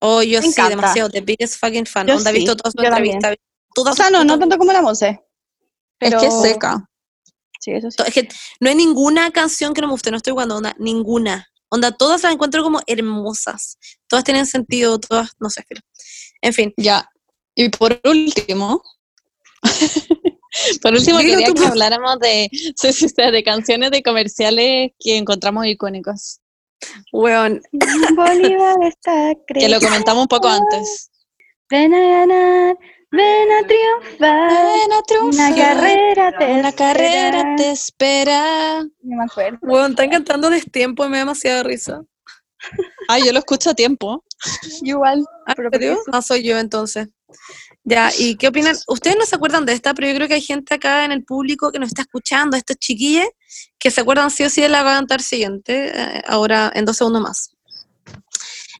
Oh, 0.00 0.22
yo 0.22 0.38
Me 0.40 0.42
sí, 0.42 0.50
encanta. 0.50 0.70
demasiado, 0.70 1.10
the 1.10 1.20
biggest 1.22 1.58
fucking 1.58 1.86
fan. 1.86 2.06
Yo 2.06 2.16
onda, 2.16 2.30
he 2.30 2.34
sí, 2.34 2.38
visto 2.40 2.54
todas 2.56 2.72
sus 2.72 2.84
entrevistas. 2.84 3.36
Todas 3.74 3.94
O 3.94 3.96
sea, 3.96 4.10
no, 4.10 4.24
no 4.24 4.38
tanto 4.38 4.56
como 4.58 4.72
la 4.72 4.80
Monse. 4.82 5.20
Es 5.98 6.14
que 6.14 6.26
es 6.26 6.40
seca. 6.40 6.88
Sí, 7.60 7.72
eso 7.72 7.90
sí. 7.90 7.96
Es 8.06 8.14
que 8.14 8.28
no 8.60 8.68
hay 8.68 8.76
ninguna 8.76 9.30
canción 9.32 9.74
que 9.74 9.80
no 9.80 9.88
me 9.88 9.92
guste, 9.92 10.10
no 10.12 10.18
estoy 10.18 10.32
jugando 10.32 10.56
onda, 10.56 10.76
ninguna. 10.78 11.48
Onda, 11.70 11.90
todas 11.90 12.22
las 12.22 12.32
encuentro 12.32 12.62
como 12.62 12.80
hermosas. 12.86 13.76
Todas 14.06 14.24
tienen 14.24 14.46
sentido, 14.46 15.00
todas, 15.00 15.32
no 15.40 15.50
sé, 15.50 15.64
filo. 15.68 15.80
En 16.42 16.52
fin, 16.52 16.72
Ya. 16.76 17.08
Y 17.54 17.68
por 17.70 18.00
último, 18.04 18.82
por 20.82 20.92
último 20.94 21.18
Dilo 21.18 21.38
quería 21.38 21.52
que 21.52 21.66
habláramos 21.66 22.18
de, 22.20 22.48
sí, 22.52 22.92
sí, 22.92 23.08
sí, 23.08 23.30
de 23.32 23.42
canciones 23.42 23.90
de 23.90 24.02
comerciales 24.02 24.92
que 25.00 25.16
encontramos 25.16 25.66
icónicos. 25.66 26.40
weón, 27.12 27.60
Bolívar 28.16 28.76
está 28.82 29.34
Que 29.48 29.68
lo 29.68 29.80
comentamos 29.80 30.22
un 30.22 30.28
poco 30.28 30.48
antes. 30.48 31.10
Ven 31.70 31.92
a 31.92 31.98
ganar, 32.00 32.78
ven 33.10 33.52
a 33.52 33.66
triunfar. 33.66 34.48
Ven 34.50 34.92
a 34.92 34.96
Una 34.96 35.02
triunfar, 35.02 35.54
carrera 35.56 36.38
te 36.38 36.52
Una 36.52 36.72
carrera 36.72 37.38
espera. 37.38 37.56
te 37.56 37.70
espera. 37.72 38.82
No 39.02 39.16
me 39.16 39.24
acuerdo. 39.24 39.58
weón, 39.62 39.90
están 39.90 40.10
cantando 40.10 40.48
destiempo 40.48 41.04
y 41.04 41.08
me 41.08 41.16
da 41.16 41.22
demasiada 41.24 41.62
risa. 41.64 42.02
Ay, 43.08 43.24
yo 43.26 43.32
lo 43.32 43.40
escucho 43.40 43.70
a 43.70 43.74
tiempo. 43.74 44.24
Igual. 44.82 45.24
¿Ah, 45.46 45.54
Ah, 46.12 46.22
soy 46.22 46.42
yo 46.42 46.58
entonces. 46.58 47.08
Ya, 47.84 48.10
¿y 48.18 48.36
qué 48.36 48.48
opinan? 48.48 48.76
Ustedes 48.86 49.16
no 49.18 49.24
se 49.24 49.36
acuerdan 49.36 49.64
de 49.64 49.72
esta, 49.72 49.94
pero 49.94 50.08
yo 50.08 50.14
creo 50.14 50.28
que 50.28 50.34
hay 50.34 50.42
gente 50.42 50.74
acá 50.74 51.04
en 51.04 51.12
el 51.12 51.24
público 51.24 51.72
que 51.72 51.78
nos 51.78 51.88
está 51.88 52.02
escuchando, 52.02 52.56
estos 52.56 52.76
chiquillos, 52.76 53.28
que 53.78 53.90
se 53.90 54.00
acuerdan 54.00 54.30
sí 54.30 54.44
o 54.44 54.50
sí 54.50 54.60
de 54.60 54.68
la 54.68 54.82
cantar 54.82 55.22
siguiente, 55.22 55.92
eh, 55.94 56.22
ahora 56.26 56.70
en 56.74 56.84
dos 56.84 56.96
segundos 56.96 57.22
más. 57.22 57.50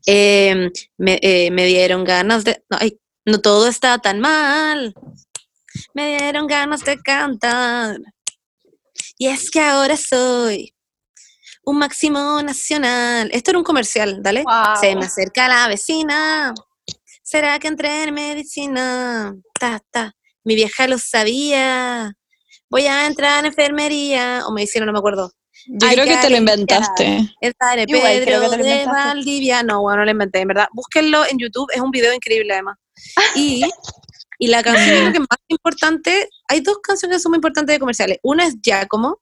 Eh, 0.06 0.70
me, 0.96 1.18
eh, 1.22 1.50
me 1.50 1.66
dieron 1.66 2.04
ganas 2.04 2.44
de... 2.44 2.62
No, 2.70 2.78
ay, 2.80 2.98
no 3.24 3.40
todo 3.40 3.68
está 3.68 3.98
tan 3.98 4.20
mal. 4.20 4.94
Me 5.94 6.18
dieron 6.18 6.46
ganas 6.46 6.84
de 6.84 6.98
cantar. 6.98 7.98
Y 9.18 9.26
es 9.26 9.50
que 9.50 9.60
ahora 9.60 9.96
soy 9.96 10.74
un 11.68 11.78
máximo 11.78 12.42
nacional. 12.42 13.28
Esto 13.32 13.50
era 13.50 13.58
un 13.58 13.64
comercial, 13.64 14.22
dale. 14.22 14.42
Wow. 14.42 14.80
Se 14.80 14.96
me 14.96 15.04
acerca 15.04 15.48
la 15.48 15.68
vecina. 15.68 16.54
¿Será 17.22 17.58
que 17.58 17.68
entré 17.68 18.04
en 18.04 18.14
medicina? 18.14 19.34
Ta, 19.58 19.80
ta. 19.90 20.14
Mi 20.44 20.54
vieja 20.54 20.88
lo 20.88 20.98
sabía. 20.98 22.14
Voy 22.70 22.86
a 22.86 23.06
entrar 23.06 23.40
en 23.40 23.46
enfermería. 23.46 24.44
O 24.46 24.52
medicina, 24.52 24.86
no 24.86 24.92
me 24.92 24.98
acuerdo. 24.98 25.30
Yo 25.66 25.88
Ay, 25.88 25.96
creo 25.96 26.06
que 26.06 26.16
te 26.16 26.30
lo 26.30 26.36
inventaste. 26.38 27.34
El 27.42 27.54
padre 27.54 27.84
Igual 27.86 28.22
creo 28.22 28.40
que 28.40 28.46
Pedro 28.46 28.50
te 28.50 28.56
lo 28.56 28.64
de. 28.64 28.86
Valdivia. 28.86 29.62
No, 29.62 29.82
bueno, 29.82 29.98
no 29.98 30.04
lo 30.06 30.10
inventé, 30.10 30.40
en 30.40 30.48
verdad. 30.48 30.68
Búsquenlo 30.72 31.26
en 31.26 31.38
YouTube, 31.38 31.68
es 31.74 31.80
un 31.82 31.90
video 31.90 32.14
increíble 32.14 32.54
además. 32.54 32.78
Y, 33.34 33.62
y 34.38 34.46
la 34.46 34.62
canción 34.62 35.12
que 35.12 35.18
más 35.20 35.38
importante, 35.48 36.30
hay 36.48 36.60
dos 36.60 36.78
canciones 36.82 37.18
que 37.18 37.22
son 37.22 37.32
muy 37.32 37.38
importantes 37.38 37.74
de 37.74 37.78
comerciales. 37.78 38.18
Una 38.22 38.46
es 38.46 38.54
Giacomo. 38.62 39.20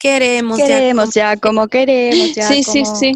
Queremos, 0.00 0.58
Queremos 0.58 1.14
ya 1.14 1.36
como 1.36 1.68
queremos 1.68 2.34
ya. 2.34 2.48
Sí, 2.48 2.64
sí, 2.64 2.82
como- 2.82 2.96
sí. 2.96 3.12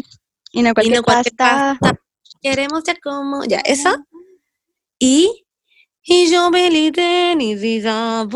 Y 0.51 0.61
no 0.61 0.69
Y 0.69 0.73
cualquier 0.73 0.97
no 0.97 1.03
cualquier 1.03 1.35
pasta. 1.35 1.77
pasta. 1.79 1.99
Queremos 2.41 2.83
Giacomo. 2.83 3.43
Ya, 3.45 3.59
esa. 3.65 4.05
Y. 4.99 5.29
Y 6.07 6.29
yo 6.31 6.51
belité 6.51 7.35
ni 7.35 7.55
vida 7.55 8.27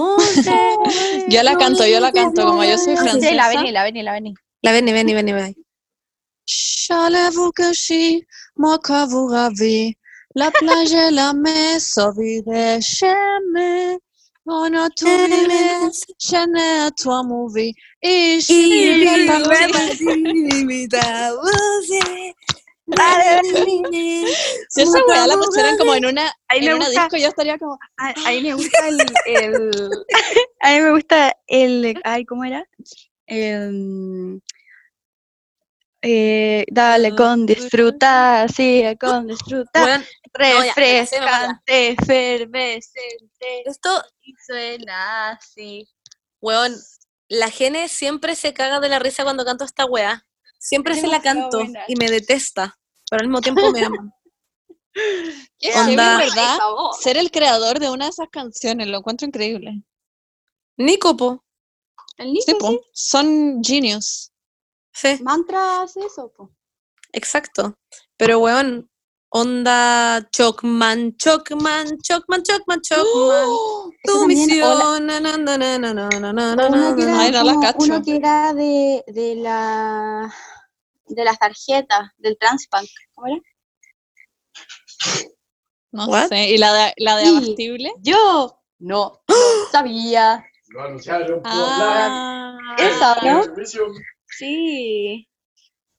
Yo 1.28 1.44
la 1.44 1.56
canto, 1.56 1.86
yo 1.86 2.00
la 2.00 2.12
canto, 2.12 2.48
como 2.48 2.64
yo 2.64 2.78
soy 2.80 2.98
Sí, 2.98 3.04
francesa. 3.04 3.36
la 3.36 3.48
vení, 3.50 3.72
la 3.72 3.84
vení, 3.84 4.02
la 4.02 4.14
vení. 4.14 4.34
La 4.64 4.72
ven, 4.72 4.86
ven, 4.86 5.06
ven, 5.06 5.26
ven. 5.28 5.56
Chalez-vous 6.48 7.52
que 7.52 7.72
je 7.74 8.22
moi 8.58 8.80
que 8.80 9.06
vous 9.08 9.28
ravez, 9.28 9.96
la 10.34 10.50
plage 10.50 10.92
et 10.94 11.12
la 11.12 11.34
mer 11.34 11.80
s'ouvrirent 11.80 12.82
jamais. 12.82 14.00
On 14.52 14.74
a 14.74 14.90
je 14.98 16.46
n'ai 16.48 16.90
toi 16.98 17.22
mauvais, 17.24 17.72
et 18.02 18.42
Si 18.42 18.90
esa 24.82 25.00
weá 25.08 25.28
la 25.28 25.38
pusieran 25.38 25.78
como 25.78 25.94
en 25.96 26.06
una, 26.06 26.32
Ahí 26.48 26.60
en 26.60 26.66
me 26.66 26.74
una 26.76 26.86
gusta- 26.86 27.02
disco, 27.04 27.18
yo 27.18 27.28
estaría 27.28 27.58
como, 27.58 27.78
A, 27.98 28.14
a 28.26 28.32
mí 28.32 28.42
me 28.42 28.54
gusta 28.54 28.88
el, 28.88 28.98
el- 29.26 30.06
a 30.62 30.74
mí 30.74 30.80
me 30.82 30.92
gusta 30.92 31.34
el 31.48 32.00
ay 32.04 32.26
cómo 32.26 32.44
era 32.46 32.66
Em, 33.28 34.40
eh, 36.02 36.66
dale 36.72 37.14
con 37.16 37.46
disfrutar 37.46 38.52
sí 38.52 38.84
con 39.00 39.28
disfrutar 39.28 39.84
Bueno, 39.84 40.06
no, 40.40 40.74
refrescante 40.76 41.90
efervescente 41.90 43.64
esto, 43.66 44.04
y 44.22 44.34
suena 44.46 45.32
así 45.32 45.88
weón, 46.42 46.76
la 47.28 47.50
Gene 47.50 47.88
siempre 47.88 48.36
se 48.36 48.54
caga 48.54 48.80
de 48.80 48.90
la 48.90 49.00
risa 49.00 49.24
cuando 49.24 49.46
canto 49.46 49.64
esta 49.64 49.86
weá. 49.86 50.26
Siempre 50.58 50.94
Es 50.94 51.02
se 51.02 51.08
la 51.08 51.22
canto 51.22 51.60
buena. 51.60 51.84
y 51.88 51.96
me 51.96 52.10
detesta, 52.10 52.78
pero 53.10 53.22
al 53.22 53.28
mismo 53.28 53.42
tiempo 53.42 53.72
me 53.72 53.86
ama. 53.86 54.14
qué 55.60 55.74
Onda. 55.74 56.18
¿verdad? 56.18 56.58
Ser 57.00 57.18
el 57.18 57.32
creador 57.32 57.80
de 57.80 57.90
una 57.90 58.06
de 58.06 58.12
esas 58.12 58.28
canciones, 58.30 58.88
lo 58.88 58.98
encuentro 58.98 59.28
increíble. 59.28 59.84
Nico, 60.76 61.16
po. 61.16 61.46
el 62.18 62.34
Nico 62.34 62.46
Sí, 62.46 62.56
po, 62.56 62.82
son 62.92 63.62
genius. 63.64 64.32
Sí. 65.00 65.18
Mantra 65.24 65.84
hace 65.84 66.02
eso. 66.02 66.32
Exacto. 67.14 67.76
Pero, 68.18 68.40
weón, 68.40 68.90
onda 69.30 70.28
Chocman, 70.32 71.16
Chocman, 71.16 71.98
Chocman, 72.02 72.44
Chocman, 72.44 72.82
¡Oh! 72.98 73.92
Chocman. 73.92 73.92
Tu 74.04 74.28
misión. 74.28 75.06
Na, 75.08 75.20
na, 75.22 75.38
na, 75.38 75.58
na, 75.58 75.78
na, 75.78 76.10
uno 77.78 78.04
que 78.04 78.16
era, 78.18 78.52
no 78.52 78.56
de, 78.56 79.04
de, 79.08 79.36
la, 79.36 80.34
de 81.06 81.24
las 81.24 81.40
tarjetas, 81.40 82.10
del 82.18 82.38
Transbank. 82.38 82.90
¿Cómo? 83.14 83.42
No 85.92 86.28
sé. 86.28 86.50
¿Y 86.50 86.58
la 86.58 86.74
de, 86.74 86.94
la 86.98 87.18
de 87.18 87.28
abastible? 87.28 87.94
Yo 88.02 88.60
no, 88.80 89.22
sabía. 89.72 90.46
Lo 90.68 90.84
anunciaron 90.84 91.42
por 91.42 91.52
ah. 91.54 92.76
Esa, 92.78 93.16
¿no? 93.24 93.42
Sí. 94.38 95.28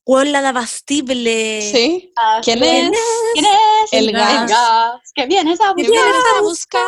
Weón, 0.06 0.32
la 0.32 0.42
de 0.42 0.48
Abastible. 0.48 1.60
Sí. 1.62 2.12
¿Quién 2.42 2.58
¿Quién 2.58 2.92
es? 2.94 3.00
¿Quién 3.34 3.44
es? 3.46 3.92
El 3.92 4.12
gas. 4.12 5.12
Que 5.14 5.26
vienes 5.26 5.60
a 5.60 5.74
¿Qué 5.76 5.82
buscar. 5.84 5.90
vienes 6.04 6.24
a 6.36 6.40
buscar? 6.40 6.82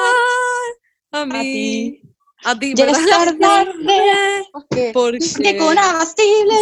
A 1.12 1.26
mí. 1.26 1.32
ti. 1.42 2.02
A 2.44 2.58
ti, 2.58 2.72
Ya 2.74 2.86
¿verdad? 2.86 3.00
es 3.02 3.10
tarde. 3.10 3.38
tarde. 3.38 4.48
Porque 4.52 4.90
Porque 4.92 5.18
que 5.42 5.56
con 5.58 5.78
abastible 5.78 6.54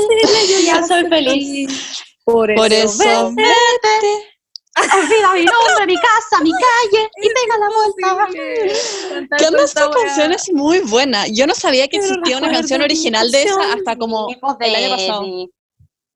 yo 0.50 0.60
ya 0.60 0.86
soy 0.86 1.04
feliz. 1.08 2.02
Por 2.24 2.54
Por 2.54 2.72
eso. 2.72 3.32
Vete. 3.34 4.39
Olvida 4.76 5.32
mi 5.34 5.44
nombre, 5.44 5.86
mi 5.86 5.96
casa, 5.96 6.42
mi 6.42 6.52
calle 6.52 7.10
y 7.22 7.28
pega 7.28 7.58
la 7.58 7.68
vuelta. 7.68 9.36
¿Qué 9.36 9.46
onda 9.46 9.64
esta 9.64 9.90
canción? 9.90 10.32
Es 10.32 10.52
muy 10.52 10.80
buena. 10.80 11.26
Yo 11.26 11.46
no 11.46 11.54
sabía 11.54 11.88
que 11.88 11.96
existía 11.96 12.38
una 12.38 12.52
canción 12.52 12.80
original 12.80 13.30
de 13.30 13.42
esa 13.42 13.72
hasta 13.72 13.96
como 13.96 14.28
el 14.60 14.74
año 14.74 14.96
pasado. 14.96 15.24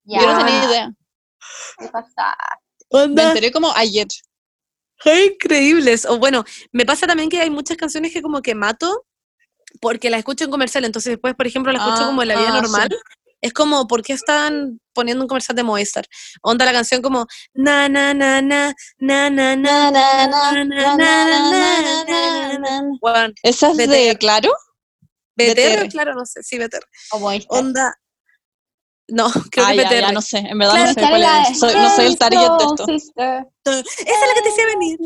Yo 0.05 0.27
no 0.27 0.39
tenía 0.39 0.65
idea. 0.65 0.93
¿Qué 1.79 1.89
pasa? 1.89 2.37
Me 2.91 3.23
enteré 3.23 3.51
como 3.51 3.73
ayer. 3.75 4.07
increíbles. 5.05 6.07
O 6.07 6.19
bueno, 6.19 6.45
me 6.73 6.87
pasa 6.87 7.07
también 7.07 7.29
que 7.29 7.41
hay 7.41 7.51
muchas 7.51 7.77
canciones 7.77 8.13
que 8.13 8.23
como 8.23 8.41
que 8.41 8.55
mato 8.55 9.05
porque 9.81 10.11
las 10.11 10.19
escucho 10.19 10.45
en 10.45 10.51
comercial, 10.51 10.85
entonces 10.85 11.13
después, 11.13 11.35
por 11.35 11.47
ejemplo, 11.47 11.73
las 11.73 11.83
escucho 11.83 12.05
Ah, 12.05 12.07
como 12.07 12.23
en 12.23 12.29
la 12.29 12.37
vida 12.37 12.51
ah, 12.53 12.61
normal. 12.61 12.89
Es 13.45 13.53
como, 13.53 13.87
¿por 13.87 14.03
qué 14.03 14.15
están 14.15 14.81
poniendo 14.95 15.23
un 15.23 15.29
comercial 15.29 15.55
de 15.55 15.63
Movistar? 15.63 16.07
Onda 16.43 16.65
la 16.65 16.73
canción 16.73 17.03
como 17.03 17.27
na 17.53 17.91
na 17.91 18.15
na 18.15 18.41
na 18.41 18.73
na 18.99 19.29
na 19.29 19.55
na 19.55 19.91
na 19.91 19.91
na 19.91 20.65
na 20.65 20.65
na 20.65 20.97
na 20.97 22.05
na 22.09 22.59
na 22.59 22.83
Bueno, 23.03 23.35
¿Esa 23.43 23.71
es 23.73 23.77
de. 23.77 24.17
Claro? 24.19 24.51
BTR, 25.37 25.91
claro, 25.91 26.15
no 26.15 26.25
sé, 26.25 26.43
sí, 26.43 26.57
BTR. 26.59 26.87
Onda, 27.49 27.95
no, 29.09 29.31
creo 29.51 29.67
Ah, 29.67 29.73
que 29.73 30.01
ya, 30.01 30.11
no 30.13 30.23
sé. 30.23 30.39
En 30.39 30.57
verdad 30.57 30.73
Claro, 30.75 30.87
no 30.89 30.95
sé 30.95 31.01
cuál 31.11 31.21
la 31.21 31.43
es. 31.43 31.59
Soy- 31.61 31.75
no 31.75 31.91
soy 31.97 32.07
el 32.07 32.17
target 32.17 32.39
de 32.41 32.65
esto. 32.65 32.87
Sister. 32.87 33.47
Esa 33.67 33.81
es 33.81 34.29
la 34.29 34.35
que 34.35 34.43
te 34.43 34.49
decía 34.49 34.65
venir. 34.67 34.99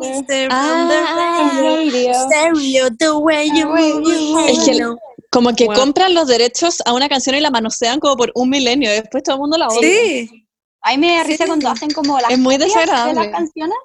Mister. 0.00 0.52
on 0.52 0.88
the 0.88 0.96
Ah, 1.06 1.50
radio. 1.62 2.14
Stereo, 2.26 2.88
the 2.98 3.10
way 3.12 3.48
you 3.56 3.66
move. 3.68 4.50
Es 4.50 4.58
que 4.64 4.80
No. 4.80 4.96
Como 5.34 5.54
que 5.54 5.66
Bueno. 5.66 5.80
compran 5.80 6.14
los 6.14 6.26
derechos 6.28 6.78
a 6.86 6.92
una 6.94 7.08
canción 7.08 7.34
y 7.36 7.40
la 7.40 7.50
manosean 7.50 8.00
como 8.00 8.16
por 8.16 8.30
un 8.34 8.48
milenio. 8.48 8.88
y 8.90 8.94
Después 9.00 9.22
todo 9.24 9.34
el 9.36 9.40
mundo 9.40 9.58
la 9.58 9.68
odia. 9.68 9.80
Sí, 9.82 10.30
A 10.86 10.90
mí 10.92 10.98
me 10.98 11.16
da 11.16 11.22
Sí. 11.24 11.30
risa 11.30 11.46
cuando 11.46 11.68
hacen 11.70 11.90
como 11.90 12.18
las 12.20 12.30
Es 12.30 12.38
muy 12.38 12.54
copias 12.54 12.72
de 12.74 12.80
desagradable. 12.80 13.14
las 13.20 13.28
canciones. 13.32 13.78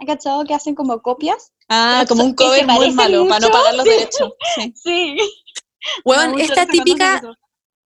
¿Han 0.00 0.06
cachado 0.06 0.44
que 0.44 0.54
hacen 0.54 0.74
como 0.74 1.00
copias? 1.02 1.52
Ah, 1.68 2.04
como 2.08 2.24
un 2.24 2.34
cover 2.34 2.66
muy 2.66 2.90
malo 2.92 3.26
para 3.28 3.40
no 3.40 3.48
mucho. 3.48 3.58
pagar 3.58 3.74
los 3.74 3.84
Sí. 3.84 3.90
derechos. 3.90 4.32
Sí. 4.54 4.72
Sí. 4.82 5.16
Weón, 6.04 6.38
esta 6.40 6.66
típica, 6.66 7.22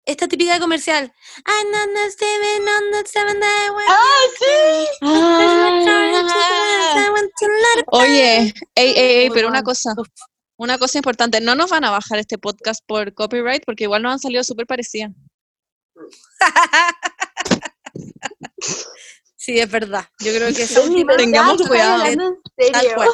esta 0.06 0.28
típica 0.28 0.54
de 0.54 0.60
comercial. 0.60 1.06
I 1.06 1.64
know 1.72 1.86
the 1.94 2.12
seven 2.12 2.68
on 2.68 2.92
the 2.92 3.04
seven 3.10 3.40
day 3.40 3.70
when 3.76 3.86
¡Ah, 3.88 4.26
sí! 4.40 4.46
Ah. 5.02 5.46
Oye, 7.92 8.54
ey, 8.76 8.76
ey, 8.76 8.94
ey, 8.98 9.30
pero 9.30 9.48
una 9.48 9.62
bueno. 9.62 9.66
cosa. 9.66 9.94
Una 10.60 10.78
cosa 10.78 10.98
importante, 10.98 11.40
no 11.42 11.56
nos 11.56 11.70
van 11.72 11.86
a 11.86 11.90
bajar 11.92 12.20
este 12.20 12.38
podcast 12.38 12.84
por 12.86 13.14
copyright 13.14 13.64
porque 13.66 13.86
igual 13.86 14.02
nos 14.04 14.12
han 14.14 14.20
salido 14.20 14.44
súper 14.44 14.68
parecidas. 14.68 15.12
Sí, 19.36 19.58
es 19.58 19.72
verdad. 19.72 20.06
Yo 20.20 20.32
creo 20.34 20.50
que 20.50 20.68
Sí, 20.68 21.06
tengamos 21.18 21.58
¿verdad? 21.60 21.68
cuidado. 21.70 22.06
En 22.06 22.18
Tal 22.74 22.82
serio. 22.82 22.96
cual. 22.96 23.10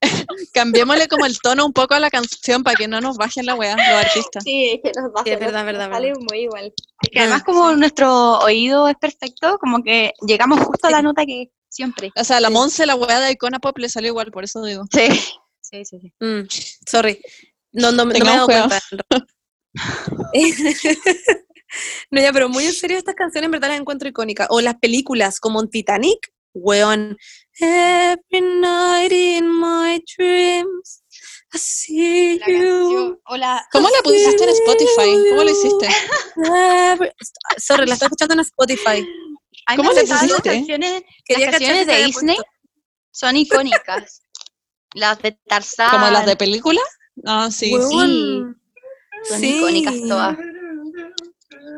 Cambiémosle 0.54 1.06
como 1.08 1.26
el 1.26 1.38
tono 1.40 1.66
un 1.66 1.72
poco 1.72 1.94
a 1.94 2.00
la 2.00 2.10
canción 2.10 2.62
para 2.64 2.76
que 2.76 2.88
no 2.88 3.00
nos 3.00 3.16
bajen 3.18 3.44
la 3.46 3.54
weá 3.54 3.76
los 3.76 4.04
artistas. 4.06 4.42
Sí, 4.42 4.70
es 4.70 4.80
que 4.82 4.98
nos 5.00 5.12
baja, 5.12 5.24
Sí, 5.24 5.30
es 5.32 5.38
verdad, 5.40 5.58
nos- 5.64 5.66
verdad, 5.66 5.86
nos 5.88 5.94
sale 5.96 6.06
verdad. 6.08 6.22
muy 6.30 6.38
igual. 6.40 6.72
Es 7.02 7.10
que 7.12 7.20
además 7.20 7.42
como 7.44 7.72
nuestro 7.72 8.38
oído 8.38 8.88
es 8.88 8.96
perfecto, 8.96 9.58
como 9.58 9.82
que 9.82 10.12
llegamos 10.26 10.60
justo 10.60 10.86
a 10.86 10.90
la 10.90 11.02
nota 11.02 11.26
que 11.26 11.50
siempre. 11.68 12.10
O 12.16 12.24
sea, 12.24 12.40
la 12.40 12.48
Sí. 12.48 12.54
Monse, 12.54 12.86
la 12.86 12.94
weá 12.96 13.20
de 13.20 13.32
Icona 13.32 13.58
Pop 13.58 13.76
le 13.78 13.88
salió 13.90 14.08
igual, 14.08 14.30
por 14.32 14.44
eso 14.44 14.62
digo. 14.64 14.84
Sí. 14.90 15.08
Sí, 15.68 15.84
sí, 15.84 15.98
sí. 16.00 16.12
Mm, 16.20 16.46
sorry. 16.88 17.20
No, 17.72 17.90
no, 17.90 18.04
no 18.04 18.06
me 18.06 18.18
he 18.18 18.20
dado 18.22 18.46
cuenta. 18.46 18.80
no, 22.10 22.20
ya, 22.20 22.32
pero 22.32 22.48
muy 22.48 22.64
en 22.66 22.72
serio, 22.72 22.96
estas 22.96 23.14
canciones 23.16 23.46
en 23.46 23.50
verdad 23.50 23.68
las 23.68 23.80
encuentro 23.80 24.08
icónicas. 24.08 24.46
O 24.50 24.60
las 24.60 24.76
películas, 24.76 25.40
como 25.40 25.60
en 25.60 25.68
Titanic, 25.68 26.32
weón. 26.54 27.18
Every 27.58 28.40
night 28.60 29.12
in 29.12 29.48
my 29.48 30.02
dreams, 30.16 31.02
I 31.52 31.58
see 31.58 32.38
La 32.38 32.46
you. 32.46 32.52
canción, 32.54 33.20
o 33.26 33.36
la- 33.36 33.66
¿Cómo 33.72 33.88
la 33.88 34.02
pusiste 34.02 34.44
en 34.44 34.50
Spotify? 34.50 35.16
¿Cómo 35.30 35.42
lo 35.42 35.50
hiciste? 35.50 35.88
Every- 36.36 37.12
Sorry, 37.58 37.86
la 37.86 37.94
estoy 37.94 38.06
escuchando 38.06 38.34
en 38.34 38.40
Spotify. 38.40 39.04
¿Cómo 39.74 39.90
le 39.92 40.00
gustan 40.02 40.28
las 40.28 40.40
canciones, 40.42 41.02
las 41.28 41.50
canciones 41.50 41.86
de 41.88 42.04
Disney 42.04 42.36
son 43.10 43.36
icónicas. 43.36 44.22
Las 44.96 45.20
de 45.22 45.32
Tarzán. 45.46 45.90
¿Como 45.90 46.10
las 46.10 46.26
de 46.26 46.36
película? 46.36 46.80
Ah, 47.24 47.48
sí. 47.50 47.72
Weón, 47.72 48.56
Son 49.28 49.40
sí. 49.40 49.58
icónicas 49.58 49.94
todas. 50.08 50.36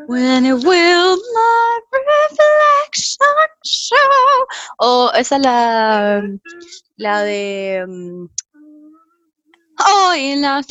When 0.09 0.47
it 0.47 0.55
will 0.65 1.17
my 1.35 1.81
reflection 1.93 3.49
show. 3.65 4.47
O 4.79 5.11
esa 5.15 5.37
es 5.37 5.43
la, 5.43 6.23
la 6.97 7.23
de. 7.23 7.85
um, 7.87 8.29
Hoy 9.87 10.33
en 10.33 10.43
las 10.43 10.67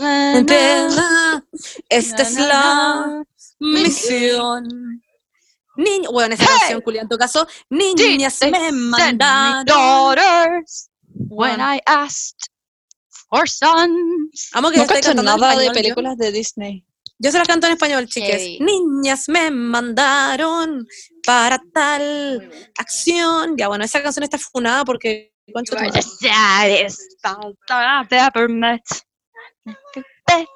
Empieza. 0.00 1.44
Esta 1.88 2.22
es 2.22 2.34
la 2.34 3.24
misión. 3.58 4.68
Niño, 5.76 6.10
bueno, 6.12 6.34
esa 6.34 6.44
Hey. 6.44 6.56
canción, 6.60 6.82
Julián, 6.82 7.04
en 7.04 7.08
tu 7.08 7.16
caso, 7.16 7.46
niñas 7.70 8.38
me 8.42 8.70
mandaron. 8.72 9.64
daughters 9.64 10.89
when 11.28 11.60
I 11.60 11.80
asked 11.86 12.48
for 13.28 13.48
sons. 13.48 14.50
Amo 14.52 14.70
que 14.70 14.78
No 14.78 14.86
cacho 14.86 15.14
nada 15.14 15.56
de 15.56 15.66
yo. 15.66 15.72
películas 15.72 16.16
de 16.16 16.32
Disney. 16.32 16.84
Yo 17.18 17.30
se 17.30 17.38
las 17.38 17.46
canto 17.46 17.66
en 17.66 17.74
español, 17.74 18.06
chiques. 18.06 18.58
Niñas 18.60 19.28
me 19.28 19.50
mandaron 19.50 20.86
para 21.26 21.60
tal 21.74 22.50
acción. 22.78 23.56
Ya, 23.58 23.68
bueno, 23.68 23.84
esa 23.84 24.02
canción 24.02 24.22
está 24.24 24.38
funada 24.38 24.84
porque. 24.84 25.32
Bet 30.26 30.46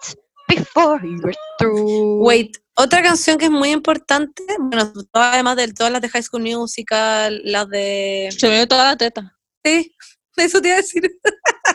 before 0.49 1.01
you're 1.03 1.35
through. 1.59 2.23
Wait, 2.23 2.57
otra 2.77 3.03
canción 3.03 3.39
que 3.39 3.47
es 3.47 3.51
muy 3.51 3.71
importante, 3.71 4.43
bueno, 4.59 4.93
todas- 5.13 5.35
además 5.35 5.57
de 5.57 5.73
todas 5.73 5.93
las 5.93 6.01
de 6.03 6.09
High 6.09 6.23
School 6.23 6.43
Musical, 6.43 7.41
las 7.45 7.69
de... 7.69 8.29
Se 8.37 8.49
me 8.49 8.59
ve 8.59 8.67
toda 8.67 8.85
la 8.85 8.97
teta. 8.97 9.37
Sí, 9.65 9.95
eso 10.37 10.61
te 10.61 10.69
iba 10.69 10.77
a 10.77 10.81
decir 10.81 11.19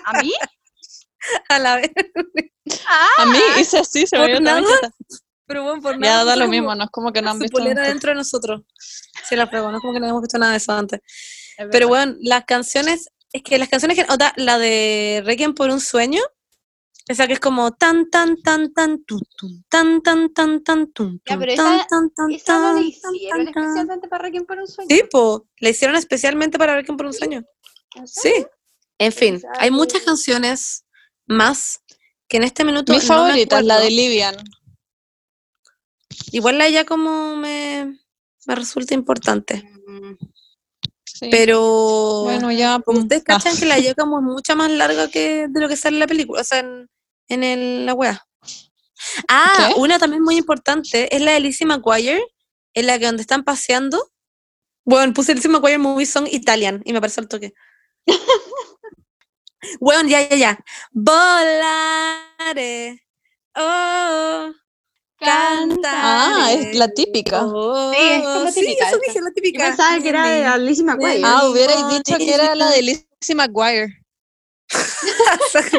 ¿A 0.06 0.14
mí? 0.22 0.32
a 1.50 1.60
la 1.60 1.76
vez. 1.78 1.92
A 3.18 3.26
mí 3.26 3.38
Ah, 3.56 3.60
hice 3.60 3.80
así, 3.80 4.06
se 4.08 4.18
me 4.18 4.40
nada. 4.40 4.64
Pero 5.46 5.64
bueno, 5.64 5.82
por 5.82 5.94
Ya 5.94 6.00
nada. 6.00 6.24
da 6.26 6.36
lo 6.36 6.48
mismo, 6.48 6.76
no 6.76 6.84
es 6.84 6.90
como 6.92 7.12
que 7.12 7.22
no 7.22 7.32
han 7.32 7.40
visto. 7.40 7.58
polera 7.58 7.74
nuestro- 7.76 7.92
dentro 7.94 8.10
de 8.12 8.16
nosotros. 8.16 8.62
Sí, 9.28 9.36
la 9.36 9.50
pruebo, 9.50 9.72
no 9.72 9.78
es 9.78 9.82
como 9.82 9.94
que 9.94 10.00
no 10.00 10.08
hemos 10.08 10.22
visto 10.22 10.38
nada 10.38 10.52
de 10.52 10.58
eso 10.58 10.72
antes. 10.74 11.00
es 11.58 11.68
Pero 11.72 11.88
bueno, 11.88 12.16
las 12.22 12.46
canciones, 12.46 13.10
es 13.34 13.42
que 13.44 13.58
las 13.58 13.68
canciones 13.70 13.98
que, 13.98 14.06
otra, 14.12 14.34
la 14.38 14.60
de 14.60 15.24
Requiem 15.26 15.56
por 15.56 15.70
un 15.72 15.80
sueño, 15.82 16.22
esa 17.08 17.26
que 17.26 17.34
es 17.34 17.40
como 17.40 17.72
tan, 17.72 18.12
tan, 18.12 18.40
tan, 18.44 18.72
tan, 18.72 19.04
tun, 19.04 19.22
tun, 19.36 19.66
tan, 19.68 20.02
tan, 20.04 20.32
tan, 20.32 20.64
tan, 20.64 20.86
Ya, 20.86 20.92
tun, 20.94 21.22
pero 21.26 21.56
tan, 21.56 21.80
esa- 21.80 21.88
tan, 21.88 22.10
tan, 22.12 22.32
Esa 22.32 22.54
no 22.60 22.68
la 22.68 22.74
tan, 22.76 22.84
hicieron 23.16 23.46
tan, 23.46 23.54
tan. 23.54 23.64
especialmente 23.64 24.08
para 24.08 24.24
Requiem 24.26 24.46
por 24.46 24.60
un 24.60 24.68
sueño. 24.68 24.90
Sí, 24.96 25.02
po, 25.12 25.48
la 25.58 25.70
hicieron 25.70 25.96
especialmente 25.98 26.60
para 26.60 26.76
Requiem 26.76 26.96
por 26.98 27.08
un 27.08 27.14
sueño. 27.14 27.44
Sí. 28.06 28.46
En 28.98 29.12
fin, 29.14 29.42
hay 29.58 29.72
muchas 29.72 30.02
canciones 30.02 30.86
más 31.26 31.82
que 32.28 32.38
en 32.38 32.44
este 32.44 32.64
minuto. 32.64 32.92
Mi 32.92 33.00
no 33.00 33.04
favorita 33.04 33.60
es 33.60 33.66
la 33.66 33.80
de 33.80 33.90
Livian. 33.90 34.36
Igual 36.32 36.58
la 36.58 36.70
ya 36.70 36.86
como 36.86 37.36
me, 37.36 37.98
me 38.46 38.56
resulta 38.56 38.94
importante. 38.94 39.64
Sí. 41.06 41.28
Pero 41.32 42.24
bueno, 42.24 42.52
ya. 42.52 42.80
como 42.80 43.00
mm, 43.00 43.04
ustedes 43.04 43.24
ah. 43.24 43.38
cachan 43.38 43.58
que 43.58 43.66
la 43.66 43.80
ya 43.80 43.96
como 43.96 44.20
es 44.20 44.24
mucha 44.24 44.56
más 44.56 44.72
larga 44.72 45.10
que 45.10 45.48
de 45.50 45.60
lo 45.60 45.68
que 45.68 45.76
sale 45.76 45.96
en 45.96 46.00
la 46.00 46.08
película, 46.08 46.42
o 46.42 46.44
sea, 46.44 46.60
en, 46.60 46.90
en 47.28 47.44
el- 47.44 47.86
la 47.86 47.94
wea. 47.94 48.26
Ah, 49.28 49.72
¿Qué? 49.74 49.80
una 49.80 49.98
también 49.98 50.22
muy 50.24 50.38
importante 50.38 51.14
es 51.16 51.22
la 51.22 51.32
de 51.32 51.40
Lizzie 51.40 51.66
McGuire, 51.66 52.22
en 52.74 52.88
la 52.88 53.00
que 53.00 53.06
donde 53.06 53.22
están 53.22 53.44
paseando. 53.44 54.12
Bueno, 54.86 55.14
puse 55.14 55.34
Lizzie 55.34 55.50
McGuire 55.50 55.78
Movie 55.78 56.06
Song 56.06 56.28
Italian 56.30 56.82
y 56.86 56.94
me 56.94 57.02
parece 57.02 57.22
al 57.22 57.28
toque. 57.28 57.54
Bueno, 59.80 60.08
ya, 60.10 60.28
ya, 60.30 60.36
ya. 60.36 60.60
Volare. 60.92 62.38
Oh. 63.56 64.52
Ah, 65.22 66.50
es 66.54 66.76
la 66.78 66.88
típica. 66.88 67.46
Oh, 67.46 67.92
Sí, 67.94 68.00
es 68.00 68.22
como 68.24 68.52
sí, 68.52 68.62
típica 68.62 68.88
eso 68.88 69.00
dije, 69.06 69.20
la 69.22 69.28
Yo 69.30 69.34
típica. 69.34 69.66
pensaba 69.66 70.00
que 70.02 70.10
era 70.10 70.30
de 70.30 70.46
Alicia 70.46 70.86
McGuire. 70.86 71.22
Ah, 71.26 71.50
hubierais 71.50 71.82
no, 71.82 71.90
dicho 71.90 72.18
que 72.18 72.34
era 72.34 72.56
la 72.56 72.70
de 72.70 72.82
Lizzie 73.22 73.36
McGuire. 73.36 73.96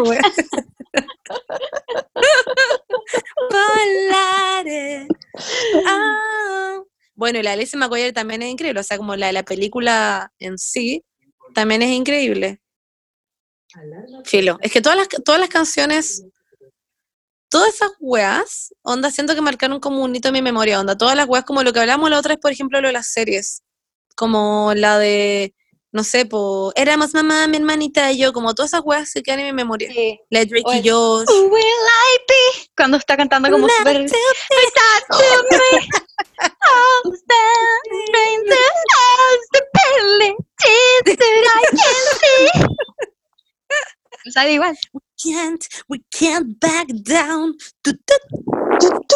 Wea. 0.05 0.21
Volare. 3.51 5.07
Ah. 5.87 6.83
Bueno, 7.15 7.39
y 7.39 7.43
la 7.43 7.51
de 7.51 7.55
Alicia 7.55 7.79
McGuire 7.79 8.13
también 8.13 8.43
es 8.43 8.51
increíble, 8.51 8.81
o 8.81 8.83
sea, 8.83 8.99
como 8.99 9.17
la 9.17 9.29
de 9.29 9.33
la 9.33 9.43
película 9.43 10.33
en 10.39 10.59
sí, 10.59 11.03
también 11.55 11.83
es 11.83 11.91
increíble. 11.91 12.61
Filo, 14.25 14.59
es 14.61 14.73
que 14.73 14.81
todas 14.81 14.99
las, 14.99 15.09
todas 15.25 15.41
las 15.41 15.49
canciones, 15.49 16.25
todas 17.49 17.75
esas 17.75 17.93
weas, 18.01 18.75
onda, 18.83 19.11
siento 19.11 19.35
que 19.35 19.41
marcaron 19.41 19.81
como 19.81 20.03
un 20.03 20.15
hito 20.15 20.29
en 20.29 20.35
mi 20.35 20.43
memoria, 20.43 20.81
onda, 20.81 20.99
todas 20.99 21.17
las 21.17 21.29
weas, 21.29 21.45
como 21.45 21.63
lo 21.63 21.73
que 21.73 21.81
hablamos 21.81 22.11
la 22.11 22.19
otra 22.19 22.35
vez, 22.35 22.41
por 22.41 22.51
ejemplo, 22.51 22.81
lo 22.81 22.89
de 22.89 22.93
las 22.95 23.13
series, 23.13 23.63
como 24.17 24.73
la 24.75 24.99
de, 24.99 25.55
no 25.93 26.05
sé, 26.05 26.25
po, 26.25 26.73
éramos 26.77 27.15
mamá, 27.15 27.49
mi 27.49 27.57
hermanita 27.57 28.13
y 28.13 28.19
yo, 28.19 28.33
como 28.33 28.55
todas 28.55 28.71
esas 28.71 28.83
weas 28.85 29.11
se 29.11 29.23
quedan 29.23 29.41
en 29.41 29.47
mi 29.47 29.53
memoria. 29.53 29.91
Sí. 29.93 30.21
La 30.31 30.45
Drake 30.45 30.63
Oye. 30.65 30.79
y 30.79 30.83
be? 32.29 32.69
Cuando 32.77 32.97
está 32.97 33.17
cantando 33.17 33.51
como 33.51 33.67
see. 42.21 42.61
Sabe 44.33 44.53
igual. 44.53 44.77
Can't, 45.23 45.65
we 45.89 45.99
can't 46.11 46.59
back 46.61 46.87
down. 47.05 47.55
Tu, 47.83 47.93
tu. 47.93 48.15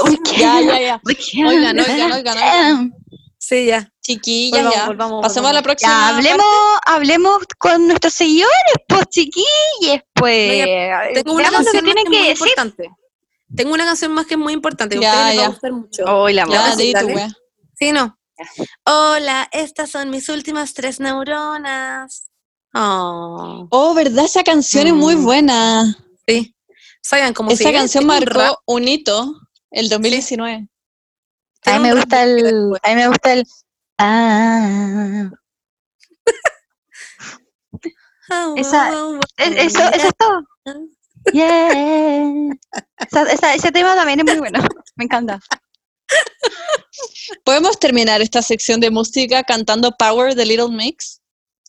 We 0.07 0.19
Ya, 0.36 0.61
ya, 0.61 0.81
ya. 0.81 1.01
We 1.05 1.15
can't 1.15 1.49
Oigan, 1.49 1.78
oigan, 1.78 2.12
oigan, 2.12 2.35
down. 2.35 2.94
Sí, 3.39 3.66
ya. 3.66 3.94
Chiquillas, 4.06 4.62
Volvamos, 4.62 4.74
ya. 4.76 4.86
volvamos, 4.86 5.22
Pasemos 5.22 5.51
a 5.51 5.55
la 5.55 5.62
próxima. 5.62 5.90
Ya, 5.90 6.09
hablemos, 6.16 6.47
hablemos 6.85 7.39
con 7.59 7.86
nuestros 7.86 8.12
seguidores, 8.12 8.74
pues 8.86 9.06
chiquilles, 9.09 10.02
pues. 10.12 10.64
Tengo 11.14 11.32
una 11.32 11.48
que 11.48 11.55
canción 11.55 11.85
más 11.86 11.94
tienen 11.94 12.05
que 12.05 12.10
que 12.10 12.31
es 12.32 12.39
muy 12.40 12.48
decir. 12.48 12.48
importante. 12.48 12.90
Tengo 13.56 13.72
una 13.72 13.85
canción 13.86 14.12
más 14.12 14.26
que 14.26 14.35
es 14.35 14.40
muy 14.40 14.52
importante. 14.52 14.97
que 14.97 15.02
Ya, 15.02 15.10
ustedes 15.10 15.26
les 15.31 15.39
va 15.39 15.40
a 15.40 15.44
ya. 15.47 15.48
gustar 15.48 15.72
mucho. 15.72 16.05
Hoy 16.05 16.35
la 16.35 16.44
Ya, 16.47 16.52
Ya, 16.52 16.72
sí. 16.76 16.93
Sí, 17.78 17.93
no. 17.93 18.18
Hola, 18.85 19.48
estas 19.52 19.90
son 19.90 20.10
mis 20.10 20.28
últimas 20.28 20.74
tres 20.74 21.01
neuronas. 21.01 22.28
Oh, 22.74 23.68
Oh, 23.70 23.94
¿verdad? 23.94 24.24
Esa 24.26 24.43
canción 24.44 24.86
es 24.86 24.93
muy 24.93 25.16
Mm. 25.16 25.24
buena. 25.24 25.97
sí. 26.26 26.55
Saben 27.01 27.32
cómo 27.35 27.51
Esa 27.51 27.70
canción 27.72 28.06
marcó 28.06 28.59
un 28.66 28.89
hito 28.89 29.35
el 29.70 29.89
2019. 29.89 30.68
A 31.66 31.72
mí 31.74 31.78
me 31.81 31.94
gusta 31.94 32.22
el. 32.24 32.72
A 32.82 32.89
mí 32.90 32.94
me 32.97 33.09
gusta 33.09 33.32
el. 33.35 33.44
Ah. 33.99 35.31
Esa- 38.57 38.91
Es- 39.37 39.57
Eso, 39.77 39.83
eso 39.93 40.09
es 40.09 40.15
todo. 40.19 40.41
Yeah. 41.33 42.51
Esa- 42.99 43.33
esa- 43.33 43.55
ese 43.55 43.73
tema 43.73 43.95
también 43.95 44.21
es 44.21 44.25
muy 44.27 44.39
bueno. 44.39 44.61
Me 44.97 45.05
encanta. 45.05 45.41
¿Podemos 47.45 47.79
terminar 47.79 48.21
esta 48.21 48.43
sección 48.43 48.81
de 48.81 48.91
música 48.91 49.43
cantando 49.43 49.93
Power 49.97 50.35
de 50.35 50.47
Little 50.47 50.69
Mix? 50.71 51.21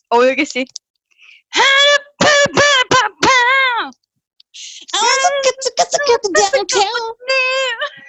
Obvio 0.09 0.35
que 0.35 0.45
sí. 0.45 0.65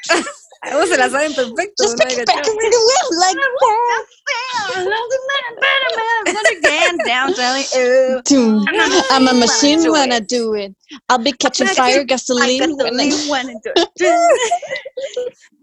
I 0.62 0.74
wanna 0.74 0.96
get 0.96 0.96
to 0.96 0.96
get 0.96 0.96
to 0.96 0.96
get 0.96 0.96
to 0.96 0.96
downtown. 0.96 0.96
Vos 0.96 0.96
se 0.96 0.96
la 0.96 1.08
saben 1.10 1.34
perfecto. 1.34 1.82
Just 1.84 1.98
¿no? 1.98 2.04
take 2.04 2.18
it 2.18 2.26
back 2.26 2.46
and 2.46 2.58
ring 2.58 2.70
the 2.70 2.78
wheel 2.88 3.08
like 3.20 3.36
that. 7.06 8.22
Doom. 8.24 8.64
I'm 9.10 9.28
a 9.28 9.34
machine 9.34 9.90
when 9.92 10.12
I 10.12 10.20
do 10.20 10.54
it. 10.54 10.74
I'll 11.08 11.18
be 11.18 11.32
catching 11.32 11.66
fire, 11.68 12.04
gasoline 12.04 12.76
when 12.76 13.00
I 13.00 13.10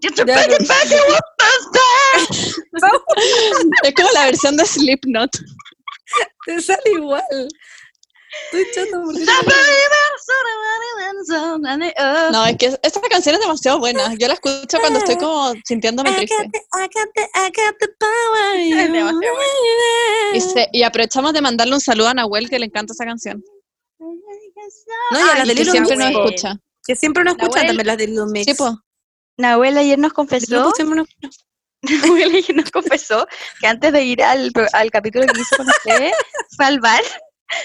Get 0.02 0.18
your 0.18 0.28
Ya, 0.28 0.36
back 0.36 0.50
no. 0.50 0.56
and 0.58 0.68
back 0.68 0.92
and 0.92 1.02
what 1.08 1.24
Es 3.86 3.94
como 3.96 4.10
la 4.14 4.26
versión 4.26 4.58
de 4.58 4.66
Slipknot. 4.66 5.30
Te 6.46 6.62
sale 6.62 6.82
igual. 6.92 7.48
Estoy 8.52 8.66
chato 8.74 9.02
porque 9.04 9.22
No, 12.32 12.46
es 12.46 12.58
que 12.58 12.78
esta 12.82 13.02
canción 13.02 13.36
es 13.36 13.42
demasiado 13.42 13.80
buena. 13.80 14.14
Yo 14.16 14.28
la 14.28 14.34
escucho 14.36 14.80
cuando 14.80 15.00
estoy 15.00 15.18
como 15.18 15.54
sintiéndome 15.66 16.10
triste. 16.18 16.36
Y, 20.34 20.42
se- 20.42 20.70
y 20.72 20.84
aprovechamos 20.84 21.34
de 21.34 21.42
mandarle 21.42 21.74
un 21.76 21.82
saludo 21.82 22.10
a 22.10 22.14
Nahuel 22.14 22.50
que 22.50 22.60
le 22.60 22.66
encanta 22.66 22.94
esa 22.94 23.06
canción. 23.06 23.44
No, 25.12 25.20
y 25.20 25.22
a 25.22 25.26
las 25.38 25.48
de 25.48 25.54
siempre 25.72 25.96
nos 25.96 26.06
escucha. 26.32 26.60
Que 26.86 26.96
siempre 26.96 27.24
nos 27.24 27.34
escuchan 27.38 27.62
también 27.68 27.88
las 27.88 27.98
de 27.98 28.08
Little 28.08 28.26
Mix. 28.32 28.46
Sí, 28.46 28.54
pues. 28.58 28.72
Nahuel 29.38 29.78
ayer 29.78 30.00
nos 30.00 30.14
confesó, 30.14 30.46
Nahuel 31.82 32.36
ayer 32.36 32.56
nos 32.56 32.72
confesó 32.72 33.28
que 33.60 33.68
antes 33.68 33.92
de 33.92 34.04
ir 34.04 34.24
al, 34.24 34.52
pro- 34.52 34.68
al 34.74 34.92
capítulo 34.92 35.26
que 35.28 35.40
hizo 35.42 35.56
con 35.58 35.68
ustedes, 35.68 36.14
fue 36.56 36.66
al 36.66 36.80
bar, 36.80 37.04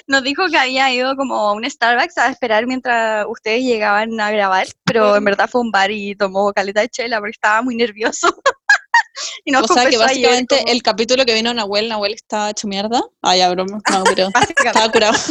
nos 0.06 0.22
dijo 0.22 0.46
que 0.48 0.58
había 0.58 0.92
ido 0.92 1.16
como 1.16 1.36
a 1.36 1.52
un 1.52 1.68
Starbucks 1.68 2.18
a 2.18 2.30
esperar 2.30 2.66
mientras 2.66 3.26
ustedes 3.28 3.62
llegaban 3.62 4.20
a 4.20 4.30
grabar, 4.30 4.66
pero 4.84 5.16
en 5.16 5.24
verdad 5.24 5.48
fue 5.50 5.60
un 5.60 5.70
bar 5.70 5.90
y 5.90 6.14
tomó 6.16 6.52
caleta 6.52 6.80
de 6.80 6.88
chela 6.88 7.18
porque 7.18 7.32
estaba 7.32 7.62
muy 7.62 7.76
nervioso. 7.76 8.28
y 9.44 9.50
nos 9.52 9.70
O 9.70 9.74
sea 9.74 9.82
que 9.82 9.88
ayer 9.96 9.98
básicamente 10.00 10.58
como- 10.58 10.72
el 10.72 10.82
capítulo 10.82 11.24
que 11.24 11.34
vino 11.34 11.52
Nahuel, 11.54 11.88
Nahuel 11.88 12.14
estaba 12.14 12.50
hecho 12.50 12.68
mierda. 12.68 13.02
Ah, 13.22 13.36
ya, 13.36 13.50
broma. 13.50 13.80
No, 13.90 14.04
pero 14.04 14.28
estaba 14.64 14.90
curado. 14.90 15.16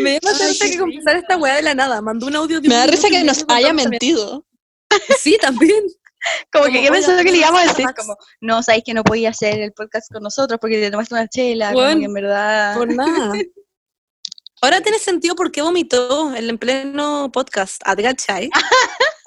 Me 0.00 0.18
llama 0.18 0.36
Ay, 0.40 0.48
risa 0.48 0.68
que 0.68 0.78
confesar 0.78 1.16
esta 1.16 1.36
weá 1.36 1.54
de 1.56 1.62
la 1.62 1.74
nada. 1.74 2.02
Mandó 2.02 2.26
un 2.26 2.36
audio 2.36 2.60
de 2.60 2.68
Me 2.68 2.74
un 2.74 2.80
da 2.80 2.86
risa 2.86 3.08
que 3.08 3.22
nos 3.22 3.44
haya 3.48 3.72
mentido. 3.72 4.44
Sí, 5.18 5.38
también. 5.40 5.84
Como 6.52 6.64
Como, 6.64 6.66
que 6.66 6.72
¿qué 6.82 6.90
oye, 6.90 6.90
pensó 6.90 7.16
que 7.24 7.32
le 7.32 7.38
íbamos 7.38 7.60
a 7.62 7.66
decir? 7.66 7.86
Como, 7.96 8.16
no, 8.40 8.62
sabéis 8.62 8.84
que 8.84 8.94
no 8.94 9.04
podía 9.04 9.30
hacer 9.30 9.60
el 9.60 9.72
podcast 9.72 10.12
con 10.12 10.22
nosotros 10.22 10.58
porque 10.60 10.78
te 10.80 10.90
tomaste 10.90 11.14
una 11.14 11.28
chela, 11.28 11.72
como 11.72 11.84
Bueno, 11.84 12.00
que 12.00 12.04
en 12.06 12.14
verdad... 12.14 12.76
Por 12.76 12.94
nada. 12.94 13.32
Ahora 14.62 14.82
tiene 14.82 14.98
sentido 14.98 15.34
por 15.34 15.50
qué 15.50 15.62
vomitó 15.62 16.34
el 16.34 16.50
en 16.50 16.58
pleno 16.58 17.30
podcast. 17.32 17.80
¿A 17.86 17.96
cachai? 17.96 18.50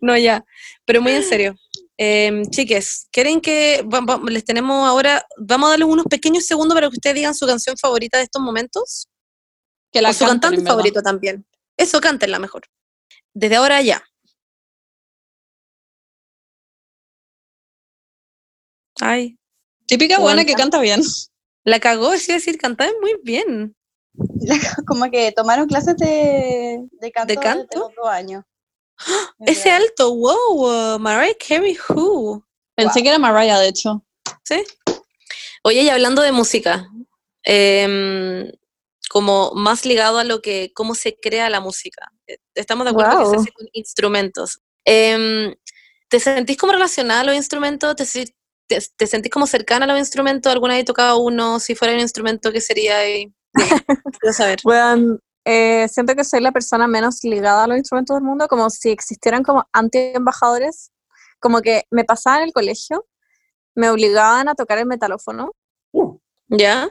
no, 0.00 0.16
ya. 0.16 0.44
Pero 0.84 1.02
muy 1.02 1.12
en 1.12 1.22
serio. 1.22 1.54
Em, 1.96 2.44
chiques, 2.50 3.08
¿quieren 3.12 3.40
que 3.40 3.82
va- 3.82 4.00
va- 4.00 4.20
les 4.30 4.44
tenemos 4.44 4.88
ahora, 4.88 5.24
vamos 5.36 5.68
a 5.68 5.70
darles 5.70 5.88
unos 5.88 6.06
pequeños 6.06 6.46
segundos 6.46 6.74
para 6.74 6.88
que 6.88 6.96
ustedes 6.96 7.14
digan 7.14 7.34
su 7.34 7.46
canción 7.46 7.76
favorita 7.76 8.18
de 8.18 8.24
estos 8.24 8.40
momentos? 8.42 9.08
Que 9.92 10.00
la 10.00 10.10
o 10.10 10.12
su 10.14 10.24
canten, 10.24 10.40
cantante 10.50 10.66
favorito 10.66 11.02
también. 11.02 11.46
Eso, 11.76 12.00
cántenla 12.00 12.38
mejor. 12.38 12.62
Desde 13.34 13.56
ahora 13.56 13.82
ya. 13.82 14.02
Ay, 19.00 19.36
Típica 19.86 20.18
buena 20.20 20.44
que 20.44 20.54
canta 20.54 20.78
bien. 20.80 21.02
la 21.64 21.80
cagó, 21.80 22.12
es 22.12 22.26
decir, 22.26 22.58
cantaba 22.58 22.90
muy 23.00 23.16
bien. 23.24 23.74
como 24.86 25.10
que 25.10 25.32
tomaron 25.32 25.66
clases 25.66 25.96
de, 25.96 26.80
de 26.92 27.10
canto, 27.12 27.26
¿De 27.28 27.34
desde 27.36 27.42
canto? 27.42 27.78
los 27.80 27.94
dos 27.96 28.08
años. 28.08 28.44
Ese 29.46 29.70
alto, 29.70 30.14
wow, 30.14 30.94
uh, 30.94 30.98
Mariah 30.98 31.34
Carey, 31.38 31.76
who? 31.88 32.44
Pensé 32.76 33.02
que 33.02 33.08
era 33.08 33.18
Mariah, 33.18 33.58
de 33.58 33.68
hecho. 33.68 34.04
¿Sí? 34.44 34.62
Oye, 35.64 35.82
y 35.82 35.88
hablando 35.88 36.22
de 36.22 36.32
música, 36.32 36.88
em, 37.42 38.50
como 39.10 39.52
más 39.54 39.84
ligado 39.84 40.18
a 40.18 40.24
lo 40.24 40.40
que, 40.40 40.72
cómo 40.74 40.94
se 40.94 41.18
crea 41.18 41.50
la 41.50 41.60
música. 41.60 42.12
Eh, 42.26 42.38
Estamos 42.54 42.84
de 42.84 42.90
acuerdo 42.90 43.18
que 43.18 43.30
se 43.30 43.36
hace 43.36 43.52
con 43.52 43.66
instrumentos. 43.72 44.60
Em, 44.84 45.54
¿Te 46.08 46.20
sentís 46.20 46.56
como 46.56 46.72
relacionada 46.72 47.20
a 47.20 47.24
los 47.24 47.34
instrumentos? 47.36 47.94
¿Te, 47.96 48.04
te, 48.70 48.78
te 48.96 49.06
sentís 49.06 49.30
como 49.32 49.46
cercana 49.46 49.84
a 49.84 49.88
los 49.88 49.98
instrumentos? 49.98 50.50
¿Alguna 50.52 50.74
vez 50.74 50.84
tocaba 50.84 51.16
uno? 51.16 51.58
Si 51.58 51.74
fuera 51.74 51.92
un 51.92 52.00
instrumento, 52.00 52.52
¿qué 52.52 52.60
sería? 52.60 53.08
Y- 53.08 53.32
Dime, 53.52 53.70
quiero 54.20 54.32
saber. 54.32 54.60
Bueno, 54.62 55.18
eh, 55.44 55.88
siento 55.88 56.14
que 56.14 56.22
soy 56.22 56.40
la 56.40 56.52
persona 56.52 56.86
menos 56.86 57.18
ligada 57.24 57.64
a 57.64 57.66
los 57.66 57.76
instrumentos 57.78 58.16
del 58.16 58.22
mundo, 58.22 58.46
como 58.46 58.70
si 58.70 58.90
existieran 58.90 59.42
como 59.42 59.66
anti-embajadores. 59.72 60.92
Como 61.40 61.60
que 61.60 61.82
me 61.90 62.04
pasaba 62.04 62.38
en 62.38 62.44
el 62.44 62.52
colegio, 62.52 63.06
me 63.74 63.90
obligaban 63.90 64.48
a 64.48 64.54
tocar 64.54 64.78
el 64.78 64.86
metalófono 64.86 65.52
¿Ya? 66.48 66.88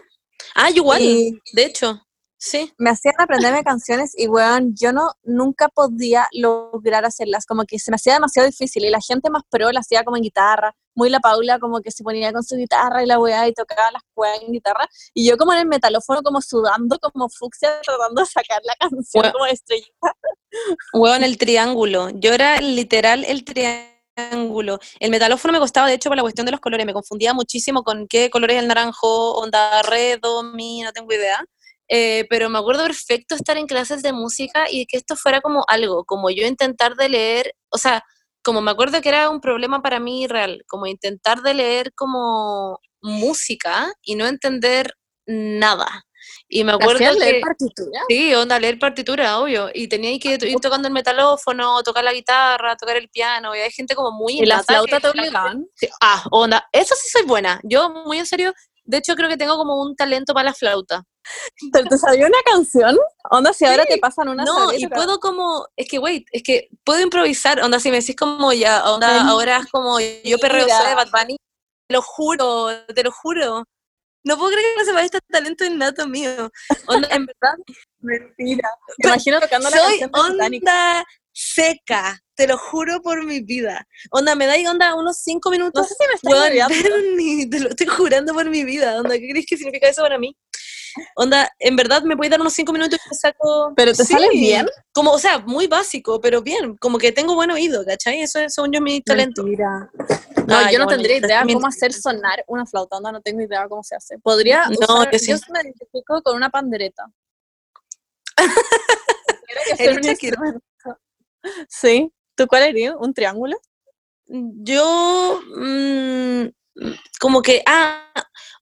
Ah, 0.55 0.69
igual, 0.71 1.01
y 1.01 1.39
de 1.53 1.65
hecho, 1.65 2.01
sí. 2.39 2.73
me 2.77 2.89
hacían 2.89 3.15
aprenderme 3.19 3.63
canciones 3.63 4.13
y, 4.17 4.27
weón, 4.27 4.73
yo 4.75 4.91
no, 4.91 5.11
nunca 5.23 5.67
podía 5.69 6.27
lograr 6.31 7.05
hacerlas, 7.05 7.45
como 7.45 7.65
que 7.65 7.77
se 7.77 7.91
me 7.91 7.95
hacía 7.95 8.13
demasiado 8.13 8.47
difícil 8.47 8.85
y 8.85 8.89
la 8.89 9.01
gente 9.01 9.29
más 9.29 9.43
pro 9.49 9.71
la 9.71 9.81
hacía 9.81 10.03
como 10.03 10.17
en 10.17 10.23
guitarra, 10.23 10.75
muy 10.95 11.09
la 11.09 11.19
Paula 11.19 11.59
como 11.59 11.81
que 11.81 11.91
se 11.91 12.03
ponía 12.03 12.33
con 12.33 12.43
su 12.43 12.55
guitarra 12.55 13.03
y 13.03 13.05
la 13.05 13.19
weá 13.19 13.47
y 13.47 13.53
tocaba 13.53 13.91
las 13.91 14.01
weas 14.15 14.41
en 14.41 14.51
guitarra 14.51 14.87
y 15.13 15.27
yo 15.27 15.37
como 15.37 15.53
en 15.53 15.59
el 15.59 15.67
metalófono 15.67 16.21
como 16.21 16.41
sudando 16.41 16.97
como 16.99 17.29
fucsia 17.29 17.69
tratando 17.81 18.21
de 18.21 18.27
sacar 18.27 18.61
la 18.63 18.75
canción 18.75 19.23
Weón. 19.23 19.31
como 19.33 19.45
estrellita. 19.45 20.15
Hueón, 20.93 21.23
el 21.23 21.37
triángulo. 21.37 22.09
Yo 22.09 22.33
era 22.33 22.59
literal 22.59 23.23
el 23.25 23.43
triángulo. 23.43 24.79
El 24.99 25.11
metalófono 25.11 25.53
me 25.53 25.59
costaba, 25.59 25.87
de 25.87 25.93
hecho, 25.93 26.09
por 26.09 26.17
la 26.17 26.23
cuestión 26.23 26.45
de 26.45 26.51
los 26.51 26.59
colores. 26.59 26.85
Me 26.85 26.93
confundía 26.93 27.33
muchísimo 27.33 27.83
con 27.83 28.07
qué 28.07 28.29
color 28.29 28.51
es 28.51 28.59
el 28.59 28.67
naranjo, 28.67 29.35
onda 29.35 29.81
red, 29.83 30.19
mi, 30.53 30.81
no 30.81 30.91
tengo 30.91 31.13
idea. 31.13 31.45
Eh, 31.89 32.25
pero 32.29 32.49
me 32.49 32.59
acuerdo 32.59 32.83
perfecto 32.83 33.33
estar 33.35 33.57
en 33.57 33.65
clases 33.65 34.03
de 34.03 34.13
música 34.13 34.65
y 34.69 34.85
que 34.85 34.97
esto 34.97 35.15
fuera 35.15 35.41
como 35.41 35.65
algo, 35.67 36.05
como 36.05 36.29
yo 36.29 36.45
intentar 36.45 36.95
de 36.95 37.09
leer, 37.09 37.55
o 37.69 37.79
sea, 37.79 38.03
como 38.43 38.61
me 38.61 38.71
acuerdo 38.71 39.01
que 39.01 39.09
era 39.09 39.29
un 39.29 39.41
problema 39.41 39.81
para 39.81 39.99
mí 39.99 40.27
real, 40.27 40.63
como 40.67 40.85
intentar 40.85 41.41
de 41.41 41.55
leer 41.55 41.91
como 41.95 42.79
música 43.01 43.91
y 44.03 44.15
no 44.15 44.27
entender 44.27 44.93
nada. 45.25 46.05
Y 46.47 46.63
me 46.63 46.73
acuerdo 46.73 46.95
¿Hacían 46.95 47.17
leer 47.19 47.35
que... 47.35 47.41
partitura? 47.41 48.01
Sí, 48.07 48.33
onda, 48.33 48.59
leer 48.59 48.77
partitura, 48.79 49.39
obvio. 49.39 49.69
Y 49.73 49.87
tenía 49.87 50.17
que 50.19 50.33
ir 50.33 50.59
tocando 50.59 50.87
el 50.87 50.93
metalófono, 50.93 51.81
tocar 51.83 52.03
la 52.03 52.13
guitarra, 52.13 52.75
tocar 52.75 52.97
el 52.97 53.09
piano. 53.09 53.55
Y 53.55 53.59
hay 53.59 53.71
gente 53.71 53.95
como 53.95 54.11
muy 54.11 54.39
¿Y 54.39 54.45
la 54.45 54.63
flauta 54.63 54.97
que- 54.97 55.01
te 55.01 55.07
obligaban? 55.09 55.65
Ah, 56.01 56.23
onda, 56.31 56.67
eso 56.71 56.95
sí 56.95 57.09
soy 57.09 57.23
buena. 57.23 57.59
Yo, 57.63 57.89
muy 57.89 58.19
en 58.19 58.25
serio, 58.25 58.53
de 58.83 58.97
hecho 58.97 59.15
creo 59.15 59.29
que 59.29 59.37
tengo 59.37 59.57
como 59.57 59.81
un 59.81 59.95
talento 59.95 60.33
para 60.33 60.45
la 60.45 60.53
flauta. 60.53 61.03
¿Te, 61.73 61.83
te 61.83 61.97
sabía 61.97 62.25
una 62.25 62.41
canción? 62.45 62.97
Onda, 63.29 63.53
si 63.53 63.65
ahora 63.65 63.85
te 63.85 63.97
pasan 63.97 64.29
una 64.29 64.43
no, 64.43 64.73
y 64.73 64.87
puedo 64.87 65.19
como, 65.19 65.67
es 65.75 65.87
que, 65.87 65.99
wait, 65.99 66.27
es 66.31 66.43
que 66.43 66.69
puedo 66.83 66.99
improvisar. 67.01 67.61
Onda, 67.61 67.79
si 67.79 67.91
me 67.91 67.99
decís 67.99 68.15
como 68.15 68.51
ya, 68.53 68.89
onda, 68.89 69.07
Mentira. 69.07 69.29
ahora 69.29 69.57
es 69.57 69.67
como 69.71 69.99
yo 69.99 70.37
perreo 70.39 70.67
soy 70.67 70.87
de 70.89 70.95
Bad 70.95 71.09
Bunny. 71.11 71.37
Te 71.87 71.95
lo 71.95 72.01
juro, 72.01 72.69
te 72.93 73.03
lo 73.03 73.11
juro. 73.11 73.65
No 74.23 74.37
puedo 74.37 74.51
creer 74.51 74.65
que 74.73 74.79
no 74.79 74.85
sepa 74.85 75.03
este 75.03 75.19
talento 75.29 75.65
innato 75.65 76.07
mío. 76.07 76.51
Onda, 76.87 77.07
en 77.11 77.25
verdad, 77.25 77.57
Mentira. 77.99 78.69
Me 78.99 79.09
imagino 79.09 79.39
tocando 79.39 79.69
la 79.69 79.77
soy 79.77 79.99
canción 79.99 80.31
Titanic. 80.31 80.63
onda 80.63 81.05
seca, 81.31 82.19
te 82.35 82.47
lo 82.47 82.57
juro 82.57 83.01
por 83.01 83.25
mi 83.25 83.41
vida. 83.41 83.87
Onda, 84.11 84.35
me 84.35 84.45
da 84.45 84.55
onda 84.69 84.95
unos 84.95 85.19
cinco 85.19 85.49
minutos. 85.49 85.81
No 85.81 85.87
sé 85.87 85.95
si 85.95 86.07
me 86.07 86.13
estás 86.15 86.67
te 87.49 87.59
lo 87.59 87.69
estoy 87.69 87.87
jurando 87.87 88.33
por 88.33 88.49
mi 88.49 88.63
vida. 88.63 88.97
Onda, 88.99 89.17
¿qué 89.17 89.29
crees 89.29 89.45
que 89.47 89.57
significa 89.57 89.87
eso 89.87 90.01
para 90.01 90.17
mí? 90.17 90.35
Onda, 91.15 91.51
en 91.59 91.75
verdad 91.75 92.03
me 92.03 92.15
puedes 92.15 92.31
dar 92.31 92.41
unos 92.41 92.53
cinco 92.53 92.73
minutos 92.73 92.99
y 93.05 93.09
te 93.09 93.15
saco. 93.15 93.73
¿Pero 93.75 93.93
te 93.93 94.03
sale 94.03 94.29
bien? 94.29 94.67
Como, 94.91 95.11
o 95.11 95.19
sea, 95.19 95.39
muy 95.39 95.67
básico, 95.67 96.19
pero 96.21 96.41
bien. 96.41 96.77
Como 96.77 96.97
que 96.97 97.11
tengo 97.11 97.35
buen 97.35 97.51
oído, 97.51 97.85
¿cachai? 97.85 98.21
Eso 98.21 98.39
es, 98.39 98.53
según 98.53 98.71
yo, 98.71 98.81
mi 98.81 99.01
talento. 99.01 99.43
Mentira. 99.43 99.89
No, 100.47 100.71
yo 100.71 100.79
no 100.79 100.87
tendría 100.87 101.15
bonita, 101.17 101.27
idea 101.27 101.53
cómo 101.53 101.67
hacer 101.67 101.93
sonar 101.93 102.43
una 102.47 102.65
flauta, 102.65 102.97
onda, 102.97 103.11
no 103.11 103.21
tengo 103.21 103.41
idea 103.41 103.67
cómo 103.67 103.83
se 103.83 103.95
hace. 103.95 104.17
Podría 104.19 104.65
No, 104.65 104.95
usar, 104.95 105.11
yo 105.11 105.19
sí. 105.19 105.31
yo 105.31 105.37
me 105.53 105.61
identifico 105.61 106.21
con 106.23 106.35
una 106.35 106.49
pandereta. 106.49 107.05
Que 109.77 109.89
un. 109.89 110.61
Sí. 111.67 112.11
¿Tú 112.35 112.47
cuál 112.47 112.63
eres? 112.63 112.93
¿Un 112.99 113.13
triángulo? 113.13 113.57
Yo, 114.27 115.41
mm, 115.55 116.45
como 117.19 117.41
que, 117.41 117.63
ah, 117.65 118.11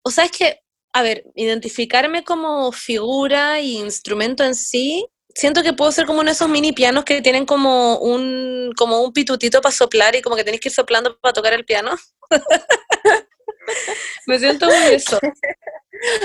o 0.02 0.10
sea, 0.10 0.26
es 0.26 0.32
que, 0.32 0.60
a 0.98 1.04
ver, 1.04 1.26
identificarme 1.36 2.24
como 2.24 2.72
figura 2.72 3.60
y 3.62 3.78
instrumento 3.78 4.44
en 4.44 4.56
sí, 4.56 5.06
siento 5.36 5.62
que 5.62 5.74
puedo 5.74 5.92
ser 5.92 6.06
como 6.08 6.22
uno 6.22 6.30
de 6.30 6.34
esos 6.34 6.50
mini 6.50 6.72
pianos 6.74 7.06
que 7.06 7.22
tienen 7.22 7.46
como 7.46 8.00
un, 8.00 8.72
como 8.76 9.02
un 9.02 9.14
pitutito 9.14 9.62
para 9.62 9.76
soplar 9.76 10.16
y 10.16 10.22
como 10.24 10.36
que 10.36 10.44
tenés 10.44 10.60
que 10.60 10.70
ir 10.70 10.74
soplando 10.74 11.16
para 11.20 11.34
tocar 11.34 11.54
el 11.54 11.66
piano. 11.66 11.92
Me 14.28 14.40
siento 14.40 14.66
muy 14.66 14.76
eso. 14.96 15.20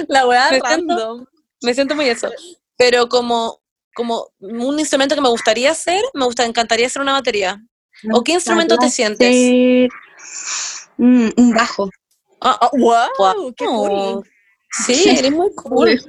La 0.08 0.26
weá 0.26 0.50
Me 0.50 0.60
siento- 0.60 0.68
random. 0.68 1.26
me 1.62 1.74
siento 1.74 1.94
muy 1.94 2.08
eso. 2.08 2.30
Pero 2.76 3.08
como, 3.08 3.60
como 3.94 4.28
un 4.40 4.78
instrumento 4.78 5.14
que 5.14 5.20
me 5.20 5.28
gustaría 5.28 5.70
hacer, 5.70 6.02
me 6.14 6.24
gusta, 6.24 6.44
encantaría 6.44 6.86
hacer 6.86 7.02
una 7.02 7.12
batería. 7.12 7.60
¿O 8.12 8.24
qué 8.24 8.32
instrumento 8.32 8.76
te 8.78 8.88
sientes? 8.90 9.88
Mm, 10.96 11.28
un 11.36 11.52
bajo. 11.54 11.90
Ah, 12.40 12.58
ah, 12.60 12.70
¡Wow! 12.72 13.08
Guau. 13.18 13.54
¡Qué 13.54 13.64
cool! 13.66 14.24
Sí, 14.86 15.08
eres 15.18 15.30
muy 15.32 15.54
cool. 15.54 16.00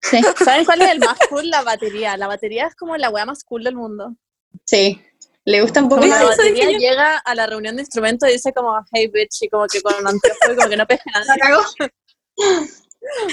Sí, 0.00 0.20
¿Saben 0.44 0.64
cuál 0.64 0.82
es 0.82 0.90
el 0.90 0.98
más 0.98 1.16
cool? 1.30 1.48
La 1.48 1.62
batería. 1.62 2.16
La 2.16 2.26
batería 2.26 2.66
es 2.66 2.74
como 2.74 2.96
la 2.96 3.10
weá 3.10 3.24
más 3.24 3.44
cool 3.44 3.62
del 3.64 3.76
mundo. 3.76 4.14
sí. 4.64 5.00
Le 5.44 5.60
gusta 5.60 5.82
un 5.82 5.88
poco 5.88 6.06
la 6.06 6.22
batería 6.22 6.70
yo. 6.70 6.78
llega 6.78 7.18
a 7.18 7.34
la 7.34 7.48
reunión 7.48 7.74
de 7.74 7.82
instrumentos 7.82 8.28
y 8.28 8.34
dice 8.34 8.52
como, 8.52 8.78
hey 8.92 9.08
bitch, 9.12 9.42
y 9.42 9.48
como 9.48 9.66
que 9.66 9.82
con 9.82 9.92
un 9.96 10.06
anteojo 10.06 10.52
y 10.52 10.54
como 10.54 10.68
que 10.68 10.76
no 10.76 10.86
pesca 10.86 11.10
nada. 11.12 11.34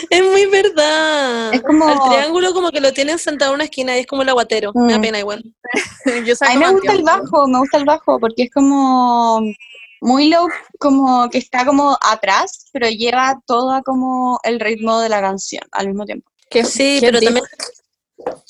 Es 0.09 0.23
muy 0.23 0.45
verdad. 0.47 1.53
Es 1.53 1.61
como- 1.61 1.87
Al 1.87 1.99
triángulo 2.09 2.51
como 2.53 2.71
que 2.71 2.81
lo 2.81 2.91
tienen 2.93 3.19
sentado 3.19 3.51
en 3.51 3.55
una 3.55 3.63
esquina 3.65 3.95
y 3.95 3.99
es 4.01 4.07
como 4.07 4.23
el 4.23 4.29
aguatero. 4.29 4.71
Me 4.73 4.93
da 4.93 4.97
Mm. 4.97 5.01
pena 5.01 5.19
igual. 5.19 5.43
Yo 6.25 6.33
A 6.41 6.49
mí 6.49 6.57
me 6.57 6.71
gusta 6.71 6.93
el 6.93 7.03
bajo, 7.03 7.47
me 7.47 7.59
gusta 7.59 7.77
el 7.77 7.85
bajo 7.85 8.19
porque 8.19 8.43
es 8.43 8.51
como 8.51 9.41
muy 10.01 10.29
low, 10.29 10.47
como 10.79 11.29
que 11.29 11.37
está 11.37 11.65
como 11.65 11.97
atrás, 12.01 12.69
pero 12.71 12.87
lleva 12.89 13.39
todo 13.45 13.81
como 13.83 14.39
el 14.43 14.59
ritmo 14.59 14.99
de 14.99 15.09
la 15.09 15.21
canción 15.21 15.63
al 15.71 15.87
mismo 15.87 16.05
tiempo. 16.05 16.31
¿Qué- 16.49 16.65
Sí, 16.65 16.99
pero 17.01 17.19
también 17.19 17.43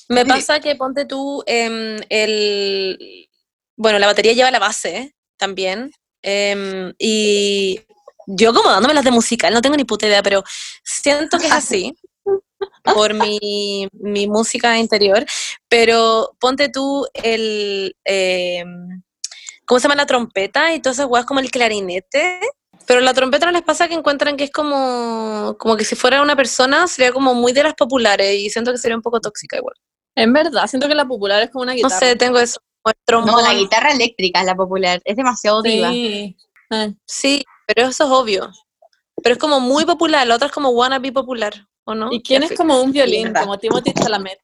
me 0.09 0.25
pasa 0.25 0.59
que 0.59 0.75
ponte 0.75 1.05
tú 1.05 1.43
em, 1.45 1.97
el... 2.09 3.27
Bueno, 3.75 3.99
la 3.99 4.07
batería 4.07 4.33
lleva 4.33 4.51
la 4.51 4.59
base 4.59 4.97
¿eh? 4.97 5.15
también. 5.37 5.91
em, 6.21 6.93
y 6.97 7.79
yo 8.27 8.53
como 8.53 8.69
dándome 8.69 8.93
las 8.93 9.03
de 9.03 9.11
musical, 9.11 9.53
no 9.53 9.61
tengo 9.61 9.75
ni 9.75 9.85
puta 9.85 10.05
idea, 10.07 10.21
pero 10.21 10.43
siento 10.83 11.39
que 11.39 11.47
es 11.47 11.51
así 11.51 11.95
por 12.83 13.13
mi, 13.13 13.87
mi 13.93 14.27
música 14.27 14.77
interior. 14.77 15.25
Pero 15.67 16.35
ponte 16.39 16.69
tú 16.69 17.07
el... 17.13 17.95
¿Cómo 19.69 19.77
se 19.79 19.83
llama 19.83 19.97
la 19.97 20.07
trompeta? 20.07 20.73
Y 20.73 20.79
todas 20.81 20.97
esas 20.97 21.07
weas 21.11 21.27
como 21.27 21.39
el 21.41 21.51
clarinete. 21.51 22.39
Pero 22.87 23.01
la 23.01 23.13
trompeta 23.13 23.45
no 23.45 23.51
les 23.51 23.61
pasa 23.61 23.87
que 23.87 23.93
encuentran 23.93 24.35
que 24.35 24.45
es 24.45 24.49
como, 24.51 25.55
como 25.59 25.77
que 25.77 25.85
si 25.85 25.95
fuera 25.95 26.23
una 26.23 26.35
persona 26.35 26.87
sería 26.87 27.11
como 27.13 27.35
muy 27.35 27.53
de 27.53 27.61
las 27.61 27.75
populares 27.75 28.33
y 28.39 28.49
siento 28.49 28.71
que 28.71 28.79
sería 28.79 28.97
un 28.97 29.03
poco 29.03 29.19
tóxica 29.21 29.57
igual. 29.57 29.75
En 30.15 30.33
verdad, 30.33 30.65
siento 30.65 30.87
que 30.87 30.95
la 30.95 31.05
popular 31.05 31.43
es 31.43 31.51
como 31.51 31.61
una 31.61 31.73
No 31.73 31.75
guitarra. 31.75 31.99
sé, 31.99 32.15
tengo 32.15 32.39
eso. 32.39 32.59
como 33.05 33.27
No, 33.27 33.41
la 33.43 33.53
guitarra 33.53 33.91
eléctrica 33.91 34.39
es 34.39 34.47
la 34.47 34.55
popular, 34.55 34.99
es 35.05 35.15
demasiado 35.15 35.61
diva. 35.61 35.91
Sí. 35.91 36.35
Eh, 36.71 36.93
Sí, 37.05 37.45
pero 37.67 37.89
eso 37.89 38.05
es 38.05 38.09
obvio. 38.09 38.49
Pero 39.21 39.33
es 39.33 39.39
como 39.39 39.59
muy 39.59 39.85
popular, 39.85 40.25
la 40.25 40.33
otra 40.33 40.47
es 40.47 40.51
como 40.51 40.69
wannabe 40.69 41.11
popular, 41.11 41.53
¿o 41.83 41.93
no? 41.93 42.11
¿Y 42.11 42.23
quién 42.23 42.41
es 42.41 42.53
como 42.57 42.81
un 42.81 42.91
violín? 42.91 43.31
Como 43.33 43.59
Timothy 43.59 43.93
Chalamet. 43.93 44.39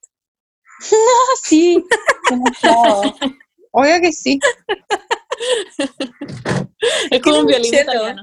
Ah, 0.91 1.33
sí, 1.43 1.83
demasiado. 2.29 3.15
Obvio 3.77 3.99
que 4.01 4.11
sí. 4.13 4.39
Es 7.11 7.21
como 7.21 7.39
un 7.39 7.45
violín 7.47 7.73
italiano. 7.73 8.21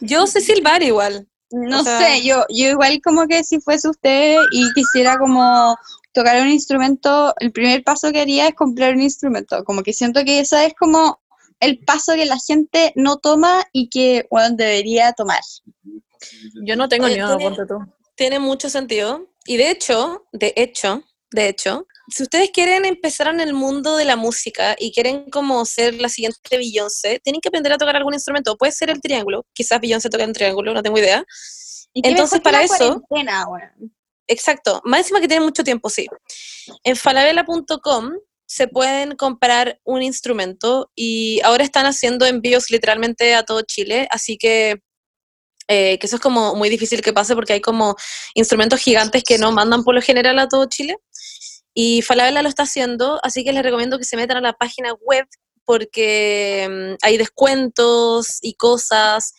Yo 0.00 0.26
sé 0.26 0.40
silbar 0.40 0.82
igual. 0.82 1.28
No 1.50 1.80
O 1.80 1.84
sea- 1.84 1.98
sé, 2.00 2.22
yo, 2.24 2.44
yo 2.48 2.70
igual 2.70 3.00
como 3.02 3.26
que 3.26 3.42
si 3.44 3.60
fuese 3.60 3.88
usted 3.88 4.36
y 4.52 4.72
quisiera 4.72 5.18
como 5.18 5.76
tocar 6.12 6.40
un 6.42 6.48
instrumento, 6.48 7.34
el 7.40 7.52
primer 7.52 7.82
paso 7.84 8.10
que 8.12 8.20
haría 8.20 8.48
es 8.48 8.54
comprar 8.54 8.94
un 8.94 9.02
instrumento. 9.02 9.64
Como 9.64 9.82
que 9.82 9.92
siento 9.92 10.24
que 10.24 10.40
ese 10.40 10.66
es 10.66 10.74
como 10.78 11.20
el 11.60 11.78
paso 11.84 12.14
que 12.14 12.24
la 12.26 12.38
gente 12.44 12.92
no 12.96 13.18
toma 13.18 13.62
y 13.72 13.88
que 13.90 14.26
bueno, 14.30 14.56
debería 14.56 15.12
tomar. 15.12 15.40
Yo 16.64 16.76
no 16.76 16.88
tengo 16.88 17.06
Eh, 17.06 17.16
ni 17.16 17.22
uno, 17.22 17.36
tiene- 17.36 17.56
ponte 17.56 17.66
tú. 17.72 17.78
Tiene 18.16 18.38
mucho 18.38 18.68
sentido. 18.68 19.26
Y 19.46 19.56
de 19.56 19.70
hecho, 19.70 20.26
de 20.32 20.52
hecho, 20.56 21.02
de 21.32 21.48
hecho, 21.48 21.86
si 22.10 22.22
ustedes 22.22 22.50
quieren 22.50 22.84
empezar 22.84 23.28
en 23.28 23.40
el 23.40 23.54
mundo 23.54 23.96
de 23.96 24.04
la 24.04 24.16
música 24.16 24.76
y 24.78 24.92
quieren 24.92 25.30
como 25.30 25.64
ser 25.64 25.94
la 25.94 26.08
siguiente 26.08 26.56
Beyoncé, 26.56 27.20
tienen 27.22 27.40
que 27.40 27.48
aprender 27.48 27.72
a 27.72 27.78
tocar 27.78 27.96
algún 27.96 28.14
instrumento. 28.14 28.56
Puede 28.56 28.72
ser 28.72 28.90
el 28.90 29.00
triángulo, 29.00 29.46
quizás 29.52 29.80
Beyoncé 29.80 30.10
toca 30.10 30.24
en 30.24 30.32
triángulo, 30.32 30.74
no 30.74 30.82
tengo 30.82 30.98
idea. 30.98 31.24
Y 31.92 32.06
Entonces, 32.06 32.40
para 32.40 32.62
eso-. 32.62 33.02
Exacto, 34.26 34.80
más 34.84 35.00
encima 35.00 35.20
que 35.20 35.26
tienen 35.26 35.44
mucho 35.44 35.64
tiempo, 35.64 35.90
sí. 35.90 36.06
En 36.84 36.94
falabella.com 36.94 38.12
se 38.46 38.68
pueden 38.68 39.16
comprar 39.16 39.80
un 39.84 40.02
instrumento 40.02 40.90
y 40.94 41.40
ahora 41.42 41.64
están 41.64 41.86
haciendo 41.86 42.26
envíos 42.26 42.70
literalmente 42.70 43.34
a 43.34 43.44
todo 43.44 43.62
Chile, 43.62 44.06
así 44.10 44.36
que, 44.38 44.82
eh, 45.66 45.98
que 45.98 46.06
eso 46.06 46.16
es 46.16 46.22
como 46.22 46.54
muy 46.54 46.68
difícil 46.68 47.00
que 47.00 47.12
pase 47.12 47.34
porque 47.34 47.54
hay 47.54 47.60
como 47.60 47.96
instrumentos 48.34 48.80
gigantes 48.80 49.24
que 49.24 49.38
no 49.38 49.52
mandan 49.52 49.82
por 49.82 49.94
lo 49.94 50.02
general 50.02 50.38
a 50.38 50.48
todo 50.48 50.66
Chile. 50.66 50.96
Y 51.74 52.02
Falabella 52.02 52.42
lo 52.42 52.48
está 52.48 52.64
haciendo, 52.64 53.20
así 53.22 53.44
que 53.44 53.52
les 53.52 53.62
recomiendo 53.62 53.98
que 53.98 54.04
se 54.04 54.16
metan 54.16 54.38
a 54.38 54.40
la 54.40 54.52
página 54.52 54.92
web 54.94 55.26
porque 55.64 56.68
mm, 56.68 56.96
hay 57.02 57.16
descuentos 57.16 58.38
y 58.42 58.54
cosas. 58.54 59.34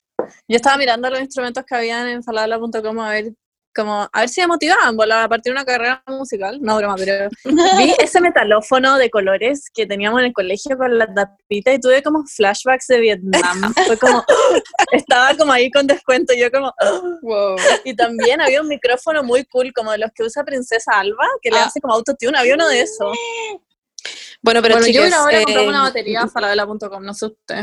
Yo 0.47 0.55
estaba 0.55 0.77
mirando 0.77 1.09
los 1.09 1.19
instrumentos 1.19 1.63
que 1.65 1.75
habían 1.75 2.07
en 2.07 2.23
falabla.com 2.23 2.99
a 2.99 3.11
ver 3.11 3.33
como 3.75 4.09
a 4.11 4.19
ver 4.19 4.29
si 4.29 4.41
me 4.41 4.47
motivaban 4.47 4.95
a 5.11 5.29
partir 5.29 5.51
de 5.53 5.57
una 5.57 5.65
carrera 5.65 6.03
musical. 6.07 6.59
No, 6.61 6.77
broma, 6.77 6.95
pero 6.97 7.29
vi 7.77 7.93
ese 7.99 8.21
metalófono 8.21 8.97
de 8.97 9.09
colores 9.09 9.69
que 9.73 9.85
teníamos 9.85 10.19
en 10.19 10.27
el 10.27 10.33
colegio 10.33 10.77
con 10.77 10.97
la 10.97 11.11
tapita 11.13 11.73
y 11.73 11.79
tuve 11.79 12.03
como 12.03 12.23
flashbacks 12.25 12.87
de 12.87 12.99
Vietnam. 12.99 13.73
Fue 13.85 13.97
como, 13.97 14.23
estaba 14.91 15.35
como 15.35 15.51
ahí 15.53 15.71
con 15.71 15.87
descuento, 15.87 16.33
yo 16.33 16.51
como, 16.51 16.73
Wow. 17.21 17.55
y 17.85 17.95
también 17.95 18.41
había 18.41 18.61
un 18.61 18.67
micrófono 18.67 19.23
muy 19.23 19.45
cool, 19.45 19.71
como 19.73 19.91
de 19.91 19.99
los 19.99 20.11
que 20.13 20.23
usa 20.23 20.43
Princesa 20.43 20.91
Alba, 20.99 21.25
que 21.41 21.49
le 21.49 21.57
Ah. 21.57 21.65
hace 21.65 21.79
como 21.79 21.93
autotune, 21.93 22.37
había 22.37 22.55
uno 22.55 22.67
de 22.67 22.81
esos. 22.81 23.17
Bueno, 24.41 24.61
pero 24.61 24.75
bueno, 24.75 24.87
yo 24.87 25.03
ahora 25.15 25.41
eh, 25.41 25.67
una 25.67 25.83
batería 25.83 26.21
a 26.21 26.27
falabella.com, 26.27 27.03
no 27.03 27.13
sé 27.13 27.27
usted. 27.27 27.61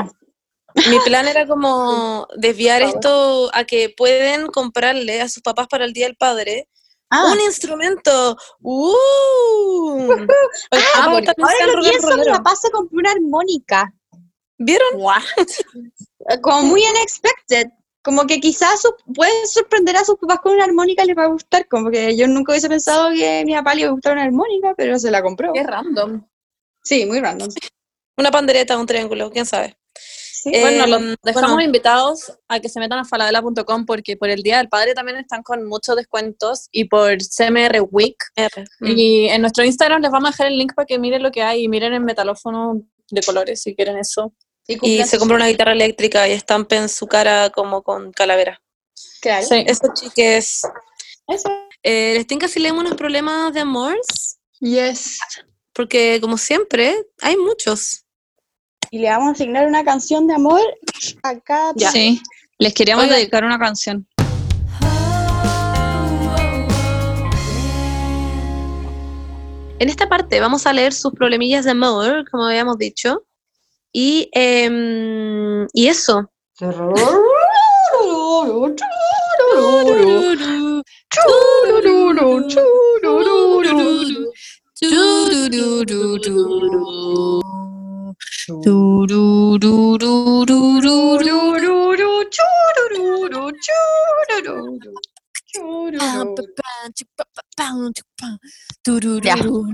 Mi 0.90 0.98
plan 1.04 1.26
era 1.28 1.46
como 1.46 2.26
desviar 2.36 2.82
esto 2.82 3.50
a 3.54 3.64
que 3.64 3.92
pueden 3.96 4.46
comprarle 4.48 5.20
a 5.20 5.28
sus 5.28 5.42
papás 5.42 5.66
para 5.68 5.84
el 5.84 5.92
Día 5.92 6.06
del 6.06 6.16
Padre 6.16 6.68
Ah, 7.10 7.32
un 7.32 7.40
instrumento. 7.40 8.36
¡Uh! 8.60 10.08
Ah, 10.70 11.04
ahora 11.04 11.20
lo 11.74 11.80
pienso, 11.80 12.16
mi 12.16 12.24
papá 12.26 12.54
se 12.56 12.70
compró 12.70 12.98
una 12.98 13.12
armónica. 13.12 13.94
¿Vieron? 14.58 14.88
What? 14.96 15.22
Como 16.42 16.62
muy 16.64 16.82
unexpected. 16.82 17.68
Como 18.02 18.26
que 18.26 18.40
quizás 18.40 18.82
su- 18.82 18.94
pueden 19.14 19.46
sorprender 19.48 19.96
a 19.96 20.04
sus 20.04 20.16
papás 20.16 20.40
con 20.40 20.52
una 20.52 20.64
armónica 20.64 21.04
les 21.04 21.16
va 21.16 21.24
a 21.24 21.28
gustar. 21.28 21.66
Como 21.68 21.90
que 21.90 22.14
yo 22.16 22.26
nunca 22.28 22.52
hubiese 22.52 22.68
pensado 22.68 23.10
que 23.14 23.40
a 23.40 23.44
mi 23.44 23.54
papá 23.54 23.74
le 23.74 23.80
iba 23.82 23.88
a 23.90 23.92
gustar 23.92 24.12
una 24.12 24.24
armónica, 24.24 24.74
pero 24.76 24.98
se 24.98 25.10
la 25.10 25.22
compró. 25.22 25.52
Qué 25.54 25.62
random. 25.62 26.26
Sí, 26.82 27.06
muy 27.06 27.20
random. 27.20 27.48
Una 28.18 28.30
pandereta, 28.32 28.76
un 28.76 28.86
triángulo, 28.86 29.30
quién 29.30 29.46
sabe. 29.46 29.77
Sí. 30.48 30.56
Eh, 30.56 30.60
Bueno, 30.60 30.86
los 30.86 31.00
Em, 31.00 31.16
dejamos 31.22 31.50
bueno. 31.52 31.64
invitados 31.64 32.32
a 32.48 32.60
que 32.60 32.68
se 32.68 32.80
metan 32.80 32.98
a 32.98 33.04
falabella.com 33.04 33.86
porque 33.86 34.16
por 34.16 34.28
el 34.30 34.42
Día 34.42 34.58
del 34.58 34.68
Padre 34.68 34.94
también 34.94 35.18
están 35.18 35.42
con 35.42 35.64
muchos 35.66 35.96
descuentos 35.96 36.68
y 36.72 36.84
por 36.84 37.18
CMR 37.18 37.80
Week. 37.90 38.16
R. 38.36 38.64
Mm. 38.80 38.86
Y 38.86 39.28
en 39.28 39.40
nuestro 39.40 39.64
Instagram 39.64 40.02
les 40.02 40.10
vamos 40.10 40.28
a 40.28 40.32
dejar 40.32 40.46
el 40.48 40.58
link 40.58 40.74
para 40.74 40.86
que 40.86 40.98
miren 40.98 41.22
lo 41.22 41.30
que 41.30 41.42
hay 41.42 41.64
y 41.64 41.68
miren 41.68 41.92
el 41.92 42.00
metalófono 42.00 42.82
de 43.10 43.22
colores 43.22 43.62
si 43.62 43.74
quieren 43.74 43.96
eso. 43.98 44.32
Y 44.66 44.76
cumplan 44.76 45.08
se 45.08 45.18
compra 45.18 45.36
una 45.36 45.48
guitarra 45.48 45.72
eléctrica 45.72 46.28
y 46.28 46.32
estampen 46.32 46.88
su 46.90 47.06
cara 47.06 47.50
como 47.50 47.82
con 47.82 48.12
calavera. 48.12 48.60
Claro. 49.22 49.46
Sí. 49.46 49.64
Eso, 49.66 49.86
chiques. 49.94 50.62
Eso. 51.26 51.48
Eh, 51.82 52.14
¿Les 52.16 52.26
tinca 52.26 52.48
si 52.48 52.60
leemos 52.60 52.84
unos 52.84 52.96
problemas 52.96 53.52
de 53.54 53.60
amor? 53.60 53.96
Yes. 54.60 55.18
Porque, 55.72 56.18
como 56.20 56.36
siempre, 56.36 56.94
hay 57.20 57.36
muchos. 57.36 58.04
Y 58.90 58.98
le 58.98 59.10
vamos 59.10 59.28
a 59.28 59.32
asignar 59.32 59.66
una 59.66 59.84
canción 59.84 60.26
de 60.26 60.34
amor 60.34 60.60
a 61.22 61.38
cada 61.40 61.72
Ya. 61.76 61.90
Sí. 61.90 62.20
Les 62.58 62.74
queríamos 62.74 63.08
dedicar 63.08 63.44
una 63.44 63.58
canción. 63.58 64.06
En 69.80 69.88
esta 69.88 70.08
parte 70.08 70.40
vamos 70.40 70.66
a 70.66 70.72
leer 70.72 70.92
sus 70.92 71.12
problemillas 71.12 71.64
de 71.64 71.70
amor, 71.70 72.28
como 72.30 72.46
habíamos 72.46 72.78
dicho. 72.78 73.22
Y, 73.92 74.28
em, 74.32 75.66
y 75.72 75.86
eso. 75.86 76.28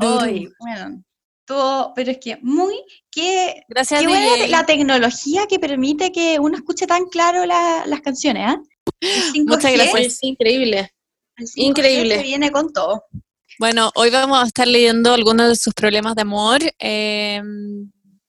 Hoy, 0.01 0.53
todo, 1.47 1.93
pero 1.95 2.11
es 2.11 2.19
que 2.19 2.39
muy, 2.43 2.75
qué, 3.11 3.63
Gracias, 3.69 4.01
qué 4.01 4.07
buena 4.09 4.47
la 4.49 4.65
tecnología 4.65 5.47
que 5.47 5.59
permite 5.59 6.11
que 6.11 6.39
uno 6.41 6.57
escuche 6.57 6.87
tan 6.87 7.05
claro 7.07 7.45
la- 7.45 7.85
las 7.87 8.01
canciones, 8.01 8.57
5G, 9.01 9.45
Muchas 9.47 9.73
gracias. 9.73 10.07
Es 10.07 10.23
increíble. 10.23 10.91
El 11.37 11.47
5-7 11.47 11.51
Increíble. 11.57 12.23
viene 12.23 12.51
con 12.51 12.73
todo. 12.73 13.05
Bueno, 13.59 13.91
hoy 13.95 14.11
vamos 14.11 14.43
a 14.43 14.47
estar 14.47 14.67
leyendo 14.67 15.13
algunos 15.13 15.49
de 15.49 15.57
sus 15.57 15.75
problemas 15.75 16.15
de 16.15 16.23
amor. 16.23 16.61
Eh, 16.79 17.43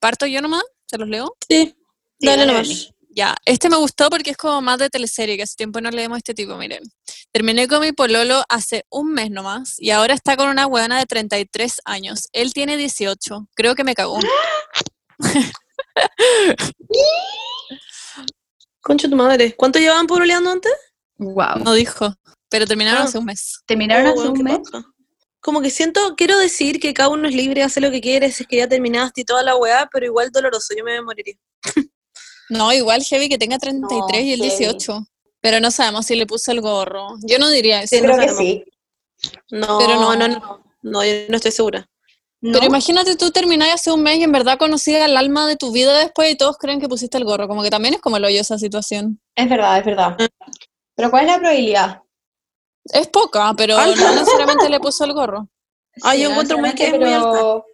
parto 0.05 0.27
yo 0.27 0.39
nomás, 0.39 0.61
se 0.85 0.99
los 0.99 1.07
leo. 1.09 1.35
Sí, 1.49 1.73
Sí, 2.19 2.27
dale 2.27 2.45
dale, 2.45 2.51
nomás. 2.53 2.91
Ya, 3.09 3.35
este 3.45 3.69
me 3.69 3.77
gustó 3.77 4.07
porque 4.11 4.29
es 4.29 4.37
como 4.37 4.61
más 4.61 4.77
de 4.77 4.89
teleserie, 4.91 5.35
que 5.35 5.41
hace 5.43 5.55
tiempo 5.55 5.81
no 5.81 5.89
leemos 5.89 6.17
este 6.19 6.35
tipo, 6.35 6.55
miren. 6.57 6.83
Terminé 7.31 7.67
con 7.67 7.81
mi 7.81 7.91
pololo 7.91 8.43
hace 8.49 8.85
un 8.91 9.13
mes 9.13 9.31
nomás 9.31 9.75
y 9.79 9.89
ahora 9.89 10.13
está 10.13 10.37
con 10.37 10.47
una 10.49 10.67
huevona 10.67 10.99
de 10.99 11.05
33 11.07 11.81
años. 11.85 12.27
Él 12.33 12.53
tiene 12.53 12.77
18. 12.77 13.47
Creo 13.55 13.73
que 13.73 13.83
me 13.83 13.95
cagó. 13.95 14.19
Concha 18.81 19.09
tu 19.09 19.15
madre. 19.15 19.55
¿Cuánto 19.55 19.79
llevaban 19.79 20.05
pololeando 20.05 20.51
antes? 20.51 20.71
Wow. 21.17 21.63
No 21.63 21.73
dijo, 21.73 22.13
pero 22.49 22.67
terminaron 22.67 23.01
Ah. 23.01 23.05
hace 23.05 23.17
un 23.17 23.25
mes. 23.25 23.59
Terminaron 23.65 24.07
Oh, 24.15 24.19
hace 24.21 24.29
un 24.29 24.43
mes. 24.43 24.59
Como 25.45 25.61
que 25.61 25.69
siento, 25.69 26.15
quiero 26.17 26.39
decir 26.39 26.79
que 26.79 26.91
cada 26.91 27.09
uno 27.09 27.27
es 27.27 27.35
libre, 27.35 27.61
hace 27.61 27.79
lo 27.79 27.91
que 27.91 28.01
quiere, 28.01 28.31
si 28.31 28.41
es 28.41 28.49
que 28.49 28.57
ya 28.57 28.67
terminaste 28.67 29.21
y 29.21 29.25
toda 29.25 29.43
la 29.43 29.55
weá, 29.55 29.87
pero 29.93 30.07
igual 30.07 30.31
doloroso, 30.31 30.73
yo 30.75 30.83
me 30.83 30.99
moriría. 31.03 31.35
No, 32.49 32.73
igual 32.73 33.03
Heavy 33.03 33.29
que 33.29 33.37
tenga 33.37 33.59
33 33.59 34.23
y 34.23 34.33
el 34.33 34.39
heavy. 34.39 34.57
18. 34.57 35.05
Pero 35.41 35.59
no 35.59 35.69
sabemos 35.69 36.07
si 36.07 36.15
le 36.15 36.25
puso 36.25 36.51
el 36.51 36.61
gorro. 36.61 37.09
Yo 37.27 37.37
no 37.37 37.49
diría 37.49 37.83
eso. 37.83 37.95
Sí, 37.95 38.01
no 38.01 38.15
Creo 38.15 38.27
que 38.27 38.33
sí. 38.33 38.63
No, 39.51 39.77
Pero 39.77 39.95
no, 39.95 40.15
no. 40.15 40.27
no, 40.27 40.39
no, 40.39 40.63
no, 40.81 41.05
yo 41.05 41.11
no 41.29 41.35
estoy 41.35 41.51
segura. 41.51 41.87
¿No? 42.41 42.53
Pero 42.53 42.65
imagínate 42.65 43.15
tú 43.15 43.29
terminar 43.29 43.69
hace 43.69 43.91
un 43.91 44.01
mes 44.01 44.17
y 44.17 44.23
en 44.23 44.31
verdad 44.31 44.57
conocías 44.57 45.07
el 45.07 45.15
alma 45.15 45.47
de 45.47 45.57
tu 45.57 45.71
vida 45.71 45.97
después 45.99 46.31
y 46.31 46.35
todos 46.35 46.57
creen 46.57 46.79
que 46.79 46.87
pusiste 46.87 47.19
el 47.19 47.23
gorro. 47.23 47.47
Como 47.47 47.61
que 47.61 47.69
también 47.69 47.93
es 47.93 48.01
como 48.01 48.17
el 48.17 48.25
hoyo 48.25 48.41
esa 48.41 48.57
situación. 48.57 49.21
Es 49.35 49.47
verdad, 49.47 49.77
es 49.77 49.85
verdad. 49.85 50.17
Pero 50.95 51.11
¿cuál 51.11 51.25
es 51.25 51.31
la 51.31 51.37
probabilidad? 51.37 52.01
Es 52.93 53.07
poca, 53.07 53.53
pero 53.55 53.77
Alta. 53.77 53.99
no 53.99 54.19
necesariamente 54.19 54.69
le 54.69 54.79
puso 54.79 55.03
el 55.05 55.13
gorro. 55.13 55.49
Ah, 56.03 56.13
yo 56.13 56.29
encuentro 56.29 56.57
muy 56.57 56.75
que 56.75 56.87
es 56.87 56.91
muy 56.91 56.99
pero 56.99 57.65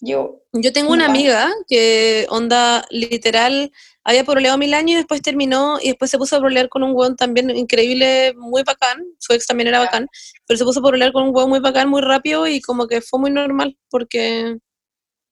Yo, 0.00 0.42
Yo 0.52 0.72
tengo 0.72 0.92
una 0.92 1.06
amiga 1.06 1.50
que, 1.66 2.24
onda, 2.30 2.86
literal, 2.88 3.72
había 4.04 4.22
pololeado 4.22 4.56
mil 4.56 4.74
años 4.74 4.92
y 4.92 4.94
después 4.94 5.22
terminó 5.22 5.78
y 5.82 5.88
después 5.88 6.08
se 6.08 6.18
puso 6.18 6.36
a 6.36 6.38
pololear 6.38 6.68
con 6.68 6.84
un 6.84 6.94
weón 6.94 7.16
también 7.16 7.50
increíble, 7.50 8.32
muy 8.36 8.62
bacán. 8.62 9.04
Su 9.18 9.32
ex 9.32 9.44
también 9.48 9.66
era 9.66 9.80
bacán, 9.80 10.06
pero 10.46 10.56
se 10.56 10.64
puso 10.64 10.78
a 10.78 10.82
pololear 10.82 11.12
con 11.12 11.24
un 11.24 11.34
weón 11.34 11.50
muy 11.50 11.58
bacán, 11.58 11.88
muy 11.88 12.00
rápido 12.00 12.46
y 12.46 12.60
como 12.60 12.86
que 12.86 13.00
fue 13.00 13.18
muy 13.18 13.32
normal 13.32 13.76
porque... 13.90 14.56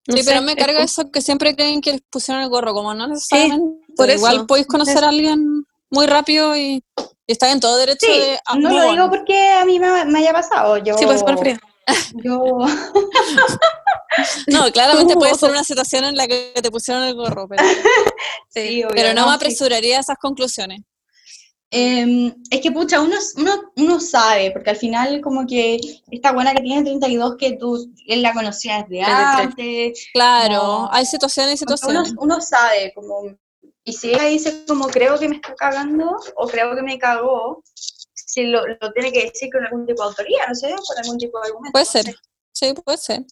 no 0.09 0.17
sí, 0.17 0.25
sé, 0.25 0.31
pero 0.31 0.43
me 0.43 0.53
es 0.53 0.59
carga 0.59 0.83
eso 0.83 1.13
que 1.13 1.23
siempre 1.23 1.55
creen 1.55 1.81
que 1.81 1.93
les 1.93 2.03
pusieron 2.11 2.43
el 2.43 2.49
gorro, 2.49 2.75
como 2.75 2.93
no 2.93 3.07
necesariamente. 3.07 3.87
por 3.95 4.11
Igual 4.11 4.35
eso. 4.35 4.47
podéis 4.49 4.67
conocer 4.67 5.05
a 5.05 5.11
alguien 5.11 5.65
muy 5.91 6.07
rápido 6.07 6.57
y, 6.57 6.83
y 7.27 7.33
está 7.33 7.51
en 7.51 7.61
todo 7.61 7.77
derecho 7.77 8.07
sí, 8.07 8.13
de 8.13 8.39
no 8.59 8.71
lo 8.71 8.91
digo 8.93 9.11
porque 9.11 9.51
a 9.53 9.65
mí 9.65 9.79
me, 9.79 10.05
me 10.05 10.19
haya 10.21 10.33
pasado. 10.33 10.79
Yo, 10.79 10.97
Sí, 10.97 11.05
pues 11.07 11.23
por 11.23 11.39
frío. 11.39 11.57
Yo, 12.25 12.59
No, 14.49 14.71
claramente 14.73 15.15
puede 15.17 15.35
ser 15.35 15.51
una 15.51 15.65
situación 15.65 16.05
en 16.05 16.17
la 16.17 16.27
que 16.27 16.53
te 16.61 16.71
pusieron 16.71 17.05
el 17.05 17.15
gorro, 17.15 17.49
pero, 17.49 17.63
sí, 18.49 18.83
obvio, 18.83 18.89
pero 18.95 19.15
no 19.15 19.27
me 19.27 19.35
apresuraría 19.35 19.99
a 19.99 20.01
esas 20.01 20.19
conclusiones. 20.19 20.81
Em, 21.71 22.33
es 22.49 22.61
que, 22.61 22.71
pucha, 22.71 23.01
uno, 23.01 23.17
uno, 23.37 23.73
uno 23.77 24.01
sabe, 24.01 24.53
porque 24.53 24.71
al 24.71 24.77
final 24.77 25.21
como 25.21 25.47
que 25.47 25.81
esta 26.11 26.31
buena 26.33 26.55
que 26.55 26.63
tiene 26.63 26.83
32 26.85 27.37
que 27.37 27.53
tú, 27.55 27.93
él 28.07 28.23
la 28.23 28.33
conocía 28.33 28.87
desde 28.89 29.05
33. 29.05 29.47
antes, 29.47 30.07
Claro, 30.13 30.89
hay 30.93 31.05
situaciones 31.07 31.61
y 31.61 31.65
uno, 31.65 31.77
situaciones. 31.77 32.15
uno 32.19 32.41
sabe, 32.41 32.93
como, 32.95 33.37
y 33.87 33.93
si 33.95 34.11
ella 34.11 34.25
dice 34.25 34.65
como 34.69 34.89
creo 34.89 35.19
que 35.19 35.29
me 35.29 35.37
está 35.37 35.55
cagando, 35.55 36.17
o 36.37 36.47
creo 36.49 36.75
que 36.77 36.83
me 36.83 36.99
cagó, 36.99 37.63
si 38.15 38.43
lo, 38.45 38.61
lo 38.67 38.93
tiene 38.93 39.11
que 39.13 39.25
decir 39.31 39.49
con 39.51 39.65
algún 39.65 39.87
tipo 39.87 40.03
de 40.03 40.09
autoría, 40.09 40.47
no 40.49 40.55
sé, 40.55 40.69
con 40.87 40.99
algún 41.03 41.17
tipo 41.19 41.41
de 41.41 41.47
argumento. 41.49 41.73
Puede 41.73 41.85
no 41.87 41.91
ser, 41.91 42.05
sé. 42.05 42.15
sí, 42.53 42.75
puede 42.85 42.99
ser. 42.99 43.25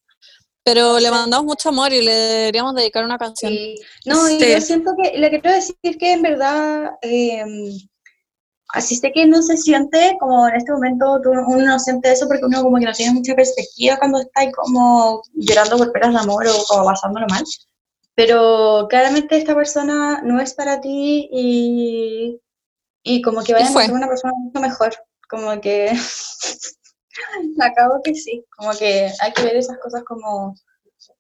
Pero 0.63 0.99
le 0.99 1.11
mandamos 1.11 1.45
mucho 1.45 1.69
amor 1.69 1.93
y 1.93 2.01
le 2.01 2.13
deberíamos 2.15 2.75
dedicar 2.75 3.05
una 3.05 3.19
canción. 3.19 3.53
Sí. 3.53 3.75
No, 4.07 4.31
y 4.31 4.39
yo 4.39 4.61
siento 4.63 4.93
que 4.97 5.19
le 5.19 5.29
quiero 5.29 5.51
decir 5.53 5.77
que 5.99 6.13
en 6.13 6.23
verdad, 6.23 6.93
eh, 7.03 7.45
así 8.69 8.97
sé 8.97 9.13
que 9.13 9.27
no 9.27 9.43
se 9.43 9.57
siente, 9.59 10.17
como 10.21 10.49
en 10.49 10.55
este 10.57 10.73
momento 10.73 11.21
tú- 11.23 11.31
uno 11.33 11.65
no 11.67 11.79
siente 11.79 12.13
eso 12.13 12.27
porque 12.29 12.47
uno 12.47 12.63
como 12.63 12.79
que 12.79 12.87
no 12.87 12.93
tiene 12.93 13.13
mucha 13.13 13.35
perspectiva 13.35 13.99
cuando 13.99 14.21
está 14.21 14.41
ahí 14.41 14.53
como 14.53 15.21
llorando 15.35 15.77
por 15.77 15.93
penas 15.93 16.13
de 16.15 16.21
amor 16.21 16.47
o 16.49 16.65
como 16.67 16.85
pasándolo 16.87 17.27
mal. 17.29 17.45
Pero 18.15 18.87
claramente 18.89 19.37
esta 19.37 19.55
persona 19.55 20.23
no 20.23 20.41
es 20.41 20.55
para 20.55 20.81
ti 20.81 21.29
y, 21.33 22.41
y 23.03 23.23
como 23.23 23.43
que 23.43 23.53
vaya 23.55 23.67
a 23.67 23.69
encontrar 23.71 23.93
una 23.93 24.09
persona 24.09 24.33
mucho 24.37 24.61
mejor. 24.61 24.95
Como 25.29 25.61
que 25.61 25.91
acabo 27.61 28.01
que 28.03 28.15
sí, 28.15 28.45
como 28.57 28.73
que 28.73 29.11
hay 29.21 29.33
que 29.33 29.43
ver 29.43 29.57
esas 29.57 29.79
cosas 29.79 30.05
como, 30.05 30.55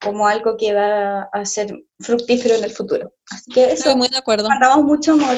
como 0.00 0.28
algo 0.28 0.56
que 0.56 0.74
va 0.74 1.22
a 1.32 1.44
ser 1.44 1.74
fructífero 2.00 2.54
en 2.54 2.64
el 2.64 2.70
futuro. 2.70 3.12
Así 3.30 3.50
que 3.50 3.64
eso, 3.64 3.74
Estoy 3.74 3.96
muy 3.96 4.08
de 4.08 4.18
acuerdo. 4.18 4.48
mandamos 4.48 4.84
mucho 4.84 5.12
amor. 5.12 5.36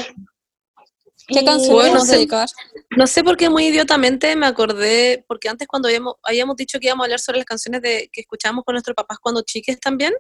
¿Qué 1.29 1.45
canción 1.45 1.75
Bueno, 1.75 2.01
sí. 2.01 2.13
dedicar? 2.13 2.49
No 2.97 3.07
sé 3.07 3.25
por 3.25 3.37
qué 3.37 3.51
muy 3.51 3.67
idiotamente 3.67 4.37
me 4.37 4.47
acordé, 4.47 5.25
porque 5.27 5.49
antes 5.49 5.67
cuando 5.67 5.89
habíamos, 5.89 6.15
habíamos 6.23 6.57
dicho 6.57 6.79
que 6.79 6.87
íbamos 6.87 7.05
a 7.05 7.07
hablar 7.07 7.19
sobre 7.19 7.39
las 7.39 7.47
canciones 7.47 7.83
de, 7.83 8.09
que 8.13 8.21
escuchábamos 8.21 8.65
con 8.65 8.75
nuestros 8.75 8.95
papás 8.95 9.19
cuando 9.21 9.43
chiques 9.43 9.81
también, 9.81 10.13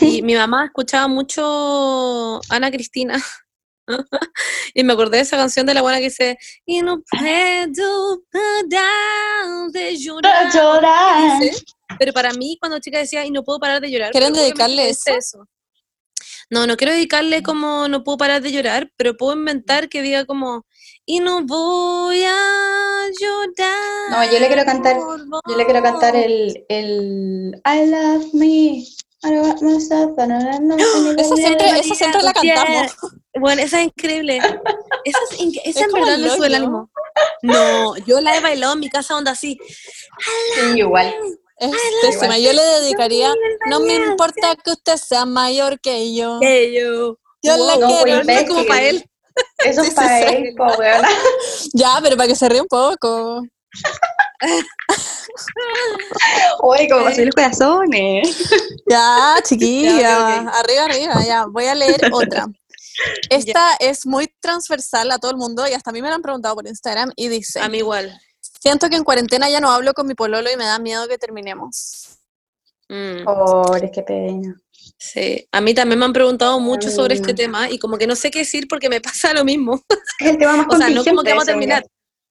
y 0.00 0.22
mi 0.22 0.34
mamá 0.34 0.66
escuchaba 0.66 1.08
mucho 1.08 2.40
Ana 2.50 2.70
Cristina, 2.70 3.22
y 4.74 4.84
me 4.84 4.92
acordé 4.92 5.18
de 5.18 5.22
esa 5.22 5.36
canción 5.36 5.66
de 5.66 5.74
la 5.74 5.82
buena 5.82 5.98
que 5.98 6.04
dice, 6.04 6.38
y 6.64 6.82
no 6.82 7.02
puedo 7.10 8.20
parar 8.30 9.70
de 9.72 9.96
llorar, 9.96 10.46
pero 11.98 12.12
para 12.12 12.32
mí 12.32 12.56
cuando 12.60 12.78
chica 12.80 12.98
decía, 12.98 13.24
y 13.24 13.30
no 13.30 13.42
puedo 13.44 13.58
parar 13.58 13.80
de 13.80 13.90
llorar. 13.90 14.12
¿Quieren 14.12 14.32
dedicarle 14.32 14.86
dice 14.88 15.16
eso? 15.16 15.46
No, 16.48 16.66
no 16.66 16.76
quiero 16.76 16.92
dedicarle 16.92 17.42
como 17.42 17.88
no 17.88 18.04
puedo 18.04 18.18
parar 18.18 18.40
de 18.40 18.52
llorar, 18.52 18.92
pero 18.96 19.16
puedo 19.16 19.36
inventar 19.36 19.88
que 19.88 20.00
diga 20.02 20.24
como 20.26 20.64
y 21.04 21.18
no 21.20 21.42
voy 21.44 22.22
a 22.24 23.04
llorar. 23.20 24.10
No, 24.10 24.24
yo 24.32 24.38
le 24.38 24.46
quiero 24.46 24.64
cantar- 24.64 24.96
Yo 25.48 25.56
le 25.56 25.64
quiero 25.64 25.82
cantar 25.82 26.14
el, 26.14 26.64
el 26.68 27.60
I 27.64 27.86
love 27.90 28.32
me. 28.32 28.84
Esa 31.18 31.36
siempre, 31.36 31.68
esa 31.80 31.94
siempre 31.94 32.22
la 32.22 32.32
cantamos. 32.32 32.96
Bueno, 33.38 33.62
esa 33.62 33.80
es 33.80 33.86
increíble. 33.86 34.38
Esa, 35.04 35.18
es 35.30 35.38
inc- 35.40 35.60
esa 35.64 35.80
Es 35.80 35.86
en 35.86 35.92
verdad 35.92 36.18
me 36.18 36.30
sube 36.30 36.46
el 36.46 36.54
ánimo. 36.54 36.90
No, 37.42 37.96
yo 37.98 38.20
la 38.20 38.36
he 38.36 38.40
bailado 38.40 38.74
en 38.74 38.80
mi 38.80 38.88
casa 38.90 39.16
onda 39.16 39.32
así. 39.32 39.58
Sí, 40.54 40.78
igual. 40.78 41.14
Es 41.58 41.70
pésima. 42.02 42.38
Yo 42.38 42.52
le 42.52 42.62
dedicaría, 42.62 43.32
no 43.68 43.80
me 43.80 43.94
importa 43.94 44.54
que 44.62 44.72
usted 44.72 44.96
sea 44.96 45.24
mayor 45.24 45.80
que 45.80 46.14
yo. 46.14 46.38
Que 46.40 46.72
yo. 46.74 47.18
Yo 47.42 47.56
Wow, 47.56 47.66
la 47.66 47.76
no, 47.76 47.86
quiero. 47.88 48.24
No 48.24 48.32
es 48.32 48.48
como 48.48 48.66
para 48.66 48.82
él. 48.82 49.10
Eso 49.64 49.82
es 49.82 49.88
sí, 49.88 49.94
para 49.94 50.18
sí. 50.18 50.34
él, 50.34 50.54
po. 50.56 50.66
Ya, 51.74 51.98
pero 52.02 52.16
para 52.16 52.28
que 52.28 52.34
se 52.36 52.48
ríe 52.48 52.60
un 52.60 52.68
poco. 52.68 53.42
Oye, 56.60 56.88
como 56.88 57.04
pasó 57.04 57.22
los 57.24 57.34
corazones. 57.34 58.48
Ya, 58.88 59.36
chiquilla. 59.44 60.00
Ya. 60.00 60.36
Arriba, 60.50 60.84
arriba, 60.84 61.24
ya. 61.24 61.46
Voy 61.46 61.66
a 61.66 61.74
leer 61.74 62.00
otra. 62.12 62.46
Esta 63.28 63.74
es 63.78 64.06
muy 64.06 64.32
transversal 64.40 65.10
a 65.10 65.18
todo 65.18 65.30
el 65.30 65.36
mundo 65.36 65.66
y 65.68 65.72
hasta 65.72 65.90
a 65.90 65.92
mí 65.92 66.00
me 66.00 66.08
la 66.08 66.14
han 66.14 66.22
preguntado 66.22 66.54
por 66.54 66.66
Instagram 66.66 67.12
y 67.14 67.28
dice, 67.28 67.60
A 67.60 67.68
mí 67.68 67.78
igual. 67.78 68.18
siento 68.60 68.88
que 68.88 68.96
en 68.96 69.04
cuarentena 69.04 69.50
ya 69.50 69.60
no 69.60 69.70
hablo 69.70 69.92
con 69.92 70.06
mi 70.06 70.14
pololo 70.14 70.50
y 70.50 70.56
me 70.56 70.64
da 70.64 70.78
miedo 70.78 71.06
que 71.06 71.18
terminemos. 71.18 72.18
Mm. 72.88 73.24
Pobre, 73.24 73.90
qué 73.90 74.02
pena. 74.02 74.56
Sí, 74.98 75.46
a 75.52 75.60
mí 75.60 75.74
también 75.74 75.98
me 75.98 76.04
han 76.06 76.12
preguntado 76.12 76.58
mucho 76.60 76.90
sobre 76.90 77.16
este 77.16 77.34
tema 77.34 77.68
y 77.70 77.78
como 77.78 77.98
que 77.98 78.06
no 78.06 78.16
sé 78.16 78.30
qué 78.30 78.40
decir 78.40 78.66
porque 78.68 78.88
me 78.88 79.00
pasa 79.02 79.34
lo 79.34 79.44
mismo. 79.44 79.82
Es 80.20 80.28
el 80.28 80.38
tema 80.38 80.56
más 80.56 80.66
O 80.70 80.76
sea, 80.76 80.88
no 80.88 81.04
como 81.04 81.22
que 81.22 81.30
vamos 81.30 81.44
a 81.44 81.46
terminar, 81.46 81.84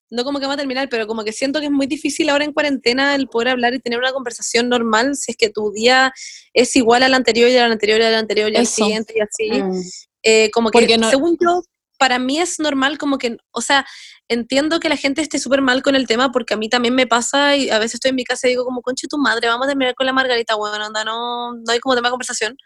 no 0.09 0.23
como 0.23 0.39
que 0.39 0.45
vamos 0.45 0.55
a 0.55 0.59
terminar, 0.59 0.87
pero 0.89 1.07
como 1.07 1.23
que 1.23 1.31
siento 1.33 1.59
que 1.59 1.65
es 1.65 1.71
muy 1.71 1.87
difícil 1.87 2.29
ahora 2.29 2.45
en 2.45 2.53
cuarentena 2.53 3.15
el 3.15 3.27
poder 3.27 3.49
hablar 3.49 3.73
y 3.73 3.79
tener 3.79 3.99
una 3.99 4.11
conversación 4.13 4.69
normal 4.69 5.15
si 5.15 5.31
es 5.31 5.37
que 5.37 5.49
tu 5.49 5.71
día 5.71 6.13
es 6.53 6.75
igual 6.75 7.03
al 7.03 7.13
anterior 7.13 7.49
y 7.49 7.57
al 7.57 7.71
anterior 7.71 7.99
y 7.99 8.03
al 8.03 8.15
anterior 8.15 8.51
y 8.51 8.57
al 8.57 8.67
siguiente 8.67 9.13
y 9.17 9.21
así. 9.21 9.61
Mm. 9.61 9.81
Eh, 10.23 10.51
como 10.51 10.69
que, 10.69 10.79
Porque 10.79 10.97
no- 10.97 11.09
según 11.09 11.37
yo, 11.39 11.63
para 11.97 12.19
mí 12.19 12.39
es 12.39 12.59
normal 12.59 12.97
como 12.97 13.17
que, 13.17 13.37
o 13.51 13.61
sea, 13.61 13.85
entiendo 14.27 14.79
que 14.79 14.89
la 14.89 14.97
gente 14.97 15.21
esté 15.21 15.39
súper 15.39 15.61
mal 15.61 15.81
con 15.83 15.95
el 15.95 16.07
tema 16.07 16.31
porque 16.31 16.55
a 16.55 16.57
mí 16.57 16.67
también 16.67 16.95
me 16.95 17.07
pasa 17.07 17.55
y 17.55 17.69
a 17.69 17.79
veces 17.79 17.95
estoy 17.95 18.09
en 18.09 18.15
mi 18.15 18.23
casa 18.23 18.47
y 18.47 18.51
digo 18.51 18.65
como, 18.65 18.81
conche 18.81 19.07
tu 19.07 19.17
madre, 19.17 19.47
vamos 19.47 19.65
a 19.65 19.69
terminar 19.69 19.95
con 19.95 20.05
la 20.05 20.13
margarita, 20.13 20.55
bueno, 20.55 20.83
anda, 20.83 21.03
no, 21.03 21.53
no 21.53 21.71
hay 21.71 21.79
como 21.79 21.95
tema 21.95 22.09
de 22.09 22.11
conversación. 22.11 22.57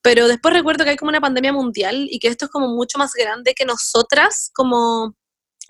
Pero 0.00 0.26
después 0.26 0.54
recuerdo 0.54 0.84
que 0.84 0.90
hay 0.90 0.96
como 0.96 1.10
una 1.10 1.20
pandemia 1.20 1.52
mundial 1.52 2.06
y 2.10 2.18
que 2.18 2.28
esto 2.28 2.46
es 2.46 2.50
como 2.50 2.68
mucho 2.68 2.98
más 2.98 3.12
grande 3.12 3.54
que 3.54 3.64
nosotras, 3.64 4.50
como, 4.54 5.14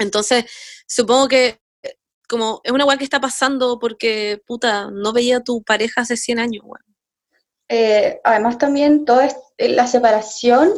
entonces, 0.02 0.44
supongo 0.86 1.28
que 1.28 1.60
eh, 1.82 1.96
como 2.28 2.60
es 2.64 2.72
una 2.72 2.84
weá 2.84 2.96
que 2.98 3.04
está 3.04 3.20
pasando 3.20 3.78
porque, 3.78 4.40
puta, 4.46 4.90
no 4.90 5.12
veía 5.12 5.38
a 5.38 5.42
tu 5.44 5.62
pareja 5.62 6.02
hace 6.02 6.16
100 6.16 6.38
años, 6.38 6.62
weón. 6.64 6.84
Eh, 7.68 8.20
además 8.24 8.58
también 8.58 9.04
toda 9.04 9.26
es- 9.26 9.36
la 9.58 9.86
separación 9.86 10.72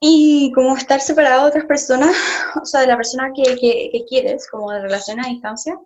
Y 0.00 0.50
como 0.54 0.76
estar 0.76 1.00
separado 1.00 1.42
de 1.42 1.48
otras 1.50 1.64
personas, 1.66 2.16
o 2.62 2.64
sea, 2.64 2.80
de 2.80 2.86
la 2.86 2.96
persona 2.96 3.30
que, 3.34 3.42
que, 3.56 3.90
que 3.92 4.04
quieres, 4.08 4.48
como 4.48 4.70
de 4.72 4.80
relación 4.80 5.20
a 5.20 5.28
distancia, 5.28 5.78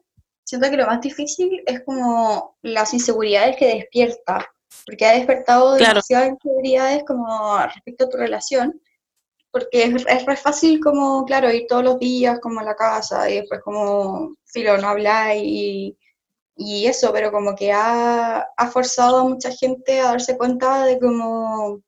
siento 0.44 0.70
que 0.70 0.76
lo 0.76 0.86
más 0.86 1.00
difícil 1.00 1.62
es 1.66 1.82
como 1.82 2.56
las 2.62 2.94
inseguridades 2.94 3.56
que 3.56 3.74
despierta, 3.74 4.46
porque 4.86 5.06
ha 5.06 5.12
despertado 5.12 5.76
Claro. 5.76 5.94
demasiadas 5.94 6.28
inseguridades 6.30 7.02
como 7.04 7.58
respecto 7.58 8.04
a 8.04 8.08
tu 8.08 8.16
relación, 8.16 8.80
porque 9.54 9.84
es, 9.84 10.06
es 10.08 10.26
re 10.26 10.36
fácil 10.38 10.80
como, 10.82 11.24
claro, 11.26 11.52
ir 11.52 11.66
todos 11.68 11.84
los 11.84 12.00
días 12.00 12.40
como 12.42 12.60
a 12.60 12.64
la 12.64 12.76
casa 12.76 13.30
y 13.30 13.36
después 13.36 13.62
como, 13.64 14.34
filo, 14.46 14.78
no 14.78 14.88
hablar 14.90 15.36
y, 15.38 15.98
y 16.56 16.86
eso, 16.86 17.12
pero 17.12 17.32
como 17.32 17.56
que 17.56 17.72
ha, 17.72 18.40
ha 18.56 18.68
forzado 18.70 19.18
a 19.20 19.24
mucha 19.24 19.50
gente 19.52 20.00
a 20.00 20.06
darse 20.12 20.38
cuenta 20.38 20.86
de 20.86 21.00
como 21.00 21.82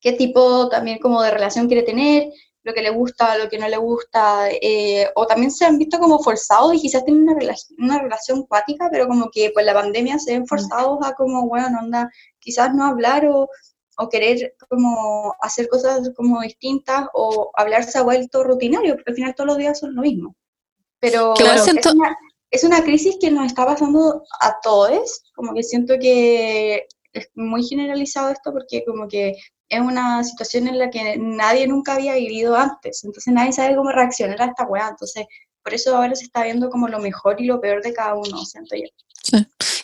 qué 0.00 0.12
tipo 0.12 0.68
también 0.68 0.98
como 0.98 1.22
de 1.22 1.30
relación 1.30 1.66
quiere 1.68 1.82
tener, 1.82 2.30
lo 2.62 2.74
que 2.74 2.82
le 2.82 2.90
gusta, 2.90 3.38
lo 3.38 3.48
que 3.48 3.58
no 3.58 3.68
le 3.68 3.76
gusta, 3.76 4.48
eh, 4.50 5.08
o 5.14 5.26
también 5.26 5.50
se 5.52 5.64
han 5.64 5.78
visto 5.78 5.98
como 6.00 6.18
forzados 6.18 6.74
y 6.74 6.80
quizás 6.80 7.04
tienen 7.04 7.22
una, 7.22 7.34
rela- 7.34 7.56
una 7.78 8.00
relación 8.00 8.44
cuática, 8.46 8.88
pero 8.90 9.06
como 9.06 9.30
que 9.30 9.50
pues 9.54 9.64
la 9.64 9.74
pandemia 9.74 10.18
se 10.18 10.32
ven 10.32 10.46
forzados 10.46 10.98
a 11.06 11.12
como, 11.14 11.46
bueno, 11.48 11.78
onda, 11.80 12.10
quizás 12.40 12.74
no 12.74 12.84
hablar 12.86 13.26
o, 13.26 13.48
o 13.96 14.08
querer 14.08 14.54
como 14.68 15.34
hacer 15.40 15.68
cosas 15.68 16.10
como 16.16 16.40
distintas 16.40 17.06
o 17.14 17.50
hablar 17.54 17.84
se 17.84 17.98
ha 17.98 18.02
vuelto 18.02 18.44
rutinario, 18.44 18.94
porque 18.94 19.10
al 19.10 19.16
final 19.16 19.34
todos 19.34 19.48
los 19.48 19.58
días 19.58 19.78
son 19.78 19.94
lo 19.94 20.02
mismo. 20.02 20.36
Pero 21.00 21.34
es, 21.34 21.66
una, 21.66 22.16
es 22.50 22.64
una 22.64 22.82
crisis 22.82 23.16
que 23.20 23.30
nos 23.30 23.46
está 23.46 23.66
pasando 23.66 24.22
a 24.40 24.56
todos, 24.62 25.22
como 25.34 25.54
que 25.54 25.62
siento 25.62 25.94
que 25.98 26.86
es 27.12 27.30
muy 27.34 27.64
generalizado 27.64 28.30
esto 28.30 28.52
porque 28.52 28.84
como 28.84 29.08
que 29.08 29.36
es 29.68 29.80
una 29.80 30.22
situación 30.22 30.68
en 30.68 30.78
la 30.78 30.90
que 30.90 31.16
nadie 31.18 31.66
nunca 31.66 31.94
había 31.94 32.14
vivido 32.14 32.56
antes, 32.56 33.02
entonces 33.04 33.32
nadie 33.32 33.52
sabe 33.52 33.76
cómo 33.76 33.90
reaccionar 33.90 34.40
a 34.42 34.46
esta 34.46 34.64
weá, 34.64 34.88
entonces 34.88 35.26
por 35.62 35.74
eso 35.74 35.96
ahora 35.96 36.14
se 36.14 36.24
está 36.24 36.44
viendo 36.44 36.70
como 36.70 36.86
lo 36.88 37.00
mejor 37.00 37.40
y 37.40 37.46
lo 37.46 37.60
peor 37.60 37.82
de 37.82 37.92
cada 37.92 38.14
uno, 38.14 38.44
siento 38.44 38.76
yo. 38.76 38.86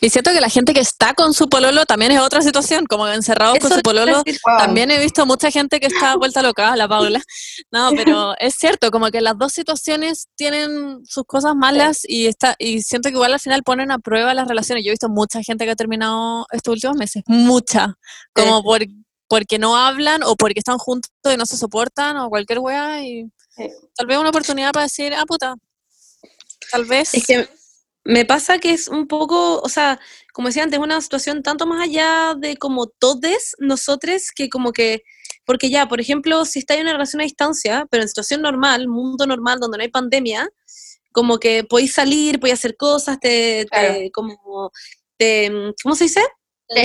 Y 0.01 0.09
siento 0.09 0.31
que 0.31 0.41
la 0.41 0.49
gente 0.49 0.73
que 0.73 0.79
está 0.79 1.13
con 1.13 1.33
su 1.33 1.47
pololo 1.49 1.85
también 1.85 2.11
es 2.11 2.19
otra 2.19 2.41
situación, 2.41 2.85
como 2.85 3.07
encerrados 3.07 3.59
con 3.59 3.71
su 3.71 3.81
pololo. 3.81 4.23
decir. 4.23 4.39
Wow. 4.45 4.57
También 4.57 4.91
he 4.91 4.99
visto 4.99 5.25
mucha 5.25 5.49
gente 5.51 5.79
que 5.79 5.87
está 5.87 6.15
vuelta 6.17 6.41
loca, 6.41 6.75
la 6.75 6.87
Paula. 6.87 7.21
No, 7.71 7.89
pero 7.95 8.35
es 8.39 8.55
cierto, 8.55 8.91
como 8.91 9.09
que 9.11 9.21
las 9.21 9.37
dos 9.37 9.53
situaciones 9.53 10.27
tienen 10.35 11.03
sus 11.05 11.23
cosas 11.25 11.55
malas 11.55 12.01
y 12.03 12.27
está 12.27 12.55
y 12.59 12.81
siento 12.81 13.09
que 13.09 13.15
igual 13.15 13.33
al 13.33 13.39
final 13.39 13.63
ponen 13.63 13.91
a 13.91 13.99
prueba 13.99 14.33
las 14.33 14.47
relaciones. 14.47 14.83
Yo 14.83 14.89
he 14.89 14.93
visto 14.93 15.09
mucha 15.09 15.41
gente 15.43 15.65
que 15.65 15.71
ha 15.71 15.75
terminado 15.75 16.45
estos 16.51 16.73
últimos 16.73 16.97
meses, 16.97 17.23
mucha, 17.27 17.95
como 18.33 18.61
por, 18.63 18.81
porque 19.27 19.57
no 19.59 19.75
hablan 19.77 20.23
o 20.23 20.35
porque 20.35 20.59
están 20.59 20.77
juntos 20.77 21.09
y 21.23 21.37
no 21.37 21.45
se 21.45 21.57
soportan 21.57 22.17
o 22.17 22.29
cualquier 22.29 22.59
wea 22.59 23.03
y 23.05 23.25
Sí. 23.55 23.69
tal 23.95 24.07
vez 24.07 24.17
una 24.17 24.29
oportunidad 24.29 24.71
para 24.71 24.85
decir, 24.85 25.13
ah, 25.13 25.25
puta, 25.27 25.53
tal 26.71 26.85
vez. 26.85 27.13
Es 27.13 27.25
que 27.27 27.47
me 28.05 28.25
pasa 28.25 28.59
que 28.59 28.71
es 28.73 28.87
un 28.87 29.07
poco, 29.07 29.59
o 29.61 29.69
sea, 29.69 29.99
como 30.33 30.47
decía 30.49 30.63
antes, 30.63 30.79
una 30.79 30.99
situación 31.01 31.41
tanto 31.43 31.65
más 31.65 31.81
allá 31.81 32.35
de 32.37 32.57
como 32.57 32.87
todes 32.87 33.55
nosotros 33.59 34.31
que 34.35 34.49
como 34.49 34.71
que, 34.73 35.03
porque 35.45 35.69
ya, 35.69 35.87
por 35.87 36.01
ejemplo, 36.01 36.43
si 36.45 36.59
estáis 36.59 36.79
en 36.81 36.85
una 36.87 36.93
relación 36.93 37.21
a 37.21 37.25
distancia, 37.25 37.85
pero 37.89 38.03
en 38.03 38.09
situación 38.09 38.41
normal, 38.41 38.87
mundo 38.87 39.25
normal, 39.25 39.59
donde 39.59 39.77
no 39.77 39.83
hay 39.83 39.89
pandemia, 39.89 40.49
como 41.13 41.37
que 41.39 41.63
podéis 41.63 41.93
salir, 41.93 42.39
podéis 42.39 42.59
hacer 42.59 42.75
cosas, 42.77 43.19
te, 43.19 43.65
te- 44.05 44.11
como, 44.11 44.71
te, 45.17 45.51
¿cómo 45.83 45.95
se 45.95 46.05
dice? 46.05 46.21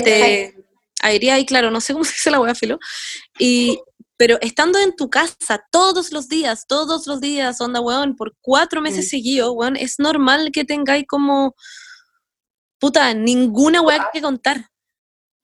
te 0.03 0.55
airea 1.03 1.39
y 1.39 1.47
claro, 1.47 1.70
no 1.70 1.81
sé 1.81 1.93
cómo 1.95 2.05
se 2.05 2.12
dice 2.12 2.31
la 2.31 2.40
wea 2.40 2.55
filo. 2.55 2.78
Y, 3.39 3.81
pero 4.19 4.36
estando 4.43 4.78
en 4.81 4.95
tu 4.97 5.09
casa 5.09 5.65
todos 5.70 6.12
los 6.12 6.28
días, 6.28 6.66
todos 6.66 7.07
los 7.07 7.20
días, 7.20 7.61
onda, 7.62 7.81
weón, 7.81 8.16
por 8.16 8.35
cuatro 8.43 8.82
meses 8.82 9.07
Mm. 9.07 9.09
seguidos, 9.09 9.53
weón, 9.55 9.77
es 9.77 9.99
normal 9.99 10.51
que 10.53 10.65
tengáis 10.65 11.07
como, 11.07 11.55
puta, 12.78 13.15
ninguna 13.15 13.81
wea 13.81 14.11
que 14.12 14.20
contar. 14.20 14.70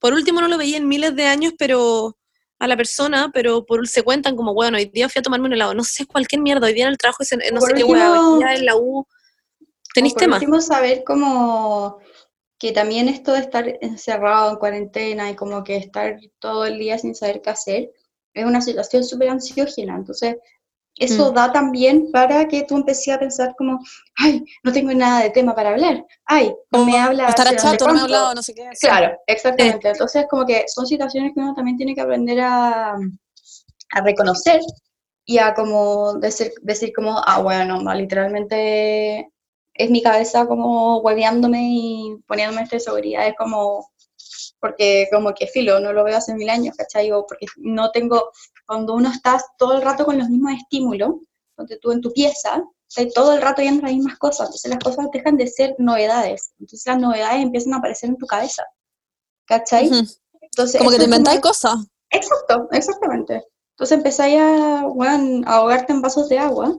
Por 0.01 0.13
último, 0.13 0.41
no 0.41 0.49
lo 0.49 0.59
veía 0.59 0.77
en 0.77 0.89
miles 0.89 1.15
de 1.17 1.25
años, 1.27 1.55
pero 1.59 2.19
a 2.59 2.67
la 2.69 2.77
persona, 2.77 3.31
pero 3.33 3.65
por 3.65 3.87
se 3.89 4.03
cuentan 4.03 4.37
como, 4.37 4.55
bueno, 4.55 4.77
hoy 4.77 4.87
día 4.87 5.09
fui 5.09 5.21
a 5.21 5.23
tomarme 5.23 5.47
un 5.47 5.53
helado, 5.55 5.75
no 5.75 5.85
sé, 5.85 6.05
cualquier 6.07 6.41
mierda, 6.43 6.67
hoy 6.67 6.75
día 6.75 6.85
en 6.85 6.91
el 6.91 6.99
trabajo, 6.99 7.23
ese- 7.23 7.37
no 7.53 7.61
Por 7.61 7.71
sé 7.71 7.75
qué 7.77 7.85
hoy 7.85 7.93
último- 7.93 8.39
día 8.39 8.55
en 8.55 8.67
la 8.67 8.77
U, 8.77 9.07
tenéis 9.95 10.15
temas. 10.15 10.43
saber 10.67 11.05
como 11.05 11.99
que 12.59 12.73
también 12.73 13.09
esto 13.09 13.33
de 13.33 13.41
estar 13.41 13.67
encerrado 13.81 14.51
en 14.51 14.57
cuarentena 14.57 15.31
y 15.31 15.37
como 15.37 15.63
que 15.65 15.77
estar 15.77 16.19
todo 16.39 16.65
el 16.65 16.79
día 16.79 16.99
sin 16.99 17.15
saber 17.15 17.41
qué 17.43 17.51
hacer 17.51 17.91
es 18.35 18.45
una 18.45 18.61
situación 18.61 19.05
súper 19.05 19.29
ansiógena. 19.31 19.97
Entonces, 19.97 20.37
eso 20.97 21.33
Mm. 21.33 21.35
da 21.35 21.53
también 21.53 22.11
para 22.13 22.47
que 22.47 22.63
tú 22.65 22.77
empieces 22.77 23.13
a 23.15 23.19
pensar 23.19 23.55
como, 23.59 23.81
ay, 24.17 24.45
no 24.63 24.73
tengo 24.73 24.93
nada 24.93 25.23
de 25.23 25.31
tema 25.31 25.55
para 25.55 25.71
hablar. 25.71 26.05
Ay, 26.25 26.55
no 26.71 26.85
me 26.85 26.99
habla 26.99 27.29
estar 27.29 27.49
chato, 27.57 27.87
no 27.87 27.95
me 27.95 27.99
ha 27.99 28.03
cuánto". 28.03 28.05
hablado, 28.05 28.35
no 28.35 28.43
sé 28.43 28.55
qué. 28.55 28.69
Claro, 28.81 29.17
exactamente. 29.27 29.89
Entonces, 29.89 30.27
como 30.31 30.45
que 30.47 30.65
son 30.69 30.87
situaciones 30.87 31.33
que 31.35 31.41
uno 31.41 31.55
también 31.55 31.77
tiene 31.77 31.95
que 31.95 32.01
aprender 32.01 32.41
a, 32.41 32.93
a 32.93 34.01
reconocer 34.05 34.61
y 35.25 35.39
a 35.39 35.55
como 35.55 36.15
decir, 36.19 36.53
decir 36.63 36.93
como, 36.95 37.19
ah, 37.25 37.41
bueno, 37.41 37.81
no, 37.81 37.95
literalmente 37.95 39.31
es 39.77 39.91
mi 39.91 40.01
cabeza 40.03 40.47
como 40.47 40.99
hueveándome 40.99 41.61
y 41.73 42.17
poniéndome 42.29 42.63
esta 42.63 42.79
seguridad, 42.79 43.27
es 43.27 43.35
como, 43.37 43.89
porque 44.65 45.09
como 45.13 45.35
que 45.35 45.47
filo, 45.47 45.79
no 45.79 45.93
lo 45.93 46.05
veo 46.05 46.17
hace 46.17 46.35
mil 46.35 46.49
años, 46.49 46.75
¿cachai? 46.75 47.13
O 47.13 47.27
porque 47.27 47.45
no 47.59 47.91
tengo, 47.91 48.31
cuando 48.65 48.95
uno 48.95 49.11
está 49.11 49.39
todo 49.59 49.75
el 49.75 49.83
rato 49.83 50.07
con 50.07 50.17
los 50.17 50.31
mismos 50.31 50.53
estímulos, 50.55 51.17
donde 51.55 51.77
tú 51.81 51.93
en 51.93 52.01
tu 52.01 52.11
pieza, 52.15 52.65
estás 52.89 53.13
todo 53.13 53.35
el 53.35 53.43
rato 53.43 53.61
viendo 53.61 53.83
las 53.83 53.93
mismas 53.93 54.17
cosas, 54.17 54.47
entonces 54.47 54.71
las 54.71 54.83
cosas 54.83 55.11
dejan 55.13 55.37
de 55.37 55.49
ser 55.49 55.75
novedades, 55.77 56.55
entonces 56.59 56.87
las 56.87 56.99
novedades 56.99 57.43
empiezan 57.43 57.75
a 57.75 57.77
aparecer 57.77 58.09
en 58.09 58.17
tu 58.17 58.25
cabeza, 58.25 58.65
¿cachai? 59.45 59.91
Entonces, 60.41 60.79
Como 60.79 60.89
que 60.89 60.97
te 60.97 61.05
inventáis 61.05 61.41
cosas. 61.41 61.75
Exacto, 62.09 62.67
exactamente. 62.73 63.45
Entonces 63.73 63.99
empezáis 63.99 64.41
a, 64.41 64.81
ahogarte 65.45 65.93
en 65.93 66.01
vasos 66.01 66.31
de 66.31 66.39
agua 66.39 66.75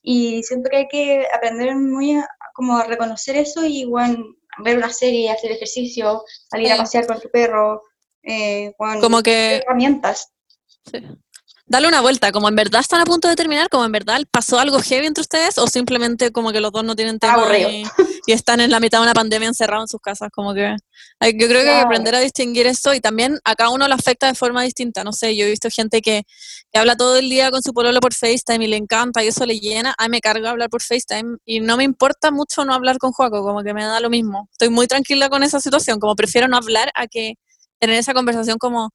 y 0.00 0.42
siento 0.44 0.70
que 0.70 0.78
hay 0.78 0.88
que 0.88 1.26
aprender 1.36 1.76
muy 1.76 2.16
a, 2.16 2.26
como 2.54 2.78
a 2.78 2.84
reconocer 2.84 3.36
eso 3.36 3.66
y, 3.66 3.84
weón, 3.84 4.37
ver 4.58 4.76
una 4.76 4.92
serie, 4.92 5.30
hacer 5.30 5.52
ejercicio, 5.52 6.24
salir 6.50 6.72
a 6.72 6.76
Sí. 6.76 6.80
pasear 6.82 7.06
con 7.06 7.20
tu 7.20 7.30
perro, 7.30 7.82
eh, 8.22 8.72
weón, 8.78 9.00
Como 9.00 9.22
que 9.22 9.56
herramientas. 9.56 10.32
Dale 11.70 11.86
una 11.86 12.00
vuelta, 12.00 12.32
como 12.32 12.48
en 12.48 12.56
verdad 12.56 12.80
están 12.80 13.02
a 13.02 13.04
punto 13.04 13.28
de 13.28 13.36
terminar, 13.36 13.68
como 13.68 13.84
en 13.84 13.92
verdad 13.92 14.18
pasó 14.30 14.58
algo 14.58 14.80
heavy 14.80 15.06
entre 15.06 15.20
ustedes, 15.20 15.58
o 15.58 15.66
simplemente 15.66 16.32
como 16.32 16.50
que 16.50 16.60
los 16.60 16.72
dos 16.72 16.82
no 16.82 16.96
tienen 16.96 17.18
tema 17.18 17.58
y, 17.58 17.84
y 18.26 18.32
están 18.32 18.60
en 18.60 18.70
la 18.70 18.80
mitad 18.80 18.98
de 18.98 19.02
una 19.02 19.12
pandemia 19.12 19.48
encerrados 19.48 19.82
en 19.82 19.88
sus 19.88 20.00
casas, 20.00 20.30
como 20.32 20.54
que 20.54 20.74
yo 21.20 21.46
creo 21.46 21.62
que 21.62 21.68
hay 21.68 21.80
que 21.80 21.84
aprender 21.84 22.14
a 22.14 22.20
distinguir 22.20 22.66
esto 22.66 22.94
y 22.94 23.00
también 23.00 23.38
a 23.44 23.54
cada 23.54 23.68
uno 23.68 23.86
lo 23.86 23.94
afecta 23.94 24.28
de 24.28 24.34
forma 24.34 24.62
distinta, 24.62 25.04
no 25.04 25.12
sé, 25.12 25.36
yo 25.36 25.44
he 25.44 25.50
visto 25.50 25.68
gente 25.70 26.00
que, 26.00 26.22
que 26.72 26.78
habla 26.78 26.96
todo 26.96 27.18
el 27.18 27.28
día 27.28 27.50
con 27.50 27.62
su 27.62 27.74
pololo 27.74 28.00
por 28.00 28.14
FaceTime 28.14 28.64
y 28.64 28.68
le 28.68 28.76
encanta 28.78 29.22
y 29.22 29.26
eso 29.26 29.44
le 29.44 29.60
llena, 29.60 29.94
a 29.98 30.04
mí 30.04 30.10
me 30.10 30.20
carga 30.22 30.48
hablar 30.48 30.70
por 30.70 30.80
FaceTime 30.80 31.36
y 31.44 31.60
no 31.60 31.76
me 31.76 31.84
importa 31.84 32.30
mucho 32.30 32.64
no 32.64 32.72
hablar 32.72 32.96
con 32.96 33.12
Juaco, 33.12 33.42
como 33.42 33.62
que 33.62 33.74
me 33.74 33.84
da 33.84 34.00
lo 34.00 34.08
mismo, 34.08 34.48
estoy 34.52 34.70
muy 34.70 34.86
tranquila 34.86 35.28
con 35.28 35.42
esa 35.42 35.60
situación, 35.60 36.00
como 36.00 36.16
prefiero 36.16 36.48
no 36.48 36.56
hablar 36.56 36.90
a 36.94 37.06
que 37.08 37.34
tener 37.78 37.96
esa 37.96 38.14
conversación 38.14 38.56
como 38.56 38.88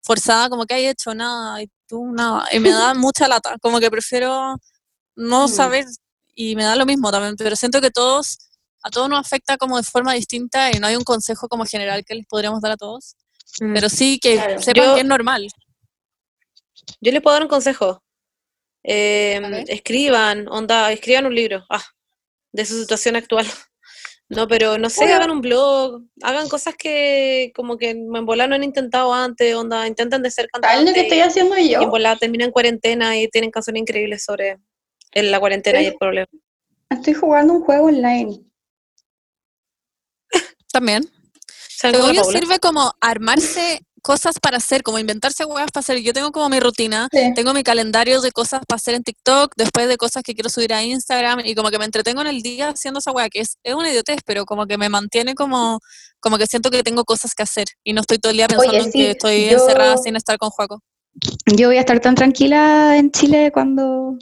forzada, 0.00 0.48
como 0.48 0.64
que 0.64 0.74
hay 0.74 0.86
hecho 0.86 1.12
nada 1.12 1.60
y 1.60 1.68
tú 1.90 2.12
nada. 2.12 2.46
Y 2.52 2.58
me 2.60 2.70
da 2.70 2.94
mucha 2.94 3.28
lata, 3.28 3.56
como 3.60 3.80
que 3.80 3.90
prefiero 3.90 4.56
no 5.16 5.46
Mm. 5.46 5.48
saber 5.50 5.84
y 6.34 6.56
me 6.56 6.64
da 6.64 6.76
lo 6.76 6.86
mismo 6.86 7.10
también, 7.10 7.36
pero 7.36 7.54
siento 7.56 7.80
que 7.82 7.90
todos, 7.90 8.38
a 8.82 8.90
todos 8.90 9.08
nos 9.10 9.18
afecta 9.20 9.58
como 9.58 9.76
de 9.76 9.82
forma 9.82 10.14
distinta 10.14 10.70
y 10.70 10.78
no 10.78 10.86
hay 10.86 10.96
un 10.96 11.04
consejo 11.04 11.48
como 11.48 11.66
general 11.66 12.02
que 12.04 12.14
les 12.14 12.26
podríamos 12.26 12.60
dar 12.62 12.72
a 12.72 12.76
todos, 12.76 13.16
Mm. 13.60 13.74
pero 13.74 13.88
sí 13.90 14.18
que 14.20 14.36
Claro. 14.36 14.62
sepan 14.62 14.84
Yo- 14.84 14.94
que 14.94 15.00
es 15.00 15.06
normal. 15.06 15.48
Yo 17.00 17.12
les 17.12 17.20
puedo 17.22 17.34
dar 17.34 17.42
un 17.42 17.48
consejo. 17.48 18.02
Eh, 18.82 19.38
ver. 19.42 19.64
escriban, 19.70 20.48
onda, 20.48 20.90
escriban 20.90 21.26
un 21.26 21.34
libro 21.34 21.66
ah, 21.68 21.84
de 22.52 22.64
su 22.64 22.80
situación 22.80 23.16
actual. 23.16 23.46
No, 24.30 24.46
pero 24.46 24.78
no 24.78 24.88
sé, 24.88 25.00
Bueno. 25.00 25.16
hagan 25.16 25.30
un 25.32 25.40
blog, 25.40 26.02
hagan 26.22 26.48
cosas 26.48 26.74
que 26.76 27.50
como 27.54 27.76
que 27.76 27.90
en 27.90 28.08
volar 28.24 28.48
no 28.48 28.54
han 28.54 28.62
intentado 28.62 29.12
antes, 29.12 29.54
onda, 29.56 29.86
intenten 29.88 30.22
de 30.22 30.30
ser 30.30 30.48
¿Sabes 30.52 30.62
cantantes 30.68 30.88
lo 30.88 30.94
que 30.94 31.00
estoy 31.00 31.20
haciendo 31.20 31.58
y 31.58 31.74
en 31.74 31.80
yo? 31.82 31.90
volar 31.90 32.16
terminan 32.16 32.46
en 32.46 32.52
cuarentena 32.52 33.18
y 33.18 33.26
tienen 33.28 33.50
canciones 33.50 33.80
increíbles 33.82 34.22
sobre 34.24 34.58
el- 35.12 35.32
la 35.32 35.40
cuarentena 35.40 35.82
y 35.82 35.86
el 35.86 35.96
problema. 35.96 36.28
Estoy 36.90 37.14
jugando 37.14 37.54
un 37.54 37.62
juego 37.62 37.86
online. 37.86 38.40
También. 40.72 41.02
¿Saben 41.68 41.94
Según 41.96 42.00
cómo 42.10 42.12
yo 42.12 42.22
Paula? 42.22 42.38
sirve 42.38 42.58
como 42.60 42.92
armarse 43.00 43.80
cosas 44.00 44.38
para 44.40 44.56
hacer, 44.58 44.82
como 44.82 44.98
inventarse 44.98 45.44
huevas 45.44 45.70
para 45.72 45.80
hacer. 45.80 45.98
Yo 46.02 46.12
tengo 46.12 46.32
como 46.32 46.48
mi 46.48 46.60
rutina, 46.60 47.08
Sí. 47.12 47.32
tengo 47.34 47.52
mi 47.54 47.62
calendario 47.62 48.20
de 48.20 48.32
cosas 48.32 48.60
para 48.66 48.76
hacer 48.76 48.94
en 48.94 49.02
TikTok, 49.04 49.52
después 49.56 49.88
de 49.88 49.96
cosas 49.96 50.22
que 50.22 50.34
quiero 50.34 50.48
subir 50.50 50.72
a 50.72 50.82
Instagram 50.82 51.40
y 51.44 51.54
como 51.54 51.70
que 51.70 51.78
me 51.78 51.84
entretengo 51.84 52.20
en 52.20 52.26
el 52.28 52.42
día 52.42 52.68
haciendo 52.70 52.98
esa 53.00 53.12
hueá, 53.12 53.28
que 53.28 53.40
es, 53.40 53.58
es 53.62 53.74
una 53.74 53.90
idiotez, 53.90 54.20
pero 54.24 54.44
como 54.46 54.66
que 54.66 54.78
me 54.78 54.88
mantiene 54.88 55.34
como, 55.34 55.80
como 56.20 56.38
que 56.38 56.46
siento 56.46 56.70
que 56.70 56.82
tengo 56.82 57.04
cosas 57.04 57.34
que 57.34 57.42
hacer 57.42 57.66
y 57.84 57.92
no 57.92 58.00
estoy 58.00 58.18
todo 58.18 58.30
el 58.30 58.36
día 58.36 58.48
pensando 58.48 58.72
Oye, 58.72 58.84
en 58.86 58.92
que 58.92 59.10
estoy 59.12 59.46
yo- 59.50 59.58
encerrada 59.58 59.96
sin 59.98 60.16
estar 60.16 60.36
con 60.38 60.50
Juaco. 60.50 60.82
yo 61.56 61.68
voy 61.68 61.76
a 61.76 61.80
estar 61.80 61.98
tan 62.00 62.14
tranquila 62.14 62.96
en 62.96 63.10
Chile 63.10 63.50
cuando, 63.52 64.16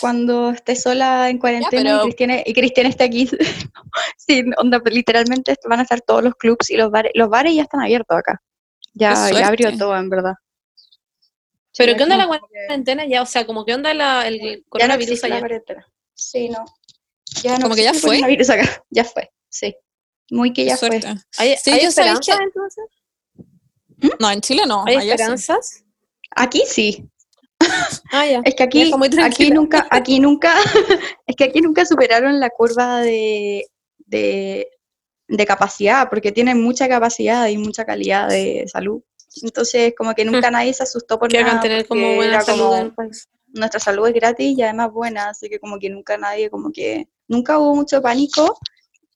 cuando 0.00 0.50
esté 0.50 0.76
sola 0.76 1.30
en 1.30 1.38
cuarentena 1.38 2.02
pero- 2.02 2.42
y, 2.46 2.52
Cristiana 2.54 2.88
esté 2.88 3.04
aquí. 3.04 3.28
sí, 4.16 4.44
onda, 4.56 4.80
literalmente 4.90 5.56
van 5.68 5.80
a 5.80 5.82
estar 5.82 6.00
todos 6.00 6.22
los 6.22 6.34
clubs 6.34 6.70
y 6.70 6.76
los 6.76 6.90
bares. 6.90 7.12
Los 7.14 7.28
bares 7.28 7.54
ya 7.54 7.62
están 7.62 7.80
abiertos 7.80 8.16
acá. 8.16 8.40
Ya, 8.92 9.14
ya 9.30 9.46
abrió 9.48 9.76
todo, 9.78 9.96
en 9.96 10.08
verdad. 10.10 10.34
Pero 11.76 11.92
Sí, 11.92 11.96
¿qué 11.96 12.02
onda 12.02 12.16
la 12.16 12.26
cuarentena 12.26 13.06
ya? 13.06 13.22
O 13.22 13.26
sea, 13.26 13.46
como 13.46 13.64
¿qué 13.64 13.74
onda 13.74 13.94
la, 13.94 14.26
el 14.26 14.38
Ya 14.40 14.56
no 14.56 14.62
coronavirus 14.68 15.08
existe 15.10 15.28
la 15.28 15.34
allá? 15.36 15.40
cuarentena. 15.42 15.86
Sí, 16.14 16.48
no. 16.48 16.64
Ya 17.42 17.56
no 17.56 17.62
Como 17.62 17.74
que 17.76 17.84
ya 17.84 17.94
fue. 17.94 18.16
coronavirus 18.16 18.50
acá. 18.50 18.84
Ya 18.90 19.04
fue, 19.04 19.30
sí. 19.48 19.74
Muy 20.30 20.52
que 20.52 20.64
ya 20.64 20.76
fue. 20.76 21.00
¿Hay, 21.38 21.56
Sí, 21.56 21.70
hay 21.70 21.84
yo 21.84 21.90
sabéis 21.90 22.18
esperanza 22.20 22.36
que- 22.36 22.42
entonces? 22.44 22.84
No, 24.18 24.30
en 24.30 24.40
Chile 24.40 24.62
no. 24.66 24.84
¿Hay 24.86 25.00
sí. 25.00 25.10
esperanzas? 25.10 25.84
Aquí 26.36 26.64
sí. 26.66 27.04
Ah, 28.12 28.26
ya. 28.26 28.40
Es 28.44 28.54
que 28.54 28.62
aquí, 28.64 28.92
aquí 29.22 29.50
nunca, 29.50 29.86
aquí 29.90 30.18
nunca, 30.18 30.54
es 31.26 31.36
que 31.36 31.44
aquí 31.44 31.60
nunca 31.60 31.84
superaron 31.84 32.40
la 32.40 32.50
curva 32.50 33.00
de, 33.00 33.66
de, 34.06 34.68
de 35.30 35.46
capacidad, 35.46 36.08
porque 36.10 36.32
tienen 36.32 36.60
mucha 36.60 36.88
capacidad 36.88 37.46
y 37.46 37.56
mucha 37.56 37.84
calidad 37.84 38.28
de 38.28 38.64
salud. 38.66 39.02
Entonces, 39.42 39.94
como 39.96 40.12
que 40.14 40.24
nunca 40.24 40.50
nadie 40.50 40.74
se 40.74 40.82
asustó 40.82 41.18
por 41.18 41.32
nada, 41.32 41.60
tener 41.60 41.86
como 41.86 42.16
buena 42.16 42.40
salud 42.40 42.92
como, 42.94 43.10
nuestra 43.52 43.80
salud 43.80 44.08
es 44.08 44.14
gratis 44.14 44.58
y 44.58 44.62
además 44.62 44.92
buena, 44.92 45.30
así 45.30 45.48
que 45.48 45.60
como 45.60 45.78
que 45.78 45.88
nunca 45.88 46.16
nadie, 46.16 46.50
como 46.50 46.70
que 46.72 47.08
nunca 47.28 47.58
hubo 47.58 47.74
mucho 47.74 48.02
pánico, 48.02 48.58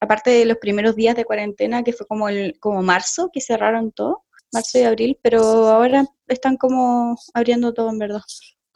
aparte 0.00 0.30
de 0.30 0.44
los 0.44 0.58
primeros 0.58 0.94
días 0.94 1.16
de 1.16 1.24
cuarentena, 1.24 1.82
que 1.82 1.92
fue 1.92 2.06
como 2.06 2.28
el, 2.28 2.58
como 2.60 2.82
marzo, 2.82 3.30
que 3.32 3.40
cerraron 3.40 3.90
todo, 3.90 4.24
marzo 4.52 4.78
y 4.78 4.82
abril, 4.82 5.18
pero 5.20 5.40
ahora 5.40 6.04
están 6.28 6.56
como 6.56 7.16
abriendo 7.32 7.74
todo 7.74 7.90
en 7.90 7.98
verdad. 7.98 8.22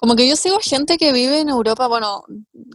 Como 0.00 0.14
que 0.14 0.28
yo 0.28 0.36
sigo 0.36 0.60
gente 0.62 0.96
que 0.96 1.12
vive 1.12 1.40
en 1.40 1.48
Europa, 1.48 1.88
bueno, 1.88 2.22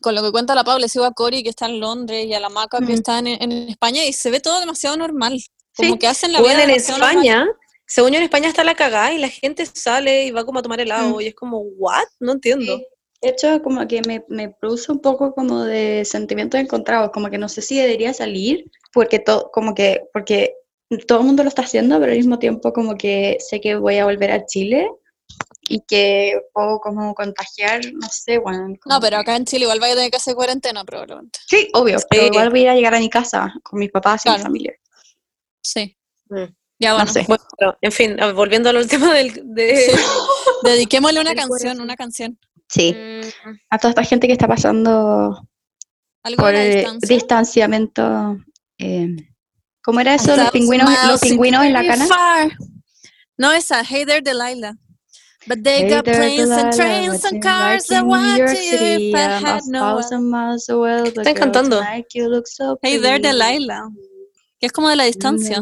con 0.02 0.14
lo 0.14 0.22
que 0.22 0.32
cuenta 0.34 0.56
la 0.56 0.66
Paula, 0.66 0.90
sigo 0.90 1.06
a 1.06 1.14
Cori 1.14 1.42
que 1.42 1.50
está 1.50 1.68
en 1.68 1.80
Londres 1.80 2.26
y 2.26 2.34
a 2.34 2.40
la 2.42 2.50
Maca 2.50 2.80
que 2.80 2.88
Mm. 2.92 2.92
está 2.92 3.20
en, 3.20 3.28
en 3.28 3.52
España 3.70 4.04
y 4.04 4.12
se 4.12 4.30
ve 4.30 4.42
todo 4.42 4.60
demasiado 4.60 4.98
normal. 4.98 5.40
Como 5.76 5.94
Sí. 5.94 6.00
que 6.00 6.08
hacen 6.08 6.34
la 6.34 6.42
Bueno, 6.42 6.56
vida 6.66 6.74
en 6.76 6.82
normal. 6.90 7.10
España, 7.12 7.48
según 7.88 8.12
yo 8.12 8.18
en 8.18 8.24
España 8.24 8.50
está 8.50 8.66
la 8.66 8.76
cagada 8.76 9.14
y 9.14 9.20
la 9.20 9.30
gente 9.30 9.66
sale 9.66 10.26
y 10.26 10.32
va 10.32 10.44
como 10.46 10.60
a 10.60 10.62
tomar 10.64 10.82
helado 10.82 11.16
Mm. 11.18 11.22
y 11.22 11.28
es 11.28 11.36
como, 11.36 11.60
¿what? 11.60 12.04
No 12.20 12.34
entiendo. 12.34 12.78
Sí. 12.78 12.86
De 13.22 13.30
hecho, 13.30 13.64
como 13.64 13.88
que 13.88 14.02
me, 14.06 14.26
me 14.28 14.50
produce 14.50 14.92
un 14.92 15.00
poco 15.00 15.34
como 15.34 15.64
de 15.64 16.04
sentimientos 16.04 16.60
encontrados, 16.60 17.12
como 17.14 17.30
que 17.30 17.38
no 17.38 17.48
sé 17.48 17.62
si 17.62 17.78
debería 17.78 18.14
salir, 18.14 18.70
porque 18.92 19.20
todo, 19.20 19.50
como 19.54 19.74
que, 19.74 20.02
porque 20.12 20.56
todo 21.08 21.20
el 21.20 21.26
mundo 21.28 21.42
lo 21.44 21.48
está 21.48 21.62
haciendo, 21.62 21.98
pero 22.02 22.12
al 22.12 22.18
mismo 22.18 22.38
tiempo 22.38 22.74
como 22.74 22.98
que 22.98 23.38
sé 23.40 23.62
que 23.62 23.76
voy 23.76 23.96
a 24.00 24.04
volver 24.06 24.30
a 24.32 24.46
Chile 24.46 24.90
y 25.70 25.82
que 25.88 26.40
puedo 26.54 26.80
como 26.80 27.14
contagiar, 27.16 27.82
no 27.94 28.08
sé, 28.10 28.38
bueno. 28.40 28.76
No, 28.86 29.00
pero 29.00 29.18
acá 29.18 29.36
en 29.36 29.46
Chile 29.46 29.64
igual 29.64 29.80
vaya 29.80 29.94
a 29.94 29.96
tener 29.96 30.12
que 30.12 30.18
hacer 30.18 30.36
cuarentena 30.36 30.84
probablemente. 30.84 31.40
Sí, 31.48 31.70
obvio, 31.74 31.98
pero 32.10 32.26
igual 32.26 32.50
voy 32.50 32.60
a 32.62 32.64
ir 32.64 32.70
a 32.70 32.76
llegar 32.76 32.96
a 32.96 33.00
mi 33.00 33.10
casa 33.10 33.54
con 33.64 33.80
mis 33.80 33.92
papás 33.92 34.26
y 34.26 34.30
mi 34.30 34.40
familia. 34.40 34.74
Sí. 35.64 35.98
Mm. 36.30 36.44
Ya 36.80 36.90
No 36.90 36.96
bueno, 36.96 37.12
sé. 37.14 37.26
Bueno, 37.28 37.78
en 37.82 37.92
fin, 37.92 38.22
a- 38.22 38.34
volviendo 38.34 38.70
al 38.70 38.88
tema 38.88 39.14
del... 39.14 39.32
De, 39.56 39.90
Sí. 39.90 39.92
dediquémosle 40.64 41.22
una 41.22 41.36
canción, 41.36 41.80
una 41.82 41.96
canción. 41.96 42.38
Sí, 42.68 42.94
Mm, 42.94 43.56
a 43.70 43.78
toda 43.78 43.90
esta 43.92 44.04
gente 44.04 44.26
que 44.28 44.34
está 44.34 44.48
pasando 44.48 45.48
Algo 46.24 46.44
por 46.44 46.54
distancia. 46.58 47.16
distanciamiento. 47.16 48.38
eh, 48.80 49.16
¿Cómo 49.84 50.00
era 50.00 50.16
eso? 50.16 50.36
Los 50.36 50.52
pingüinos, 50.52 50.90
los 51.08 51.20
pingüinos 51.22 51.64
en 51.66 51.74
la 51.74 51.86
cana. 51.86 52.08
far. 52.08 52.52
No, 53.38 53.52
esa, 53.52 53.84
Hey 53.84 54.06
There 54.06 54.22
Delilah. 54.22 54.74
But 55.46 55.64
they 55.64 55.84
Hey 55.84 55.90
got 55.90 56.06
planes 56.06 56.50
and 56.50 56.74
trains 56.74 57.26
and 57.26 57.44
cars 57.44 57.88
that 57.88 58.06
want 58.06 58.38
York 58.38 58.54
you 58.54 59.12
if 59.12 59.16
I 59.16 59.40
had 59.40 59.62
no 59.68 59.96
one. 59.96 60.04
thousand 60.04 60.30
miles 60.30 60.70
away, 60.70 61.12
but 61.12 61.26
Están 61.28 61.36
girl, 61.36 61.52
cantando. 61.52 61.78
tonight 61.80 62.06
you 62.14 62.30
look 62.30 62.48
so 62.48 62.78
Hey 62.82 62.98
There. 62.98 63.20
Delilah. 63.20 63.90
Que 64.60 64.68
es 64.68 64.72
como 64.72 64.88
de 64.90 64.96
la 64.96 65.04
distancia. 65.04 65.62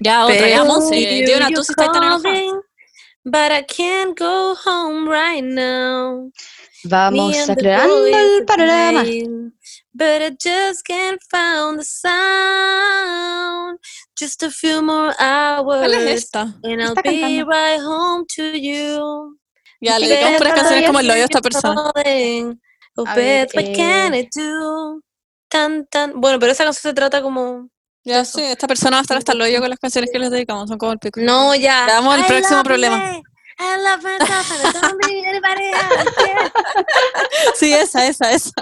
Ya, 0.00 0.26
otra, 0.26 0.48
ya, 0.48 0.64
Monse. 0.64 1.24
tú 1.54 1.64
sí 1.64 1.72
estás 1.72 1.92
tan 1.92 2.04
enojada. 2.04 2.60
But 3.24 3.52
I 3.52 3.62
can't 3.62 4.16
go 4.16 4.54
home 4.54 5.08
right 5.08 5.42
now. 5.44 6.30
Me 6.84 6.90
Vamos 6.90 7.36
and 7.36 7.48
the 7.48 7.62
aclarando 7.62 8.06
el 8.06 8.40
are 8.40 8.44
panorama. 8.44 9.04
But 9.94 10.22
I 10.22 10.30
just 10.30 10.84
can't 10.86 11.20
find 11.30 11.78
the 11.78 11.84
sound. 11.84 13.47
Just 14.18 14.42
a 14.42 14.50
few 14.50 14.82
more 14.82 15.14
hours. 15.20 15.78
¿Cuál 15.78 15.94
es 15.94 16.24
esta? 16.24 16.40
And 16.64 16.80
I'll 16.80 16.94
be 16.94 17.02
cantando. 17.02 17.46
right 17.50 17.80
home 17.80 18.24
to 18.36 18.42
you. 18.56 19.38
Ya, 19.80 19.98
le 19.98 20.08
dedicamos 20.08 20.38
puras 20.38 20.54
canciones 20.54 20.86
como 20.86 21.00
el 21.00 21.10
hoyo 21.10 21.22
a 21.22 21.24
esta 21.24 21.40
persona. 21.40 21.80
Oh, 21.80 23.06
A 23.06 23.14
ver, 23.14 23.46
Beth, 23.46 23.54
what 23.54 23.76
can 23.76 24.14
eh, 24.14 24.20
I 24.20 24.28
do? 24.34 25.00
Tan, 25.48 25.86
tan. 25.86 26.20
Bueno, 26.20 26.40
pero 26.40 26.50
esa 26.52 26.64
canción 26.64 26.82
se 26.82 26.94
trata 26.94 27.22
como. 27.22 27.68
Ya, 28.04 28.24
sí, 28.24 28.42
esta 28.42 28.66
persona 28.66 28.96
va 28.96 29.00
a 29.00 29.02
estar 29.02 29.16
hasta 29.18 29.32
el 29.32 29.40
hoyo 29.40 29.60
con 29.60 29.70
las 29.70 29.78
canciones 29.78 30.10
que 30.12 30.18
les 30.18 30.30
dedicamos. 30.30 30.68
Son 30.68 30.78
como 30.78 30.92
el 30.92 30.98
pico. 30.98 31.20
No, 31.20 31.54
ya. 31.54 31.86
Veamos 31.86 32.16
el 32.16 32.22
I 32.22 32.24
próximo 32.26 32.62
problema. 32.64 33.22
I 33.60 33.76
love 33.82 34.02
myself 34.02 34.50
and 34.52 34.76
I 34.76 34.80
don't 34.80 35.06
need 35.06 35.24
anybody 35.26 35.70
else. 35.70 36.14
yeah. 36.26 36.52
Sí, 37.54 37.72
esa, 37.74 38.06
esa, 38.06 38.32
esa. 38.32 38.52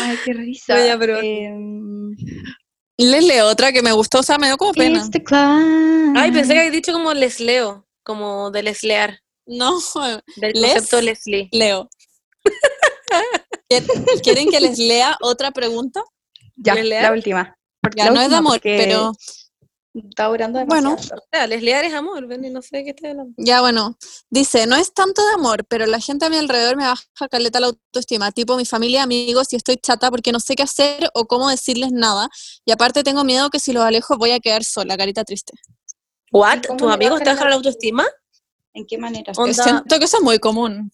Ay, 0.00 0.18
qué 0.24 0.32
risa. 0.32 0.76
No, 0.76 0.86
ya, 0.86 0.98
pero- 0.98 1.18
Em, 1.20 2.16
Les 2.98 3.24
leo 3.24 3.46
otra 3.48 3.72
que 3.72 3.82
me 3.82 3.92
gustó, 3.92 4.20
o 4.20 4.22
sea, 4.22 4.38
me 4.38 4.46
dio 4.48 4.56
como 4.56 4.72
pena. 4.72 4.98
It's 4.98 5.10
the 5.10 5.22
climb. 5.22 6.14
Ay, 6.16 6.30
pensé 6.30 6.52
que 6.52 6.58
había 6.60 6.70
dicho 6.70 6.92
como 6.92 7.12
les 7.14 7.40
leo, 7.40 7.86
como 8.04 8.50
de 8.50 8.62
leslear, 8.62 9.18
No, 9.46 9.78
del 10.36 10.52
Les- 10.54 10.72
concepto 10.74 11.00
Leslie. 11.00 11.48
leo. 11.52 11.88
¿Quieren- 13.68 14.20
¿Quieren 14.22 14.50
que 14.50 14.60
les 14.60 14.78
lea 14.78 15.16
otra 15.20 15.50
pregunta? 15.50 16.02
Ya, 16.56 16.74
la 16.74 17.12
última. 17.12 17.56
Porque 17.80 17.98
Ya, 17.98 18.04
la 18.06 18.10
no 18.12 18.20
es 18.20 18.30
de 18.30 18.36
amor, 18.36 18.52
porque 18.54 18.76
pero 18.78 19.12
Está 19.94 20.28
Bueno. 20.28 20.52
demasiado. 20.52 21.20
O 21.22 21.24
sea, 21.30 21.46
leslear 21.46 21.84
es 21.84 21.92
amor, 21.92 22.26
ven, 22.26 22.44
y 22.44 22.50
no 22.50 22.62
sé 22.62 22.78
de 22.78 22.84
qué 22.84 22.90
estoy 22.90 23.10
hablando. 23.10 23.34
ya 23.36 23.60
bueno. 23.60 23.98
Dice, 24.30 24.66
no 24.66 24.76
es 24.76 24.94
tanto 24.94 25.22
de 25.26 25.32
amor, 25.34 25.66
pero 25.66 25.84
la 25.86 26.00
gente 26.00 26.24
a 26.24 26.30
mi 26.30 26.36
alrededor 26.38 26.76
me 26.76 26.84
baja 26.84 27.04
caleta 27.30 27.60
la 27.60 27.66
autoestima, 27.66 28.32
tipo 28.32 28.56
mi 28.56 28.64
familia, 28.64 29.02
amigos, 29.02 29.52
y 29.52 29.56
estoy 29.56 29.76
chata 29.76 30.10
porque 30.10 30.32
no 30.32 30.40
sé 30.40 30.54
qué 30.56 30.62
hacer 30.62 31.10
o 31.14 31.26
cómo 31.26 31.50
decirles 31.50 31.92
nada. 31.92 32.30
Y 32.64 32.72
aparte 32.72 33.02
tengo 33.04 33.22
miedo 33.24 33.50
que 33.50 33.60
si 33.60 33.72
los 33.74 33.84
alejo 33.84 34.16
voy 34.16 34.30
a 34.30 34.40
quedar 34.40 34.64
sola, 34.64 34.96
carita 34.96 35.24
triste. 35.24 35.52
¿What? 36.30 36.60
¿Tus 36.78 36.90
amigos 36.90 37.18
te 37.20 37.26
bajan 37.26 37.44
la 37.44 37.50
la 37.50 37.56
autoestima? 37.56 38.06
¿En 38.72 38.86
qué 38.86 38.96
manera? 38.96 39.34
Onda- 39.36 39.52
Siento 39.62 39.98
que 39.98 40.06
eso 40.06 40.16
es 40.16 40.22
muy 40.22 40.38
común. 40.38 40.90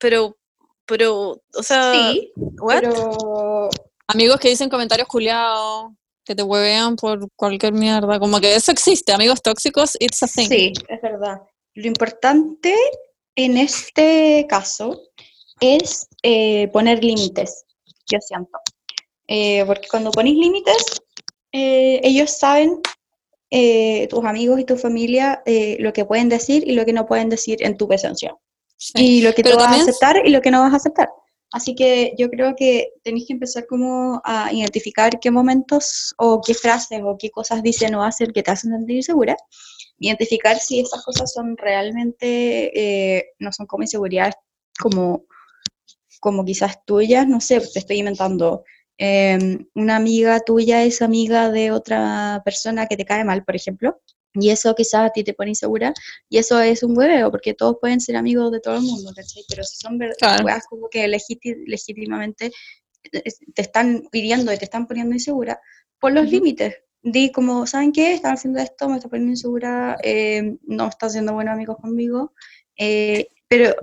Pero, 0.00 0.36
pero, 0.84 1.40
o 1.54 1.62
sea, 1.62 1.92
sí, 1.92 2.32
¿what? 2.36 2.80
pero 2.80 3.68
Amigos 4.08 4.38
que 4.40 4.48
dicen 4.48 4.68
comentarios 4.68 5.06
culiados, 5.08 5.92
que 6.26 6.34
te 6.34 6.42
huevean 6.42 6.96
por 6.96 7.30
cualquier 7.36 7.72
mierda. 7.72 8.18
Como 8.18 8.40
que 8.40 8.54
eso 8.54 8.72
existe, 8.72 9.12
amigos 9.12 9.40
tóxicos, 9.40 9.96
it's 10.00 10.22
a 10.22 10.26
thing. 10.26 10.48
sí, 10.48 10.72
es 10.88 11.00
verdad. 11.00 11.40
Lo 11.74 11.86
importante 11.86 12.74
en 13.36 13.56
este 13.56 14.46
caso 14.48 15.00
es 15.60 16.06
eh, 16.22 16.68
poner 16.68 17.02
límites, 17.02 17.64
yo 18.10 18.18
siento. 18.20 18.58
Eh, 19.28 19.64
porque 19.66 19.88
cuando 19.88 20.10
pones 20.10 20.34
límites, 20.34 21.00
eh, 21.52 22.00
ellos 22.02 22.30
saben, 22.30 22.80
eh, 23.50 24.08
tus 24.08 24.24
amigos 24.24 24.58
y 24.58 24.64
tu 24.64 24.76
familia, 24.76 25.42
eh, 25.46 25.76
lo 25.78 25.92
que 25.92 26.04
pueden 26.04 26.28
decir 26.28 26.64
y 26.66 26.72
lo 26.72 26.84
que 26.84 26.92
no 26.92 27.06
pueden 27.06 27.28
decir 27.28 27.62
en 27.64 27.76
tu 27.76 27.86
presencia. 27.86 28.34
Sí. 28.78 28.92
y 29.20 29.22
lo 29.22 29.32
que 29.32 29.42
Pero 29.42 29.56
tú 29.56 29.64
vas 29.64 29.78
a 29.78 29.82
aceptar 29.82 30.20
y 30.26 30.30
lo 30.30 30.42
que 30.42 30.50
no 30.50 30.60
vas 30.60 30.74
a 30.74 30.76
aceptar. 30.76 31.08
Así 31.56 31.74
que 31.74 32.12
yo 32.18 32.28
creo 32.28 32.54
que 32.54 32.90
tenéis 33.02 33.26
que 33.26 33.32
empezar 33.32 33.66
como 33.66 34.20
a 34.24 34.52
identificar 34.52 35.18
qué 35.18 35.30
momentos 35.30 36.14
o 36.18 36.42
qué 36.46 36.52
frases 36.52 37.00
o 37.02 37.16
qué 37.18 37.30
cosas 37.30 37.62
dicen 37.62 37.94
o 37.94 38.04
hacen 38.04 38.30
que 38.34 38.42
te 38.42 38.50
hacen 38.50 38.72
sentir 38.72 39.02
segura. 39.02 39.34
Identificar 39.98 40.58
si 40.58 40.80
esas 40.80 41.02
cosas 41.02 41.32
son 41.32 41.56
realmente, 41.56 42.28
eh, 42.78 43.30
no 43.38 43.52
son 43.52 43.64
como 43.66 43.84
inseguridades 43.84 44.34
como, 44.78 45.24
como 46.20 46.44
quizás 46.44 46.84
tuyas, 46.84 47.26
no 47.26 47.40
sé, 47.40 47.58
te 47.60 47.78
estoy 47.78 48.00
inventando. 48.00 48.62
em, 48.98 49.66
una 49.74 49.96
amiga 49.96 50.40
tuya 50.40 50.82
es 50.84 51.00
amiga 51.00 51.50
de 51.50 51.70
otra 51.70 52.42
persona 52.44 52.86
que 52.86 52.98
te 52.98 53.06
cae 53.06 53.24
mal, 53.24 53.44
por 53.44 53.56
ejemplo, 53.56 54.02
y 54.40 54.50
eso 54.50 54.74
quizás 54.74 55.06
a 55.06 55.10
ti 55.10 55.24
te 55.24 55.34
pone 55.34 55.50
insegura, 55.50 55.92
y 56.28 56.38
eso 56.38 56.60
es 56.60 56.82
un 56.82 56.96
hueveo, 56.96 57.30
porque 57.30 57.54
todos 57.54 57.76
pueden 57.80 58.00
ser 58.00 58.16
amigos 58.16 58.52
de 58.52 58.60
todo 58.60 58.76
el 58.76 58.82
mundo, 58.82 59.12
¿cachai? 59.14 59.44
Pero 59.48 59.62
si 59.64 59.76
son 59.76 59.98
ver- 59.98 60.14
Claro. 60.18 60.44
weas 60.44 60.64
como 60.66 60.88
que 60.88 61.06
legíti- 61.08 61.64
legítimamente 61.66 62.50
te 63.10 63.62
están 63.62 64.08
pidiendo 64.10 64.52
y 64.52 64.58
te 64.58 64.64
están 64.64 64.86
poniendo 64.86 65.14
insegura, 65.14 65.60
pon 66.00 66.14
los 66.14 66.24
Ujú. 66.24 66.32
límites. 66.32 66.74
Di 67.02 67.30
como, 67.30 67.66
¿saben 67.66 67.92
qué? 67.92 68.14
Están 68.14 68.34
haciendo 68.34 68.58
esto, 68.58 68.88
me 68.88 68.96
está 68.96 69.08
poniendo 69.08 69.30
insegura, 69.30 69.96
eh, 70.02 70.56
no 70.66 70.88
están 70.88 71.10
siendo 71.10 71.32
buenos 71.34 71.54
amigos 71.54 71.76
conmigo. 71.80 72.32
eh, 72.78 73.28
pero 73.48 73.74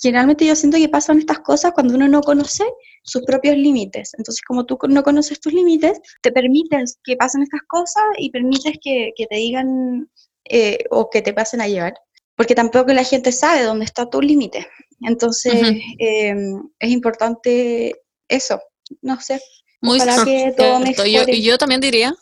generalmente 0.00 0.46
yo 0.46 0.56
siento 0.56 0.78
que 0.78 0.88
pasan 0.88 1.18
estas 1.18 1.40
cosas 1.40 1.72
cuando 1.72 1.94
uno 1.94 2.08
no 2.08 2.22
conoce 2.22 2.64
sus 3.04 3.22
propios 3.22 3.56
límites. 3.56 4.12
Entonces, 4.18 4.42
como 4.46 4.66
tú 4.66 4.78
no 4.88 5.02
conoces 5.02 5.40
tus 5.40 5.52
límites, 5.52 6.00
te 6.22 6.32
permites 6.32 6.98
que 7.04 7.16
pasen 7.16 7.42
estas 7.42 7.62
cosas 7.68 8.02
y 8.18 8.30
permites 8.30 8.78
que, 8.82 9.12
que 9.16 9.26
te 9.26 9.36
digan 9.36 10.10
eh, 10.44 10.84
o 10.90 11.08
que 11.08 11.22
te 11.22 11.32
pasen 11.32 11.60
a 11.60 11.68
llevar, 11.68 11.94
porque 12.36 12.54
tampoco 12.54 12.92
la 12.92 13.04
gente 13.04 13.30
sabe 13.30 13.62
dónde 13.62 13.84
está 13.84 14.10
tu 14.10 14.20
límite. 14.20 14.66
Entonces, 15.02 15.54
em, 15.98 16.62
es 16.78 16.90
importante 16.90 17.94
eso, 18.28 18.60
no 19.02 19.20
sé. 19.20 19.40
Muy 19.80 19.98
que 20.00 20.52
todo. 20.56 20.84
Yo, 21.06 21.26
yo 21.26 21.58
también 21.58 21.80
diría, 21.80 22.14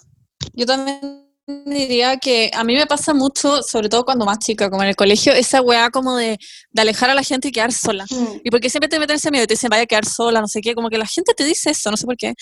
yo 0.53 0.67
también 0.67 1.30
diría 1.65 2.17
que 2.17 2.51
a 2.55 2.65
mí 2.65 2.75
me 2.75 2.87
pasa 2.87 3.15
mucho, 3.15 3.63
sobre 3.63 3.89
todo 3.89 4.05
cuando 4.05 4.25
más 4.25 4.39
chica, 4.39 4.71
como 4.71 4.83
en 4.83 4.91
el 4.91 4.97
colegio, 4.97 5.33
esa 5.33 5.61
weá 5.61 5.91
como 5.91 6.17
de, 6.17 6.39
de 6.71 6.83
alejar 6.83 7.11
a 7.11 7.15
la 7.15 7.23
gente 7.23 7.49
y 7.49 7.53
quedar 7.53 7.73
sola. 7.73 8.07
Mm. 8.11 8.41
Y 8.45 8.51
porque 8.51 8.71
siempre 8.71 8.89
te 8.89 8.99
meten 8.99 9.17
ese 9.17 9.31
miedo 9.31 9.45
y 9.45 9.47
te 9.47 9.55
dicen, 9.55 9.71
vaya 9.71 9.83
a 9.83 9.87
quedar 9.87 10.05
sola, 10.05 10.41
no 10.41 10.49
sé 10.49 10.61
qué, 10.61 10.75
como 10.75 10.89
que 10.89 10.99
la 10.99 11.07
gente 11.07 11.35
te 11.35 11.45
dice 11.45 11.71
eso, 11.71 11.91
no 11.91 11.97
sé 11.97 12.07
por 12.07 12.17
qué. 12.17 12.35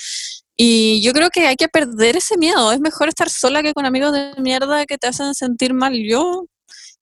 Y 0.57 1.01
yo 1.03 1.13
creo 1.13 1.31
que 1.31 1.47
hay 1.47 1.57
que 1.57 1.69
perder 1.69 2.17
ese 2.17 2.37
miedo. 2.37 2.73
Es 2.73 2.81
mejor 2.81 3.09
estar 3.09 3.31
sola 3.31 3.63
que 3.63 3.73
con 3.75 3.87
amigos 3.87 4.13
de 4.13 4.33
mierda 4.39 4.87
que 4.87 4.99
te 4.99 5.07
hacen 5.07 5.35
sentir 5.35 5.73
mal. 5.73 5.95
Yo, 5.95 6.47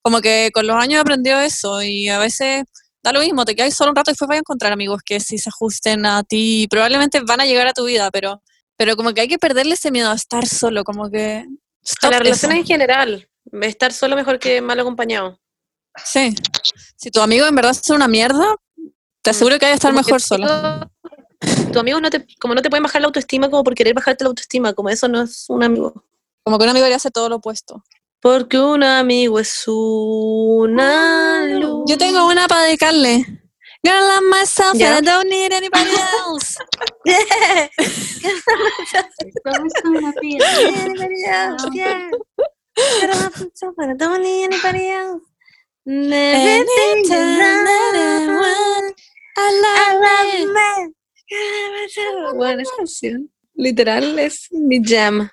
como 0.03 0.21
que 0.21 0.51
con 0.53 0.67
los 0.67 0.75
años 0.75 0.97
he 0.97 1.01
aprendido 1.01 1.39
eso 1.39 1.81
y 1.81 2.07
a 2.09 2.19
veces 2.19 2.65
da 3.03 3.13
lo 3.13 3.21
mismo, 3.21 3.45
te 3.45 3.55
quedas 3.55 3.73
solo 3.73 3.91
un 3.91 3.95
rato 3.95 4.11
y 4.11 4.13
después 4.13 4.27
vas 4.27 4.35
a 4.35 4.39
encontrar 4.39 4.73
amigos 4.73 5.01
que 5.03 5.19
sí 5.19 5.37
se 5.37 5.49
ajusten 5.49 6.05
a 6.05 6.23
ti 6.23 6.67
probablemente 6.69 7.21
van 7.21 7.41
a 7.41 7.45
llegar 7.45 7.67
a 7.67 7.73
tu 7.73 7.85
vida, 7.85 8.11
pero, 8.11 8.41
pero 8.75 8.95
como 8.95 9.13
que 9.13 9.21
hay 9.21 9.27
que 9.27 9.39
perderle 9.39 9.73
ese 9.75 9.91
miedo 9.91 10.11
a 10.11 10.15
estar 10.15 10.45
solo, 10.45 10.83
como 10.83 11.09
que... 11.09 11.45
Stop 11.87 12.11
las 12.11 12.19
eso. 12.19 12.23
relaciones 12.23 12.57
en 12.57 12.65
general, 12.65 13.29
estar 13.61 13.93
solo 13.93 14.17
mejor 14.17 14.39
que 14.39 14.61
mal 14.61 14.77
acompañado. 14.79 15.39
Sí. 16.03 16.35
Si 16.97 17.11
tu 17.11 17.21
amigo 17.21 17.45
en 17.45 17.55
verdad 17.55 17.71
es 17.71 17.89
una 17.89 18.09
mierda, 18.09 18.55
te 19.21 19.29
aseguro 19.29 19.57
que 19.57 19.65
hay 19.65 19.71
que 19.71 19.75
estar 19.75 19.91
Como 19.91 20.03
mejor 20.03 20.21
solo. 20.21 20.47
Tu 21.71 21.79
amigo 21.79 22.01
no 22.01 22.09
te, 22.09 22.25
como 22.39 22.55
no 22.55 22.61
te 22.61 22.69
pueden 22.69 22.83
bajar 22.83 23.01
la 23.01 23.07
autoestima 23.07 23.49
como 23.49 23.63
por 23.63 23.73
querer 23.73 23.93
bajarte 23.93 24.25
la 24.25 24.29
autoestima, 24.29 24.73
como 24.73 24.89
eso 24.89 25.07
no 25.07 25.21
es 25.21 25.45
un 25.47 25.63
amigo. 25.63 26.03
Como 26.43 26.57
que 26.57 26.63
un 26.65 26.69
amigo 26.71 26.87
le 26.87 26.95
hace 26.95 27.09
todo 27.09 27.29
lo 27.29 27.37
opuesto. 27.37 27.83
Porque 28.19 28.59
un 28.59 28.83
amigo 28.83 29.39
es 29.39 29.63
una 29.67 31.45
luz. 31.45 31.85
Yo 31.87 31.97
tengo 31.97 32.27
una 32.27 32.47
para 32.47 32.63
dedicarle. 32.63 33.25
Girl, 33.87 34.07
I'm 34.17 34.29
myself 34.29 34.75
and 34.75 34.83
I 34.95 35.01
don't 35.01 35.29
need 35.29 35.53
anybody 35.53 35.91
else. 35.95 36.57
Anybody 40.67 41.25
else, 41.25 41.69
yeah. 41.73 42.11
But 43.01 43.09
I 43.11 43.15
love 43.15 43.33
myself 43.39 43.75
and 43.77 43.91
I 43.91 43.95
don't 43.95 44.23
need 44.23 44.45
anybody 44.45 44.89
else. 44.89 45.23
Everything 45.87 47.09
that 47.09 47.93
I 47.95 48.25
I 48.27 48.27
want, 48.27 48.95
I 49.37 49.39
I 49.75 49.93
love 49.95 50.33
you. 50.39 50.47
love 50.47 50.87
me. 50.89 52.37
Bueno, 52.37 52.61
esa 52.63 52.75
canción 52.77 53.31
literal 53.55 54.19
es 54.19 54.47
mi 54.51 54.81
jam. 54.83 55.29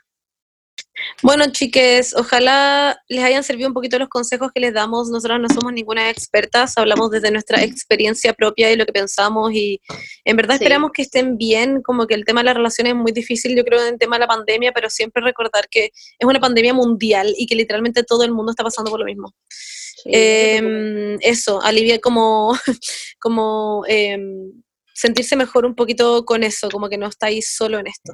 Bueno, 1.22 1.44
chiques, 1.51 2.14
ojalá 2.14 3.01
les 3.09 3.24
hayan 3.24 3.44
servido 3.44 3.68
un 3.68 3.74
poquito 3.74 3.98
los 3.98 4.09
consejos 4.09 4.51
que 4.52 4.60
les 4.60 4.74
damos. 4.74 5.09
Nosotros 5.10 5.40
no 5.40 5.48
somos 5.48 5.72
ninguna 5.72 6.10
expertas, 6.10 6.76
hablamos 6.76 7.10
desde 7.10 7.31
nuestra 7.31 7.62
experiencia 7.62 8.32
propia 8.35 8.70
y 8.70 8.76
lo 8.76 8.86
que 8.86 8.93
pensamos 8.93 9.52
y 9.52 9.81
en 10.24 10.36
verdad 10.36 10.55
Sí. 10.55 10.64
esperamos 10.64 10.90
que 10.93 11.02
estén 11.02 11.36
bien, 11.36 11.82
como 11.82 12.06
que 12.06 12.14
el 12.14 12.24
tema 12.24 12.40
de 12.40 12.47
las 12.47 12.56
relaciones 12.56 12.93
es 12.93 12.98
muy 12.98 13.12
difícil, 13.12 13.56
yo 13.56 13.64
creo, 13.64 13.81
en 13.81 13.94
el 13.94 13.98
tema 13.98 14.16
de 14.16 14.20
la 14.20 14.26
pandemia, 14.28 14.72
pero 14.72 14.90
siempre 14.90 15.22
recordar 15.22 15.68
que 15.70 15.86
es 15.86 16.26
una 16.26 16.40
pandemia 16.40 16.74
mundial 16.74 17.35
y 17.36 17.47
que 17.47 17.55
literalmente 17.55 18.02
todo 18.05 18.24
el 18.24 18.32
mundo 18.32 18.52
está 18.52 18.62
pasando 18.62 18.90
por 18.90 19.01
lo 19.01 19.06
mismo. 19.06 19.35
Em, 20.06 21.16
eso, 21.20 21.62
aliviar 21.62 22.01
como, 22.01 22.52
como 23.20 23.85
em, 23.89 24.52
sentirse 24.93 25.36
mejor 25.36 25.64
un 25.64 25.74
poquito 25.74 26.24
con 26.24 26.43
eso, 26.43 26.68
como 26.70 26.89
que 26.89 26.98
no 26.98 27.06
estáis 27.06 27.55
solo 27.56 27.78
en 27.78 27.86
esto. 27.86 28.12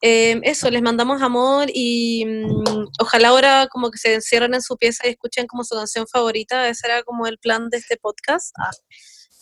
Em, 0.00 0.40
eso, 0.44 0.70
les 0.70 0.80
mandamos 0.82 1.20
amor 1.22 1.66
y 1.74 2.24
mm, 2.24 2.86
ojalá 3.00 3.28
ahora 3.28 3.66
como 3.70 3.90
que 3.90 3.98
se 3.98 4.14
encierren 4.14 4.54
en 4.54 4.62
su 4.62 4.76
pieza 4.76 5.06
y 5.06 5.10
escuchen 5.10 5.46
como 5.48 5.64
su 5.64 5.74
canción 5.74 6.06
favorita, 6.06 6.68
ese 6.68 6.86
era 6.86 7.02
como 7.02 7.26
el 7.26 7.38
plan 7.38 7.68
de 7.68 7.78
este 7.78 7.96
podcast. 7.96 8.54
Ah. 8.58 8.70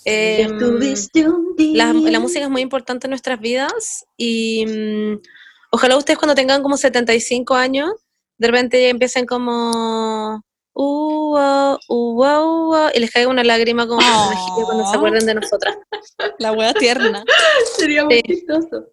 Em, 0.06 0.58
la, 1.74 1.92
la 1.92 2.20
música 2.20 2.44
es 2.44 2.50
muy 2.50 2.62
importante 2.62 3.06
en 3.06 3.10
nuestras 3.10 3.40
vidas 3.40 4.04
y 4.16 4.64
mm, 4.66 5.20
ojalá 5.72 5.96
ustedes 5.96 6.18
cuando 6.18 6.34
tengan 6.34 6.62
como 6.62 6.76
75 6.76 7.54
años, 7.54 7.90
de 8.38 8.46
repente 8.48 8.88
empiecen 8.88 9.26
como... 9.26 10.42
Uh, 10.78 11.38
uh, 11.38 11.78
uh, 11.88 12.22
uh, 12.22 12.74
uh, 12.74 12.90
y 12.94 13.00
les 13.00 13.10
caiga 13.10 13.30
una 13.30 13.42
lágrima 13.42 13.86
como 13.88 13.98
cuando 14.66 14.84
se 14.84 14.90
Oh. 14.90 14.98
acuerden 14.98 15.24
de 15.24 15.34
nosotras. 15.34 15.74
La 16.38 16.52
wea 16.52 16.74
tierna. 16.74 17.24
Sería 17.78 18.04
muy 18.04 18.22
chistoso. 18.22 18.84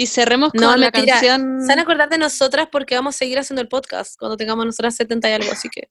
Y 0.00 0.06
cerremos 0.06 0.52
con 0.52 0.60
No, 0.60 0.76
la 0.76 0.90
mentira. 0.92 1.14
canción. 1.14 1.60
Se 1.60 1.66
van 1.68 1.80
a 1.80 1.82
acordar 1.82 2.08
de 2.08 2.18
nosotras 2.18 2.68
porque 2.70 2.94
vamos 2.94 3.16
a 3.16 3.18
seguir 3.18 3.36
haciendo 3.38 3.60
el 3.62 3.68
podcast 3.68 4.14
cuando 4.16 4.36
tengamos 4.36 4.64
nosotras 4.64 4.94
70 4.94 5.28
y 5.28 5.32
algo, 5.32 5.50
así 5.50 5.68
que... 5.68 5.88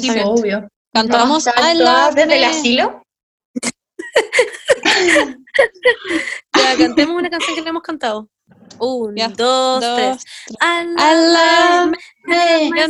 Sí, 0.00 0.08
que 0.10 0.22
obvio. 0.24 0.66
Cantamos 0.94 1.44
¿Vamos 1.44 1.46
a 1.46 1.72
I 1.74 1.76
love 1.76 2.14
desde 2.14 2.34
el 2.36 2.40
me. 2.40 2.46
asilo? 2.46 3.02
Ya, 6.56 6.76
cantemos 6.78 7.16
una 7.16 7.28
canción 7.28 7.54
que 7.54 7.62
le 7.62 7.68
hemos 7.68 7.82
cantado. 7.82 8.28
Un, 8.78 9.14
Ya, 9.16 9.28
dos, 9.28 9.80
Dos, 9.80 9.96
tres. 9.96 10.24
I 10.60 10.86
I 10.96 11.14
love 11.34 11.90
me. 12.26 12.70
me. 12.70 12.86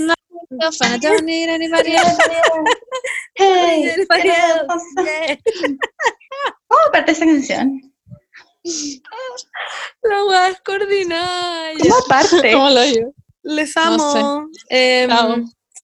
myself 0.51 0.81
and 0.83 0.95
I 0.95 0.99
don't 0.99 1.25
need 1.25 1.49
anybody 1.49 1.95
else. 1.97 2.17
Hey, 3.35 3.91
Anybody 3.97 4.23
¿qué 4.23 4.29
else? 4.31 4.85
Yeah. 4.97 5.39
¿Cómo 6.69 6.93
parte 6.93 7.13
esa 7.13 7.25
canción? 7.25 7.90
La 10.03 10.25
weá 10.25 10.49
es 10.49 10.61
coordinada. 10.61 11.73
¿Cómo 11.83 12.05
parte? 12.09 12.53
¿Cómo 12.53 12.71
lo 12.71 12.81
digo? 12.83 13.15
Les 13.43 13.75
No 13.77 13.83
amo. 13.83 14.49
Em, 14.69 15.09
Chao. 15.09 15.37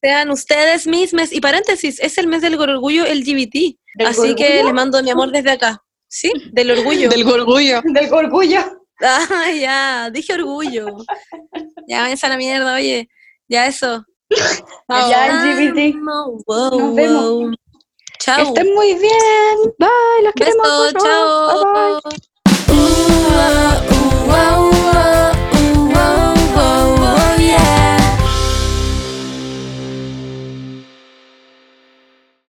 sean 0.02 0.30
ustedes 0.30 0.86
mismos. 0.86 1.32
Y 1.32 1.40
paréntesis, 1.40 1.98
es 2.00 2.18
el 2.18 2.26
mes 2.26 2.42
del 2.42 2.60
orgullo 2.60 3.04
LGBT. 3.04 3.76
¿Del 3.94 4.06
Así 4.08 4.34
que 4.34 4.62
les 4.62 4.72
mando 4.74 5.02
mi 5.02 5.10
amor 5.10 5.30
desde 5.32 5.52
acá. 5.52 5.82
¿Sí? 6.08 6.30
Del 6.52 6.70
orgullo. 6.70 7.08
Del 7.08 7.26
orgullo. 7.26 7.80
Del 7.84 8.12
orgullo. 8.12 8.60
Ah, 9.02 9.50
ya, 9.52 10.10
dije 10.10 10.32
orgullo. 10.34 10.86
Ya, 11.88 12.02
váyanse 12.02 12.26
a 12.26 12.28
la 12.30 12.36
mierda, 12.36 12.74
oye. 12.74 13.08
Ya 13.48 13.66
eso. 13.66 14.04
Chao. 14.88 15.10
Ya, 15.10 15.28
LGBT. 15.28 15.96
Wow, 16.46 16.78
Nos 16.80 16.94
vemos. 16.94 17.24
wow. 17.24 17.50
Que 17.50 18.16
Chao. 18.18 18.42
estén 18.48 18.74
muy 18.74 18.94
bien. 18.94 19.56
Bye, 19.78 19.88
los 20.24 20.32
queremos. 20.34 20.66
Beso, 20.66 20.98
mucho. 20.98 21.64
Bye, 21.64 21.92
bye. 21.92 22.00
chao. 22.02 22.26
oh, 23.38 23.95